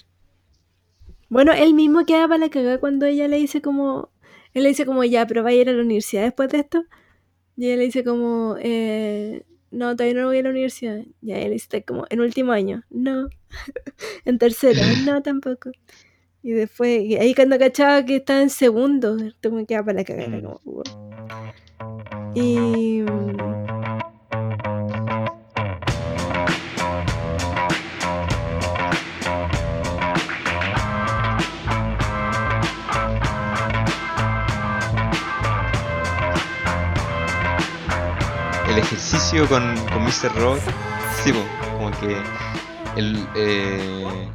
Bueno, 1.30 1.54
él 1.54 1.76
mismo 1.76 2.04
queda 2.06 2.28
para 2.28 2.40
la 2.40 2.50
cagada 2.50 2.80
cuando 2.80 3.06
ella 3.06 3.28
le 3.28 3.38
dice 3.38 3.62
como. 3.62 4.10
Él 4.54 4.64
le 4.64 4.70
dice 4.70 4.86
como, 4.86 5.04
ya, 5.04 5.28
pero 5.28 5.44
va 5.44 5.50
a 5.50 5.54
ir 5.54 5.70
a 5.70 5.74
la 5.74 5.82
universidad 5.82 6.24
después 6.24 6.50
de 6.50 6.60
esto. 6.60 6.84
Y 7.58 7.68
ella 7.68 7.76
le 7.78 7.84
dice 7.84 8.04
como, 8.04 8.56
eh, 8.60 9.44
no, 9.70 9.96
todavía 9.96 10.22
no 10.22 10.28
voy 10.28 10.40
a 10.40 10.44
la 10.44 10.50
universidad. 10.50 11.04
Y 11.22 11.32
él 11.34 11.52
dice 11.52 11.84
como, 11.84 12.06
en 12.10 12.22
último 12.22 12.52
año. 12.52 12.84
No. 12.90 13.28
en 14.26 14.38
tercero. 14.40 14.82
No, 15.06 15.22
tampoco. 15.24 15.72
Y 16.42 16.52
después, 16.52 17.04
y 17.04 17.16
ahí 17.18 17.36
cuando 17.36 17.60
cachaba 17.60 18.06
que 18.06 18.18
estaba 18.18 18.42
en 18.42 18.50
segundo, 18.50 19.18
me 19.52 19.66
queda 19.66 19.84
para 19.84 20.00
la 20.00 20.04
cagada. 20.04 20.38
Mm. 20.38 20.42
como, 20.42 20.62
wow. 20.64 20.84
Y. 22.34 23.04
El 38.76 38.82
ejercicio 38.82 39.48
con, 39.48 39.74
con 39.88 40.04
Mr. 40.04 40.36
Robot, 40.36 40.60
sí, 41.24 41.32
como 41.78 41.92
que 41.92 42.18
el, 42.98 43.26
eh, 43.34 44.28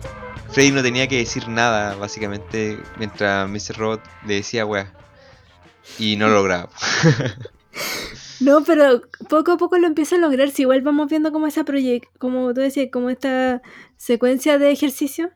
Freddy 0.50 0.70
no 0.70 0.82
tenía 0.82 1.06
que 1.08 1.18
decir 1.18 1.46
nada, 1.46 1.94
básicamente, 1.96 2.78
mientras 2.96 3.46
Mr. 3.50 3.76
Robot 3.76 4.00
le 4.26 4.36
decía 4.36 4.64
weá. 4.64 4.94
Y 5.98 6.16
no 6.16 6.28
lo 6.28 6.34
lograba. 6.36 6.70
No, 8.40 8.64
pero 8.64 9.02
poco 9.28 9.52
a 9.52 9.56
poco 9.58 9.76
lo 9.76 9.86
empieza 9.86 10.16
a 10.16 10.18
lograr. 10.18 10.48
Si 10.50 10.62
igual 10.62 10.80
vamos 10.80 11.10
viendo 11.10 11.30
como 11.30 11.46
esa 11.46 11.62
proyecto, 11.64 12.08
como 12.18 12.54
tú 12.54 12.62
decías, 12.62 12.88
como 12.90 13.10
esta 13.10 13.60
secuencia 13.98 14.56
de 14.58 14.70
ejercicio. 14.70 15.30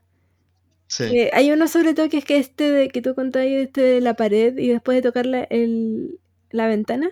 sí. 0.87 1.29
hay 1.35 1.53
uno 1.53 1.69
sobre 1.69 1.93
todo 1.93 2.09
que 2.09 2.17
es 2.17 2.25
que 2.25 2.39
este 2.39 2.71
de, 2.71 2.89
que 2.89 3.03
tú 3.03 3.15
contabas, 3.15 3.49
este 3.49 3.83
de 3.83 4.01
la 4.01 4.15
pared 4.15 4.57
y 4.57 4.69
después 4.69 4.97
de 4.97 5.03
tocar 5.03 5.27
la, 5.27 5.43
el- 5.45 6.19
la 6.49 6.67
ventana, 6.67 7.11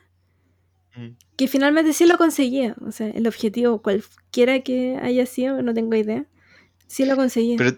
Mm. 0.95 1.17
que 1.37 1.49
finalmente 1.49 1.93
sí 1.93 2.07
lo 2.07 2.19
conseguía. 2.19 2.77
O 2.87 2.93
sea, 2.93 3.09
el 3.09 3.27
objetivo, 3.27 3.81
cualquiera 3.83 4.61
que 4.61 4.99
haya 5.03 5.27
sido, 5.27 5.63
no 5.63 5.73
tengo 5.75 5.95
idea, 5.97 6.27
sí 6.87 7.05
lo 7.05 7.17
conseguía. 7.17 7.57
Pero, 7.57 7.77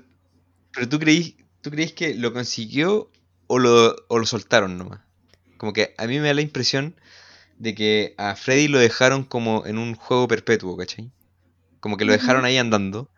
pero 0.73 0.89
tú 0.89 0.99
creís, 0.99 1.37
tú 1.61 1.71
creís 1.71 1.93
que 1.93 2.15
lo 2.15 2.33
consiguió 2.33 3.11
o 3.47 3.59
lo, 3.59 3.95
o 4.09 4.19
lo 4.19 4.27
soltaron 4.27 4.79
nomás. 4.79 5.01
Como 5.57 5.73
que 5.73 5.95
a 5.97 6.07
mí 6.07 6.19
me 6.19 6.29
da 6.29 6.35
la 6.35 6.41
impresión 6.41 6.97
de 7.59 7.75
que 7.75 8.15
a 8.19 8.35
Freddy 8.35 8.69
lo 8.69 8.79
dejaron 8.79 9.25
como 9.25 9.65
en 9.67 9.79
un 9.79 9.95
juego 9.95 10.27
perpetuo, 10.27 10.77
¿cachai? 10.77 11.13
Como 11.81 11.97
que 11.97 12.05
lo 12.05 12.13
dejaron 12.13 12.45
ahí 12.45 12.59
andando. 12.59 13.11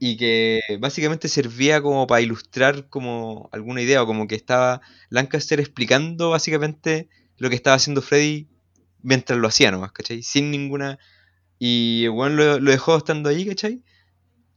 Y 0.00 0.16
que 0.16 0.60
básicamente 0.80 1.28
servía 1.28 1.80
como 1.80 2.08
para 2.08 2.20
ilustrar 2.20 2.88
como 2.88 3.48
alguna 3.52 3.82
idea, 3.82 4.02
o 4.02 4.06
como 4.06 4.26
que 4.26 4.34
estaba 4.34 4.80
Lancaster 5.10 5.60
explicando 5.60 6.30
básicamente 6.30 7.08
lo 7.38 7.48
que 7.48 7.54
estaba 7.54 7.76
haciendo 7.76 8.02
Freddy 8.02 8.48
mientras 9.02 9.38
lo 9.38 9.48
hacía 9.48 9.70
nomás, 9.70 9.92
¿cachai? 9.92 10.22
Sin 10.22 10.50
ninguna... 10.50 10.98
Y 11.58 12.08
bueno, 12.08 12.36
lo, 12.36 12.58
lo 12.58 12.70
dejó 12.72 12.96
estando 12.96 13.28
ahí, 13.28 13.46
¿cachai? 13.46 13.82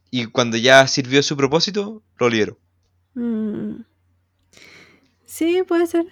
Y 0.09 0.25
cuando 0.25 0.57
ya 0.57 0.87
sirvió 0.87 1.21
su 1.21 1.37
propósito, 1.37 2.01
lo 2.17 2.29
liberó. 2.29 2.57
Mm. 3.13 3.81
Sí, 5.25 5.61
puede 5.67 5.85
ser. 5.87 6.05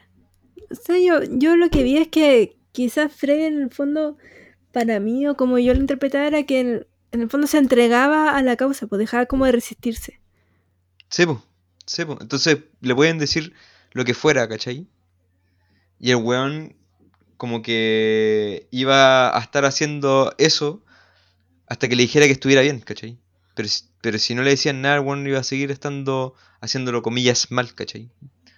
O 0.70 0.76
sea, 0.76 0.98
yo, 0.98 1.24
yo 1.32 1.56
lo 1.56 1.70
que 1.70 1.84
vi 1.84 1.98
es 1.98 2.10
que 2.10 2.58
quizás 2.74 3.14
Freddy 3.14 3.44
en 3.44 3.62
el 3.62 3.70
fondo, 3.72 4.18
para 4.72 5.00
mí, 5.00 5.26
o 5.28 5.36
como 5.36 5.58
yo 5.58 5.74
lo 5.74 5.80
interpretaba, 5.80 6.28
era 6.28 6.44
que 6.44 6.60
en, 6.60 6.88
en 7.12 7.22
el 7.22 7.30
fondo 7.30 7.48
se 7.48 7.60
entregaba 7.60 8.36
a 8.36 8.42
la 8.44 8.56
causa, 8.56 8.88
pues 8.88 9.00
dejaba 9.00 9.26
como 9.26 9.46
de 9.46 9.54
resistirse. 9.54 10.20
Sí, 11.10 11.26
po, 11.26 11.44
sí, 11.86 12.06
po. 12.06 12.18
Entonces 12.20 12.60
le 12.82 12.96
pueden 12.96 13.20
decir 13.20 13.54
lo 13.94 14.04
que 14.04 14.14
fuera, 14.14 14.48
¿cachai? 14.48 14.88
Y 16.00 16.12
el 16.12 16.18
weón 16.18 16.76
como 17.44 17.62
que 17.62 18.68
iba 18.72 19.36
a 19.38 19.42
estar 19.42 19.66
haciendo 19.66 20.34
eso 20.38 20.82
hasta 21.68 21.88
que 21.90 21.96
le 21.98 22.04
dijera 22.04 22.26
que 22.28 22.34
estuviera 22.34 22.62
bien, 22.64 22.80
¿cachai? 22.82 23.20
Pero, 23.56 23.68
si- 23.70 23.86
pero 24.02 24.18
si 24.20 24.36
no 24.36 24.44
le 24.44 24.52
decían 24.52 24.82
nada, 24.82 25.02
weón 25.02 25.28
iba 25.28 25.40
a 25.40 25.44
seguir 25.52 25.72
estando 25.72 26.36
haciéndolo 26.62 27.02
comillas 27.04 27.52
mal, 27.52 27.74
¿cachai? 27.76 28.10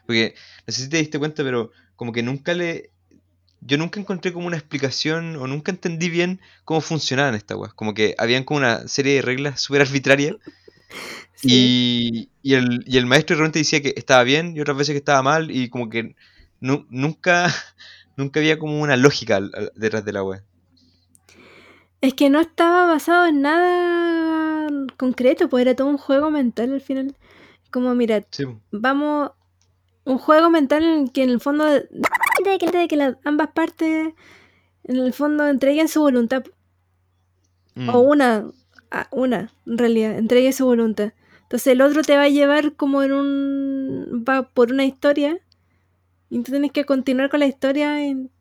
Porque, 0.07 0.35
no 0.67 0.73
sé 0.73 0.83
si 0.83 0.89
te 0.89 0.97
diste 0.97 1.19
cuenta, 1.19 1.43
pero 1.43 1.71
como 1.97 2.11
que 2.13 2.23
nunca 2.23 2.53
le... 2.55 2.91
Yo 3.61 3.77
nunca 3.79 3.99
encontré 3.99 4.33
como 4.33 4.47
una 4.47 4.57
explicación 4.57 5.37
o 5.37 5.47
nunca 5.47 5.71
entendí 5.71 6.09
bien 6.09 6.41
cómo 6.65 6.81
funcionaban 6.81 7.35
estas 7.35 7.57
weas. 7.57 7.73
Como 7.75 7.93
que 7.95 8.15
habían 8.19 8.43
como 8.45 8.59
una 8.59 8.87
serie 8.87 9.15
de 9.15 9.23
reglas 9.23 9.61
súper 9.61 9.81
arbitrarias 9.83 10.35
Sí. 11.35 11.49
y, 11.49 12.29
y 12.41 12.53
el, 12.55 12.83
y 12.87 12.97
el 12.97 13.05
maestro 13.05 13.35
de 13.35 13.41
repente 13.41 13.59
decía 13.59 13.81
que 13.81 13.93
estaba 13.97 14.23
bien 14.23 14.55
y 14.55 14.61
otras 14.61 14.77
veces 14.77 14.93
que 14.93 14.97
estaba 14.99 15.21
mal 15.21 15.51
y 15.51 15.69
como 15.69 15.89
que 15.89 16.15
nu- 16.59 16.85
nunca, 16.89 17.53
nunca 18.15 18.39
había 18.39 18.59
como 18.59 18.81
una 18.81 18.97
lógica 18.97 19.39
detrás 19.75 20.05
de 20.05 20.13
la 20.13 20.23
web. 20.23 20.43
Es 22.01 22.13
que 22.13 22.29
no 22.29 22.39
estaba 22.39 22.85
basado 22.85 23.25
en 23.25 23.41
nada 23.41 24.69
concreto, 24.97 25.49
pues 25.49 25.61
era 25.61 25.75
todo 25.75 25.87
un 25.87 25.97
juego 25.97 26.29
mental 26.31 26.73
al 26.73 26.81
final. 26.81 27.15
Como, 27.71 27.93
mira, 27.95 28.23
Sí, 28.31 28.45
vamos, 28.71 29.31
un 30.05 30.17
juego 30.17 30.49
mental 30.49 30.83
en 30.83 31.03
el 31.03 31.11
que 31.11 31.23
en 31.23 31.29
el 31.29 31.39
fondo 31.39 31.65
de 31.65 31.87
que, 32.59 32.71
de 32.71 32.87
que 32.87 32.95
las, 32.95 33.17
ambas 33.23 33.49
partes 33.53 34.13
en 34.83 34.95
el 34.97 35.13
fondo 35.13 35.47
entreguen 35.47 35.87
su 35.87 36.01
voluntad. 36.01 36.43
Mm, 37.75 37.89
O 37.89 37.99
una, 37.99 38.45
una, 39.11 39.51
en 39.65 39.77
realidad, 39.77 40.17
entregue 40.17 40.53
su 40.53 40.65
voluntad. 40.65 41.13
Entonces 41.43 41.67
el 41.67 41.81
otro 41.81 42.01
te 42.03 42.15
va 42.15 42.23
a 42.23 42.29
llevar 42.29 42.73
como 42.73 43.03
en 43.03 43.11
un... 43.11 44.25
va 44.27 44.49
por 44.49 44.71
una 44.71 44.85
historia 44.85 45.39
y 46.29 46.43
tú 46.43 46.51
tienes 46.51 46.71
que 46.71 46.85
continuar 46.85 47.29
con 47.29 47.39
la 47.41 47.47
historia 47.47 48.05
en- 48.05 48.31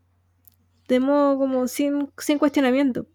de 0.89 1.01
modo 1.01 1.39
como 1.39 1.68
sin, 1.68 2.11
sin 2.18 2.39
cuestionamiento. 2.39 3.07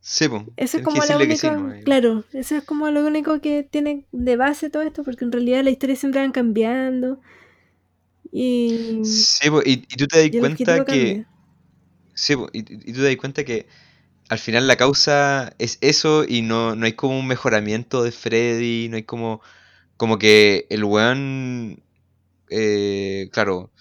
sí, 0.00 0.28
po. 0.28 0.44
Eso 0.56 0.76
es 0.78 0.82
como 0.82 1.00
sí, 1.02 1.10
única, 1.20 1.50
nomás. 1.50 1.76
claro, 1.84 2.24
eso 2.32 2.56
es 2.56 2.62
como 2.64 2.90
lo 2.90 3.06
único 3.06 3.40
que 3.40 3.62
tiene 3.62 4.06
de 4.12 4.36
base 4.36 4.68
todo 4.70 4.82
esto, 4.82 5.02
porque 5.04 5.24
en 5.24 5.32
realidad 5.32 5.64
la 5.64 5.70
historia 5.70 5.96
siempre 5.96 6.20
van 6.20 6.32
cambiando 6.32 7.20
y, 8.32 9.02
Sí, 9.02 9.50
po, 9.50 9.60
y, 9.64 9.84
y 9.88 9.96
tú 9.96 10.06
te 10.06 10.22
das 10.22 10.32
cuenta 10.38 10.84
que... 10.84 11.24
cambia. 11.24 11.28
Sí, 12.14 12.36
po, 12.36 12.48
y, 12.52 12.60
y 12.60 12.94
tú 12.94 13.00
te 13.00 13.04
das 13.08 13.16
cuenta 13.18 13.44
que 13.44 13.68
al 14.30 14.38
final 14.40 14.68
la 14.68 14.76
causa 14.76 15.54
es 15.58 15.78
eso 15.82 16.24
y 16.28 16.42
no, 16.42 16.76
no 16.76 16.86
hay 16.86 16.94
como 16.94 17.18
un 17.18 17.26
mejoramiento 17.28 18.02
de 18.04 18.12
Freddy, 18.12 18.88
no 18.90 18.96
hay 18.98 19.04
como... 19.04 19.42
Como 19.96 20.18
que 20.18 20.66
el 20.70 20.84
weón... 20.84 21.82
eh, 22.50 23.30
claro, 23.32 23.72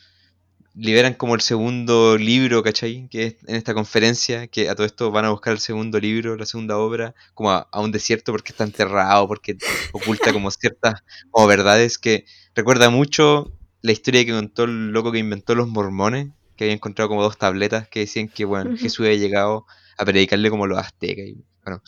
liberan 0.77 1.13
como 1.15 1.35
el 1.35 1.41
segundo 1.41 2.17
libro, 2.17 2.63
¿cachai? 2.63 3.07
Que 3.09 3.25
es 3.25 3.35
en 3.47 3.55
esta 3.55 3.73
conferencia, 3.73 4.47
que 4.47 4.69
a 4.69 4.75
todo 4.75 4.85
esto 4.85 5.11
van 5.11 5.25
a 5.25 5.31
buscar 5.31 5.53
el 5.53 5.59
segundo 5.59 5.99
libro, 5.99 6.35
la 6.37 6.45
segunda 6.45 6.77
obra, 6.77 7.15
como 7.33 7.51
a, 7.51 7.67
a 7.71 7.81
un 7.81 7.91
desierto 7.91 8.31
porque 8.31 8.51
está 8.51 8.63
enterrado, 8.63 9.27
porque 9.27 9.57
oculta 9.91 10.31
como 10.31 10.51
ciertas 10.51 11.01
como 11.31 11.47
verdades 11.47 11.97
que 11.97 12.25
recuerda 12.55 12.89
mucho 12.89 13.51
la 13.81 13.91
historia 13.91 14.25
que 14.25 14.31
contó 14.31 14.63
el 14.65 14.91
loco 14.91 15.11
que 15.11 15.19
inventó 15.19 15.55
los 15.55 15.67
mormones, 15.67 16.29
que 16.55 16.65
había 16.65 16.75
encontrado 16.75 17.09
como 17.09 17.23
dos 17.23 17.37
tabletas 17.37 17.87
que 17.87 18.01
decían 18.01 18.27
que, 18.27 18.45
bueno. 18.45 18.75
Jesús 18.77 19.05
había 19.05 19.17
llegado 19.17 19.65
a 19.97 20.05
predicarle 20.05 20.49
como 20.49 20.67
los 20.67 20.77
aztecas. 20.77 21.25
Y, 21.27 21.43
bueno, 21.63 21.81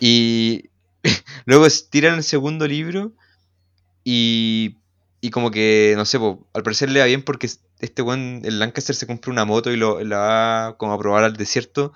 y 0.00 0.70
luego 1.44 1.66
tiran 1.90 2.16
el 2.16 2.24
segundo 2.24 2.66
libro 2.66 3.12
y, 4.02 4.78
y 5.20 5.30
como 5.30 5.50
que, 5.50 5.94
no 5.96 6.04
sé, 6.04 6.18
po, 6.18 6.46
al 6.54 6.62
parecer 6.62 6.90
le 6.90 7.00
va 7.00 7.06
bien 7.06 7.22
porque 7.22 7.48
este 7.80 8.02
buen, 8.02 8.42
el 8.44 8.58
Lancaster 8.58 8.94
se 8.94 9.06
compra 9.06 9.32
una 9.32 9.44
moto 9.44 9.70
y 9.70 9.76
lo, 9.76 10.02
la 10.02 10.18
va 10.18 10.76
como 10.78 10.94
a 10.94 10.98
probar 10.98 11.24
al 11.24 11.36
desierto 11.36 11.92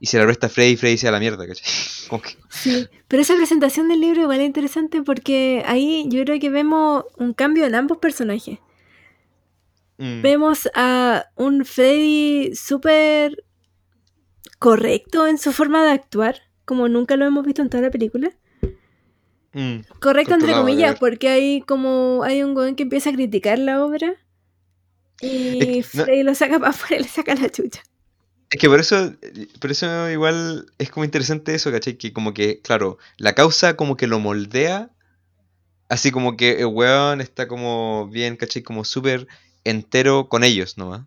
y 0.00 0.06
se 0.06 0.18
la 0.18 0.24
presta 0.24 0.46
a 0.46 0.50
Freddy 0.50 0.72
y 0.72 0.76
Freddy 0.76 0.98
se 0.98 1.06
da 1.06 1.12
la 1.12 1.20
mierda, 1.20 1.46
¿cachai? 1.46 1.64
Que, 2.22 2.36
Sí, 2.50 2.88
pero 3.08 3.22
esa 3.22 3.34
presentación 3.36 3.88
del 3.88 4.00
libro 4.00 4.22
igual 4.22 4.40
es 4.40 4.46
interesante 4.46 5.02
porque 5.02 5.62
ahí 5.66 6.06
yo 6.08 6.22
creo 6.24 6.38
que 6.38 6.50
vemos 6.50 7.04
un 7.18 7.32
cambio 7.32 7.64
en 7.66 7.74
ambos 7.74 7.98
personajes. 7.98 8.58
mm, 9.98 10.22
Vemos 10.22 10.68
a 10.74 11.26
un 11.36 11.64
Freddy 11.64 12.54
súper 12.54 13.44
correcto 14.58 15.26
en 15.26 15.38
su 15.38 15.52
forma 15.52 15.84
de 15.84 15.92
actuar, 15.92 16.42
como 16.64 16.88
nunca 16.88 17.16
lo 17.16 17.26
hemos 17.26 17.44
visto 17.44 17.62
en 17.62 17.70
toda 17.70 17.82
la 17.82 17.90
película. 17.90 18.30
Mm, 19.54 19.98
Correcto 20.00 20.34
entre 20.34 20.52
comillas, 20.52 20.98
porque 20.98 21.28
hay 21.28 21.60
como 21.62 22.22
hay 22.24 22.42
un 22.42 22.56
weón 22.56 22.74
que 22.76 22.82
empieza 22.82 23.10
a 23.10 23.12
criticar 23.12 23.58
la 23.58 23.84
obra 23.84 24.14
y 25.20 25.78
Es 25.78 25.90
que 25.90 25.98
no- 25.98 26.04
Freddy 26.04 26.22
lo 26.22 26.34
saca 26.34 26.58
para 26.58 26.70
afuera 26.70 26.96
y 26.96 27.02
le 27.04 27.08
saca 27.08 27.34
la 27.34 27.48
chucha. 27.48 27.82
Es 28.50 28.60
que 28.60 28.68
por 28.68 28.78
eso, 28.78 29.12
por 29.60 29.70
eso 29.70 30.10
igual 30.10 30.66
es 30.78 30.90
como 30.90 31.04
interesante 31.04 31.54
eso, 31.54 31.72
¿cachai? 31.72 31.96
Que 31.96 32.12
como 32.12 32.34
que, 32.34 32.60
claro, 32.60 32.98
la 33.16 33.32
causa 33.34 33.74
como 33.76 33.96
que 33.96 34.06
lo 34.06 34.20
moldea, 34.20 34.90
así 35.88 36.10
como 36.10 36.36
que 36.36 36.60
el 36.60 36.66
weón 36.66 37.20
está 37.20 37.48
como 37.48 38.06
bien, 38.08 38.36
¿cachai? 38.36 38.62
Como 38.62 38.84
súper 38.84 39.26
entero 39.64 40.28
con 40.28 40.44
ellos 40.44 40.76
nomás. 40.78 41.02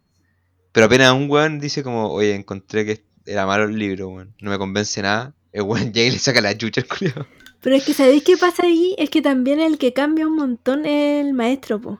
Pero 0.73 0.87
apenas 0.87 1.13
un 1.13 1.29
weón 1.29 1.59
dice 1.59 1.83
como, 1.83 2.09
oye, 2.11 2.35
encontré 2.35 2.85
que 2.85 3.03
era 3.25 3.45
malo 3.45 3.63
el 3.65 3.77
libro, 3.77 4.09
weón, 4.09 4.33
no 4.41 4.49
me 4.51 4.57
convence 4.57 5.01
nada, 5.01 5.33
el 5.53 5.61
weón 5.61 5.91
llega 5.93 6.09
y 6.09 6.11
le 6.11 6.19
saca 6.19 6.41
la 6.41 6.57
chucha 6.57 6.81
al. 6.81 7.27
Pero 7.61 7.75
es 7.75 7.85
que 7.85 7.93
¿sabéis 7.93 8.23
qué 8.23 8.37
pasa 8.37 8.63
ahí? 8.65 8.95
Es 8.97 9.09
que 9.09 9.21
también 9.21 9.59
el 9.59 9.77
que 9.77 9.93
cambia 9.93 10.27
un 10.27 10.35
montón 10.35 10.85
es 10.85 11.25
el 11.25 11.33
maestro, 11.33 11.81
po. 11.81 11.99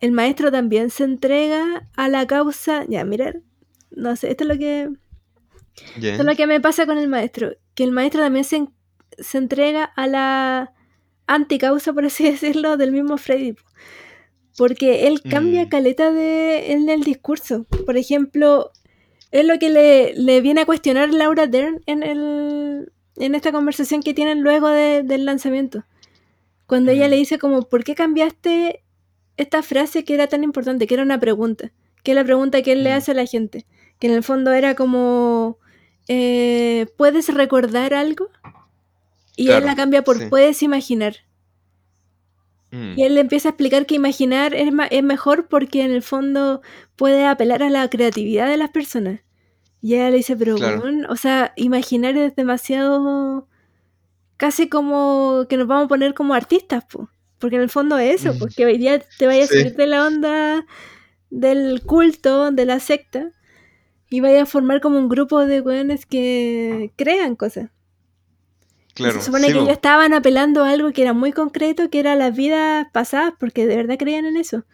El 0.00 0.12
maestro 0.12 0.50
también 0.52 0.90
se 0.90 1.04
entrega 1.04 1.88
a 1.96 2.08
la 2.08 2.26
causa. 2.26 2.84
Ya, 2.88 3.04
mirar. 3.04 3.40
No 3.90 4.14
sé, 4.16 4.30
esto 4.30 4.44
es 4.44 4.48
lo 4.48 4.58
que. 4.58 4.90
Esto 5.96 6.06
es 6.22 6.24
lo 6.24 6.36
que 6.36 6.46
me 6.46 6.60
pasa 6.60 6.84
con 6.86 6.98
el 6.98 7.08
maestro. 7.08 7.52
Que 7.74 7.84
el 7.84 7.90
maestro 7.92 8.20
también 8.20 8.44
se, 8.44 8.56
en- 8.56 8.70
se 9.18 9.38
entrega 9.38 9.84
a 9.84 10.06
la 10.06 10.72
anticausa, 11.26 11.92
por 11.92 12.04
así 12.04 12.24
decirlo, 12.30 12.76
del 12.76 12.92
mismo 12.92 13.16
Freddy. 13.16 13.54
po. 13.54 13.62
Porque 14.56 15.06
él 15.08 15.20
cambia 15.22 15.64
Mm. 15.64 15.68
caleta 15.68 16.12
de, 16.12 16.72
en 16.72 16.88
el 16.88 17.02
discurso. 17.02 17.64
Por 17.86 17.96
ejemplo, 17.96 18.70
es 19.32 19.44
lo 19.46 19.58
que 19.58 19.70
le, 19.70 20.14
le 20.14 20.40
viene 20.42 20.60
a 20.60 20.66
cuestionar 20.66 21.12
Laura 21.12 21.46
Dern 21.48 21.80
en, 21.86 22.02
el, 22.04 22.92
en 23.16 23.34
esta 23.34 23.52
conversación 23.52 24.02
que 24.02 24.14
tienen 24.14 24.42
luego 24.42 24.68
de- 24.68 25.02
del 25.02 25.24
lanzamiento. 25.24 25.84
Cuando 26.66 26.90
ella 26.92 27.06
Mm. 27.06 27.10
le 27.10 27.16
dice 27.16 27.38
como, 27.38 27.62
¿por 27.62 27.84
qué 27.84 27.94
cambiaste 27.94 28.82
esta 29.36 29.62
frase 29.62 30.04
que 30.04 30.14
era 30.14 30.26
tan 30.28 30.42
importante? 30.44 30.86
Que 30.86 30.94
era 30.94 31.02
una 31.02 31.20
pregunta. 31.20 31.70
Que 32.02 32.12
es 32.12 32.14
la 32.16 32.24
pregunta 32.24 32.62
que 32.62 32.72
él 32.72 32.84
le 32.84 32.90
Mm. 32.90 32.96
hace 32.96 33.10
a 33.12 33.14
la 33.14 33.26
gente. 33.26 33.66
Que 33.98 34.06
en 34.08 34.14
el 34.14 34.22
fondo 34.22 34.52
era 34.52 34.74
como, 34.74 35.58
eh, 36.08 36.86
¿puedes 36.96 37.32
recordar 37.32 37.94
algo? 37.94 38.28
Y 39.36 39.50
él 39.50 39.64
la 39.64 39.74
cambia 39.74 40.02
por, 40.02 40.18
sí. 40.18 40.26
¿puedes 40.26 40.62
imaginar? 40.62 41.16
Mm. 42.70 42.98
Y 42.98 43.02
él 43.04 43.14
le 43.14 43.20
empieza 43.20 43.48
a 43.48 43.50
explicar 43.52 43.86
que 43.86 43.94
imaginar 43.94 44.54
es, 44.54 44.72
ma- 44.72 44.86
es 44.86 45.02
mejor 45.02 45.46
porque 45.48 45.82
en 45.82 45.92
el 45.92 46.02
fondo 46.02 46.60
puede 46.96 47.24
apelar 47.26 47.62
a 47.62 47.70
la 47.70 47.88
creatividad 47.88 48.48
de 48.48 48.56
las 48.56 48.70
personas. 48.70 49.20
Y 49.84 49.96
ella 49.96 50.08
le 50.08 50.16
dice, 50.16 50.34
pero 50.34 50.54
Claro. 50.56 50.80
weón, 50.80 51.04
o 51.10 51.16
sea, 51.16 51.52
imaginar 51.56 52.16
es 52.16 52.34
demasiado... 52.34 53.46
Casi 54.38 54.68
como 54.70 55.44
que 55.46 55.58
nos 55.58 55.66
vamos 55.66 55.84
a 55.84 55.88
poner 55.88 56.14
como 56.14 56.32
artistas, 56.32 56.84
po. 56.86 57.10
Porque 57.38 57.56
en 57.56 57.62
el 57.62 57.68
fondo 57.68 57.98
es 57.98 58.22
eso, 58.22 58.32
Mm. 58.34 58.38
porque 58.38 58.64
hoy 58.64 58.78
día 58.78 58.98
te 59.18 59.26
vayas 59.26 59.50
Sí. 59.50 59.56
a 59.56 59.58
salir 59.60 59.76
de 59.76 59.86
la 59.86 60.06
onda 60.06 60.64
del 61.28 61.82
culto, 61.84 62.50
de 62.50 62.64
la 62.64 62.80
secta, 62.80 63.30
y 64.08 64.20
vayas 64.20 64.44
a 64.44 64.46
formar 64.46 64.80
como 64.80 64.96
un 64.98 65.10
grupo 65.10 65.44
de 65.44 65.60
weones 65.60 66.06
que 66.06 66.92
crean 66.96 67.36
cosas. 67.36 67.68
Claro, 68.94 69.18
se 69.18 69.26
supone 69.26 69.48
sí, 69.48 69.52
que 69.52 69.58
ellos 69.58 69.70
estaban 69.70 70.14
apelando 70.14 70.64
a 70.64 70.70
algo 70.70 70.92
que 70.92 71.02
era 71.02 71.12
muy 71.12 71.32
concreto, 71.32 71.90
que 71.90 71.98
era 72.00 72.14
las 72.16 72.34
vidas 72.34 72.86
pasadas, 72.92 73.34
porque 73.38 73.66
de 73.66 73.76
verdad 73.76 73.98
creían 73.98 74.24
en 74.24 74.36
eso. 74.38 74.64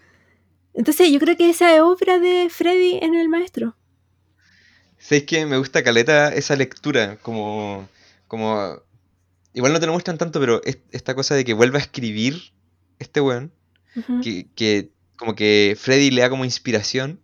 Entonces 0.74 1.10
yo 1.10 1.18
creo 1.18 1.36
que 1.36 1.50
esa 1.50 1.74
es 1.74 1.80
obra 1.82 2.18
de 2.20 2.48
Freddy 2.50 2.98
en 3.02 3.14
el 3.14 3.28
maestro. 3.28 3.76
¿Sabes 5.00 5.24
que 5.24 5.46
Me 5.46 5.56
gusta 5.58 5.82
caleta 5.82 6.32
esa 6.34 6.56
lectura, 6.56 7.16
como, 7.22 7.88
como... 8.28 8.80
Igual 9.54 9.72
no 9.72 9.80
te 9.80 9.86
lo 9.86 9.92
muestran 9.92 10.18
tanto, 10.18 10.40
pero 10.40 10.62
es- 10.64 10.78
esta 10.92 11.14
cosa 11.14 11.34
de 11.34 11.44
que 11.44 11.54
vuelva 11.54 11.78
a 11.78 11.82
escribir 11.82 12.52
este 12.98 13.20
weón, 13.20 13.52
que, 14.22 14.48
que 14.54 14.92
como 15.16 15.34
que 15.34 15.76
Freddy 15.78 16.10
le 16.10 16.22
da 16.22 16.30
como 16.30 16.44
inspiración 16.44 17.20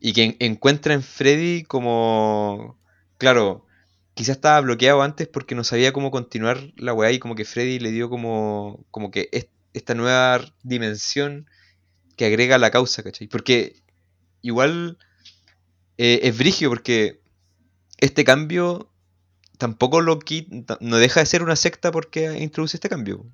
y 0.00 0.12
que 0.12 0.24
en- 0.24 0.36
encuentra 0.40 0.94
en 0.94 1.02
Freddy 1.02 1.64
como... 1.64 2.78
Claro, 3.18 3.66
quizás 4.14 4.36
estaba 4.36 4.60
bloqueado 4.60 5.02
antes 5.02 5.28
porque 5.28 5.54
no 5.54 5.64
sabía 5.64 5.92
cómo 5.92 6.10
continuar 6.10 6.72
la 6.76 6.92
weá 6.94 7.12
y 7.12 7.18
como 7.20 7.34
que 7.36 7.44
Freddy 7.46 7.78
le 7.78 7.92
dio 7.92 8.10
como, 8.10 8.84
como 8.90 9.10
que 9.10 9.28
es- 9.32 9.48
esta 9.74 9.94
nueva 9.94 10.44
dimensión 10.62 11.46
que 12.16 12.26
agrega 12.26 12.56
a 12.56 12.58
la 12.58 12.70
causa, 12.70 13.02
¿cachai? 13.02 13.28
Porque 13.28 13.82
igual 14.42 14.98
eh, 15.98 16.20
es 16.24 16.36
brigio 16.38 16.68
porque 16.70 17.20
este 17.98 18.24
cambio 18.24 18.90
tampoco 19.58 20.00
lo 20.00 20.18
quita, 20.18 20.78
no 20.80 20.96
deja 20.98 21.20
de 21.20 21.26
ser 21.26 21.42
una 21.42 21.56
secta 21.56 21.92
porque 21.92 22.38
introduce 22.40 22.76
este 22.76 22.88
cambio. 22.88 23.24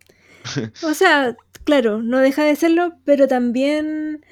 O 0.82 0.94
sea, 0.94 1.36
claro, 1.64 2.02
no 2.02 2.18
deja 2.18 2.44
de 2.44 2.56
serlo, 2.56 2.94
pero 3.04 3.28
también... 3.28 4.24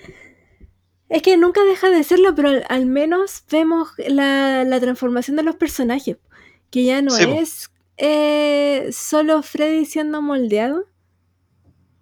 Es 1.08 1.22
que 1.22 1.36
nunca 1.36 1.62
deja 1.64 1.88
de 1.88 2.02
serlo, 2.02 2.34
pero 2.34 2.48
al, 2.48 2.64
al 2.68 2.86
menos 2.86 3.44
vemos 3.50 3.90
la, 4.08 4.64
la 4.64 4.80
transformación 4.80 5.36
de 5.36 5.44
los 5.44 5.54
personajes. 5.54 6.16
Que 6.70 6.84
ya 6.84 7.00
no 7.00 7.12
Sí, 7.12 7.22
es 7.22 7.70
eh, 7.96 8.88
solo 8.92 9.42
Freddy 9.42 9.84
siendo 9.84 10.20
moldeado. 10.20 10.84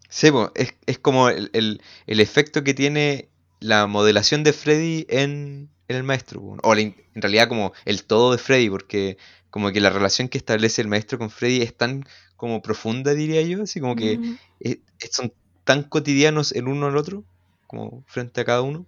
Sí, 0.08 0.28
es, 0.54 0.74
es 0.86 0.98
como 0.98 1.28
el, 1.28 1.50
el- 1.52 1.82
el 2.06 2.20
efecto 2.20 2.64
que 2.64 2.72
tiene 2.72 3.28
la 3.60 3.86
modelación 3.86 4.42
de 4.42 4.52
Freddy 4.54 5.06
en 5.10 5.68
el 5.88 6.02
maestro. 6.04 6.40
O 6.62 6.74
la 6.74 6.80
en 6.82 6.94
realidad 7.14 7.48
como 7.48 7.72
el 7.84 8.04
todo 8.04 8.32
de 8.32 8.38
Freddy, 8.38 8.70
porque 8.70 9.16
como 9.50 9.70
que 9.72 9.80
la 9.80 9.90
relación 9.90 10.28
que 10.28 10.38
establece 10.38 10.82
el 10.82 10.88
maestro 10.88 11.18
con 11.18 11.30
Freddy 11.30 11.62
es 11.62 11.76
tan 11.76 12.04
como 12.36 12.62
profunda, 12.62 13.14
diría 13.14 13.42
yo, 13.42 13.62
así 13.62 13.80
como 13.80 13.96
que 13.96 14.18
Mm, 14.18 14.34
es- 14.60 14.78
son 15.12 15.32
tan 15.64 15.84
cotidianos 15.84 16.52
el 16.52 16.68
uno 16.68 16.86
al 16.86 16.96
otro, 16.96 17.24
como 17.66 18.04
frente 18.06 18.40
a 18.40 18.44
cada 18.44 18.62
uno, 18.62 18.86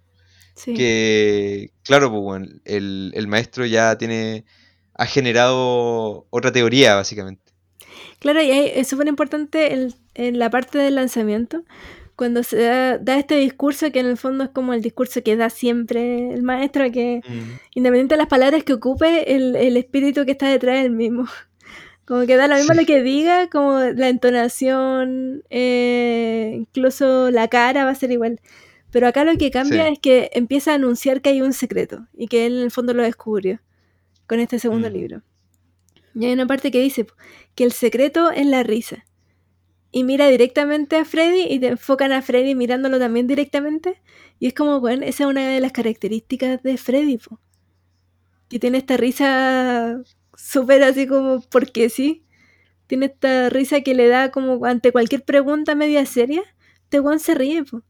sí. 0.55 0.73
que 0.75 1.71
claro, 1.83 2.09
pues 2.11 2.21
bueno, 2.21 2.47
el, 2.65 3.11
el 3.15 3.27
maestro 3.27 3.65
ya 3.65 3.97
tiene, 3.97 4.45
ha 4.95 5.05
generado 5.05 6.27
otra 6.29 6.51
teoría, 6.51 6.95
básicamente. 6.95 7.51
Claro, 8.19 8.41
y 8.41 8.49
es 8.51 8.87
súper 8.87 9.07
importante 9.07 9.89
en 10.15 10.39
la 10.39 10.49
parte 10.49 10.77
del 10.77 10.95
lanzamiento, 10.95 11.63
cuando 12.17 12.43
se 12.43 12.57
da, 12.57 12.97
da 12.97 13.17
este 13.17 13.35
discurso 13.37 13.89
que 13.93 13.99
en 14.01 14.07
el 14.07 14.17
fondo 14.17 14.43
es 14.43 14.49
como 14.49 14.73
el 14.73 14.81
discurso 14.81 15.21
que 15.23 15.37
da 15.37 15.49
siempre 15.49 16.33
el 16.33 16.43
maestro, 16.43 16.91
que 16.91 17.21
independiente 17.75 18.15
de 18.15 18.17
las 18.17 18.27
palabras 18.27 18.63
que 18.65 18.73
ocupe, 18.73 19.33
el, 19.35 19.55
el 19.55 19.77
espíritu 19.77 20.25
que 20.25 20.31
está 20.31 20.49
detrás 20.49 20.79
es 20.79 20.85
el 20.85 20.91
mismo. 20.91 21.25
Como 22.05 22.25
que 22.25 22.35
da 22.37 22.47
lo 22.47 22.55
mismo 22.55 22.73
Sí. 22.73 22.79
lo 22.79 22.85
que 22.85 23.01
diga, 23.03 23.49
como 23.49 23.79
la 23.81 24.07
entonación, 24.09 25.43
eh, 25.49 26.53
incluso 26.55 27.31
la 27.31 27.47
cara 27.49 27.83
va 27.85 27.91
a 27.91 27.95
ser 27.95 28.11
igual. 28.11 28.39
Pero 28.91 29.07
acá 29.07 29.25
lo 29.25 29.37
que 29.37 29.51
cambia 29.51 29.85
Sí. 29.87 29.93
es 29.93 29.99
que 29.99 30.29
empieza 30.33 30.71
a 30.71 30.75
anunciar 30.75 31.21
que 31.21 31.29
hay 31.31 31.41
un 31.41 31.51
secreto 31.53 32.07
y 32.15 32.27
que 32.27 32.45
él 32.45 32.57
en 32.57 32.63
el 32.63 32.71
fondo 32.71 32.93
lo 32.93 33.03
descubrió 33.03 33.59
con 34.25 34.39
este 34.39 34.57
segundo 34.57 34.89
Mm. 34.89 34.93
libro. 34.93 35.21
Y 36.15 36.25
hay 36.25 36.31
una 36.33 36.47
parte 36.47 36.71
que 36.71 36.79
dice 36.79 37.05
que 37.55 37.63
el 37.65 37.73
secreto 37.73 38.31
es 38.31 38.45
la 38.47 38.63
risa. 38.63 39.05
Y 39.91 40.03
mira 40.05 40.27
directamente 40.29 40.95
a 40.95 41.03
Freddy 41.05 41.43
y 41.49 41.59
te 41.59 41.67
enfocan 41.67 42.13
a 42.13 42.21
Freddy 42.21 42.55
mirándolo 42.55 42.99
también 42.99 43.27
directamente. 43.27 44.01
Y 44.39 44.47
es 44.47 44.53
como, 44.53 44.79
bueno, 44.79 45.05
esa 45.05 45.23
es 45.25 45.29
una 45.29 45.47
de 45.49 45.59
las 45.59 45.73
características 45.73 46.63
de 46.63 46.77
Freddy, 46.77 47.17
po. 47.17 47.39
que 48.49 48.59
tiene 48.59 48.77
esta 48.79 48.97
risa 48.97 50.01
súper 50.35 50.83
así 50.83 51.07
como 51.07 51.41
porque 51.41 51.89
sí. 51.89 52.23
Tiene 52.87 53.07
esta 53.07 53.49
risa 53.49 53.81
que 53.81 53.95
le 53.95 54.07
da 54.09 54.31
como 54.31 54.65
ante 54.65 54.91
cualquier 54.91 55.23
pregunta 55.25 55.75
media 55.75 56.05
seria. 56.05 56.43
Este 56.85 56.99
weón 57.01 57.19
se 57.19 57.35
ríe, 57.35 57.63
po. 57.65 57.83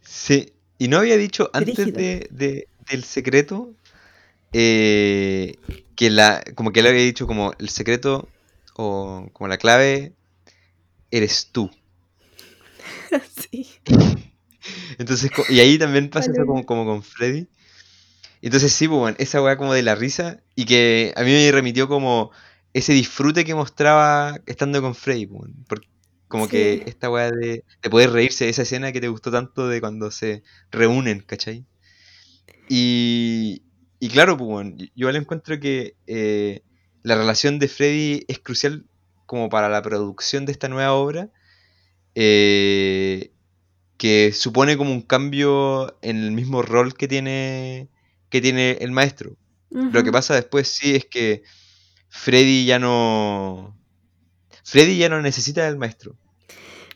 Sí, 0.00 0.52
y 0.78 0.88
no 0.88 0.98
había 0.98 1.16
dicho 1.16 1.50
antes 1.52 1.92
de, 1.94 2.26
de- 2.30 2.68
del 2.90 3.04
secreto 3.04 3.74
eh, 4.52 5.56
que 5.96 6.10
la, 6.10 6.42
como 6.54 6.72
que 6.72 6.80
él 6.80 6.86
había 6.88 7.02
dicho 7.04 7.26
como 7.26 7.52
el 7.58 7.68
secreto 7.70 8.28
o 8.76 9.28
como 9.32 9.48
la 9.48 9.58
clave 9.58 10.14
eres 11.12 11.50
tú. 11.52 11.70
sí. 13.52 13.68
Entonces, 14.98 15.30
y 15.48 15.60
ahí 15.60 15.78
también 15.78 16.10
pasa 16.10 16.30
eso 16.32 16.46
como, 16.46 16.64
como 16.66 16.84
con 16.84 17.02
Freddy. 17.02 17.48
Entonces 18.40 18.72
sí, 18.72 18.88
pues, 18.88 18.98
bueno, 19.00 19.16
esa 19.20 19.42
weá 19.42 19.56
como 19.56 19.72
de 19.74 19.82
la 19.82 19.94
risa 19.94 20.42
y 20.56 20.64
que 20.64 21.12
a 21.16 21.22
mí 21.22 21.30
me 21.30 21.52
remitió 21.52 21.88
como 21.88 22.32
ese 22.72 22.92
disfrute 22.92 23.44
que 23.44 23.54
mostraba 23.54 24.40
estando 24.46 24.82
con 24.82 24.94
Freddy, 24.94 25.26
pues, 25.26 25.40
bueno, 25.68 25.86
como 26.28 26.48
que 26.48 26.82
esta 26.86 27.10
weá 27.10 27.30
de, 27.30 27.64
de 27.82 27.90
poder 27.90 28.10
reírse, 28.10 28.48
esa 28.48 28.62
escena 28.62 28.90
que 28.92 29.00
te 29.00 29.08
gustó 29.08 29.30
tanto 29.30 29.68
de 29.68 29.80
cuando 29.80 30.10
se 30.10 30.42
reúnen, 30.70 31.20
¿cachai? 31.20 31.66
Y, 32.68 33.62
y 34.00 34.08
claro, 34.08 34.36
pues, 34.36 34.48
bueno, 34.48 34.76
yo 34.76 34.86
igual 34.94 35.16
encuentro 35.16 35.60
que 35.60 35.96
eh, 36.06 36.62
la 37.02 37.16
relación 37.16 37.58
de 37.58 37.68
Freddy 37.68 38.24
es 38.28 38.38
crucial 38.38 38.86
como 39.32 39.48
para 39.48 39.70
la 39.70 39.80
producción 39.80 40.44
de 40.44 40.52
esta 40.52 40.68
nueva 40.68 40.92
obra, 40.92 41.30
eh, 42.14 43.32
que 43.96 44.30
supone 44.30 44.76
como 44.76 44.92
un 44.92 45.00
cambio 45.00 45.96
en 46.02 46.18
el 46.18 46.32
mismo 46.32 46.60
rol 46.60 46.92
que 46.92 47.08
tiene, 47.08 47.88
que 48.28 48.42
tiene 48.42 48.72
el 48.82 48.90
maestro. 48.90 49.38
Lo 49.70 50.04
que 50.04 50.12
pasa 50.12 50.34
después 50.34 50.68
sí 50.68 50.94
es 50.94 51.06
que 51.06 51.44
Freddy 52.10 52.66
ya 52.66 52.78
no... 52.78 53.74
Freddy 54.64 54.98
ya 54.98 55.08
no 55.08 55.22
necesita 55.22 55.64
del 55.64 55.78
maestro. 55.78 56.14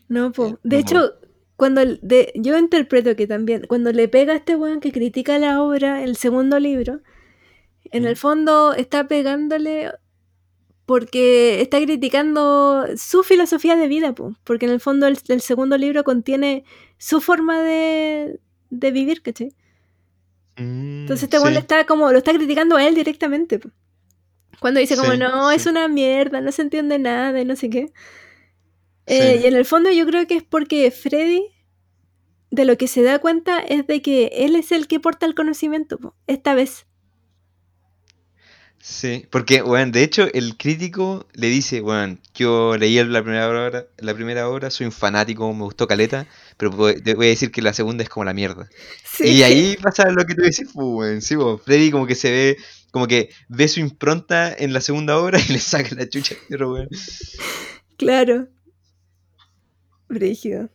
No, 0.07 0.31
po. 0.31 0.49
Eh, 0.49 0.57
De 0.61 0.75
no. 0.75 0.81
hecho, 0.81 1.13
cuando 1.55 1.83
de, 1.83 2.31
yo 2.35 2.55
interpreto 2.55 3.15
que 3.15 3.25
también, 3.25 3.65
cuando 3.67 3.91
le 3.91 4.07
pega 4.09 4.33
a 4.33 4.35
este 4.35 4.55
weón 4.55 4.79
que 4.79 4.91
critica 4.91 5.39
la 5.39 5.63
obra, 5.63 6.03
el 6.03 6.17
segundo 6.17 6.59
libro, 6.59 7.01
en 7.85 8.05
el 8.05 8.15
fondo 8.15 8.75
está 8.75 9.07
pegándole 9.07 9.91
porque 10.87 11.61
está 11.61 11.81
criticando 11.81 12.87
su 12.97 13.23
filosofía 13.23 13.75
de 13.75 13.89
vida, 13.89 14.15
po. 14.15 14.35
porque 14.45 14.67
en 14.67 14.71
el 14.71 14.79
fondo 14.79 15.05
el, 15.07 15.19
el 15.27 15.41
segundo 15.41 15.77
libro 15.77 16.05
contiene 16.05 16.63
su 16.97 17.21
forma 17.21 17.61
de, 17.61 18.39
de 18.71 18.91
vivir, 18.91 19.21
¿cachai? 19.21 19.53
Mm, 20.57 21.01
Entonces 21.01 21.23
este 21.25 21.39
sí. 21.39 21.57
está 21.59 21.85
como, 21.85 22.11
lo 22.11 22.17
está 22.19 22.33
criticando 22.33 22.77
a 22.77 22.87
él 22.87 22.95
directamente. 22.95 23.59
po. 23.59 23.69
Cuando 24.59 24.79
dice 24.79 24.97
como, 24.97 25.11
Sí, 25.11 25.17
no, 25.17 25.51
es 25.51 25.65
una 25.67 25.87
mierda, 25.89 26.41
no 26.41 26.51
se 26.51 26.63
entiende 26.63 26.99
nada 26.99 27.39
y 27.41 27.45
no 27.45 27.55
sé 27.55 27.69
qué. 27.69 27.91
Eh, 29.05 29.41
y 29.43 29.47
en 29.47 29.55
el 29.55 29.65
fondo 29.65 29.91
yo 29.91 30.05
creo 30.05 30.27
que 30.27 30.37
es 30.37 30.43
porque 30.43 30.89
Freddy, 30.91 31.43
de 32.51 32.65
lo 32.65 32.77
que 32.77 32.87
se 32.87 33.03
da 33.03 33.19
cuenta 33.19 33.59
es 33.59 33.87
de 33.87 34.01
que 34.01 34.27
él 34.33 34.55
es 34.55 34.71
el 34.71 34.87
que 34.87 34.99
porta 34.99 35.25
el 35.25 35.35
conocimiento, 35.35 35.97
po, 35.99 36.15
esta 36.27 36.55
vez. 36.55 36.86
Sí, 38.89 39.27
porque, 39.31 39.61
bueno, 39.61 39.91
de 39.91 40.01
hecho, 40.01 40.27
el 40.33 40.55
crítico 40.55 41.27
le 41.33 41.47
dice, 41.49 41.81
bueno, 41.81 42.17
yo 42.33 42.77
leí 42.77 42.95
la 43.03 43.21
primera 43.21 43.49
obra, 43.49 43.85
la 43.97 44.13
primera 44.13 44.47
obra, 44.47 44.69
soy 44.69 44.85
un 44.85 44.93
fanático, 44.93 45.53
me 45.53 45.63
gustó 45.63 45.87
Caleta, 45.87 46.25
pero 46.55 46.71
te 47.03 47.13
voy 47.15 47.25
a 47.25 47.29
decir 47.29 47.51
que 47.51 47.61
la 47.61 47.73
segunda 47.73 48.03
es 48.03 48.09
como 48.09 48.23
la 48.23 48.33
mierda. 48.33 48.69
Sí. 49.03 49.25
Y 49.25 49.43
ahí 49.43 49.75
pasa 49.81 50.09
lo 50.09 50.25
que 50.25 50.35
tú 50.35 50.41
decís, 50.41 50.69
pues, 50.73 50.87
weón, 50.87 51.21
sí, 51.21 51.35
pues, 51.35 51.61
Freddy 51.63 51.91
como 51.91 52.07
que 52.07 52.15
se 52.15 52.31
ve, 52.31 52.57
como 52.91 53.07
que 53.07 53.29
ve 53.49 53.67
su 53.67 53.81
impronta 53.81 54.53
en 54.57 54.71
la 54.71 54.79
segunda 54.79 55.17
obra 55.17 55.37
y 55.39 55.51
le 55.51 55.59
saca 55.59 55.93
la 55.93 56.07
chucha 56.07 56.35
perro, 56.47 56.71
weón. 56.71 56.87
Claro. 57.97 58.47
Brígido. 60.09 60.69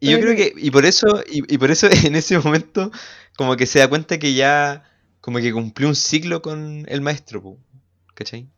Y 0.00 0.10
yo 0.10 0.20
creo 0.20 0.34
Bueno. 0.34 0.36
que, 0.36 0.52
y 0.56 0.70
por 0.70 0.84
eso, 0.86 1.06
y, 1.28 1.52
y 1.52 1.58
por 1.58 1.70
eso 1.70 1.88
en 2.04 2.14
ese 2.16 2.38
momento, 2.38 2.90
como 3.36 3.56
que 3.56 3.66
se 3.66 3.80
da 3.80 3.88
cuenta 3.88 4.18
que 4.18 4.34
ya, 4.34 4.84
como 5.28 5.40
que 5.40 5.52
cumplió 5.52 5.88
un 5.88 5.94
ciclo 5.94 6.40
con 6.40 6.86
el 6.88 7.02
maestro, 7.02 7.58
¿cachai? 8.14 8.48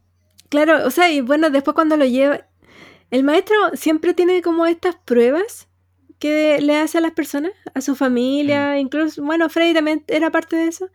Claro, 0.51 0.87
o 0.87 0.91
sea, 0.93 1.11
y 1.11 1.21
bueno, 1.21 1.51
después 1.51 1.75
cuando 1.75 1.97
lo 1.97 2.05
lleva, 2.05 2.47
el 3.11 3.25
maestro 3.25 3.57
siempre 3.75 4.15
tiene 4.15 4.41
como 4.41 4.67
estas 4.67 4.95
pruebas 4.95 5.67
que 6.21 6.61
le 6.61 6.77
hace 6.77 6.99
a 6.99 7.01
las 7.01 7.11
personas, 7.11 7.51
a 7.75 7.81
su 7.81 7.97
familia, 7.97 8.79
incluso, 8.79 9.21
bueno, 9.21 9.49
Freddy 9.49 9.75
también 9.75 10.05
era 10.07 10.31
parte 10.31 10.55
de 10.55 10.69
eso, 10.69 10.91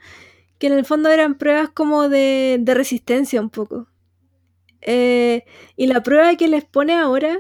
que 0.60 0.68
en 0.68 0.74
el 0.74 0.86
fondo 0.86 1.10
eran 1.10 1.36
pruebas 1.38 1.68
como 1.72 2.08
de, 2.08 2.56
de 2.58 2.74
resistencia 2.74 3.42
un 3.42 3.50
poco. 3.50 3.90
Eh, 4.80 5.44
y 5.76 5.88
la 5.88 6.04
prueba 6.04 6.38
que 6.38 6.48
les 6.48 6.64
pone 6.64 6.94
ahora, 6.94 7.38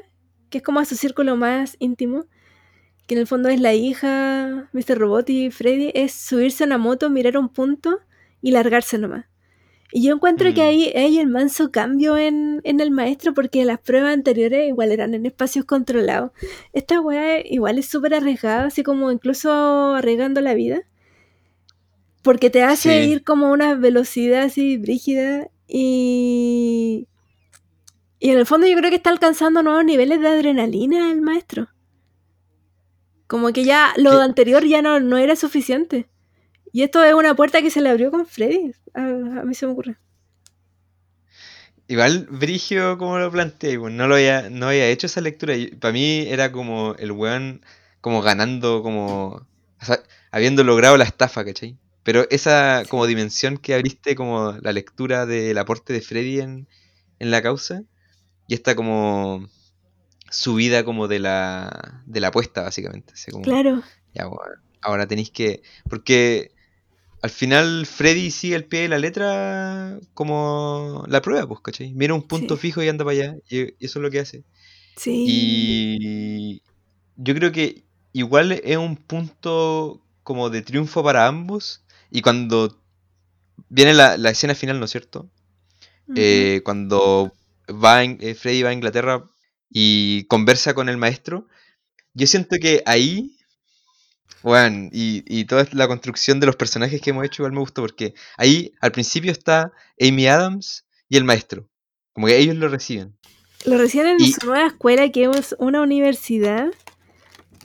que 0.50 0.58
es 0.58 0.64
como 0.66 0.82
a 0.82 0.86
su 0.86 0.98
círculo 0.98 1.38
más 1.38 1.78
íntimo, 1.80 2.26
que 3.08 3.16
en 3.16 3.22
el 3.22 3.28
fondo 3.28 3.48
es 3.48 3.62
la 3.62 3.74
hija, 3.76 4.70
Mr. 4.74 4.98
Robot 4.98 5.30
y 5.30 5.52
Freddy, 5.52 5.94
es 5.96 6.12
subirse 6.12 6.66
a 6.66 6.68
una 6.68 6.78
moto, 6.78 7.10
mirar 7.10 7.38
un 7.38 7.48
punto 7.48 8.02
y 8.46 8.52
largarse 8.52 8.98
nomás. 9.00 9.26
Y 9.92 10.04
yo 10.06 10.14
encuentro 10.14 10.54
que 10.54 10.62
Mm. 10.62 10.68
ahí 10.68 10.92
hay 10.96 11.18
el 11.20 11.28
manso 11.28 11.72
cambio 11.72 12.18
en, 12.18 12.62
en 12.64 12.80
el 12.80 12.92
maestro 12.92 13.34
porque 13.34 13.66
las 13.66 13.80
pruebas 13.80 14.14
anteriores 14.14 14.68
igual 14.68 14.92
eran 14.92 15.14
en 15.16 15.26
espacios 15.26 15.66
controlados. 15.66 16.32
Esta 16.74 17.02
weá 17.02 17.40
igual 17.46 17.80
es 17.80 17.88
súper 17.88 18.14
arriesgada, 18.14 18.66
así 18.66 18.84
como 18.84 19.12
incluso 19.12 19.50
arriesgando 19.96 20.42
la 20.42 20.54
vida. 20.54 20.82
Porque 22.22 22.50
te 22.50 22.62
hace 22.64 23.04
Sí. 23.04 23.10
ir 23.14 23.24
como 23.24 23.48
a 23.48 23.52
una 23.52 23.74
velocidad 23.76 24.44
así 24.44 24.78
brígida 24.78 25.48
y... 25.68 27.08
Y 28.20 28.30
en 28.32 28.38
el 28.40 28.46
fondo 28.46 28.66
yo 28.68 28.76
creo 28.78 28.90
que 28.90 28.96
está 28.98 29.12
alcanzando 29.12 29.62
nuevos 29.64 29.86
niveles 29.86 30.20
de 30.22 30.28
adrenalina 30.28 31.12
el 31.12 31.22
maestro. 31.22 31.70
Como 33.28 33.52
que 33.54 33.64
ya 33.64 33.94
lo 33.98 34.12
¿Qué? 34.12 34.24
anterior 34.24 34.66
ya 34.66 34.82
no, 34.82 35.00
no 35.00 35.18
era 35.18 35.36
suficiente. 35.36 36.08
Y 36.76 36.84
esto 36.84 37.02
es 37.06 37.14
una 37.14 37.34
puerta 37.38 37.62
que 37.62 37.72
se 37.72 37.80
le 37.80 37.88
abrió 37.88 38.12
con 38.12 38.26
Freddy. 38.26 38.74
A, 38.94 39.00
a 39.00 39.46
mí 39.46 39.56
se 39.56 39.66
me 39.66 39.72
ocurre. 39.72 39.96
Igual, 41.88 42.28
Brigio, 42.30 42.98
como 42.98 43.18
lo 43.18 43.32
planteé, 43.32 43.80
pues, 43.80 43.94
no 43.94 44.10
lo 44.10 44.16
había, 44.16 44.50
no 44.50 44.68
había 44.68 44.90
hecho 44.90 45.08
esa 45.08 45.22
lectura. 45.22 45.54
Para 45.80 45.94
mí 45.94 46.26
era 46.28 46.52
como 46.52 46.94
el 47.00 47.14
weón 47.14 47.66
como 48.02 48.22
ganando, 48.22 48.84
como 48.84 49.48
o 49.82 49.86
sea, 49.86 50.04
habiendo 50.32 50.66
logrado 50.66 50.98
la 50.98 51.06
estafa, 51.06 51.46
¿cachai? 51.46 51.78
Pero 52.04 52.28
esa 52.30 52.84
como 52.90 53.08
dimensión 53.08 53.58
que 53.58 53.74
abriste, 53.74 54.16
como 54.16 54.58
la 54.62 54.74
lectura 54.74 55.26
del 55.26 55.58
aporte 55.58 55.94
de 55.94 56.02
Freddy 56.02 56.42
en, 56.42 56.68
en 57.20 57.32
la 57.32 57.42
causa, 57.42 57.84
y 58.50 58.54
esta 58.54 58.76
como 58.76 59.48
subida 60.30 60.84
como 60.84 61.08
de 61.08 61.20
la, 61.20 62.04
de 62.06 62.20
la 62.20 62.28
apuesta, 62.28 62.64
básicamente. 62.64 63.14
Como, 63.32 63.46
Claro. 63.46 63.82
ya, 64.14 64.26
ahora 64.82 65.08
tenéis 65.08 65.30
que... 65.32 65.64
Porque 65.90 66.52
al 67.26 67.30
final 67.32 67.86
Freddy 67.86 68.30
sigue 68.32 68.56
al 68.56 68.66
pie 68.66 68.82
de 68.82 68.90
la 68.90 69.00
letra 69.00 70.00
como 70.14 71.04
la 71.08 71.22
prueba, 71.22 71.48
pues, 71.48 71.60
¿cachai? 71.62 71.94
Mira 71.94 72.14
un 72.14 72.24
punto 72.28 72.56
Sí. 72.56 72.62
fijo 72.62 72.84
y 72.84 72.90
anda 72.90 73.04
para 73.06 73.18
allá. 73.18 73.36
Y 73.50 73.62
eso 73.84 74.00
es 74.00 74.04
lo 74.06 74.12
que 74.12 74.20
hace. 74.20 74.44
Sí. 74.98 75.24
Y 75.28 76.62
yo 77.18 77.34
creo 77.36 77.52
que 77.52 77.84
igual 78.14 78.52
es 78.54 78.78
un 78.78 78.96
punto 78.98 80.02
como 80.24 80.50
de 80.50 80.62
triunfo 80.62 81.04
para 81.04 81.28
ambos. 81.28 81.82
Y 82.12 82.22
cuando 82.22 82.78
viene 83.70 83.94
la, 83.94 84.18
la 84.18 84.30
escena 84.32 84.56
final, 84.56 84.80
¿no 84.80 84.86
es 84.86 84.92
cierto? 84.92 85.30
Eh, 86.16 86.62
cuando 86.64 87.34
va 87.70 88.04
en- 88.04 88.18
eh, 88.22 88.36
Freddy 88.36 88.64
va 88.64 88.70
a 88.70 88.74
Inglaterra 88.74 89.24
y 89.70 90.26
conversa 90.26 90.74
con 90.76 90.90
el 90.90 90.98
maestro, 90.98 91.48
yo 92.14 92.28
siento 92.28 92.58
que 92.62 92.84
ahí, 92.86 93.35
bueno, 94.46 94.90
y, 94.92 95.24
y 95.28 95.46
toda 95.46 95.68
la 95.74 95.88
construcción 95.88 96.40
de 96.40 96.46
los 96.48 96.56
personajes 96.56 97.02
que 97.02 97.10
hemos 97.12 97.26
hecho 97.26 97.42
igual 97.44 97.54
me 97.54 97.60
gustó 97.60 97.82
porque 97.82 98.14
ahí 98.38 98.74
al 98.82 98.92
principio 98.92 99.32
está 99.32 99.72
Amy 100.00 100.28
Adams 100.28 100.86
y 101.10 101.18
el 101.18 101.24
maestro, 101.24 101.70
como 102.14 102.28
que 102.28 102.38
ellos 102.38 102.56
lo 102.56 102.68
reciben. 102.70 103.16
Lo 103.66 103.78
recién 103.78 104.06
en 104.08 104.20
y- 104.20 104.32
su 104.32 104.46
nueva 104.46 104.68
escuela, 104.68 105.10
que 105.12 105.26
es 105.26 105.56
una 105.60 105.82
universidad, 105.82 106.68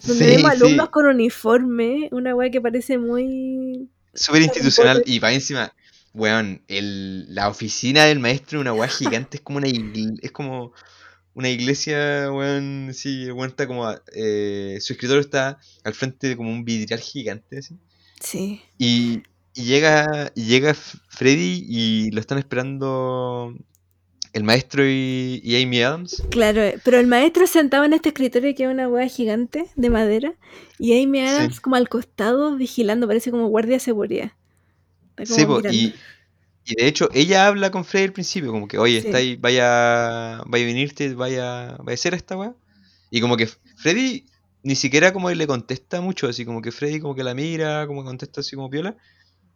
donde 0.02 0.24
Sí, 0.24 0.30
vemos 0.36 0.52
sí, 0.52 0.62
alumnos 0.62 0.88
con 0.90 1.06
uniforme, 1.06 2.08
una 2.12 2.34
weá 2.34 2.50
que 2.50 2.60
parece 2.60 2.98
muy... 2.98 3.90
súper 4.14 4.42
institucional 4.42 5.02
y 5.06 5.20
para 5.20 5.32
encima, 5.34 5.72
weón, 6.14 6.62
el, 6.68 7.32
la 7.34 7.48
oficina 7.48 8.04
del 8.04 8.18
maestro 8.18 8.58
es 8.58 8.62
una 8.62 8.72
weá 8.72 8.88
gigante, 8.88 9.36
es 9.38 9.42
como 9.42 9.58
una 9.58 9.68
es 9.68 10.32
como 10.32 10.72
una 11.34 11.48
iglesia, 11.48 12.30
weón, 12.32 12.90
sí, 12.92 13.30
weón 13.30 13.50
está 13.50 13.66
como, 13.66 13.88
eh, 14.14 14.78
su 14.80 14.92
escritorio 14.92 15.20
está 15.20 15.58
al 15.84 15.94
frente 15.94 16.28
de 16.28 16.36
como 16.36 16.50
un 16.50 16.64
vidrial 16.64 17.00
gigante, 17.00 17.58
así. 17.58 17.76
Sí. 18.20 18.60
Y, 18.78 19.22
y 19.54 19.64
llega, 19.64 20.32
y 20.34 20.44
llega 20.44 20.74
Freddy 20.74 21.64
y 21.68 22.10
lo 22.10 22.20
están 22.20 22.38
esperando 22.38 23.54
el 24.32 24.44
maestro 24.44 24.84
y, 24.86 25.40
y 25.42 25.62
Amy 25.62 25.82
Adams. 25.82 26.22
Claro, 26.30 26.62
eh, 26.62 26.78
pero 26.84 26.98
el 26.98 27.06
maestro 27.06 27.46
sentado 27.46 27.84
en 27.84 27.92
este 27.92 28.10
escritorio 28.10 28.54
que 28.54 28.64
es 28.64 28.70
una 28.70 28.88
weá 28.88 29.08
gigante 29.08 29.66
de 29.74 29.90
madera 29.90 30.34
y 30.78 31.02
Amy 31.02 31.18
Sí. 31.18 31.26
Adams 31.26 31.60
como 31.60 31.76
al 31.76 31.88
costado 31.88 32.56
vigilando, 32.56 33.06
parece 33.06 33.30
como 33.30 33.48
guardia 33.48 33.76
de 33.76 33.80
seguridad. 33.80 34.32
Está 35.16 35.34
como 35.46 35.60
Sí, 35.60 35.62
po, 35.62 35.68
y, 35.72 35.94
y 36.64 36.74
de 36.76 36.86
hecho 36.86 37.08
ella 37.12 37.46
habla 37.46 37.70
con 37.70 37.84
Freddy 37.84 38.06
al 38.06 38.12
principio, 38.12 38.52
como 38.52 38.68
que, 38.68 38.78
oye, 38.78 39.00
Sí. 39.00 39.06
está 39.06 39.18
ahí, 39.18 39.36
vaya, 39.36 40.42
vaya 40.46 40.64
a 40.64 40.66
venirte, 40.66 41.14
vaya, 41.14 41.76
vaya 41.78 41.90
a 41.90 41.94
hacer 41.94 42.14
esta 42.14 42.36
weá. 42.36 42.54
Y 43.10 43.20
como 43.20 43.36
que 43.36 43.48
Freddy 43.76 44.26
ni 44.62 44.74
siquiera 44.76 45.12
como 45.12 45.30
le 45.30 45.46
contesta 45.46 46.00
mucho, 46.00 46.28
así 46.28 46.44
como 46.44 46.60
que 46.62 46.70
Freddy 46.70 47.00
como 47.00 47.14
que 47.14 47.24
la 47.24 47.34
mira, 47.34 47.86
como 47.86 48.02
que 48.02 48.06
contesta 48.08 48.40
así 48.40 48.56
como 48.56 48.70
piola. 48.70 48.96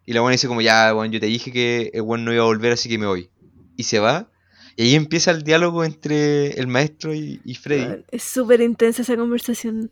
Y 0.05 0.13
la 0.13 0.21
buena 0.21 0.33
dice 0.33 0.47
como, 0.47 0.61
ya, 0.61 0.93
weón, 0.95 1.11
yo 1.11 1.19
te 1.19 1.25
dije 1.27 1.51
que 1.51 1.91
el 1.93 2.01
weón 2.01 2.25
no 2.25 2.33
iba 2.33 2.43
a 2.43 2.47
volver, 2.47 2.71
así 2.73 2.89
que 2.89 2.97
me 2.97 3.05
voy. 3.07 3.29
Y 3.77 3.83
se 3.83 3.99
va. 3.99 4.29
Y 4.75 4.83
ahí 4.83 4.95
empieza 4.95 5.31
el 5.31 5.43
diálogo 5.43 5.83
entre 5.85 6.59
el 6.59 6.67
maestro 6.67 7.13
y, 7.13 7.39
y 7.45 7.55
Freddy. 7.55 8.03
Es 8.11 8.23
súper 8.23 8.61
intensa 8.61 9.03
esa 9.03 9.15
conversación. 9.15 9.91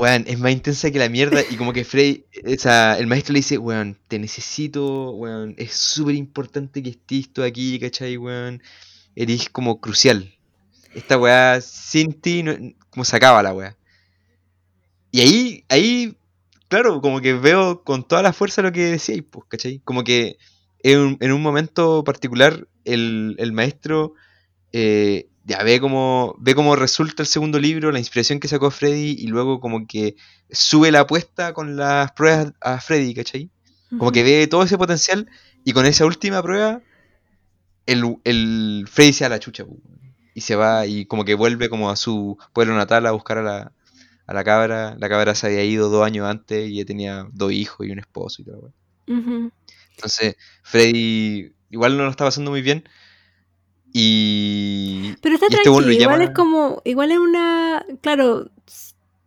Weón, 0.00 0.24
es 0.26 0.38
más 0.38 0.52
intensa 0.52 0.90
que 0.90 0.98
la 0.98 1.08
mierda. 1.08 1.42
Y 1.48 1.56
como 1.56 1.72
que 1.72 1.84
Freddy, 1.84 2.24
o 2.46 2.58
sea, 2.58 2.98
el 2.98 3.06
maestro 3.06 3.32
le 3.34 3.40
dice, 3.40 3.58
weón, 3.58 3.98
te 4.08 4.18
necesito, 4.18 5.10
weón, 5.12 5.54
es 5.58 5.72
súper 5.74 6.14
importante 6.14 6.82
que 6.82 6.90
estés 6.90 7.32
tú 7.32 7.42
aquí, 7.42 7.78
¿cachai, 7.78 8.16
weón? 8.16 8.62
Eres 9.16 9.48
como 9.50 9.80
crucial. 9.80 10.32
Esta 10.94 11.18
weá, 11.18 11.60
sin 11.60 12.14
ti, 12.14 12.42
no- 12.44 12.56
como 12.90 13.04
se 13.04 13.16
acaba 13.16 13.42
la 13.42 13.54
weá. 13.54 13.76
Y 15.10 15.20
ahí, 15.20 15.64
ahí, 15.68 16.16
claro, 16.68 17.00
como 17.00 17.20
que 17.20 17.34
veo 17.34 17.82
con 17.84 18.04
toda 18.06 18.22
la 18.22 18.32
fuerza 18.32 18.62
lo 18.62 18.72
que 18.72 18.86
decíais, 18.92 19.24
pues, 19.28 19.46
¿cachai? 19.48 19.80
Como 19.84 20.04
que 20.04 20.36
en 20.82 21.16
en 21.20 21.32
un 21.32 21.42
momento 21.42 22.04
particular, 22.04 22.68
el, 22.84 23.36
el 23.38 23.52
maestro 23.52 24.14
eh, 24.72 25.29
ya 25.50 25.64
ve 25.64 25.80
cómo, 25.80 26.36
ve 26.38 26.54
cómo 26.54 26.76
resulta 26.76 27.24
el 27.24 27.26
segundo 27.26 27.58
libro, 27.58 27.90
la 27.90 27.98
inspiración 27.98 28.38
que 28.38 28.46
sacó 28.46 28.70
Freddy, 28.70 29.16
y 29.18 29.26
luego 29.26 29.58
como 29.58 29.84
que 29.88 30.14
sube 30.48 30.92
la 30.92 31.00
apuesta 31.00 31.52
con 31.54 31.76
las 31.76 32.12
pruebas 32.12 32.52
a 32.60 32.80
Freddy, 32.80 33.14
¿cachai? 33.14 33.50
Como 33.98 34.12
que 34.12 34.22
ve 34.22 34.46
todo 34.46 34.62
ese 34.62 34.78
potencial, 34.78 35.28
y 35.64 35.72
con 35.72 35.86
esa 35.86 36.06
última 36.06 36.40
prueba, 36.40 36.80
el, 37.86 38.18
el 38.22 38.86
Freddy 38.88 39.12
se 39.12 39.24
da 39.24 39.30
la 39.30 39.40
chucha, 39.40 39.64
y 40.34 40.40
se 40.42 40.54
va, 40.54 40.86
y 40.86 41.06
como 41.06 41.24
que 41.24 41.34
vuelve 41.34 41.68
como 41.68 41.90
a 41.90 41.96
su 41.96 42.38
pueblo 42.52 42.76
natal 42.76 43.04
a 43.06 43.10
buscar 43.10 43.38
a 43.38 43.42
la, 43.42 43.72
a 44.28 44.32
la 44.32 44.44
cabra. 44.44 44.96
La 45.00 45.08
cabra 45.08 45.34
se 45.34 45.48
había 45.48 45.64
ido 45.64 45.88
dos 45.88 46.06
años 46.06 46.28
antes 46.28 46.70
y 46.70 46.76
ya 46.76 46.84
tenía 46.84 47.26
dos 47.32 47.50
hijos 47.50 47.88
y 47.88 47.90
un 47.90 47.98
esposo 47.98 48.42
y 48.42 48.44
todo. 48.44 48.72
Ujú. 49.08 49.50
Entonces, 49.96 50.36
Freddy 50.62 51.52
igual 51.70 51.96
no 51.96 52.04
lo 52.04 52.10
está 52.10 52.24
pasando 52.24 52.52
muy 52.52 52.62
bien. 52.62 52.84
Y, 53.92 55.14
Pero 55.20 55.34
está 55.34 55.46
y 55.50 55.54
este 55.54 55.62
tranquilo, 55.70 55.92
igual 55.92 56.22
es 56.22 56.30
como, 56.30 56.80
igual 56.84 57.10
es 57.12 57.18
una, 57.18 57.84
claro, 58.02 58.50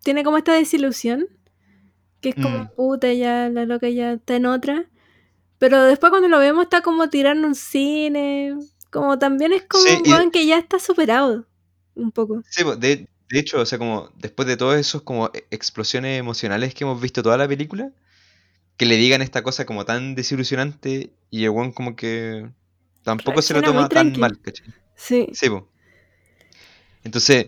tiene 0.03 0.23
como 0.23 0.37
esta 0.37 0.53
desilusión, 0.53 1.27
que 2.21 2.29
es 2.29 2.35
como 2.35 2.59
Mm. 2.59 2.67
puta, 2.75 3.11
ya 3.13 3.49
la 3.49 3.65
loca 3.65 3.89
ya 3.89 4.13
está 4.13 4.35
en 4.35 4.45
otra, 4.45 4.85
Pero 5.59 5.81
después 5.85 6.09
cuando 6.09 6.27
lo 6.27 6.39
vemos 6.39 6.63
está 6.65 6.81
como 6.81 7.09
tirando 7.09 7.47
un 7.47 7.55
cine. 7.55 8.53
Como 8.91 9.17
también 9.17 9.53
es 9.53 9.63
como 9.63 9.83
Sí, 9.83 9.95
un 10.11 10.27
y- 10.27 10.31
que 10.31 10.45
ya 10.45 10.57
está 10.57 10.77
superado. 10.77 11.45
Un 11.95 12.11
poco. 12.11 12.41
Sí, 12.49 12.65
po, 12.65 12.75
de, 12.75 13.07
de 13.29 13.39
hecho, 13.39 13.61
o 13.61 13.65
sea, 13.65 13.77
como 13.77 14.09
después 14.17 14.45
de 14.45 14.57
todos 14.57 14.75
esos 14.75 15.03
como 15.03 15.27
e- 15.33 15.45
explosiones 15.51 16.19
emocionales 16.19 16.73
que 16.73 16.83
hemos 16.83 16.99
visto 16.99 17.23
toda 17.23 17.37
la 17.37 17.47
película, 17.47 17.91
que 18.75 18.85
le 18.85 18.97
digan 18.97 19.21
esta 19.21 19.41
cosa 19.41 19.65
como 19.65 19.85
tan 19.85 20.15
desilusionante 20.15 21.13
y 21.29 21.43
el 21.45 21.51
weón 21.51 21.71
como 21.71 21.95
que 21.95 22.49
tampoco 23.03 23.41
se 23.41 23.53
lo 23.53 23.61
toma 23.61 23.89
tan 23.89 24.17
mal, 24.19 24.39
¿cachai? 24.41 24.73
Sí. 24.95 25.27
Sí, 25.33 25.49
po. 25.49 25.69
Entonces, 27.03 27.47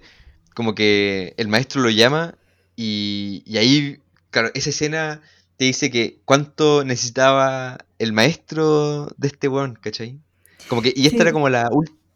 como 0.53 0.76
que 0.76 1.34
el 1.38 1.48
maestro 1.48 1.82
lo 1.82 1.90
llama 1.90 2.36
y, 2.76 3.44
y 3.45 3.57
ahí, 3.57 3.99
claro, 4.32 4.49
esa 4.53 4.69
escena 4.69 5.22
te 5.57 5.65
dice 5.65 5.90
que 5.90 6.19
cuánto 6.26 6.84
necesitaba 6.84 7.77
el 7.99 8.11
maestro 8.14 9.07
de 9.18 9.27
este 9.27 9.48
weón, 9.48 9.76
¿cachai? 9.82 10.19
Como 10.68 10.82
que, 10.82 10.94
y 10.95 11.07
esta 11.07 11.18
Sí. 11.18 11.22
era 11.23 11.32
como 11.32 11.49
la, 11.49 11.69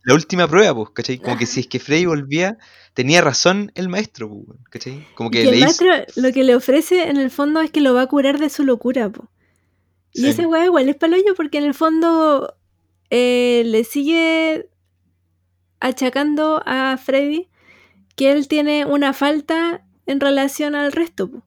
la 0.03 0.13
última 0.13 0.47
prueba, 0.47 0.75
pues, 0.75 0.89
¿cachai? 0.93 1.19
Como 1.19 1.37
que 1.37 1.45
si 1.45 1.61
es 1.61 1.67
que 1.67 1.79
Freddy 1.79 2.05
volvía, 2.05 2.57
tenía 2.93 3.21
razón 3.21 3.71
el 3.75 3.87
maestro, 3.89 4.29
pues, 4.29 4.59
¿cachai? 4.69 5.07
Como 5.15 5.29
Y 5.29 5.31
que 5.31 5.43
que 5.43 5.49
el 5.49 5.51
le 5.51 5.57
hizo... 5.59 5.85
maestro 5.85 6.21
lo 6.21 6.33
que 6.33 6.43
le 6.43 6.55
ofrece 6.55 7.09
en 7.09 7.17
el 7.17 7.31
fondo 7.31 7.61
es 7.61 7.71
que 7.71 7.81
lo 7.81 7.93
va 7.93 8.01
a 8.03 8.07
curar 8.07 8.39
de 8.39 8.49
su 8.49 8.63
locura, 8.65 9.09
po. 9.09 9.29
Y 10.13 10.21
Sí. 10.23 10.27
ese 10.29 10.45
weón 10.47 10.65
igual 10.65 10.89
es 10.89 10.95
paloyo 10.97 11.35
porque 11.35 11.59
en 11.59 11.65
el 11.65 11.73
fondo 11.73 12.55
eh, 13.09 13.63
le 13.65 13.83
sigue 13.83 14.69
achacando 15.79 16.61
a 16.65 16.97
Freddy 16.97 17.47
que 18.15 18.31
él 18.31 18.47
tiene 18.47 18.85
una 18.85 19.13
falta 19.13 19.85
en 20.05 20.19
relación 20.19 20.75
al 20.75 20.91
resto. 20.91 21.29
po. 21.31 21.43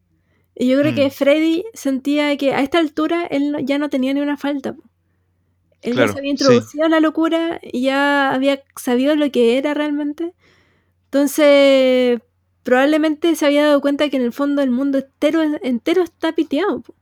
Y 0.55 0.69
yo 0.69 0.79
creo 0.81 0.93
Mm. 0.93 0.95
que 0.97 1.11
Freddy 1.11 1.65
sentía 1.75 2.37
que 2.37 2.55
a 2.55 2.61
esta 2.63 2.79
altura 2.79 3.27
él 3.27 3.53
no- 3.53 3.61
ya 3.61 3.79
no 3.79 3.91
tenía 3.91 4.15
ni 4.15 4.21
una 4.21 4.37
falta. 4.37 4.75
po. 4.75 4.83
Él 5.83 5.95
Claro, 5.95 6.09
ya 6.09 6.13
se 6.15 6.19
había 6.21 6.29
sí. 6.31 6.33
introducido 6.45 6.87
a 6.87 6.89
la 6.89 7.01
locura 7.01 7.61
y 7.63 7.83
ya 7.83 8.33
había 8.33 8.63
sabido 8.77 9.17
lo 9.17 9.31
que 9.33 9.59
era 9.59 9.75
realmente. 9.75 10.33
Entonces, 11.07 12.21
probablemente 12.63 13.35
se 13.37 13.47
había 13.47 13.67
dado 13.67 13.81
cuenta 13.81 14.09
que 14.09 14.17
en 14.17 14.23
el 14.23 14.33
fondo 14.33 14.63
el 14.63 14.71
mundo 14.71 14.99
entero, 14.99 15.43
entero 15.63 16.03
está 16.03 16.33
piteado. 16.33 16.81
po. 16.83 16.95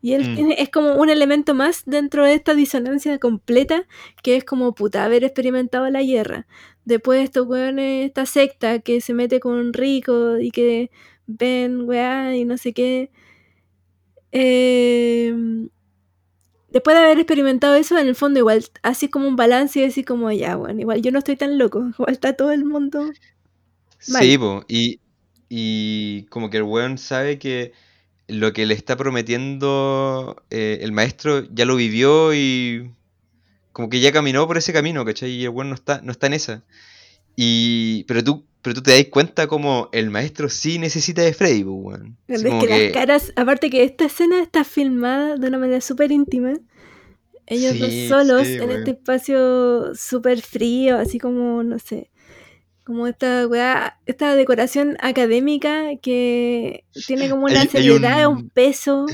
Y 0.00 0.12
él 0.14 0.30
Mm. 0.30 0.34
tiene- 0.36 0.62
es 0.62 0.68
como 0.70 0.94
un 0.94 1.10
elemento 1.10 1.54
más 1.54 1.82
dentro 1.86 2.24
de 2.24 2.34
esta 2.34 2.54
disonancia 2.54 3.18
completa, 3.18 3.86
que 4.22 4.36
es 4.36 4.44
como 4.44 4.74
puta, 4.74 5.04
haber 5.04 5.24
experimentado 5.24 5.88
la 5.90 6.02
guerra. 6.02 6.46
Después 6.84 7.22
estos 7.24 7.46
weones, 7.46 8.06
esta 8.06 8.24
secta 8.26 8.78
que 8.80 9.00
se 9.00 9.14
mete 9.14 9.40
con 9.40 9.72
ricos 9.72 10.40
y 10.40 10.50
que 10.50 10.90
ven 11.26 11.82
weá 11.88 12.36
y 12.36 12.44
no 12.44 12.56
sé 12.58 12.72
qué. 12.72 13.10
Eh, 14.32 15.34
después 16.70 16.96
de 16.96 17.02
haber 17.02 17.18
experimentado 17.18 17.74
eso, 17.76 17.98
en 17.98 18.08
el 18.08 18.14
fondo 18.14 18.38
igual, 18.38 18.64
así 18.82 19.08
como 19.08 19.26
un 19.28 19.36
balance 19.36 19.80
y 19.80 19.84
así 19.84 20.04
como 20.04 20.30
ya, 20.32 20.56
bueno, 20.56 20.80
igual 20.80 21.02
yo 21.02 21.10
no 21.10 21.18
estoy 21.18 21.36
tan 21.36 21.58
loco, 21.58 21.80
igual 21.98 22.12
está 22.12 22.34
todo 22.34 22.52
el 22.52 22.64
mundo. 22.64 23.02
mal. 24.08 24.22
Sí, 24.22 24.38
po, 24.38 24.64
y, 24.68 25.00
y 25.48 26.24
como 26.26 26.50
que 26.50 26.58
el 26.58 26.62
weón 26.64 26.98
sabe 26.98 27.38
que 27.38 27.72
lo 28.28 28.52
que 28.52 28.66
le 28.66 28.74
está 28.74 28.96
prometiendo 28.96 30.42
eh, 30.50 30.78
el 30.82 30.92
maestro 30.92 31.44
ya 31.50 31.64
lo 31.64 31.76
vivió 31.76 32.34
y 32.34 32.92
como 33.72 33.88
que 33.88 34.00
ya 34.00 34.12
caminó 34.12 34.46
por 34.46 34.58
ese 34.58 34.72
camino, 34.72 35.04
¿cachai? 35.04 35.30
Y 35.30 35.44
el 35.44 35.50
weón 35.50 35.70
no 35.70 35.74
está, 35.74 36.00
no 36.02 36.12
está 36.12 36.26
en 36.26 36.34
esa. 36.34 36.64
Y, 37.36 38.04
pero 38.04 38.22
tú, 38.22 38.44
pero 38.60 38.74
tú 38.74 38.82
te 38.82 38.92
das 38.92 39.04
cuenta 39.10 39.46
como 39.46 39.88
el 39.92 40.10
maestro 40.10 40.48
sí 40.48 40.78
necesita 40.78 41.22
de 41.22 41.32
Freddy, 41.32 41.62
weón. 41.62 42.16
Es 42.28 42.42
que 42.42 42.66
las 42.66 42.92
caras, 42.92 43.32
aparte 43.36 43.70
que 43.70 43.84
esta 43.84 44.04
escena 44.04 44.42
está 44.42 44.64
filmada 44.64 45.36
de 45.36 45.48
una 45.48 45.58
manera 45.58 45.80
súper 45.80 46.12
íntima. 46.12 46.54
Ellos 47.46 47.72
Sí, 47.72 48.08
dos 48.08 48.08
solos 48.08 48.46
sí, 48.46 48.58
en 48.60 48.70
este 48.70 48.90
espacio 48.90 49.94
súper 49.94 50.42
frío, 50.42 50.98
así 50.98 51.18
como, 51.18 51.62
no 51.62 51.78
sé, 51.78 52.10
como 52.88 53.06
esta 53.06 53.46
weá, 53.46 54.00
esta 54.06 54.34
decoración 54.34 54.96
académica 55.00 55.90
que 56.02 56.84
tiene 57.06 57.28
como 57.30 57.44
una 57.44 57.52
Hay- 57.52 57.58
hay 57.60 57.68
seriedad, 57.68 58.26
un- 58.28 58.36
un 58.38 58.48
peso. 58.50 59.06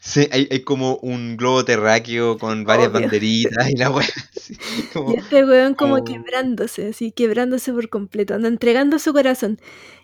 Sí, 0.00 0.28
hay, 0.32 0.48
hay 0.50 0.60
como 0.62 0.96
un 0.98 1.36
globo 1.36 1.64
terráqueo 1.64 2.38
con 2.38 2.64
varias 2.64 2.88
Obvio. 2.88 3.00
banderitas 3.02 3.70
y 3.70 3.76
la 3.76 3.90
weá. 3.90 4.06
como- 4.92 5.12
Y 5.12 5.16
este 5.18 5.44
weón 5.44 5.74
como 5.74 5.98
como- 5.98 6.04
quebrándose, 6.04 6.88
así, 6.88 7.12
quebrándose 7.12 7.72
por 7.72 7.88
completo, 7.88 8.34
anda 8.34 8.48
entregando 8.48 8.98
su 8.98 9.12
corazón. 9.12 9.60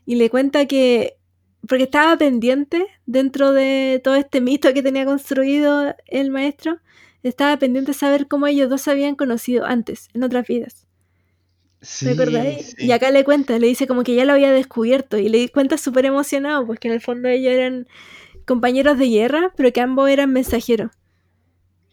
Y 0.06 0.16
le 0.16 0.28
cuenta 0.31 0.66
que, 0.66 1.16
porque 1.69 1.85
estaba 1.85 2.16
pendiente 2.19 2.85
dentro 3.06 3.52
de 3.52 4.01
todo 4.05 4.16
este 4.16 4.40
mito 4.40 4.73
que 4.74 4.82
tenía 4.82 5.05
construido 5.05 5.94
el 6.06 6.31
maestro, 6.31 6.78
estaba 7.23 7.56
pendiente 7.59 7.93
de 7.93 7.98
saber 7.98 8.27
cómo 8.28 8.47
ellos 8.48 8.69
dos 8.69 8.82
se 8.82 8.90
habían 8.90 9.14
conocido 9.14 9.64
antes, 9.64 10.09
en 10.14 10.24
otras 10.24 10.47
vidas. 10.47 10.81
Sí, 11.82 12.06
¿Me 12.06 12.12
acordáis? 12.12 12.74
sí. 12.78 12.86
Y 12.86 12.92
acá 12.92 13.10
le 13.10 13.24
cuenta, 13.24 13.59
le 13.59 13.66
dice 13.66 13.86
como 13.86 14.04
que 14.04 14.14
ya 14.14 14.24
lo 14.24 14.32
había 14.32 14.52
descubierto 14.52 15.18
y 15.18 15.28
le 15.28 15.48
cuenta 15.50 15.76
súper 15.78 16.06
emocionado, 16.06 16.66
porque 16.66 16.88
en 16.88 16.94
el 16.94 17.00
fondo 17.00 17.28
ellos 17.28 17.52
eran 17.52 17.88
compañeros 18.46 18.98
de 18.98 19.09
guerra, 19.09 19.52
pero 19.56 19.72
que 19.72 19.80
ambos 19.80 20.09
eran 20.09 20.32
mensajeros. 20.32 20.92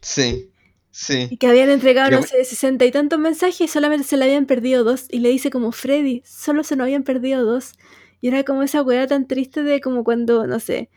Sí, 0.02 0.52
sí. 0.92 1.28
Y 1.32 1.38
que 1.38 1.48
habían 1.48 1.70
entregado, 1.70 2.12
no 2.12 2.22
sé, 2.24 2.44
sesenta 2.46 2.86
y 2.86 2.92
tantos 2.92 3.20
mensajes 3.20 3.62
y 3.62 3.68
solamente 3.68 4.08
se 4.08 4.18
le 4.18 4.26
habían 4.26 4.46
perdido 4.46 4.84
dos. 4.84 5.08
Y 5.10 5.20
le 5.20 5.30
dice 5.30 5.50
como, 5.50 5.72
Freddy, 5.72 6.22
solo 6.26 6.64
se 6.64 6.76
nos 6.76 6.86
habían 6.86 7.04
perdido 7.04 7.44
dos. 7.44 7.74
Y 8.22 8.28
era 8.28 8.44
como 8.44 8.64
esa 8.64 8.84
weá 8.84 9.08
tan 9.08 9.28
triste 9.28 9.64
de 9.64 9.82
como 9.82 10.04
cuando, 10.04 10.46
no 10.46 10.60
sé, 10.60 10.90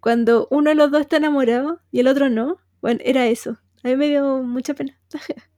cuando 0.00 0.48
uno 0.50 0.70
de 0.70 0.76
los 0.76 0.90
dos 0.90 1.02
está 1.02 1.18
enamorado 1.18 1.80
y 1.92 2.00
el 2.00 2.08
otro 2.08 2.28
no. 2.28 2.58
Bueno, 2.82 3.00
era 3.04 3.26
eso. 3.28 3.58
A 3.82 3.88
mí 3.88 3.96
me 3.96 4.08
dio 4.08 4.42
mucha 4.42 4.74
pena. 4.74 4.98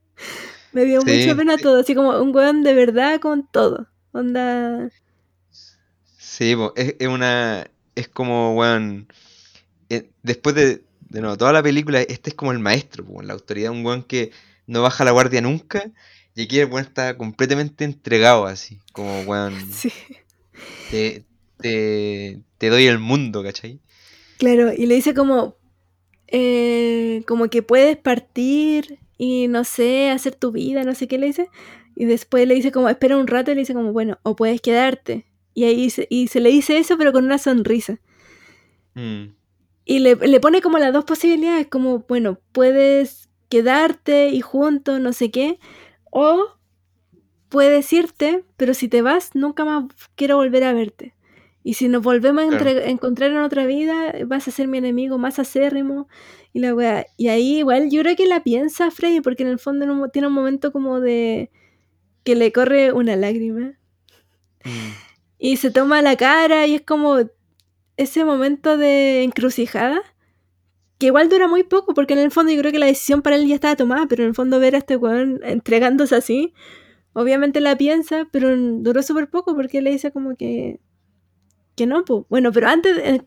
me 0.73 0.85
dio 0.85 1.05
Sí, 1.05 1.07
mucha 1.07 1.35
pena 1.35 1.57
sí. 1.57 1.63
todo, 1.63 1.79
así 1.81 1.95
como 1.95 2.19
un 2.21 2.35
weón 2.35 2.63
de 2.63 2.73
verdad 2.73 3.19
con 3.21 3.47
todo. 3.47 3.87
Onda... 4.13 4.89
Sí, 6.17 6.55
po, 6.55 6.73
es, 6.75 6.95
es 6.99 7.07
una. 7.07 7.67
Es 7.95 8.07
como, 8.07 8.55
weón. 8.55 9.07
eh, 9.89 10.11
después 10.23 10.55
de, 10.55 10.85
de 11.01 11.21
nuevo, 11.21 11.37
toda 11.37 11.53
la 11.53 11.63
película, 11.63 12.01
este 12.01 12.31
es 12.31 12.35
como 12.35 12.51
el 12.53 12.59
maestro, 12.59 13.05
po, 13.05 13.21
la 13.23 13.33
autoridad, 13.33 13.71
un 13.71 13.85
weón 13.85 14.03
que 14.03 14.31
no 14.67 14.81
baja 14.83 15.05
la 15.05 15.11
guardia 15.11 15.41
nunca. 15.41 15.91
Y 16.35 16.43
aquí 16.43 16.59
el 16.59 16.67
weón 16.71 16.85
está 16.85 17.17
completamente 17.17 17.85
entregado, 17.85 18.45
así. 18.47 18.81
Como, 18.93 19.21
weón, 19.23 19.55
Sí. 19.71 19.91
te, 20.89 21.25
te, 21.59 22.41
te 22.57 22.69
doy 22.69 22.87
el 22.87 22.99
mundo, 22.99 23.43
¿cachai? 23.43 23.81
Claro, 24.37 24.73
y 24.73 24.85
le 24.87 24.95
dice 24.95 25.13
como, 25.13 25.57
eh, 26.27 27.23
como 27.27 27.49
que 27.49 27.63
puedes 27.63 27.97
partir 27.97 28.99
y 29.17 29.47
no 29.47 29.63
sé, 29.63 30.09
hacer 30.11 30.35
tu 30.35 30.51
vida, 30.51 30.83
no 30.83 30.95
sé 30.95 31.07
qué 31.07 31.17
le 31.17 31.27
dice. 31.27 31.49
Y 31.95 32.05
después 32.05 32.47
le 32.47 32.55
dice 32.55 32.71
como, 32.71 32.89
espera 32.89 33.17
un 33.17 33.27
rato 33.27 33.51
y 33.51 33.55
le 33.55 33.61
dice 33.61 33.73
como, 33.73 33.93
bueno, 33.93 34.19
o 34.23 34.35
puedes 34.35 34.61
quedarte. 34.61 35.25
Y 35.53 35.65
ahí 35.65 35.89
se, 35.89 36.07
y 36.09 36.27
se 36.27 36.39
le 36.39 36.49
dice 36.49 36.77
eso, 36.77 36.97
pero 36.97 37.11
con 37.13 37.25
una 37.25 37.37
sonrisa. 37.37 37.99
Mm, 38.95 39.33
Y 39.85 39.99
le, 39.99 40.15
le 40.15 40.39
pone 40.39 40.61
como 40.61 40.77
las 40.77 40.93
dos 40.93 41.05
posibilidades, 41.05 41.67
como, 41.67 41.99
bueno, 42.07 42.39
puedes 42.53 43.29
quedarte 43.49 44.29
y 44.29 44.41
juntos, 44.41 44.99
no 44.99 45.13
sé 45.13 45.29
qué, 45.29 45.59
o 46.11 46.45
puedes 47.49 47.91
irte, 47.93 48.43
pero 48.57 48.73
si 48.73 48.87
te 48.87 49.01
vas, 49.01 49.35
nunca 49.35 49.65
más 49.65 49.85
quiero 50.15 50.37
volver 50.37 50.63
a 50.63 50.73
verte. 50.73 51.13
Y 51.63 51.75
si 51.75 51.87
nos 51.87 52.01
volvemos 52.03 52.43
a 52.43 52.47
Claro. 52.47 52.69
encontrar 52.81 53.31
en 53.31 53.37
otra 53.37 53.65
vida, 53.65 54.13
vas 54.25 54.47
a 54.47 54.51
ser 54.51 54.67
mi 54.67 54.79
enemigo 54.79 55.17
más 55.17 55.39
acérrimo. 55.39 56.07
Y 56.53 56.59
la 56.59 56.73
wea. 56.75 57.05
Y 57.17 57.29
ahí 57.29 57.57
igual 57.59 57.89
yo 57.89 58.01
creo 58.01 58.15
que 58.15 58.27
la 58.27 58.43
piensa 58.43 58.91
Freddy, 58.91 59.21
porque 59.21 59.43
en 59.43 59.49
el 59.49 59.59
fondo 59.59 59.85
tiene 60.09 60.27
un 60.27 60.33
momento 60.33 60.71
como 60.71 60.99
de 60.99 61.51
que 62.23 62.35
le 62.35 62.51
corre 62.53 62.93
una 62.93 63.15
lágrima. 63.15 63.73
mm. 64.65 64.91
Y 65.39 65.57
se 65.57 65.71
toma 65.71 66.01
la 66.01 66.15
cara 66.15 66.67
y 66.67 66.75
es 66.75 66.81
como 66.83 67.17
ese 67.97 68.25
momento 68.25 68.77
de 68.77 69.23
encrucijada. 69.23 70.01
Que 70.99 71.07
igual 71.07 71.29
dura 71.29 71.47
muy 71.47 71.63
poco, 71.63 71.93
porque 71.93 72.13
en 72.13 72.19
el 72.19 72.31
fondo 72.31 72.51
yo 72.53 72.59
creo 72.59 72.71
que 72.71 72.79
la 72.79 72.85
decisión 72.87 73.21
para 73.21 73.35
él 73.37 73.47
ya 73.47 73.55
estaba 73.55 73.75
tomada, 73.75 74.07
pero 74.07 74.23
en 74.23 74.29
el 74.29 74.35
fondo 74.35 74.59
ver 74.59 74.75
a 74.75 74.79
este 74.79 74.95
weón 74.97 75.41
entregándose 75.43 76.15
así, 76.15 76.53
obviamente 77.13 77.61
la 77.61 77.77
piensa, 77.77 78.27
pero 78.31 78.55
duró 78.57 79.03
súper 79.03 79.29
poco 79.29 79.55
porque 79.55 79.81
le 79.81 79.91
dice 79.91 80.11
como 80.11 80.35
que. 80.37 80.79
que 81.75 81.85
no, 81.87 82.05
pues. 82.05 82.25
Bueno, 82.29 82.51
pero 82.51 82.67
antes. 82.69 82.95
de- 82.97 83.23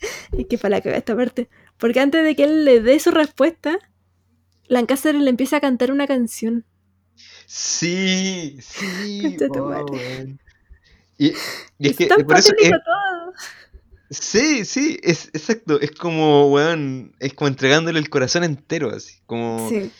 es 0.38 0.46
que 0.46 0.58
para 0.58 0.76
la 0.76 0.80
caga 0.82 0.96
esta 0.96 1.16
parte. 1.16 1.48
Porque 1.80 2.00
antes 2.00 2.22
de 2.24 2.36
que 2.36 2.44
él 2.44 2.64
le 2.64 2.80
dé 2.80 2.98
su 3.00 3.10
respuesta, 3.10 3.78
Lancaster 4.68 5.14
le 5.14 5.30
empieza 5.30 5.56
a 5.56 5.60
cantar 5.60 5.90
una 5.90 6.06
canción. 6.06 6.64
Sí, 7.46 8.58
sí. 8.60 9.36
Oh, 9.50 9.68
madre. 9.68 9.84
weón. 9.90 10.40
Y, 11.18 11.32
y 11.78 11.88
es 11.90 11.96
que 11.96 12.06
tan 12.06 12.24
por 12.24 12.38
eso 12.38 12.52
es, 12.58 12.70
todo. 12.70 13.32
Sí, 14.08 14.64
sí, 14.64 14.98
es 15.02 15.28
exacto. 15.34 15.80
Es 15.80 15.90
como, 15.92 16.50
weón, 16.50 17.14
es 17.20 17.34
como 17.34 17.48
entregándole 17.48 17.98
el 17.98 18.08
corazón 18.10 18.44
entero, 18.44 18.90
así. 18.94 19.18
Como, 19.26 19.68
Sí. 19.68 19.90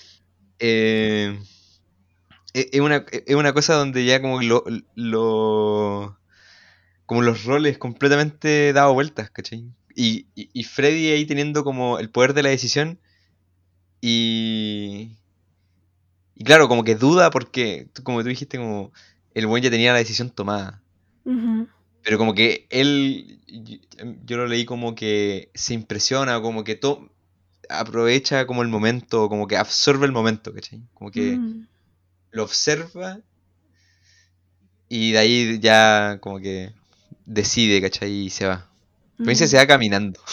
eh, 0.60 1.38
es 2.54 2.68
es 2.72 2.80
una, 2.80 3.04
es 3.10 3.34
una 3.34 3.52
cosa 3.52 3.74
donde 3.74 4.04
ya 4.04 4.20
como 4.22 4.40
lo, 4.42 4.64
lo- 4.94 6.18
como 7.06 7.22
los 7.22 7.44
roles 7.44 7.76
completamente 7.78 8.72
dado 8.72 8.94
vueltas, 8.94 9.30
¿cachai? 9.30 9.64
Y, 9.94 10.26
y, 10.34 10.50
y 10.52 10.64
Freddy 10.64 11.08
ahí 11.12 11.26
teniendo 11.26 11.64
como 11.64 11.98
el 11.98 12.10
poder 12.10 12.34
de 12.34 12.42
la 12.42 12.50
decisión, 12.50 12.98
Y. 14.02 15.16
Y 16.34 16.42
claro, 16.44 16.68
como 16.68 16.82
que 16.84 16.94
duda 16.96 17.30
porque, 17.30 17.88
como 18.02 18.22
tú 18.22 18.28
dijiste, 18.28 18.58
como 18.58 18.92
el 19.34 19.46
buen 19.46 19.62
ya 19.62 19.70
tenía 19.70 19.92
la 19.92 19.98
decisión 19.98 20.30
tomada. 20.30 20.82
Ujú. 21.24 21.66
Pero 22.02 22.18
como 22.18 22.34
que 22.34 22.66
él, 22.70 23.40
yo, 23.46 23.76
yo 24.24 24.36
lo 24.38 24.46
leí 24.46 24.64
como 24.64 24.94
que 24.94 25.50
se 25.54 25.74
impresiona, 25.74 26.40
como 26.40 26.64
que 26.64 26.74
to- 26.76 27.10
aprovecha 27.68 28.46
como 28.46 28.62
el 28.62 28.68
momento, 28.68 29.28
como 29.28 29.46
que 29.48 29.56
absorbe 29.58 30.06
el 30.06 30.12
momento, 30.12 30.54
¿cachai? 30.54 30.82
Como 30.94 31.10
que 31.10 31.38
Mm. 31.38 31.66
lo 32.32 32.44
observa 32.44 33.20
y 34.88 35.12
de 35.12 35.18
ahí 35.18 35.58
ya 35.60 36.18
como 36.20 36.38
que 36.40 36.72
decide, 37.26 37.80
¿cachai? 37.80 38.10
Y 38.26 38.30
se 38.30 38.46
va. 38.46 38.69
Mm. 39.20 39.34
se 39.34 39.56
va 39.56 39.66
caminando. 39.66 40.20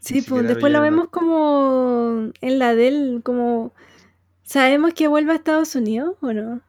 Sí, 0.00 0.22
pues 0.22 0.48
después 0.48 0.72
lo 0.72 0.80
vemos 0.80 1.10
como 1.10 2.30
en 2.40 2.58
la 2.58 2.74
de 2.74 2.88
él, 2.88 3.20
como... 3.22 3.74
¿Sabemos 4.42 4.94
que 4.94 5.06
vuelve 5.06 5.32
a 5.32 5.36
Estados 5.36 5.74
Unidos 5.74 6.16
o 6.22 6.32
no? 6.32 6.62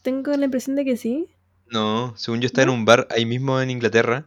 Tengo 0.00 0.34
la 0.34 0.46
impresión 0.46 0.74
de 0.74 0.86
que 0.86 0.96
sí. 0.96 1.26
No, 1.70 2.14
según 2.16 2.40
yo 2.40 2.46
está 2.46 2.62
en 2.62 2.70
un 2.70 2.86
bar 2.86 3.08
ahí 3.10 3.26
mismo 3.26 3.60
en 3.60 3.68
Inglaterra. 3.68 4.24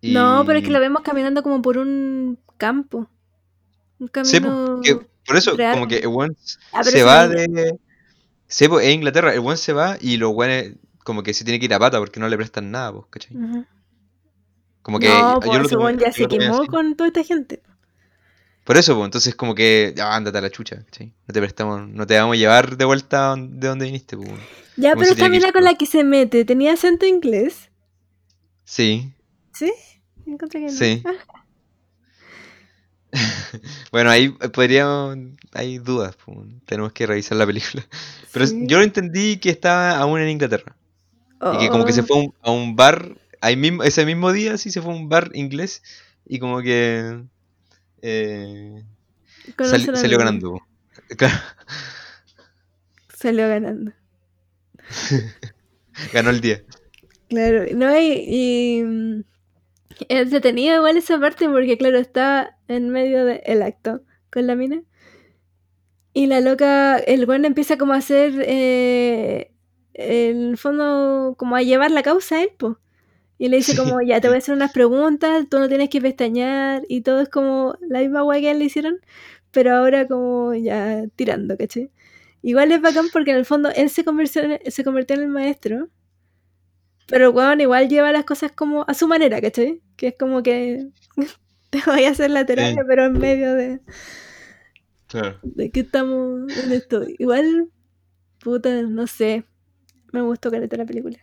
No, 0.00 0.44
pero 0.46 0.60
es 0.60 0.64
que 0.64 0.70
lo 0.70 0.80
vemos 0.80 1.02
caminando 1.02 1.42
como 1.42 1.60
por 1.60 1.76
un 1.76 2.38
campo. 2.56 3.08
Un 3.98 4.10
Sí, 4.22 4.40
po, 4.40 4.46
camino... 4.48 4.80
que 4.82 5.00
por 5.26 5.36
eso, 5.36 5.56
como 5.72 5.88
que 5.88 5.98
el 5.98 6.06
weón 6.08 6.36
Ah, 6.72 6.84
se 6.84 7.02
va 7.02 7.28
de. 7.28 7.78
Sí, 8.46 8.68
pues 8.68 8.86
es 8.86 8.94
Inglaterra, 8.94 9.34
el 9.34 9.40
weón 9.40 9.58
se 9.58 9.72
va 9.72 9.98
y 10.00 10.16
los 10.16 10.32
weones 10.32 10.76
como 11.04 11.22
que 11.22 11.34
se 11.34 11.44
tiene 11.44 11.58
que 11.58 11.66
ir 11.66 11.74
a 11.74 11.78
pata 11.78 11.98
porque 11.98 12.20
no 12.20 12.28
le 12.28 12.36
prestan 12.36 12.70
nada, 12.70 12.92
pues, 12.92 13.06
¿cachai? 13.10 13.36
Como 14.86 15.00
que 15.00 15.08
No, 15.08 15.34
yo 15.34 15.40
pues 15.40 15.62
lo 15.62 15.68
tomé- 15.68 15.98
ya 15.98 16.06
yo 16.10 16.12
se 16.12 16.22
lo 16.22 16.28
quemó 16.28 16.58
así. 16.60 16.68
con 16.68 16.94
toda 16.94 17.08
esta 17.08 17.24
gente. 17.24 17.60
Por 18.62 18.76
eso, 18.76 18.94
pues, 18.94 19.04
entonces 19.06 19.34
como 19.34 19.52
que, 19.56 19.92
ándate 20.00 20.38
a 20.38 20.40
la 20.40 20.48
chucha. 20.50 20.76
No 21.00 21.32
te 21.34 21.40
prestamos, 21.40 21.88
no 21.88 22.06
te 22.06 22.16
vamos 22.16 22.34
a 22.34 22.38
llevar 22.38 22.76
de 22.76 22.84
vuelta 22.84 23.34
de 23.36 23.66
donde 23.66 23.86
viniste, 23.86 24.16
pues. 24.16 24.30
Ya, 24.76 24.90
Como 24.92 25.00
pero 25.02 25.12
esta 25.12 25.28
mina 25.28 25.50
con 25.50 25.64
la 25.64 25.74
que 25.74 25.86
se 25.86 26.04
mete, 26.04 26.44
¿tenía 26.44 26.74
acento 26.74 27.04
inglés? 27.04 27.68
Sí, 28.64 29.12
¿Sí? 29.52 29.72
Encontré 30.24 30.60
que 30.60 30.66
no. 30.66 30.72
sí. 30.72 31.02
Ah, 31.04 31.12
Bueno, 33.90 34.10
ahí 34.10 34.28
podríamos, 34.28 35.16
hay 35.52 35.78
dudas, 35.78 36.16
pues, 36.24 36.38
tenemos 36.64 36.92
que 36.92 37.06
revisar 37.06 37.36
la 37.38 37.46
película. 37.46 37.84
Pero 38.32 38.46
sí. 38.46 38.64
yo 38.68 38.78
lo 38.78 38.84
entendí 38.84 39.38
que 39.38 39.50
estaba 39.50 39.96
aún 39.98 40.20
en 40.20 40.28
Inglaterra. 40.28 40.76
Y 41.54 41.58
que 41.58 41.68
como 41.70 41.84
que 41.84 41.92
se 41.92 42.00
Oh, 42.02 42.04
fue 42.06 42.16
a 42.16 42.20
un, 42.20 42.34
a 42.42 42.50
un 42.50 42.76
bar, 42.76 43.16
ahí 43.40 43.56
mismo, 43.56 43.82
ese 43.82 44.04
mismo 44.04 44.32
día 44.32 44.58
sí 44.58 44.70
se 44.70 44.82
fue 44.82 44.92
a 44.92 44.96
un 44.96 45.08
bar 45.08 45.30
inglés 45.34 45.82
y 46.26 46.38
como 46.38 46.60
que 46.62 47.22
eh, 48.02 48.84
salió 49.58 50.18
ganando. 50.18 50.60
Claro, 51.16 51.34
Salió 53.14 53.48
ganando. 53.48 53.92
ganó 56.12 56.30
el 56.30 56.40
día. 56.40 56.64
Claro, 57.28 57.64
no, 57.74 57.96
y, 57.96 58.24
y, 58.26 58.82
mm, 58.82 59.24
entretenido 60.08 60.76
igual 60.76 60.96
esa 60.96 61.20
parte 61.20 61.48
porque, 61.48 61.78
claro, 61.78 61.98
está 61.98 62.58
en 62.68 62.90
medio 62.90 63.24
del 63.24 63.62
acto 63.62 64.02
con 64.30 64.46
la 64.46 64.54
mina. 64.54 64.82
Y 66.12 66.26
la 66.26 66.40
loca, 66.40 66.98
el 66.98 67.26
weón 67.28 67.44
empieza 67.44 67.76
como 67.78 67.92
a 67.92 67.98
hacer, 67.98 68.34
eh, 68.46 69.52
el 69.94 70.56
fondo, 70.56 71.34
como 71.38 71.56
a 71.56 71.62
llevar 71.62 71.90
la 71.90 72.02
causa 72.02 72.36
a 72.36 72.42
él, 72.42 72.50
po. 72.56 72.78
Y 73.38 73.48
le 73.48 73.58
dice 73.58 73.72
Sí, 73.72 73.78
como, 73.78 74.00
ya, 74.02 74.20
te 74.20 74.28
voy 74.28 74.36
a 74.36 74.38
hacer 74.38 74.54
unas 74.54 74.72
preguntas, 74.72 75.46
tú 75.50 75.58
no 75.58 75.68
tienes 75.68 75.90
que 75.90 76.00
pestañear, 76.00 76.82
y 76.88 77.02
todo 77.02 77.20
es 77.20 77.28
como 77.28 77.76
la 77.80 78.00
misma 78.00 78.24
weá 78.24 78.40
que 78.40 78.50
él 78.50 78.58
le 78.60 78.64
hicieron, 78.66 78.98
pero 79.50 79.74
ahora 79.76 80.06
como 80.06 80.54
ya 80.54 81.04
tirando, 81.16 81.56
¿cachai? 81.56 81.90
Igual 82.42 82.72
es 82.72 82.80
bacán 82.80 83.06
porque 83.12 83.32
en 83.32 83.38
el 83.38 83.44
fondo 83.44 83.70
él 83.74 83.90
se 83.90 84.04
convirtió 84.04 84.42
en, 84.42 84.60
se 84.70 84.84
convirtió 84.84 85.16
en 85.16 85.22
el 85.22 85.28
maestro, 85.28 85.88
pero 87.06 87.30
weón 87.30 87.60
igual 87.60 87.88
lleva 87.88 88.12
las 88.12 88.24
cosas 88.24 88.52
como 88.52 88.84
a 88.88 88.94
su 88.94 89.08
manera, 89.08 89.40
¿cachai? 89.40 89.82
Que 89.96 90.08
es 90.08 90.14
como 90.18 90.42
que 90.42 90.88
te 91.70 91.80
voy 91.86 92.04
a 92.04 92.10
hacer 92.10 92.30
la 92.30 92.46
terapia, 92.46 92.82
Sí, 92.82 92.86
pero 92.86 93.06
en 93.06 93.18
medio 93.18 93.54
de, 93.54 93.80
claro. 95.08 95.38
de 95.42 95.70
que 95.70 95.80
estamos 95.80 96.52
en 96.56 96.72
esto. 96.72 97.04
Igual, 97.18 97.70
puta, 98.40 98.82
no 98.82 99.06
sé, 99.06 99.44
me 100.12 100.22
gustó 100.22 100.50
caleta 100.50 100.76
la 100.76 100.86
película. 100.86 101.18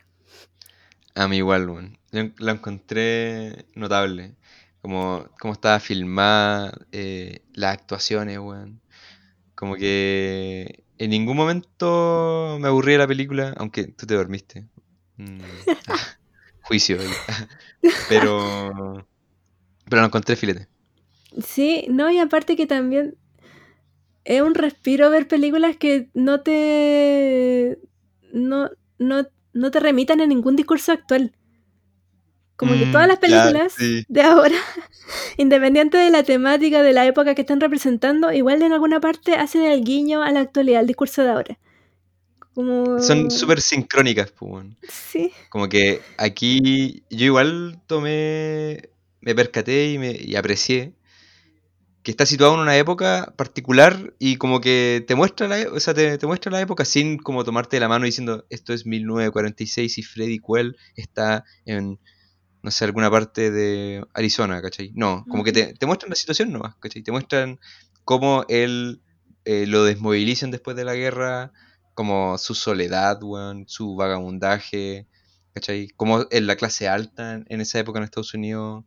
A 1.15 1.27
mí 1.27 1.37
igual, 1.37 1.69
weón. 1.69 1.97
La 2.13 2.51
encontré 2.51 3.65
notable. 3.75 4.35
Como, 4.81 5.27
como 5.39 5.53
estaba 5.53 5.79
filmada, 5.79 6.73
eh, 6.91 7.41
las 7.53 7.73
actuaciones, 7.73 8.37
weón. 8.37 8.81
Como 9.55 9.75
que 9.75 10.83
en 10.97 11.09
ningún 11.09 11.37
momento 11.37 12.57
me 12.59 12.67
aburrí 12.67 12.93
de 12.93 12.97
la 12.99 13.07
película, 13.07 13.53
aunque 13.57 13.85
tú 13.87 14.05
te 14.05 14.15
dormiste. 14.15 14.67
Mm, 15.17 15.39
ah, 15.87 16.17
juicio. 16.63 16.97
Pero, 18.09 19.07
pero 19.85 20.01
la 20.01 20.07
encontré 20.07 20.35
filete. 20.35 20.67
Sí, 21.43 21.85
no, 21.89 22.11
y 22.11 22.19
aparte 22.19 22.55
que 22.55 22.67
también 22.67 23.15
es 24.23 24.41
un 24.41 24.53
respiro 24.53 25.09
ver 25.09 25.27
películas 25.27 25.77
que 25.77 26.09
no 26.13 26.41
te 26.41 27.79
no, 28.31 28.69
no, 28.99 29.27
no 29.53 29.71
te 29.71 29.79
remitan 29.79 30.21
a 30.21 30.27
ningún 30.27 30.55
discurso 30.55 30.91
actual. 30.91 31.35
Como 32.55 32.77
que 32.77 32.85
todas 32.87 33.07
Mm, 33.07 33.09
las 33.09 33.19
claro, 33.19 33.19
películas 33.19 33.73
sí. 33.77 34.05
de 34.07 34.21
ahora, 34.21 34.55
independiente 35.37 35.97
de 35.97 36.09
la 36.11 36.23
temática, 36.23 36.83
de 36.83 36.93
la 36.93 37.05
época 37.05 37.35
que 37.35 37.41
están 37.41 37.59
representando, 37.61 38.31
igual 38.31 38.61
en 38.61 38.73
alguna 38.73 38.99
parte 38.99 39.35
hacen 39.35 39.63
el 39.63 39.83
guiño 39.83 40.23
a 40.23 40.31
la 40.31 40.41
actualidad, 40.41 40.81
al 40.81 40.87
discurso 40.87 41.23
de 41.23 41.29
ahora. 41.31 41.59
Como... 42.53 42.99
Son 42.99 43.29
súper 43.31 43.61
sincrónicas, 43.61 44.31
pues. 44.31 44.65
Sí. 44.89 45.31
Como 45.49 45.69
que 45.69 46.01
aquí 46.17 47.03
yo 47.09 47.25
igual 47.25 47.81
tomé, 47.87 48.89
me 49.21 49.35
percaté 49.35 49.91
y, 49.91 49.97
me, 49.97 50.11
y 50.11 50.35
aprecié 50.35 50.93
que 52.03 52.11
está 52.11 52.25
situado 52.25 52.55
en 52.55 52.59
una 52.59 52.75
época 52.77 53.33
particular 53.37 54.13
y 54.19 54.35
como 54.35 54.59
que 54.59 55.03
te 55.07 55.15
muestra 55.15 55.47
la, 55.47 55.61
e- 55.61 55.67
o 55.67 55.79
sea, 55.79 55.93
te, 55.93 56.17
te 56.17 56.27
muestra 56.27 56.51
la 56.51 56.59
época 56.61 56.83
sin 56.85 57.17
como 57.17 57.45
tomarte 57.45 57.77
de 57.77 57.79
la 57.81 57.87
mano 57.87 58.05
diciendo 58.05 58.45
esto 58.49 58.73
es 58.73 58.85
1946 58.85 59.97
y 59.99 60.03
Freddy 60.03 60.39
Quell 60.39 60.75
está 60.95 61.45
en, 61.65 61.99
no 62.63 62.71
sé, 62.71 62.85
alguna 62.85 63.11
parte 63.11 63.51
de 63.51 64.03
Arizona, 64.13 64.61
¿cachai? 64.61 64.91
No, 64.95 65.25
como 65.29 65.43
que 65.43 65.51
te, 65.51 65.73
te 65.73 65.85
muestran 65.85 66.09
la 66.09 66.15
situación 66.15 66.51
nomás, 66.51 66.75
¿cachai? 66.77 67.03
Te 67.03 67.11
muestran 67.11 67.59
cómo 68.05 68.45
él 68.49 69.01
eh, 69.45 69.65
lo 69.67 69.83
desmovilizan 69.83 70.49
después 70.49 70.75
de 70.75 70.85
la 70.85 70.95
guerra, 70.95 71.51
como 71.93 72.37
su 72.37 72.55
soledad, 72.55 73.21
weón, 73.21 73.65
su 73.67 73.95
vagabundaje, 73.95 75.07
¿cachai? 75.53 75.89
Como 75.97 76.25
en 76.31 76.47
la 76.47 76.55
clase 76.55 76.87
alta 76.87 77.33
en, 77.35 77.45
en 77.49 77.61
esa 77.61 77.79
época 77.79 77.99
en 77.99 78.05
Estados 78.05 78.33
Unidos. 78.33 78.85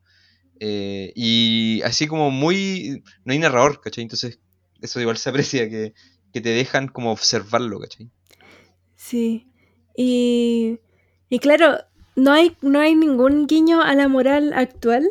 eh, 0.61 1.13
y 1.15 1.83
así 1.83 2.07
como 2.07 2.31
muy... 2.31 3.03
No 3.25 3.33
hay 3.33 3.39
narrador, 3.39 3.81
¿cachai? 3.81 4.03
Entonces 4.03 4.41
eso 4.81 5.01
igual 5.01 5.17
se 5.19 5.31
aprecia, 5.31 5.69
que, 5.69 5.93
que 6.33 6.41
te 6.41 6.51
dejan 6.51 6.89
como 6.89 7.13
observarlo, 7.13 7.79
¿cachai? 7.81 8.11
Sí. 8.97 9.53
Y, 9.97 10.81
y 11.29 11.39
claro, 11.39 11.79
no 12.17 12.33
hay, 12.33 12.57
no 12.63 12.79
hay 12.81 12.95
ningún 12.95 13.47
guiño 13.47 13.83
a 13.83 13.95
la 13.95 14.09
moral 14.09 14.53
actual. 14.55 15.09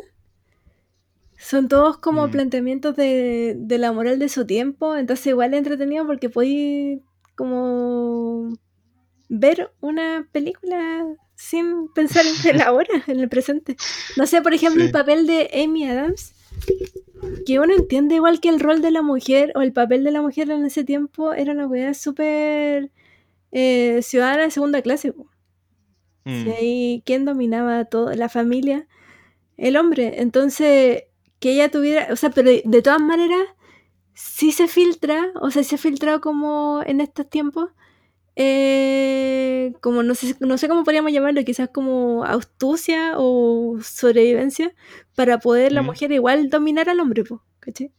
Son 1.38 1.68
todos 1.68 1.98
como 1.98 2.26
Mm. 2.26 2.30
planteamientos 2.30 2.96
de, 2.96 3.54
de 3.56 3.78
la 3.78 3.92
moral 3.92 4.18
de 4.18 4.28
su 4.28 4.46
tiempo. 4.46 4.96
Entonces 4.96 5.26
igual 5.28 5.54
es 5.54 5.58
entretenido 5.58 6.06
porque 6.06 6.28
podéis 6.30 7.00
como 7.36 8.56
ver 9.28 9.70
una 9.80 10.26
película 10.32 11.04
sin 11.34 11.88
pensar 11.94 12.24
en 12.26 12.54
el 12.56 12.60
ahora, 12.66 13.04
en 13.06 13.20
el 13.20 13.28
presente. 13.28 13.76
No 14.16 14.26
sé, 14.26 14.40
por 14.42 14.54
ejemplo, 14.54 14.82
el 14.82 14.90
papel 14.90 15.26
de 15.26 15.50
Amy 15.62 15.84
Adams, 15.88 16.32
que 17.44 17.60
uno 17.60 17.74
entiende 17.74 18.14
igual 18.16 18.40
que 18.40 18.48
el 18.48 18.58
rol 18.60 18.80
de 18.80 18.90
la 18.90 19.02
mujer 19.02 19.52
o 19.54 19.60
el 19.60 19.72
papel 19.72 20.02
de 20.04 20.10
la 20.12 20.22
mujer 20.22 20.50
en 20.50 20.64
ese 20.64 20.84
tiempo 20.84 21.34
era 21.34 21.52
una 21.52 21.66
weá 21.66 21.92
súper 21.94 22.90
eh, 23.52 24.00
ciudadana 24.02 24.44
de 24.44 24.50
segunda 24.50 24.80
clase. 24.82 25.12
po. 25.12 25.28
Si 26.26 26.48
Mm. 26.48 26.52
ahí, 26.58 27.02
¿quién 27.06 27.24
dominaba 27.24 27.84
todo? 27.86 28.12
La 28.14 28.28
familia, 28.28 28.86
el 29.56 29.76
hombre. 29.76 30.20
Entonces, 30.20 31.04
que 31.40 31.52
ella 31.52 31.70
tuviera, 31.70 32.08
o 32.12 32.16
sea, 32.16 32.30
pero 32.30 32.50
de 32.50 32.82
todas 32.82 33.00
maneras, 33.00 33.40
sí 34.14 34.50
se 34.52 34.66
filtra, 34.68 35.30
o 35.40 35.50
sea, 35.50 35.62
se 35.62 35.76
ha 35.76 35.78
filtrado 35.78 36.20
como 36.20 36.82
en 36.84 37.00
estos 37.00 37.28
tiempos, 37.30 37.70
eh, 38.34 39.72
como 39.80 40.02
no 40.02 40.14
sé, 40.14 40.36
no 40.40 40.58
sé 40.58 40.68
cómo 40.68 40.84
podríamos 40.84 41.12
llamarlo, 41.12 41.42
quizás 41.44 41.68
como 41.72 42.24
astucia 42.24 43.14
o 43.16 43.78
sobrevivencia, 43.82 44.74
para 45.14 45.38
poder 45.38 45.72
la 45.72 45.82
Mm. 45.82 45.86
mujer 45.86 46.12
igual 46.12 46.50
dominar 46.50 46.88
al 46.88 47.00
hombre, 47.00 47.24
po, 47.24 47.42
¿cachai? 47.60 47.92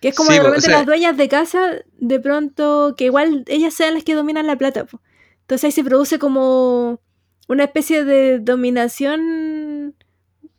Que 0.00 0.08
es 0.08 0.16
como 0.16 0.30
Sí, 0.30 0.34
de 0.36 0.40
o 0.40 0.44
repente 0.44 0.66
sea- 0.66 0.76
las 0.78 0.86
dueñas 0.86 1.16
de 1.16 1.28
casa, 1.28 1.76
de 1.98 2.20
pronto, 2.20 2.94
que 2.96 3.04
igual 3.06 3.44
ellas 3.48 3.74
sean 3.74 3.94
las 3.94 4.04
que 4.04 4.14
dominan 4.14 4.46
la 4.46 4.56
plata, 4.56 4.84
po. 4.86 5.00
Entonces 5.42 5.64
ahí 5.64 5.72
se 5.72 5.84
produce 5.84 6.18
como 6.18 7.00
una 7.48 7.64
especie 7.64 8.04
de 8.04 8.38
dominación 8.38 9.94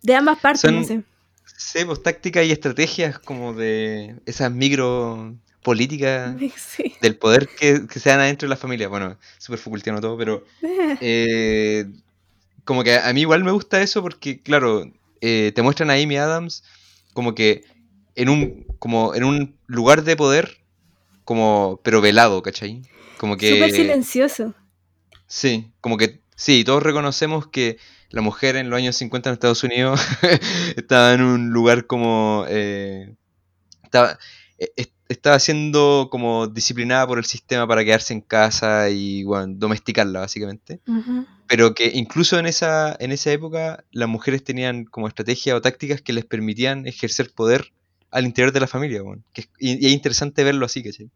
de 0.02 0.16
ambas 0.16 0.40
partes, 0.40 0.62
Son- 0.62 0.76
no 0.76 0.84
sé. 0.84 1.04
Sí, 1.58 1.86
pues 1.86 2.02
tácticas 2.04 2.46
y 2.46 2.52
estrategias 2.52 3.20
como 3.20 3.54
de 3.54 4.16
esas 4.26 4.52
micro 4.52 5.36
políticas 5.62 6.36
Sí. 6.58 6.94
del 7.02 7.16
poder 7.18 7.48
que, 7.48 7.88
que 7.88 8.00
se 8.00 8.10
dan 8.10 8.20
adentro 8.20 8.48
de 8.48 8.50
la 8.50 8.58
familia. 8.58 8.88
Bueno, 8.90 9.18
súper 9.38 9.60
Foucaultiano 9.60 10.02
todo, 10.02 10.18
pero 10.18 10.44
eh, 11.02 11.86
como 12.66 12.84
que 12.84 12.98
a 12.98 13.12
mí 13.14 13.22
igual 13.22 13.44
me 13.44 13.52
gusta 13.52 13.82
eso 13.82 14.02
porque, 14.02 14.42
claro, 14.42 14.92
eh, 15.22 15.52
te 15.56 15.62
muestran 15.62 15.90
a 15.90 15.94
Amy 15.94 16.18
Adams 16.18 16.64
como 17.14 17.36
que 17.36 17.64
en 18.16 18.30
un, 18.30 18.66
como 18.80 19.16
en 19.16 19.24
un 19.24 19.56
lugar 19.68 20.04
de 20.04 20.16
poder, 20.16 20.58
como, 21.24 21.80
pero 21.84 22.02
velado, 22.02 22.42
¿cachai? 22.42 22.82
Como 23.18 23.38
que... 23.38 23.50
Súper 23.50 23.72
silencioso. 23.72 24.54
Sí, 25.28 25.72
como 25.82 25.98
que 25.98 26.23
sí, 26.36 26.64
todos 26.64 26.84
reconocemos 26.84 27.48
que 27.48 27.78
la 28.10 28.22
mujer 28.22 28.56
en 28.56 28.70
los 28.70 28.78
años 28.78 28.96
50 28.96 29.30
en 29.30 29.34
Estados 29.34 29.64
Unidos 29.64 30.00
estaba 30.76 31.14
en 31.14 31.22
un 31.24 31.50
lugar 31.52 31.88
como... 31.88 32.46
eh, 32.48 33.16
estaba, 33.84 34.18
est- 34.58 34.94
estaba 35.10 35.38
siendo 35.40 36.08
como 36.12 36.48
disciplinada 36.48 37.06
por 37.08 37.18
el 37.20 37.26
sistema 37.26 37.68
para 37.68 37.84
quedarse 37.84 38.14
en 38.14 38.22
casa 38.22 38.90
y 38.90 39.24
bueno, 39.24 39.54
domesticarla 39.58 40.22
básicamente. 40.22 40.80
Pero 41.48 41.76
que 41.76 41.92
incluso 41.94 42.40
en 42.40 42.46
esa, 42.48 42.96
en 43.00 43.12
esa 43.12 43.32
época 43.32 43.84
las 43.92 44.10
mujeres 44.10 44.44
tenían 44.44 44.86
como 44.86 45.08
estrategias 45.08 45.56
o 45.56 45.62
tácticas 45.62 46.02
que 46.02 46.14
les 46.14 46.26
permitían 46.26 46.88
ejercer 46.88 47.32
poder 47.34 47.72
al 48.10 48.26
interior 48.26 48.52
de 48.54 48.60
la 48.62 48.68
familia. 48.68 49.02
bueno, 49.04 49.22
que 49.34 49.42
es- 49.42 49.50
y, 49.60 49.84
y 49.84 49.88
es 49.88 49.94
interesante 49.94 50.44
verlo 50.44 50.66
así, 50.66 50.82
¿cachai? 50.84 51.10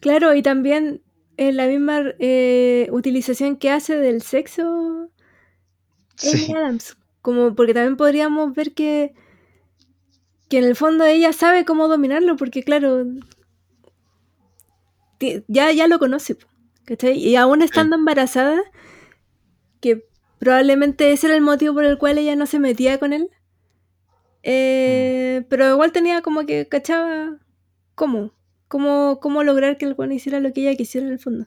Claro, 0.00 0.34
y 0.34 0.42
también 0.42 1.00
en 1.48 1.56
la 1.56 1.66
misma 1.66 2.02
eh, 2.18 2.88
utilización 2.90 3.56
que 3.56 3.70
hace 3.70 3.96
del 3.96 4.22
sexo 4.22 5.10
Adams. 6.54 6.96
Como 7.20 7.54
porque 7.54 7.74
también 7.74 7.96
podríamos 7.96 8.52
ver 8.54 8.74
que, 8.74 9.14
que 10.48 10.58
en 10.58 10.64
el 10.64 10.76
fondo 10.76 11.04
ella 11.04 11.32
sabe 11.32 11.64
cómo 11.64 11.88
dominarlo, 11.88 12.36
porque 12.36 12.62
claro, 12.62 13.04
ya, 15.48 15.70
ya 15.70 15.86
lo 15.86 15.98
conoce, 15.98 16.36
¿cachai? 16.84 17.16
Y 17.18 17.36
aún 17.36 17.62
estando 17.62 17.96
embarazada, 17.96 18.60
que 19.80 20.04
probablemente 20.38 21.12
ese 21.12 21.28
era 21.28 21.36
el 21.36 21.42
motivo 21.42 21.74
por 21.74 21.84
el 21.84 21.98
cual 21.98 22.18
ella 22.18 22.34
no 22.34 22.46
se 22.46 22.58
metía 22.58 22.98
con 22.98 23.12
él, 23.12 23.30
eh, 24.42 25.44
pero 25.48 25.70
igual 25.70 25.92
tenía 25.92 26.22
como 26.22 26.44
que 26.44 26.66
cachaba 26.66 27.38
cómo, 27.94 28.32
cómo, 28.72 29.18
cómo 29.20 29.44
lograr 29.44 29.76
que 29.76 29.84
el 29.84 29.94
weón 29.98 30.12
hiciera 30.12 30.40
lo 30.40 30.50
que 30.54 30.62
ella 30.62 30.78
quisiera 30.78 31.06
en 31.06 31.12
el 31.12 31.18
fondo. 31.18 31.46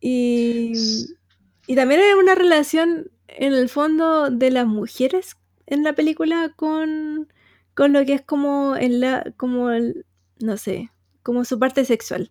Y, 0.00 0.72
y 1.66 1.74
también 1.74 2.00
hay 2.00 2.12
una 2.12 2.36
relación 2.36 3.10
en 3.26 3.52
el 3.52 3.68
fondo 3.68 4.30
de 4.30 4.52
las 4.52 4.68
mujeres 4.68 5.36
en 5.66 5.82
la 5.82 5.94
película 5.94 6.52
con, 6.54 7.26
con 7.74 7.92
lo 7.92 8.04
que 8.04 8.14
es 8.14 8.22
como 8.22 8.76
en 8.76 9.00
la, 9.00 9.34
como 9.36 9.70
el, 9.70 10.06
no 10.38 10.56
sé, 10.56 10.92
como 11.24 11.44
su 11.44 11.58
parte 11.58 11.84
sexual. 11.84 12.30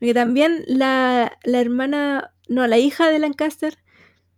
Porque 0.00 0.12
también 0.12 0.64
la, 0.66 1.38
la 1.44 1.60
hermana, 1.60 2.34
no, 2.48 2.66
la 2.66 2.78
hija 2.78 3.08
de 3.08 3.20
Lancaster, 3.20 3.78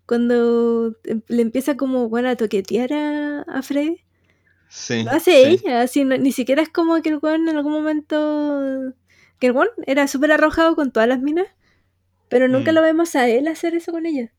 cuando 0.04 0.94
le 1.28 1.40
empieza 1.40 1.78
como 1.78 2.10
bueno, 2.10 2.28
a 2.28 2.36
toquetear 2.36 2.92
a, 2.92 3.42
a 3.44 3.62
Freddy, 3.62 4.04
sí, 4.68 5.04
lo 5.04 5.10
hace 5.12 5.32
sí. 5.32 5.60
ella, 5.64 5.82
así, 5.82 6.04
no- 6.04 6.16
ni 6.18 6.32
siquiera 6.32 6.62
es 6.62 6.68
como 6.68 7.00
que 7.02 7.10
el 7.10 7.18
weón 7.22 7.48
en 7.48 7.56
algún 7.56 7.72
momento, 7.72 8.94
que 9.38 9.46
el 9.48 9.52
weón 9.52 9.68
era 9.86 10.08
súper 10.08 10.32
arrojado 10.32 10.76
con 10.76 10.92
todas 10.92 11.08
las 11.08 11.20
minas, 11.20 11.46
pero 12.28 12.48
nunca 12.48 12.72
Mm. 12.72 12.76
lo 12.76 12.82
vemos 12.82 13.16
a 13.16 13.28
él 13.28 13.48
hacer 13.48 13.74
eso 13.74 13.92
con 13.92 14.06
ella. 14.06 14.32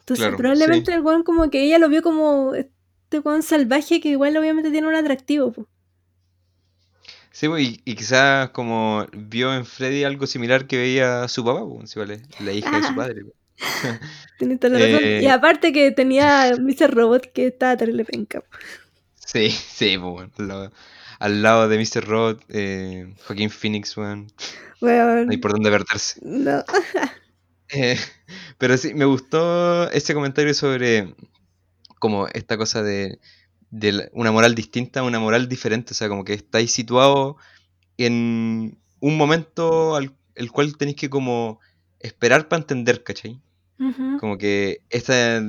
Entonces 0.00 0.24
Claro, 0.24 0.36
probablemente 0.36 0.92
sí. 0.92 0.96
el 0.96 1.02
weón 1.02 1.22
como 1.24 1.50
que 1.50 1.62
ella 1.64 1.78
lo 1.78 1.88
vio 1.88 2.02
como 2.02 2.54
este 2.54 3.18
weón 3.20 3.42
salvaje 3.42 4.00
que 4.00 4.08
igual 4.10 4.36
obviamente 4.36 4.70
tiene 4.70 4.88
un 4.88 4.94
atractivo. 4.94 5.52
po. 5.52 5.68
Sí, 7.30 7.46
y, 7.58 7.80
y 7.84 7.94
quizás 7.96 8.50
como 8.50 9.06
vio 9.12 9.54
en 9.54 9.66
Freddy 9.66 10.04
algo 10.04 10.26
similar 10.26 10.66
que 10.66 10.78
veía 10.78 11.28
su 11.28 11.44
papá, 11.44 11.60
si 11.86 11.98
vale, 11.98 12.22
la 12.40 12.52
hija 12.52 12.76
de 12.78 12.82
su 12.82 12.92
Ah. 12.92 12.96
padre. 12.96 13.24
Tienes 14.38 14.60
toda 14.60 14.78
la 14.78 14.86
razón. 14.86 15.00
Eh, 15.04 15.20
Y 15.22 15.26
aparte 15.28 15.72
que 15.72 15.90
tenía 15.92 16.54
Mr. 16.60 16.92
Robot 16.94 17.32
que 17.32 17.46
estaba 17.48 17.76
terrible 17.76 18.04
penca. 18.04 18.42
Sí, 19.14 19.50
sí, 19.50 19.98
pues, 19.98 20.12
bueno, 20.12 20.32
al 20.38 20.48
lado, 20.48 20.72
al 21.18 21.42
lado 21.42 21.68
de 21.68 21.78
Mr. 21.78 22.04
Rod, 22.06 22.40
eh, 22.48 23.14
Joaquín 23.26 23.50
Phoenix, 23.50 23.96
weón, 23.96 24.28
no 25.24 25.30
hay 25.32 25.38
por 25.38 25.52
dónde 25.52 25.70
perderse. 25.70 26.20
no. 26.22 26.62
Eh, 27.68 27.98
pero 28.58 28.76
sí, 28.78 28.94
me 28.94 29.06
gustó 29.06 29.90
ese 29.90 30.14
comentario 30.14 30.54
sobre 30.54 31.14
como 31.98 32.28
esta 32.28 32.56
cosa 32.56 32.82
de, 32.84 33.18
de 33.70 33.92
la- 33.92 34.08
una 34.12 34.30
moral 34.30 34.54
distinta, 34.54 35.02
una 35.02 35.18
moral 35.18 35.48
diferente, 35.48 35.92
o 35.92 35.94
sea, 35.96 36.08
como 36.08 36.24
que 36.24 36.34
estáis 36.34 36.70
situado 36.72 37.36
en 37.96 38.78
un 39.00 39.16
momento 39.16 39.96
al 39.96 40.14
el 40.36 40.52
cual 40.52 40.76
tenéis 40.76 40.96
que 40.98 41.10
como 41.10 41.60
esperar 41.98 42.48
para 42.48 42.60
entender, 42.62 43.02
¿cachai? 43.02 43.40
Como 44.20 44.38
que 44.38 44.82
esa, 44.90 45.42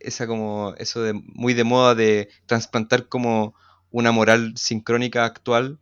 esa 0.00 0.26
como, 0.26 0.74
eso 0.78 1.02
de 1.02 1.12
muy 1.12 1.54
de 1.54 1.64
moda 1.64 1.94
de 1.94 2.28
trasplantar 2.46 3.08
como 3.08 3.54
una 3.90 4.12
moral 4.12 4.54
sincrónica 4.56 5.24
actual 5.24 5.78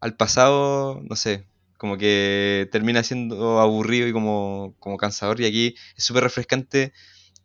al 0.00 0.16
pasado, 0.16 1.00
no 1.08 1.16
sé, 1.16 1.46
como 1.78 1.98
que 1.98 2.68
termina 2.72 3.02
siendo 3.02 3.60
aburrido 3.60 4.08
y 4.08 4.12
como, 4.12 4.74
como 4.78 4.96
cansador. 4.96 5.40
Y 5.40 5.46
aquí 5.46 5.74
es 5.96 6.04
súper 6.04 6.22
refrescante 6.22 6.92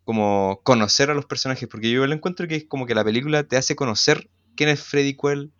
como 0.04 0.60
conocer 0.64 1.10
a 1.10 1.14
los 1.14 1.26
personajes, 1.26 1.68
porque 1.68 1.90
yo 1.90 2.06
lo 2.06 2.14
encuentro 2.14 2.48
que 2.48 2.56
es 2.56 2.64
como 2.64 2.86
que 2.86 2.94
la 2.94 3.04
película 3.04 3.44
te 3.44 3.56
hace 3.56 3.76
conocer 3.76 4.30
quién 4.56 4.68
es 4.68 4.80
Freddy 4.82 5.16
Quell, 5.16 5.52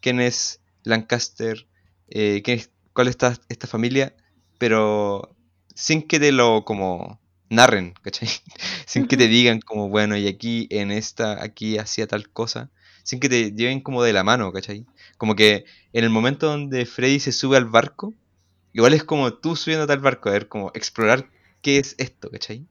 quién 0.00 0.20
es 0.20 0.60
Lancaster, 0.84 1.66
eh, 2.08 2.42
quién 2.44 2.58
es, 2.58 2.70
cuál 2.92 3.08
es 3.08 3.12
esta, 3.12 3.36
esta 3.48 3.66
familia, 3.66 4.14
pero 4.58 5.36
sin 5.74 6.06
que 6.06 6.20
te 6.20 6.32
lo 6.32 6.64
como 6.64 7.17
narren, 7.50 7.94
¿cachai? 8.02 8.28
sin 8.86 9.06
que 9.06 9.16
te 9.16 9.28
digan 9.28 9.60
como, 9.60 9.88
bueno, 9.88 10.16
y 10.16 10.26
aquí 10.28 10.66
en 10.70 10.90
esta, 10.90 11.42
aquí 11.42 11.78
hacía 11.78 12.06
tal 12.06 12.30
cosa, 12.30 12.70
sin 13.04 13.20
que 13.20 13.28
te 13.28 13.52
lleven 13.52 13.80
como 13.80 14.02
de 14.02 14.12
la 14.12 14.24
mano, 14.24 14.52
¿cachai? 14.52 14.86
Como 15.18 15.34
que 15.36 15.64
en 15.92 16.04
el 16.04 16.10
momento 16.10 16.46
donde 16.48 16.86
Freddy 16.86 17.20
se 17.20 17.32
sube 17.32 17.56
al 17.56 17.66
barco, 17.66 18.14
igual 18.72 18.94
es 18.94 19.04
como 19.04 19.34
tú 19.34 19.56
subiéndote 19.56 19.92
al 19.92 20.00
barco, 20.00 20.28
a 20.28 20.32
ver, 20.32 20.48
como 20.48 20.70
explorar 20.74 21.30
qué 21.62 21.78
es 21.78 21.94
esto, 21.98 22.30
¿cachai? 22.30 22.68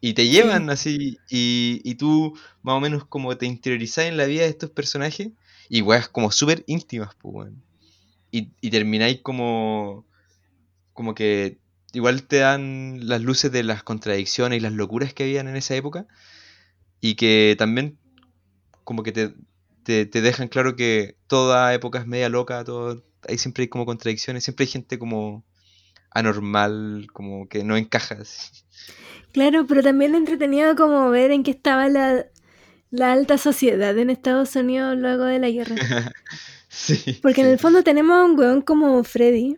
Y 0.00 0.14
te 0.14 0.22
Sí. 0.22 0.30
llevan 0.32 0.70
así, 0.70 1.18
y, 1.28 1.80
y 1.84 1.94
tú 1.96 2.34
más 2.62 2.74
o 2.76 2.80
menos 2.80 3.04
como 3.06 3.36
te 3.36 3.46
interiorizás 3.46 4.06
en 4.06 4.16
la 4.16 4.26
vida 4.26 4.42
de 4.44 4.48
estos 4.50 4.70
personajes, 4.70 5.30
y 5.68 5.82
weas 5.82 6.08
como 6.08 6.30
súper 6.32 6.64
íntimas, 6.66 7.14
pues, 7.20 7.34
weón. 7.34 7.64
Y, 8.32 8.52
y 8.60 8.70
termináis 8.70 9.20
como, 9.22 10.06
como 10.92 11.14
que 11.14 11.60
igual 11.92 12.22
te 12.24 12.38
dan 12.38 13.08
las 13.08 13.22
luces 13.22 13.50
de 13.52 13.62
las 13.62 13.82
contradicciones 13.82 14.58
y 14.58 14.60
las 14.60 14.72
locuras 14.72 15.14
que 15.14 15.24
habían 15.24 15.48
en 15.48 15.56
esa 15.56 15.74
época, 15.74 16.06
y 17.00 17.14
que 17.14 17.54
también 17.58 17.98
como 18.84 19.02
que 19.02 19.12
te, 19.12 19.34
te, 19.82 20.06
te 20.06 20.20
dejan 20.20 20.48
claro 20.48 20.76
que 20.76 21.16
toda 21.26 21.74
época 21.74 21.98
es 21.98 22.06
media 22.06 22.28
loca, 22.28 22.64
todo, 22.64 23.04
ahí 23.28 23.38
siempre 23.38 23.62
hay 23.62 23.68
como 23.68 23.86
contradicciones, 23.86 24.44
siempre 24.44 24.64
hay 24.64 24.70
gente 24.70 24.98
como 24.98 25.44
anormal, 26.10 27.06
como 27.12 27.48
que 27.48 27.64
no 27.64 27.76
encaja. 27.76 28.16
así. 28.20 28.62
Claro, 29.32 29.66
pero 29.66 29.82
también 29.82 30.14
entretenido 30.14 30.74
como 30.74 31.08
ver 31.10 31.30
en 31.30 31.42
qué 31.42 31.52
estaba 31.52 31.88
la, 31.88 32.26
la 32.90 33.12
alta 33.12 33.38
sociedad 33.38 33.96
en 33.96 34.10
Estados 34.10 34.56
Unidos 34.56 34.96
luego 34.98 35.24
de 35.24 35.38
la 35.38 35.50
guerra. 35.50 35.76
sí, 36.68 37.18
Porque 37.22 37.42
en 37.42 37.48
el 37.48 37.58
fondo 37.58 37.82
tenemos 37.82 38.16
a 38.16 38.24
un 38.24 38.38
weón 38.38 38.62
como 38.62 39.02
Freddy, 39.04 39.56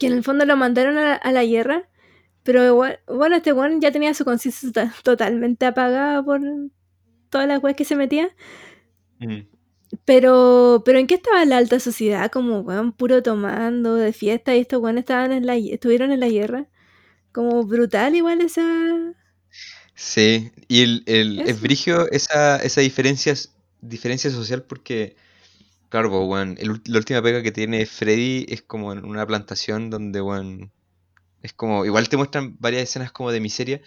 que 0.00 0.08
en 0.08 0.14
el 0.14 0.24
fondo 0.24 0.44
lo 0.46 0.56
mandaron 0.56 0.98
a 0.98 1.02
la, 1.04 1.14
a 1.14 1.30
la 1.30 1.44
guerra, 1.44 1.88
pero 2.42 2.64
igual- 2.66 2.98
bueno, 3.06 3.36
este 3.36 3.52
weón 3.52 3.80
ya 3.80 3.92
tenía 3.92 4.14
su 4.14 4.24
conciencia 4.24 4.72
to- 4.72 4.90
totalmente 5.04 5.66
apagada 5.66 6.24
por 6.24 6.40
todas 7.28 7.46
las 7.46 7.62
weas 7.62 7.76
que 7.76 7.84
se 7.84 7.94
metía. 7.94 8.30
Mm. 9.20 9.42
Pero, 10.04 10.82
pero 10.84 10.98
¿en 10.98 11.06
qué 11.06 11.14
estaba 11.14 11.44
la 11.44 11.58
alta 11.58 11.78
sociedad? 11.80 12.30
Como 12.30 12.60
weón 12.60 12.92
puro 12.92 13.22
tomando 13.22 13.94
de 13.96 14.12
fiesta 14.12 14.56
y 14.56 14.60
estos 14.60 14.80
weones 14.80 15.02
estaban 15.02 15.32
en 15.32 15.46
la, 15.46 15.56
estuvieron 15.56 16.10
en 16.12 16.20
la 16.20 16.28
guerra. 16.28 16.66
Como 17.32 17.64
brutal 17.64 18.16
igual 18.16 18.40
esa... 18.40 19.14
Sí, 19.94 20.50
y 20.66 20.82
el, 20.82 21.02
el, 21.06 21.40
es 21.40 21.60
brigio 21.60 22.10
esa, 22.10 22.56
esa 22.56 22.80
diferencia, 22.80 23.34
diferencia 23.82 24.30
social 24.30 24.62
porque, 24.62 25.14
claro, 25.90 26.10
pues, 26.10 26.58
la 26.88 26.98
última 26.98 27.22
pega 27.22 27.42
que 27.42 27.52
tiene 27.52 27.84
Freddy 27.86 28.46
es 28.48 28.62
como 28.62 28.92
en 28.92 29.04
una 29.04 29.26
plantación 29.26 29.90
donde, 29.90 30.22
weón, 30.22 30.72
es 31.42 31.52
como, 31.54 31.84
igual 31.86 32.08
te 32.08 32.16
muestran 32.18 32.56
varias 32.60 32.84
escenas 32.84 33.12
como 33.12 33.32
de 33.32 33.40
miseria, 33.40 33.82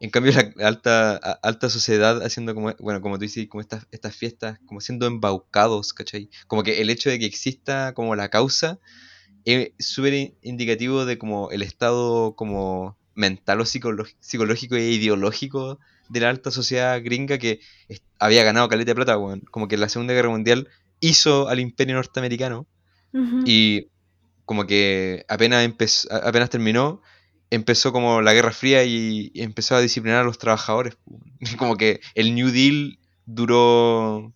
en 0.00 0.10
cambio 0.10 0.32
la 0.32 0.68
alta, 0.68 1.16
alta 1.16 1.70
sociedad 1.70 2.22
haciendo 2.24 2.54
como, 2.54 2.74
bueno, 2.80 3.00
como 3.02 3.18
tú 3.18 3.22
dices, 3.24 3.48
como 3.48 3.62
estas, 3.62 3.86
estas 3.92 4.16
fiestas, 4.16 4.60
como 4.66 4.80
siendo 4.82 5.06
embaucados, 5.06 5.92
¿cachai? 5.94 6.30
Como 6.48 6.62
que 6.64 6.82
el 6.82 6.90
hecho 6.90 7.10
de 7.10 7.18
que 7.20 7.26
exista 7.26 7.94
como 7.94 8.16
la 8.16 8.30
causa 8.30 8.80
es 9.44 9.72
súper 9.78 10.14
in- 10.14 10.38
indicativo 10.42 11.04
de 11.04 11.18
como 11.18 11.50
el 11.50 11.62
estado 11.62 12.34
como 12.36 12.98
mental 13.14 13.60
o 13.60 13.64
psicológico 13.66 14.76
e 14.76 14.90
ideológico 14.90 15.78
de 16.08 16.20
la 16.20 16.30
alta 16.30 16.50
sociedad 16.50 17.00
gringa 17.02 17.38
que 17.38 17.60
había 18.18 18.44
ganado 18.44 18.68
caleta 18.68 18.90
de 18.90 18.94
plata, 18.96 19.18
weón. 19.18 19.40
Como 19.50 19.68
que 19.68 19.76
la 19.76 19.88
Segunda 19.88 20.14
Guerra 20.14 20.30
Mundial 20.30 20.68
hizo 21.00 21.48
al 21.48 21.60
imperio 21.60 21.94
norteamericano 21.94 22.66
y 23.46 23.88
como 24.44 24.66
que 24.66 25.24
apenas, 25.28 25.64
empezó, 25.64 26.12
apenas 26.12 26.50
terminó, 26.50 27.00
empezó 27.50 27.92
como 27.92 28.20
la 28.20 28.34
Guerra 28.34 28.52
Fría 28.52 28.84
y, 28.84 29.32
empezó 29.34 29.74
a 29.74 29.80
disciplinar 29.80 30.20
a 30.20 30.24
los 30.24 30.38
trabajadores. 30.38 30.98
Como 31.58 31.76
que 31.76 32.00
el 32.14 32.34
New 32.34 32.50
Deal 32.50 32.98
duró 33.24 34.32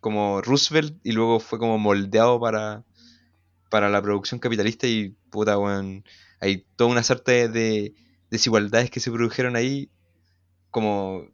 como 0.00 0.42
Roosevelt 0.42 0.98
y 1.04 1.12
luego 1.12 1.38
fue 1.38 1.60
como 1.60 1.78
moldeado 1.78 2.40
para, 2.40 2.84
para 3.70 3.88
la 3.88 4.02
producción 4.02 4.40
capitalista 4.40 4.88
y 4.88 5.10
puta, 5.30 5.56
weón, 5.58 6.04
hay 6.40 6.66
toda 6.74 6.90
una 6.90 7.04
suerte 7.04 7.48
de 7.48 7.94
desigualdades 8.28 8.90
que 8.90 8.98
se 8.98 9.12
produjeron 9.12 9.54
ahí, 9.54 9.90
como, 10.70 11.28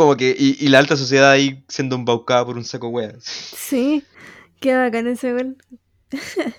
como 0.00 0.16
que, 0.16 0.34
y, 0.38 0.56
y 0.58 0.68
la 0.68 0.78
alta 0.78 0.96
sociedad 0.96 1.30
ahí 1.30 1.62
siendo 1.68 1.94
embaucada 1.94 2.46
por 2.46 2.56
un 2.56 2.64
saco 2.64 2.88
wea. 2.88 3.12
Sí, 3.20 4.02
qué 4.58 4.74
bacán 4.74 5.06
ese 5.06 5.34
gol. 5.34 5.56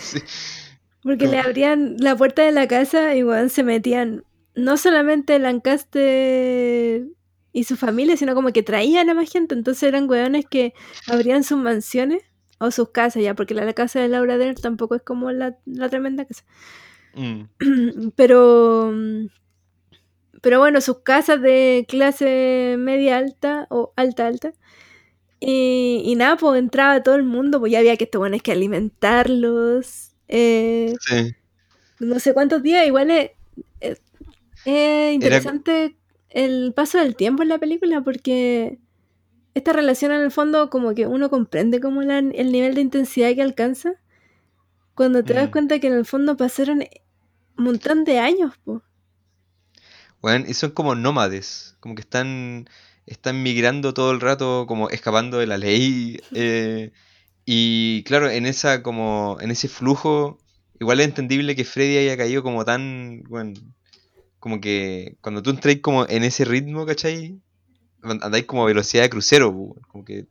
Sí. 0.00 0.20
Porque 1.02 1.26
le 1.26 1.38
abrían 1.38 1.96
la 1.98 2.16
puerta 2.16 2.42
de 2.42 2.52
la 2.52 2.68
casa 2.68 3.14
y 3.16 3.24
weón, 3.24 3.50
se 3.50 3.62
metían 3.62 4.24
no 4.54 4.76
solamente 4.76 5.38
Lancaster 5.38 7.06
y 7.52 7.64
su 7.64 7.76
familia, 7.76 8.16
sino 8.16 8.34
como 8.34 8.52
que 8.52 8.62
traían 8.62 9.08
a 9.10 9.14
más 9.14 9.30
gente. 9.30 9.54
Entonces 9.54 9.84
eran 9.84 10.08
weones 10.08 10.44
que 10.48 10.74
abrían 11.08 11.42
sus 11.42 11.58
mansiones 11.58 12.22
o 12.58 12.70
sus 12.70 12.90
casas 12.90 13.22
ya, 13.22 13.34
porque 13.34 13.54
la, 13.54 13.64
la 13.64 13.72
casa 13.72 14.00
de 14.00 14.08
Laura 14.08 14.38
Dern 14.38 14.54
tampoco 14.54 14.94
es 14.94 15.02
como 15.02 15.32
la, 15.32 15.56
la 15.66 15.88
tremenda 15.88 16.24
casa. 16.24 16.44
Mm, 17.14 18.10
pero 18.16 18.92
pero 20.42 20.58
bueno, 20.60 20.80
sus 20.80 21.00
casas 21.00 21.40
de 21.42 21.86
clase 21.88 22.76
media 22.78 23.18
alta 23.18 23.66
o 23.70 23.92
alta 23.96 24.26
alta. 24.26 24.52
Y, 25.40 26.02
y 26.04 26.16
nada, 26.16 26.36
pues 26.36 26.58
entraba 26.58 27.02
todo 27.02 27.14
el 27.16 27.24
mundo, 27.24 27.60
pues 27.60 27.72
ya 27.72 27.78
había 27.80 27.96
que 27.96 28.04
estos 28.04 28.18
buenos 28.20 28.42
que 28.42 28.52
alimentarlos. 28.52 30.12
eh, 30.28 30.94
sí. 31.00 31.32
no 32.00 32.20
sé 32.20 32.34
cuántos 32.34 32.62
días, 32.62 32.86
igual 32.86 33.10
es, 33.10 33.30
es- 33.80 34.02
es 34.64 35.14
interesante 35.14 35.96
el 36.30 36.72
paso 36.74 36.98
del 36.98 37.16
tiempo 37.16 37.42
en 37.42 37.48
la 37.50 37.58
película 37.58 38.02
porque 38.02 38.78
esta 39.54 39.72
relación 39.72 40.12
en 40.12 40.20
el 40.22 40.30
fondo 40.30 40.70
como 40.70 40.94
que 40.94 41.06
uno 41.06 41.30
comprende 41.30 41.80
como 41.80 42.02
la- 42.02 42.18
el 42.20 42.52
nivel 42.52 42.74
de 42.74 42.82
intensidad 42.82 43.34
que 43.34 43.42
alcanza 43.42 43.94
cuando 44.94 45.24
te 45.24 45.34
das 45.34 45.48
Mm. 45.48 45.52
cuenta 45.52 45.78
que 45.80 45.86
en 45.88 45.94
el 45.94 46.04
fondo 46.06 46.36
pasaron 46.36 46.80
un 47.58 47.64
montón 47.64 48.04
de 48.04 48.18
años, 48.18 48.54
pues. 48.64 48.82
Weón, 50.22 50.44
y 50.48 50.54
son 50.54 50.70
como 50.72 50.94
nómades, 50.94 51.76
como 51.80 51.94
que 51.94 52.02
están, 52.02 52.68
están 53.06 53.42
migrando 53.42 53.94
todo 53.94 54.10
el 54.12 54.20
rato, 54.20 54.66
como 54.66 54.90
escapando 54.90 55.38
de 55.38 55.46
la 55.46 55.58
ley. 55.58 56.20
eh, 56.34 56.92
y 57.46 58.04
claro, 58.04 58.30
en 58.30 58.46
esa 58.46 58.82
como, 58.82 59.38
en 59.40 59.50
ese 59.50 59.68
flujo, 59.68 60.38
igual 60.80 61.00
es 61.00 61.06
entendible 61.08 61.56
que 61.56 61.64
Freddy 61.64 61.98
haya 61.98 62.16
caído 62.16 62.42
como 62.42 62.64
tan, 62.64 63.22
bueno, 63.28 63.54
como 64.40 64.60
que 64.60 65.16
cuando 65.20 65.42
tú 65.42 65.50
entráis 65.50 65.80
como 65.82 66.06
en 66.08 66.24
ese 66.24 66.44
ritmo, 66.44 66.86
¿cachai? 66.86 67.40
And- 68.02 68.22
Andáis 68.24 68.46
como 68.46 68.64
a 68.64 68.66
velocidad 68.66 69.04
de 69.04 69.10
crucero, 69.10 69.52
pu, 69.52 69.62
weón, 69.72 69.82
como 69.88 70.04
que 70.04 70.28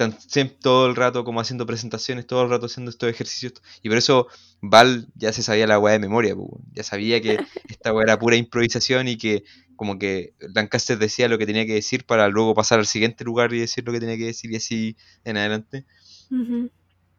están 0.00 0.18
siempre 0.20 0.56
todo 0.60 0.86
el 0.86 0.96
rato 0.96 1.24
como 1.24 1.40
haciendo 1.40 1.66
presentaciones, 1.66 2.26
todo 2.26 2.42
el 2.44 2.50
rato 2.50 2.66
haciendo 2.66 2.90
estos 2.90 3.10
ejercicios. 3.10 3.54
Y 3.82 3.88
por 3.88 3.98
eso 3.98 4.28
Val 4.62 5.08
ya 5.14 5.32
se 5.32 5.42
sabía 5.42 5.66
la 5.66 5.78
weá 5.78 5.92
de 5.92 5.98
memoria, 5.98 6.34
ya 6.72 6.82
sabía 6.82 7.20
que 7.20 7.38
esta 7.68 7.92
weá 7.92 8.04
era 8.04 8.18
pura 8.18 8.36
improvisación 8.36 9.08
y 9.08 9.16
que 9.16 9.44
como 9.76 9.98
que 9.98 10.34
Lancaster 10.54 10.98
decía 10.98 11.28
lo 11.28 11.38
que 11.38 11.46
tenía 11.46 11.66
que 11.66 11.74
decir 11.74 12.04
para 12.04 12.28
luego 12.28 12.54
pasar 12.54 12.78
al 12.78 12.86
siguiente 12.86 13.24
lugar 13.24 13.52
y 13.52 13.60
decir 13.60 13.84
lo 13.84 13.92
que 13.92 14.00
tenía 14.00 14.16
que 14.16 14.26
decir 14.26 14.50
y 14.52 14.56
así 14.56 14.96
en 15.24 15.36
adelante. 15.36 15.84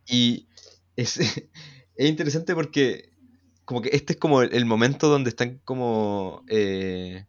Y 0.07 0.47
es, 0.95 1.17
es 1.95 2.09
interesante 2.09 2.55
porque 2.55 3.09
como 3.65 3.81
que 3.81 3.89
este 3.93 4.13
es 4.13 4.19
como 4.19 4.41
el, 4.41 4.53
el 4.53 4.65
momento 4.65 5.07
donde 5.07 5.29
están 5.29 5.59
como 5.63 6.43
eh, 6.47 7.25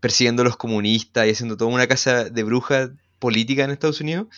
persiguiendo 0.00 0.42
a 0.42 0.44
los 0.44 0.56
comunistas 0.56 1.26
y 1.26 1.30
haciendo 1.30 1.56
toda 1.56 1.70
una 1.70 1.86
casa 1.86 2.24
de 2.24 2.42
brujas 2.44 2.90
política 3.26 3.64
en 3.64 3.70
Estados 3.70 4.00
Unidos, 4.00 4.28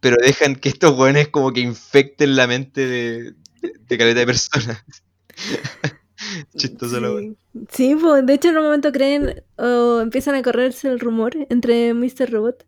pero 0.00 0.16
dejan 0.22 0.56
que 0.56 0.70
estos 0.70 0.98
weones 0.98 1.28
como 1.28 1.52
que 1.52 1.60
infecten 1.60 2.34
la 2.34 2.46
mente 2.46 2.86
de, 2.86 3.34
de, 3.60 3.72
de 3.88 3.98
caleta 3.98 4.20
de 4.20 4.26
personas. 4.26 4.84
Chistoso 6.56 6.98
la 7.00 7.12
weá. 7.12 7.22
Sí, 7.22 7.36
Sí, 7.70 7.96
pues, 8.00 8.24
de 8.24 8.34
hecho 8.34 8.48
en 8.48 8.56
un 8.56 8.64
momento 8.64 8.90
creen 8.90 9.42
o 9.56 10.00
empiezan 10.00 10.34
a 10.34 10.42
correrse 10.42 10.88
el 10.88 10.98
rumor 10.98 11.32
entre 11.50 11.92
Mr. 11.92 12.30
Robot 12.30 12.66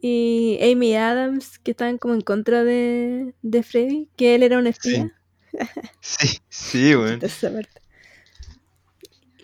y 0.00 0.58
Amy 0.60 0.94
Adams, 0.96 1.58
que 1.58 1.70
estaban 1.70 1.96
como 1.96 2.12
en 2.12 2.20
contra 2.20 2.62
de, 2.62 3.34
de 3.40 3.62
Freddy, 3.62 4.10
que 4.16 4.34
él 4.34 4.42
era 4.42 4.58
un 4.58 4.66
espía. 4.66 5.18
Sí, 6.00 6.38
sí. 6.50 6.92
Esa 7.22 7.50
parte. 7.50 7.80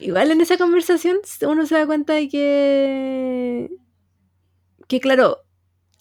Igual 0.01 0.31
en 0.31 0.41
esa 0.41 0.57
conversación 0.57 1.19
uno 1.47 1.67
se 1.67 1.75
da 1.75 1.87
cuenta 1.87 2.15
de 2.15 2.29
que, 2.29 3.71
que 4.91 5.01
claro, 5.01 5.39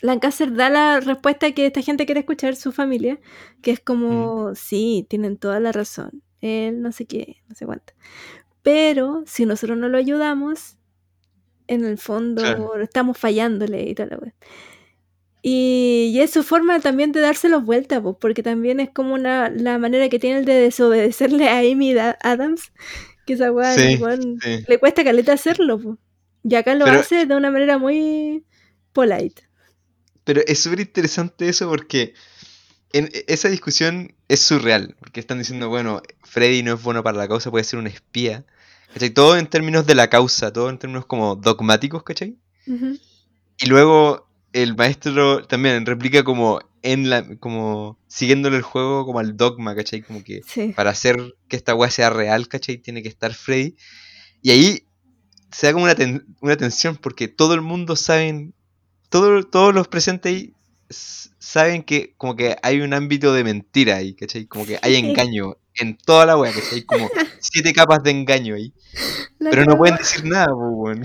Lancaster 0.02 0.54
da 0.54 0.70
la 0.70 1.00
respuesta 1.00 1.52
que 1.52 1.66
esta 1.68 1.82
gente 1.82 2.06
quiere 2.06 2.22
escuchar, 2.22 2.56
su 2.56 2.72
familia, 2.72 3.20
que 3.62 3.72
es 3.72 3.80
como, 3.80 4.56
sí, 4.56 5.06
tienen 5.10 5.38
toda 5.38 5.60
la 5.60 5.72
razón, 5.72 6.24
él 6.42 6.82
no 6.82 6.92
sé 6.92 7.06
qué, 7.06 7.38
no 7.48 7.56
sé 7.56 7.66
cuánto. 7.66 7.94
Pero 8.64 9.24
si 9.26 9.46
nosotros 9.46 9.78
no 9.78 9.88
lo 9.90 9.98
ayudamos, 9.98 10.78
en 11.68 11.86
el 11.86 11.98
fondo 12.00 12.42
Claro. 12.42 12.82
estamos 12.82 13.18
fallándole 13.18 13.84
y 13.90 13.94
toda 13.94 14.10
la. 14.10 14.34
Y, 15.42 16.12
y 16.14 16.20
es 16.20 16.32
su 16.32 16.44
forma 16.44 16.80
también 16.80 17.12
de 17.12 17.20
dárselos 17.22 17.64
vuelta, 17.64 18.02
pues, 18.02 18.16
porque 18.20 18.44
también 18.44 18.80
es 18.80 18.90
como 18.90 19.14
una, 19.14 19.50
la 19.50 19.78
manera 19.78 20.10
que 20.10 20.20
tiene 20.20 20.40
el 20.40 20.46
de 20.46 20.54
desobedecerle 20.56 21.48
a 21.48 21.60
Amy 21.60 21.94
Da- 21.94 22.18
Adams, 22.24 22.74
que 23.26 23.34
esa 23.34 23.52
weá 23.52 23.74
Sí, 23.74 23.98
sí. 24.42 24.66
le 24.68 24.80
cuesta 24.80 25.04
caleta 25.04 25.34
hacerlo, 25.34 25.80
pues. 25.80 25.98
Y 26.44 26.56
acá 26.56 26.74
lo 26.76 26.86
Pero- 26.86 27.00
hace 27.00 27.26
de 27.26 27.36
una 27.36 27.52
manera 27.52 27.78
muy 27.78 28.44
polite. 28.94 29.44
Pero 30.24 30.42
es 30.46 30.60
súper 30.60 30.82
interesante 30.82 31.50
eso 31.50 31.68
porque 31.70 32.14
en 32.94 33.06
e, 33.14 33.26
esa 33.28 33.50
discusión 33.50 34.14
es 34.28 34.40
surreal. 34.42 34.96
Porque 35.00 35.20
están 35.20 35.40
diciendo, 35.40 35.70
bueno, 35.70 36.02
Freddy 36.24 36.64
no 36.64 36.74
es 36.76 36.84
bueno 36.84 37.04
para 37.04 37.18
la 37.18 37.28
causa, 37.28 37.52
puede 37.52 37.64
ser 37.64 37.80
un 37.80 37.88
espía. 37.88 38.46
¿Cachai? 38.94 39.12
Todo 39.12 39.38
en 39.38 39.48
términos 39.48 39.86
de 39.86 39.96
la 39.96 40.10
causa, 40.10 40.52
todo 40.52 40.70
en 40.70 40.80
términos 40.80 41.06
como 41.06 41.36
dogmáticos, 41.36 42.04
¿cachai? 42.04 42.38
Y 43.58 43.66
luego 43.68 44.28
el 44.54 44.76
maestro 44.76 45.46
también 45.46 45.86
replica 45.86 46.24
como 46.24 46.60
en 46.82 47.10
la, 47.10 47.38
como 47.38 48.00
siguiéndole 48.08 48.58
el 48.58 48.64
juego 48.64 49.06
como 49.06 49.20
al 49.20 49.36
dogma, 49.38 49.76
¿cachai? 49.76 50.02
Como 50.02 50.24
que 50.24 50.42
Sí. 50.48 50.74
para 50.76 50.90
hacer 50.92 51.36
que 51.48 51.56
esta 51.56 51.76
weá 51.76 51.92
sea 51.92 52.10
real, 52.10 52.48
¿cachai? 52.48 52.78
Tiene 52.78 53.04
que 53.04 53.10
estar 53.10 53.34
Freddy. 53.34 53.76
Y 54.42 54.52
ahí 54.52 54.84
se 55.52 55.68
da 55.68 55.74
como 55.74 55.86
una, 55.86 55.96
ten- 55.96 56.26
una 56.42 56.56
tensión 56.58 56.96
porque 56.96 57.28
todo 57.28 57.54
el 57.54 57.62
mundo 57.62 57.96
saben, 57.96 58.54
todo- 59.10 59.44
todos 59.44 59.74
los 59.74 59.88
presentes 59.88 60.32
ahí 60.32 60.54
saben 60.90 61.84
que 61.84 62.14
como 62.18 62.36
que 62.36 62.56
hay 62.64 62.82
un 62.82 62.94
ámbito 62.94 63.34
de 63.34 63.44
mentira 63.44 63.98
ahí, 63.98 64.14
¿cachai? 64.16 64.46
Como 64.46 64.66
que 64.66 64.80
hay 64.82 64.96
engaño 64.96 65.56
en 65.76 65.98
toda 65.98 66.26
la 66.26 66.38
weá, 66.38 66.52
¿cachai? 66.52 66.84
Como 66.84 67.10
siete 67.40 67.74
capas 67.74 68.04
de 68.04 68.12
engaño 68.12 68.56
ahí. 68.56 68.74
La 69.40 69.52
Pero 69.52 69.66
no 69.66 69.78
pueden 69.78 69.98
decir 69.98 70.26
nada, 70.26 70.48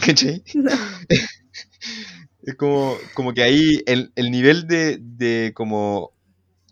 ¿cachai? 0.04 0.42
No. 0.54 0.70
Es 2.42 2.56
como, 2.56 2.98
como 3.14 3.32
que 3.32 3.42
ahí 3.42 3.82
el, 3.86 4.12
el 4.16 4.30
nivel 4.30 4.66
de, 4.66 4.98
de 5.00 5.52
como 5.54 6.12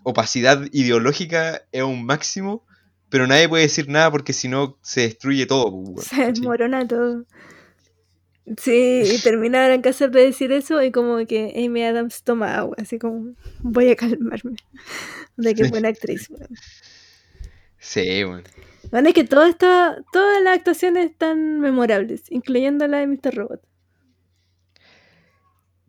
opacidad 0.03 0.63
ideológica 0.73 1.63
es 1.73 1.83
un 1.83 2.05
máximo, 2.05 2.67
pero 3.09 3.27
nadie 3.27 3.49
puede 3.49 3.63
decir 3.65 3.89
nada 3.89 4.11
porque 4.11 4.35
si 4.35 4.49
no 4.49 4.77
se 4.83 5.03
destruye 5.03 5.47
todo. 5.47 5.69
weón, 5.71 5.97
Se 5.97 6.11
¿cachai? 6.11 6.33
desmorona 6.33 6.87
todo. 6.87 7.25
Sí, 8.57 9.03
y 9.05 9.19
termina 9.23 9.69
Lancaster 9.69 10.11
de 10.11 10.25
decir 10.25 10.51
eso 10.51 10.83
y 10.83 10.91
como 10.91 11.25
que 11.27 11.53
Amy 11.65 11.85
Adams 11.85 12.23
toma 12.25 12.57
agua, 12.57 12.77
así 12.79 12.99
como 12.99 13.35
voy 13.61 13.91
a 13.91 13.97
calmarme. 13.97 14.57
De 15.37 15.55
qué 15.55 15.69
buena 15.69 15.89
actriz, 15.89 16.29
weón. 16.29 16.49
Sí, 17.79 18.23
bueno. 18.25 18.43
Bueno, 18.91 19.09
es 19.09 19.15
que 19.15 19.25
todo 19.25 19.45
esto, 19.47 19.67
todas 20.13 20.43
las 20.43 20.59
actuaciones 20.59 21.11
están 21.11 21.61
memorables, 21.61 22.25
incluyendo 22.31 22.87
la 22.87 22.99
de 22.99 23.07
Mr. 23.07 23.35
Robot. 23.35 23.63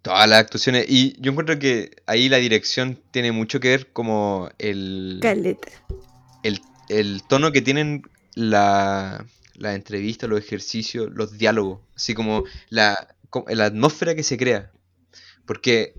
Todas 0.01 0.29
las 0.29 0.39
actuaciones. 0.39 0.85
Y 0.87 1.19
yo 1.19 1.31
encuentro 1.31 1.59
que 1.59 1.91
ahí 2.05 2.29
la 2.29 2.37
dirección 2.37 2.99
tiene 3.11 3.31
mucho 3.31 3.59
que 3.59 3.69
ver 3.69 3.91
como 3.91 4.49
el, 4.59 5.19
Caleta. 5.21 5.69
el, 6.43 6.61
el 6.89 7.23
tono 7.23 7.51
que 7.51 7.61
tienen 7.61 8.03
la, 8.35 9.25
la 9.63 9.73
entrevista, 9.73 10.27
los 10.27 10.39
ejercicios, 10.39 11.09
los 11.13 11.37
diálogos. 11.37 11.81
Así 11.95 12.13
como 12.13 12.43
la, 12.69 13.15
la 13.47 13.65
atmósfera 13.65 14.13
que 14.13 14.23
se 14.23 14.37
crea. 14.37 14.71
Porque 15.45 15.95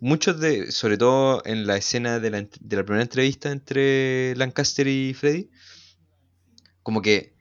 muchos 0.00 0.40
de, 0.40 0.72
sobre 0.72 0.98
todo 0.98 1.42
en 1.46 1.66
la 1.66 1.76
escena 1.76 2.18
de 2.18 2.30
la, 2.30 2.40
de 2.42 2.76
la 2.76 2.84
primera 2.84 3.02
entrevista 3.02 3.52
entre 3.52 4.34
Lancaster 4.36 4.88
y 4.88 5.14
Freddy, 5.14 5.50
como 6.82 7.00
que 7.00 7.32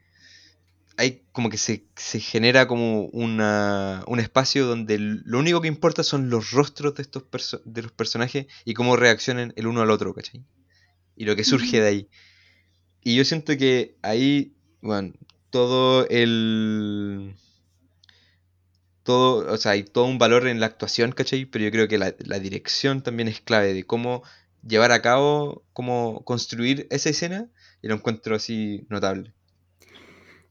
hay 0.96 1.24
como 1.32 1.50
que 1.50 1.58
se, 1.58 1.88
se 1.96 2.20
genera 2.20 2.68
como 2.68 3.06
una, 3.08 4.04
un 4.06 4.20
espacio 4.20 4.68
donde 4.68 5.00
lo 5.00 5.40
único 5.40 5.60
que 5.60 5.68
importa 5.68 6.04
son 6.04 6.30
los 6.30 6.52
rostros 6.52 6.94
de 6.94 7.02
estos 7.02 7.24
perso- 7.24 7.62
de 7.66 7.82
los 7.82 7.92
personajes 7.92 8.46
y 8.64 8.76
cómo 8.76 8.96
reaccionan 8.96 9.54
el 9.56 9.66
uno 9.66 9.82
al 9.82 9.90
otro, 9.90 10.14
¿cachai? 10.14 10.44
Y 11.16 11.26
lo 11.26 11.36
que 11.36 11.44
surge 11.44 11.82
de 11.82 11.88
ahí. 11.88 12.10
Y 13.02 13.16
yo 13.16 13.26
siento 13.26 13.58
que 13.58 13.98
ahí, 14.02 14.54
bueno, 14.82 15.14
todo 15.54 16.08
el... 16.10 17.36
Todo, 19.04 19.54
o 19.54 19.58
sea, 19.58 19.74
hay 19.74 19.84
todo 19.84 20.06
un 20.06 20.18
valor 20.18 20.48
en 20.48 20.60
la 20.60 20.66
actuación, 20.66 21.12
¿cachai? 21.12 21.46
Pero 21.46 21.66
yo 21.66 21.72
creo 21.72 21.88
que 21.88 22.00
la, 22.00 22.16
la 22.20 22.40
dirección 22.40 23.04
también 23.04 23.28
es 23.28 23.40
clave 23.40 23.74
de 23.74 23.84
cómo 23.86 24.24
llevar 24.68 24.92
a 24.92 25.02
cabo, 25.04 25.64
cómo 25.74 26.24
construir 26.26 26.88
esa 26.90 27.10
escena 27.10 27.50
y 27.84 27.88
lo 27.90 27.96
encuentro 27.96 28.36
así 28.36 28.88
notable. 28.90 29.34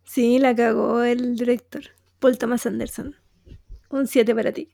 Sí, 0.04 0.38
la 0.38 0.54
cagó 0.54 1.02
el 1.02 1.34
director, 1.36 1.82
Paul 2.20 2.38
Thomas 2.38 2.64
Anderson. 2.66 3.16
Un 3.90 4.06
7 4.06 4.34
para 4.34 4.52
ti. 4.52 4.68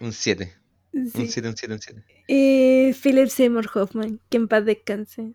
Un 0.00 0.12
7. 0.12 0.52
Un 0.94 1.10
Sí. 1.10 1.26
7, 1.28 1.48
un 1.48 1.56
7, 1.56 1.74
un 1.74 1.80
7. 1.80 2.04
Y 2.26 2.92
Philip 2.94 3.28
Seymour 3.28 3.70
Hoffman, 3.74 4.20
que 4.30 4.38
en 4.38 4.48
paz 4.48 4.64
descanse. 4.64 5.34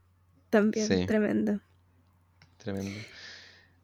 También, 0.49 0.87
Sí. 0.87 1.05
tremendo. 1.05 1.61
Tremendo. 2.57 2.99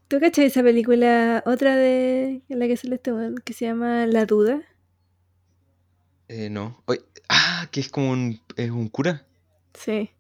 ¿Tú 0.08 0.20
cachai 0.20 0.46
esa 0.46 0.62
película, 0.62 1.42
otra 1.46 1.76
de 1.76 2.42
en 2.48 2.60
la 2.60 2.68
que 2.68 2.78
sale 2.78 2.96
este 2.96 3.12
weón, 3.12 3.36
que 3.44 3.54
se 3.54 3.66
llama 3.66 4.06
La 4.06 4.26
Duda? 4.26 4.62
Eh, 6.28 6.50
no. 6.50 6.82
Oye, 6.86 7.02
ah, 7.30 7.68
que 7.72 7.80
es 7.80 7.90
como 7.90 8.12
un, 8.12 8.40
es 8.56 8.70
un 8.70 8.88
cura. 8.90 9.26
Sí. 9.74 10.12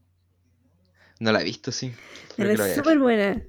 No 1.19 1.31
la 1.31 1.41
he 1.41 1.43
visto, 1.43 1.71
sí. 1.71 1.93
A 2.37 2.43
ver. 2.43 2.57
súper 2.75 2.99
buena. 2.99 3.41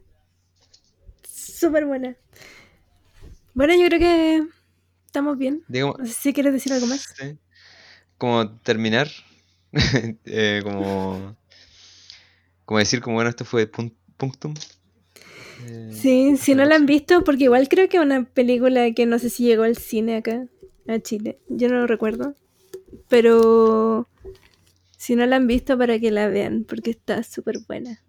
Súper 1.28 1.86
buena. 1.86 2.16
Bueno, 3.54 3.74
yo 3.74 3.86
creo 3.88 3.98
que 3.98 4.46
estamos 5.06 5.38
bien. 5.38 5.64
Digamos, 5.68 5.98
No 5.98 6.06
sé 6.06 6.12
si 6.12 6.32
quieres 6.34 6.52
decir 6.52 6.72
algo 6.72 6.86
más. 6.86 7.02
sí. 7.16 7.38
Como 8.18 8.50
terminar. 8.60 9.08
eh, 10.26 10.60
como. 10.62 11.36
Como 12.66 12.78
decir, 12.78 13.00
como 13.00 13.14
bueno, 13.16 13.30
esto 13.30 13.44
fue 13.44 13.70
pun- 13.70 13.94
Punctum. 14.16 14.54
Eh, 15.64 15.90
Sí, 15.92 16.36
si 16.36 16.54
no 16.54 16.64
la 16.64 16.76
han 16.76 16.86
visto, 16.86 17.24
porque 17.24 17.44
igual 17.44 17.68
creo 17.68 17.88
que 17.88 17.96
es 17.96 18.02
una 18.02 18.24
película 18.24 18.90
que 18.92 19.06
no 19.06 19.18
sé 19.18 19.30
si 19.30 19.44
llegó 19.44 19.62
al 19.62 19.76
cine 19.76 20.16
acá, 20.16 20.46
a 20.88 20.98
Chile. 20.98 21.38
Yo 21.48 21.68
no 21.68 21.76
lo 21.76 21.86
recuerdo. 21.86 22.34
Pero 23.08 24.08
si 24.96 25.16
no 25.16 25.26
la 25.26 25.36
han 25.36 25.46
visto, 25.46 25.78
para 25.78 25.98
que 25.98 26.10
la 26.10 26.28
vean, 26.28 26.64
porque 26.64 26.90
está 26.90 27.22
súper 27.22 27.58
buena. 27.66 28.02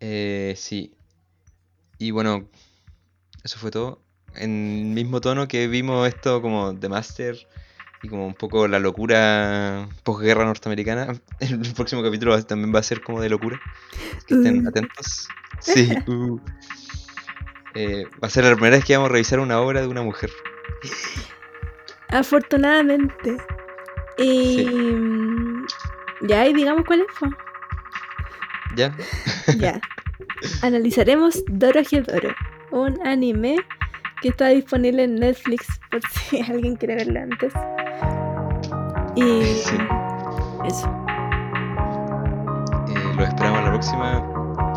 Eh, 0.00 0.54
sí. 0.56 0.92
Y 1.98 2.10
bueno, 2.10 2.48
eso 3.42 3.58
fue 3.58 3.70
todo. 3.70 4.02
En 4.34 4.50
el 4.88 4.94
mismo 4.94 5.20
tono 5.20 5.48
que 5.48 5.68
vimos 5.68 6.06
esto 6.08 6.42
como 6.42 6.78
The 6.78 6.88
Master 6.88 7.36
y 8.04 8.08
como 8.08 8.26
un 8.26 8.34
poco 8.34 8.68
la 8.68 8.78
locura 8.78 9.88
posguerra 10.02 10.44
norteamericana. 10.44 11.14
El 11.40 11.60
próximo 11.74 12.02
capítulo 12.02 12.40
también 12.44 12.74
va 12.74 12.80
a 12.80 12.82
ser 12.82 13.00
como 13.00 13.20
de 13.20 13.30
locura. 13.30 13.60
Que 14.26 14.34
estén 14.34 14.64
Uh. 14.64 14.68
atentos. 14.68 15.28
Sí. 15.60 15.90
uh. 16.06 16.38
Eh, 17.74 18.04
va 18.22 18.28
a 18.28 18.30
ser 18.30 18.44
la 18.44 18.52
primera 18.54 18.76
vez 18.76 18.84
que 18.84 18.94
vamos 18.96 19.10
a 19.10 19.12
revisar 19.12 19.40
una 19.40 19.58
obra 19.60 19.80
de 19.80 19.88
una 19.88 20.02
mujer. 20.02 20.30
Afortunadamente. 22.10 23.36
Y 24.18 24.56
Sí. 24.58 24.66
mm, 24.66 25.66
ya, 26.28 26.46
y 26.46 26.52
digamos 26.54 26.84
cuál 26.86 27.00
es. 27.00 27.06
po. 27.18 27.26
¿Ya? 28.76 28.94
Ya. 29.58 29.80
Analizaremos 30.62 31.42
Dorohedoro, 31.48 32.34
un 32.70 33.04
anime 33.06 33.56
que 34.20 34.28
está 34.28 34.48
disponible 34.48 35.04
en 35.04 35.16
Netflix 35.16 35.66
por 35.90 36.00
si 36.08 36.40
alguien 36.48 36.76
quiere 36.76 36.96
verlo 36.96 37.20
antes. 37.20 37.52
Y 39.16 39.42
Sí. 39.44 39.76
eso. 40.64 40.86
Eh, 42.88 42.94
lo 43.16 43.24
esperamos 43.24 43.62
la 43.64 43.70
próxima. 43.70 44.22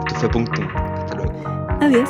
Esto 0.07 0.19
fue 0.19 0.29
Punctum. 0.29 0.67
Hasta 0.75 1.15
luego. 1.15 1.33
Adiós. 1.81 2.09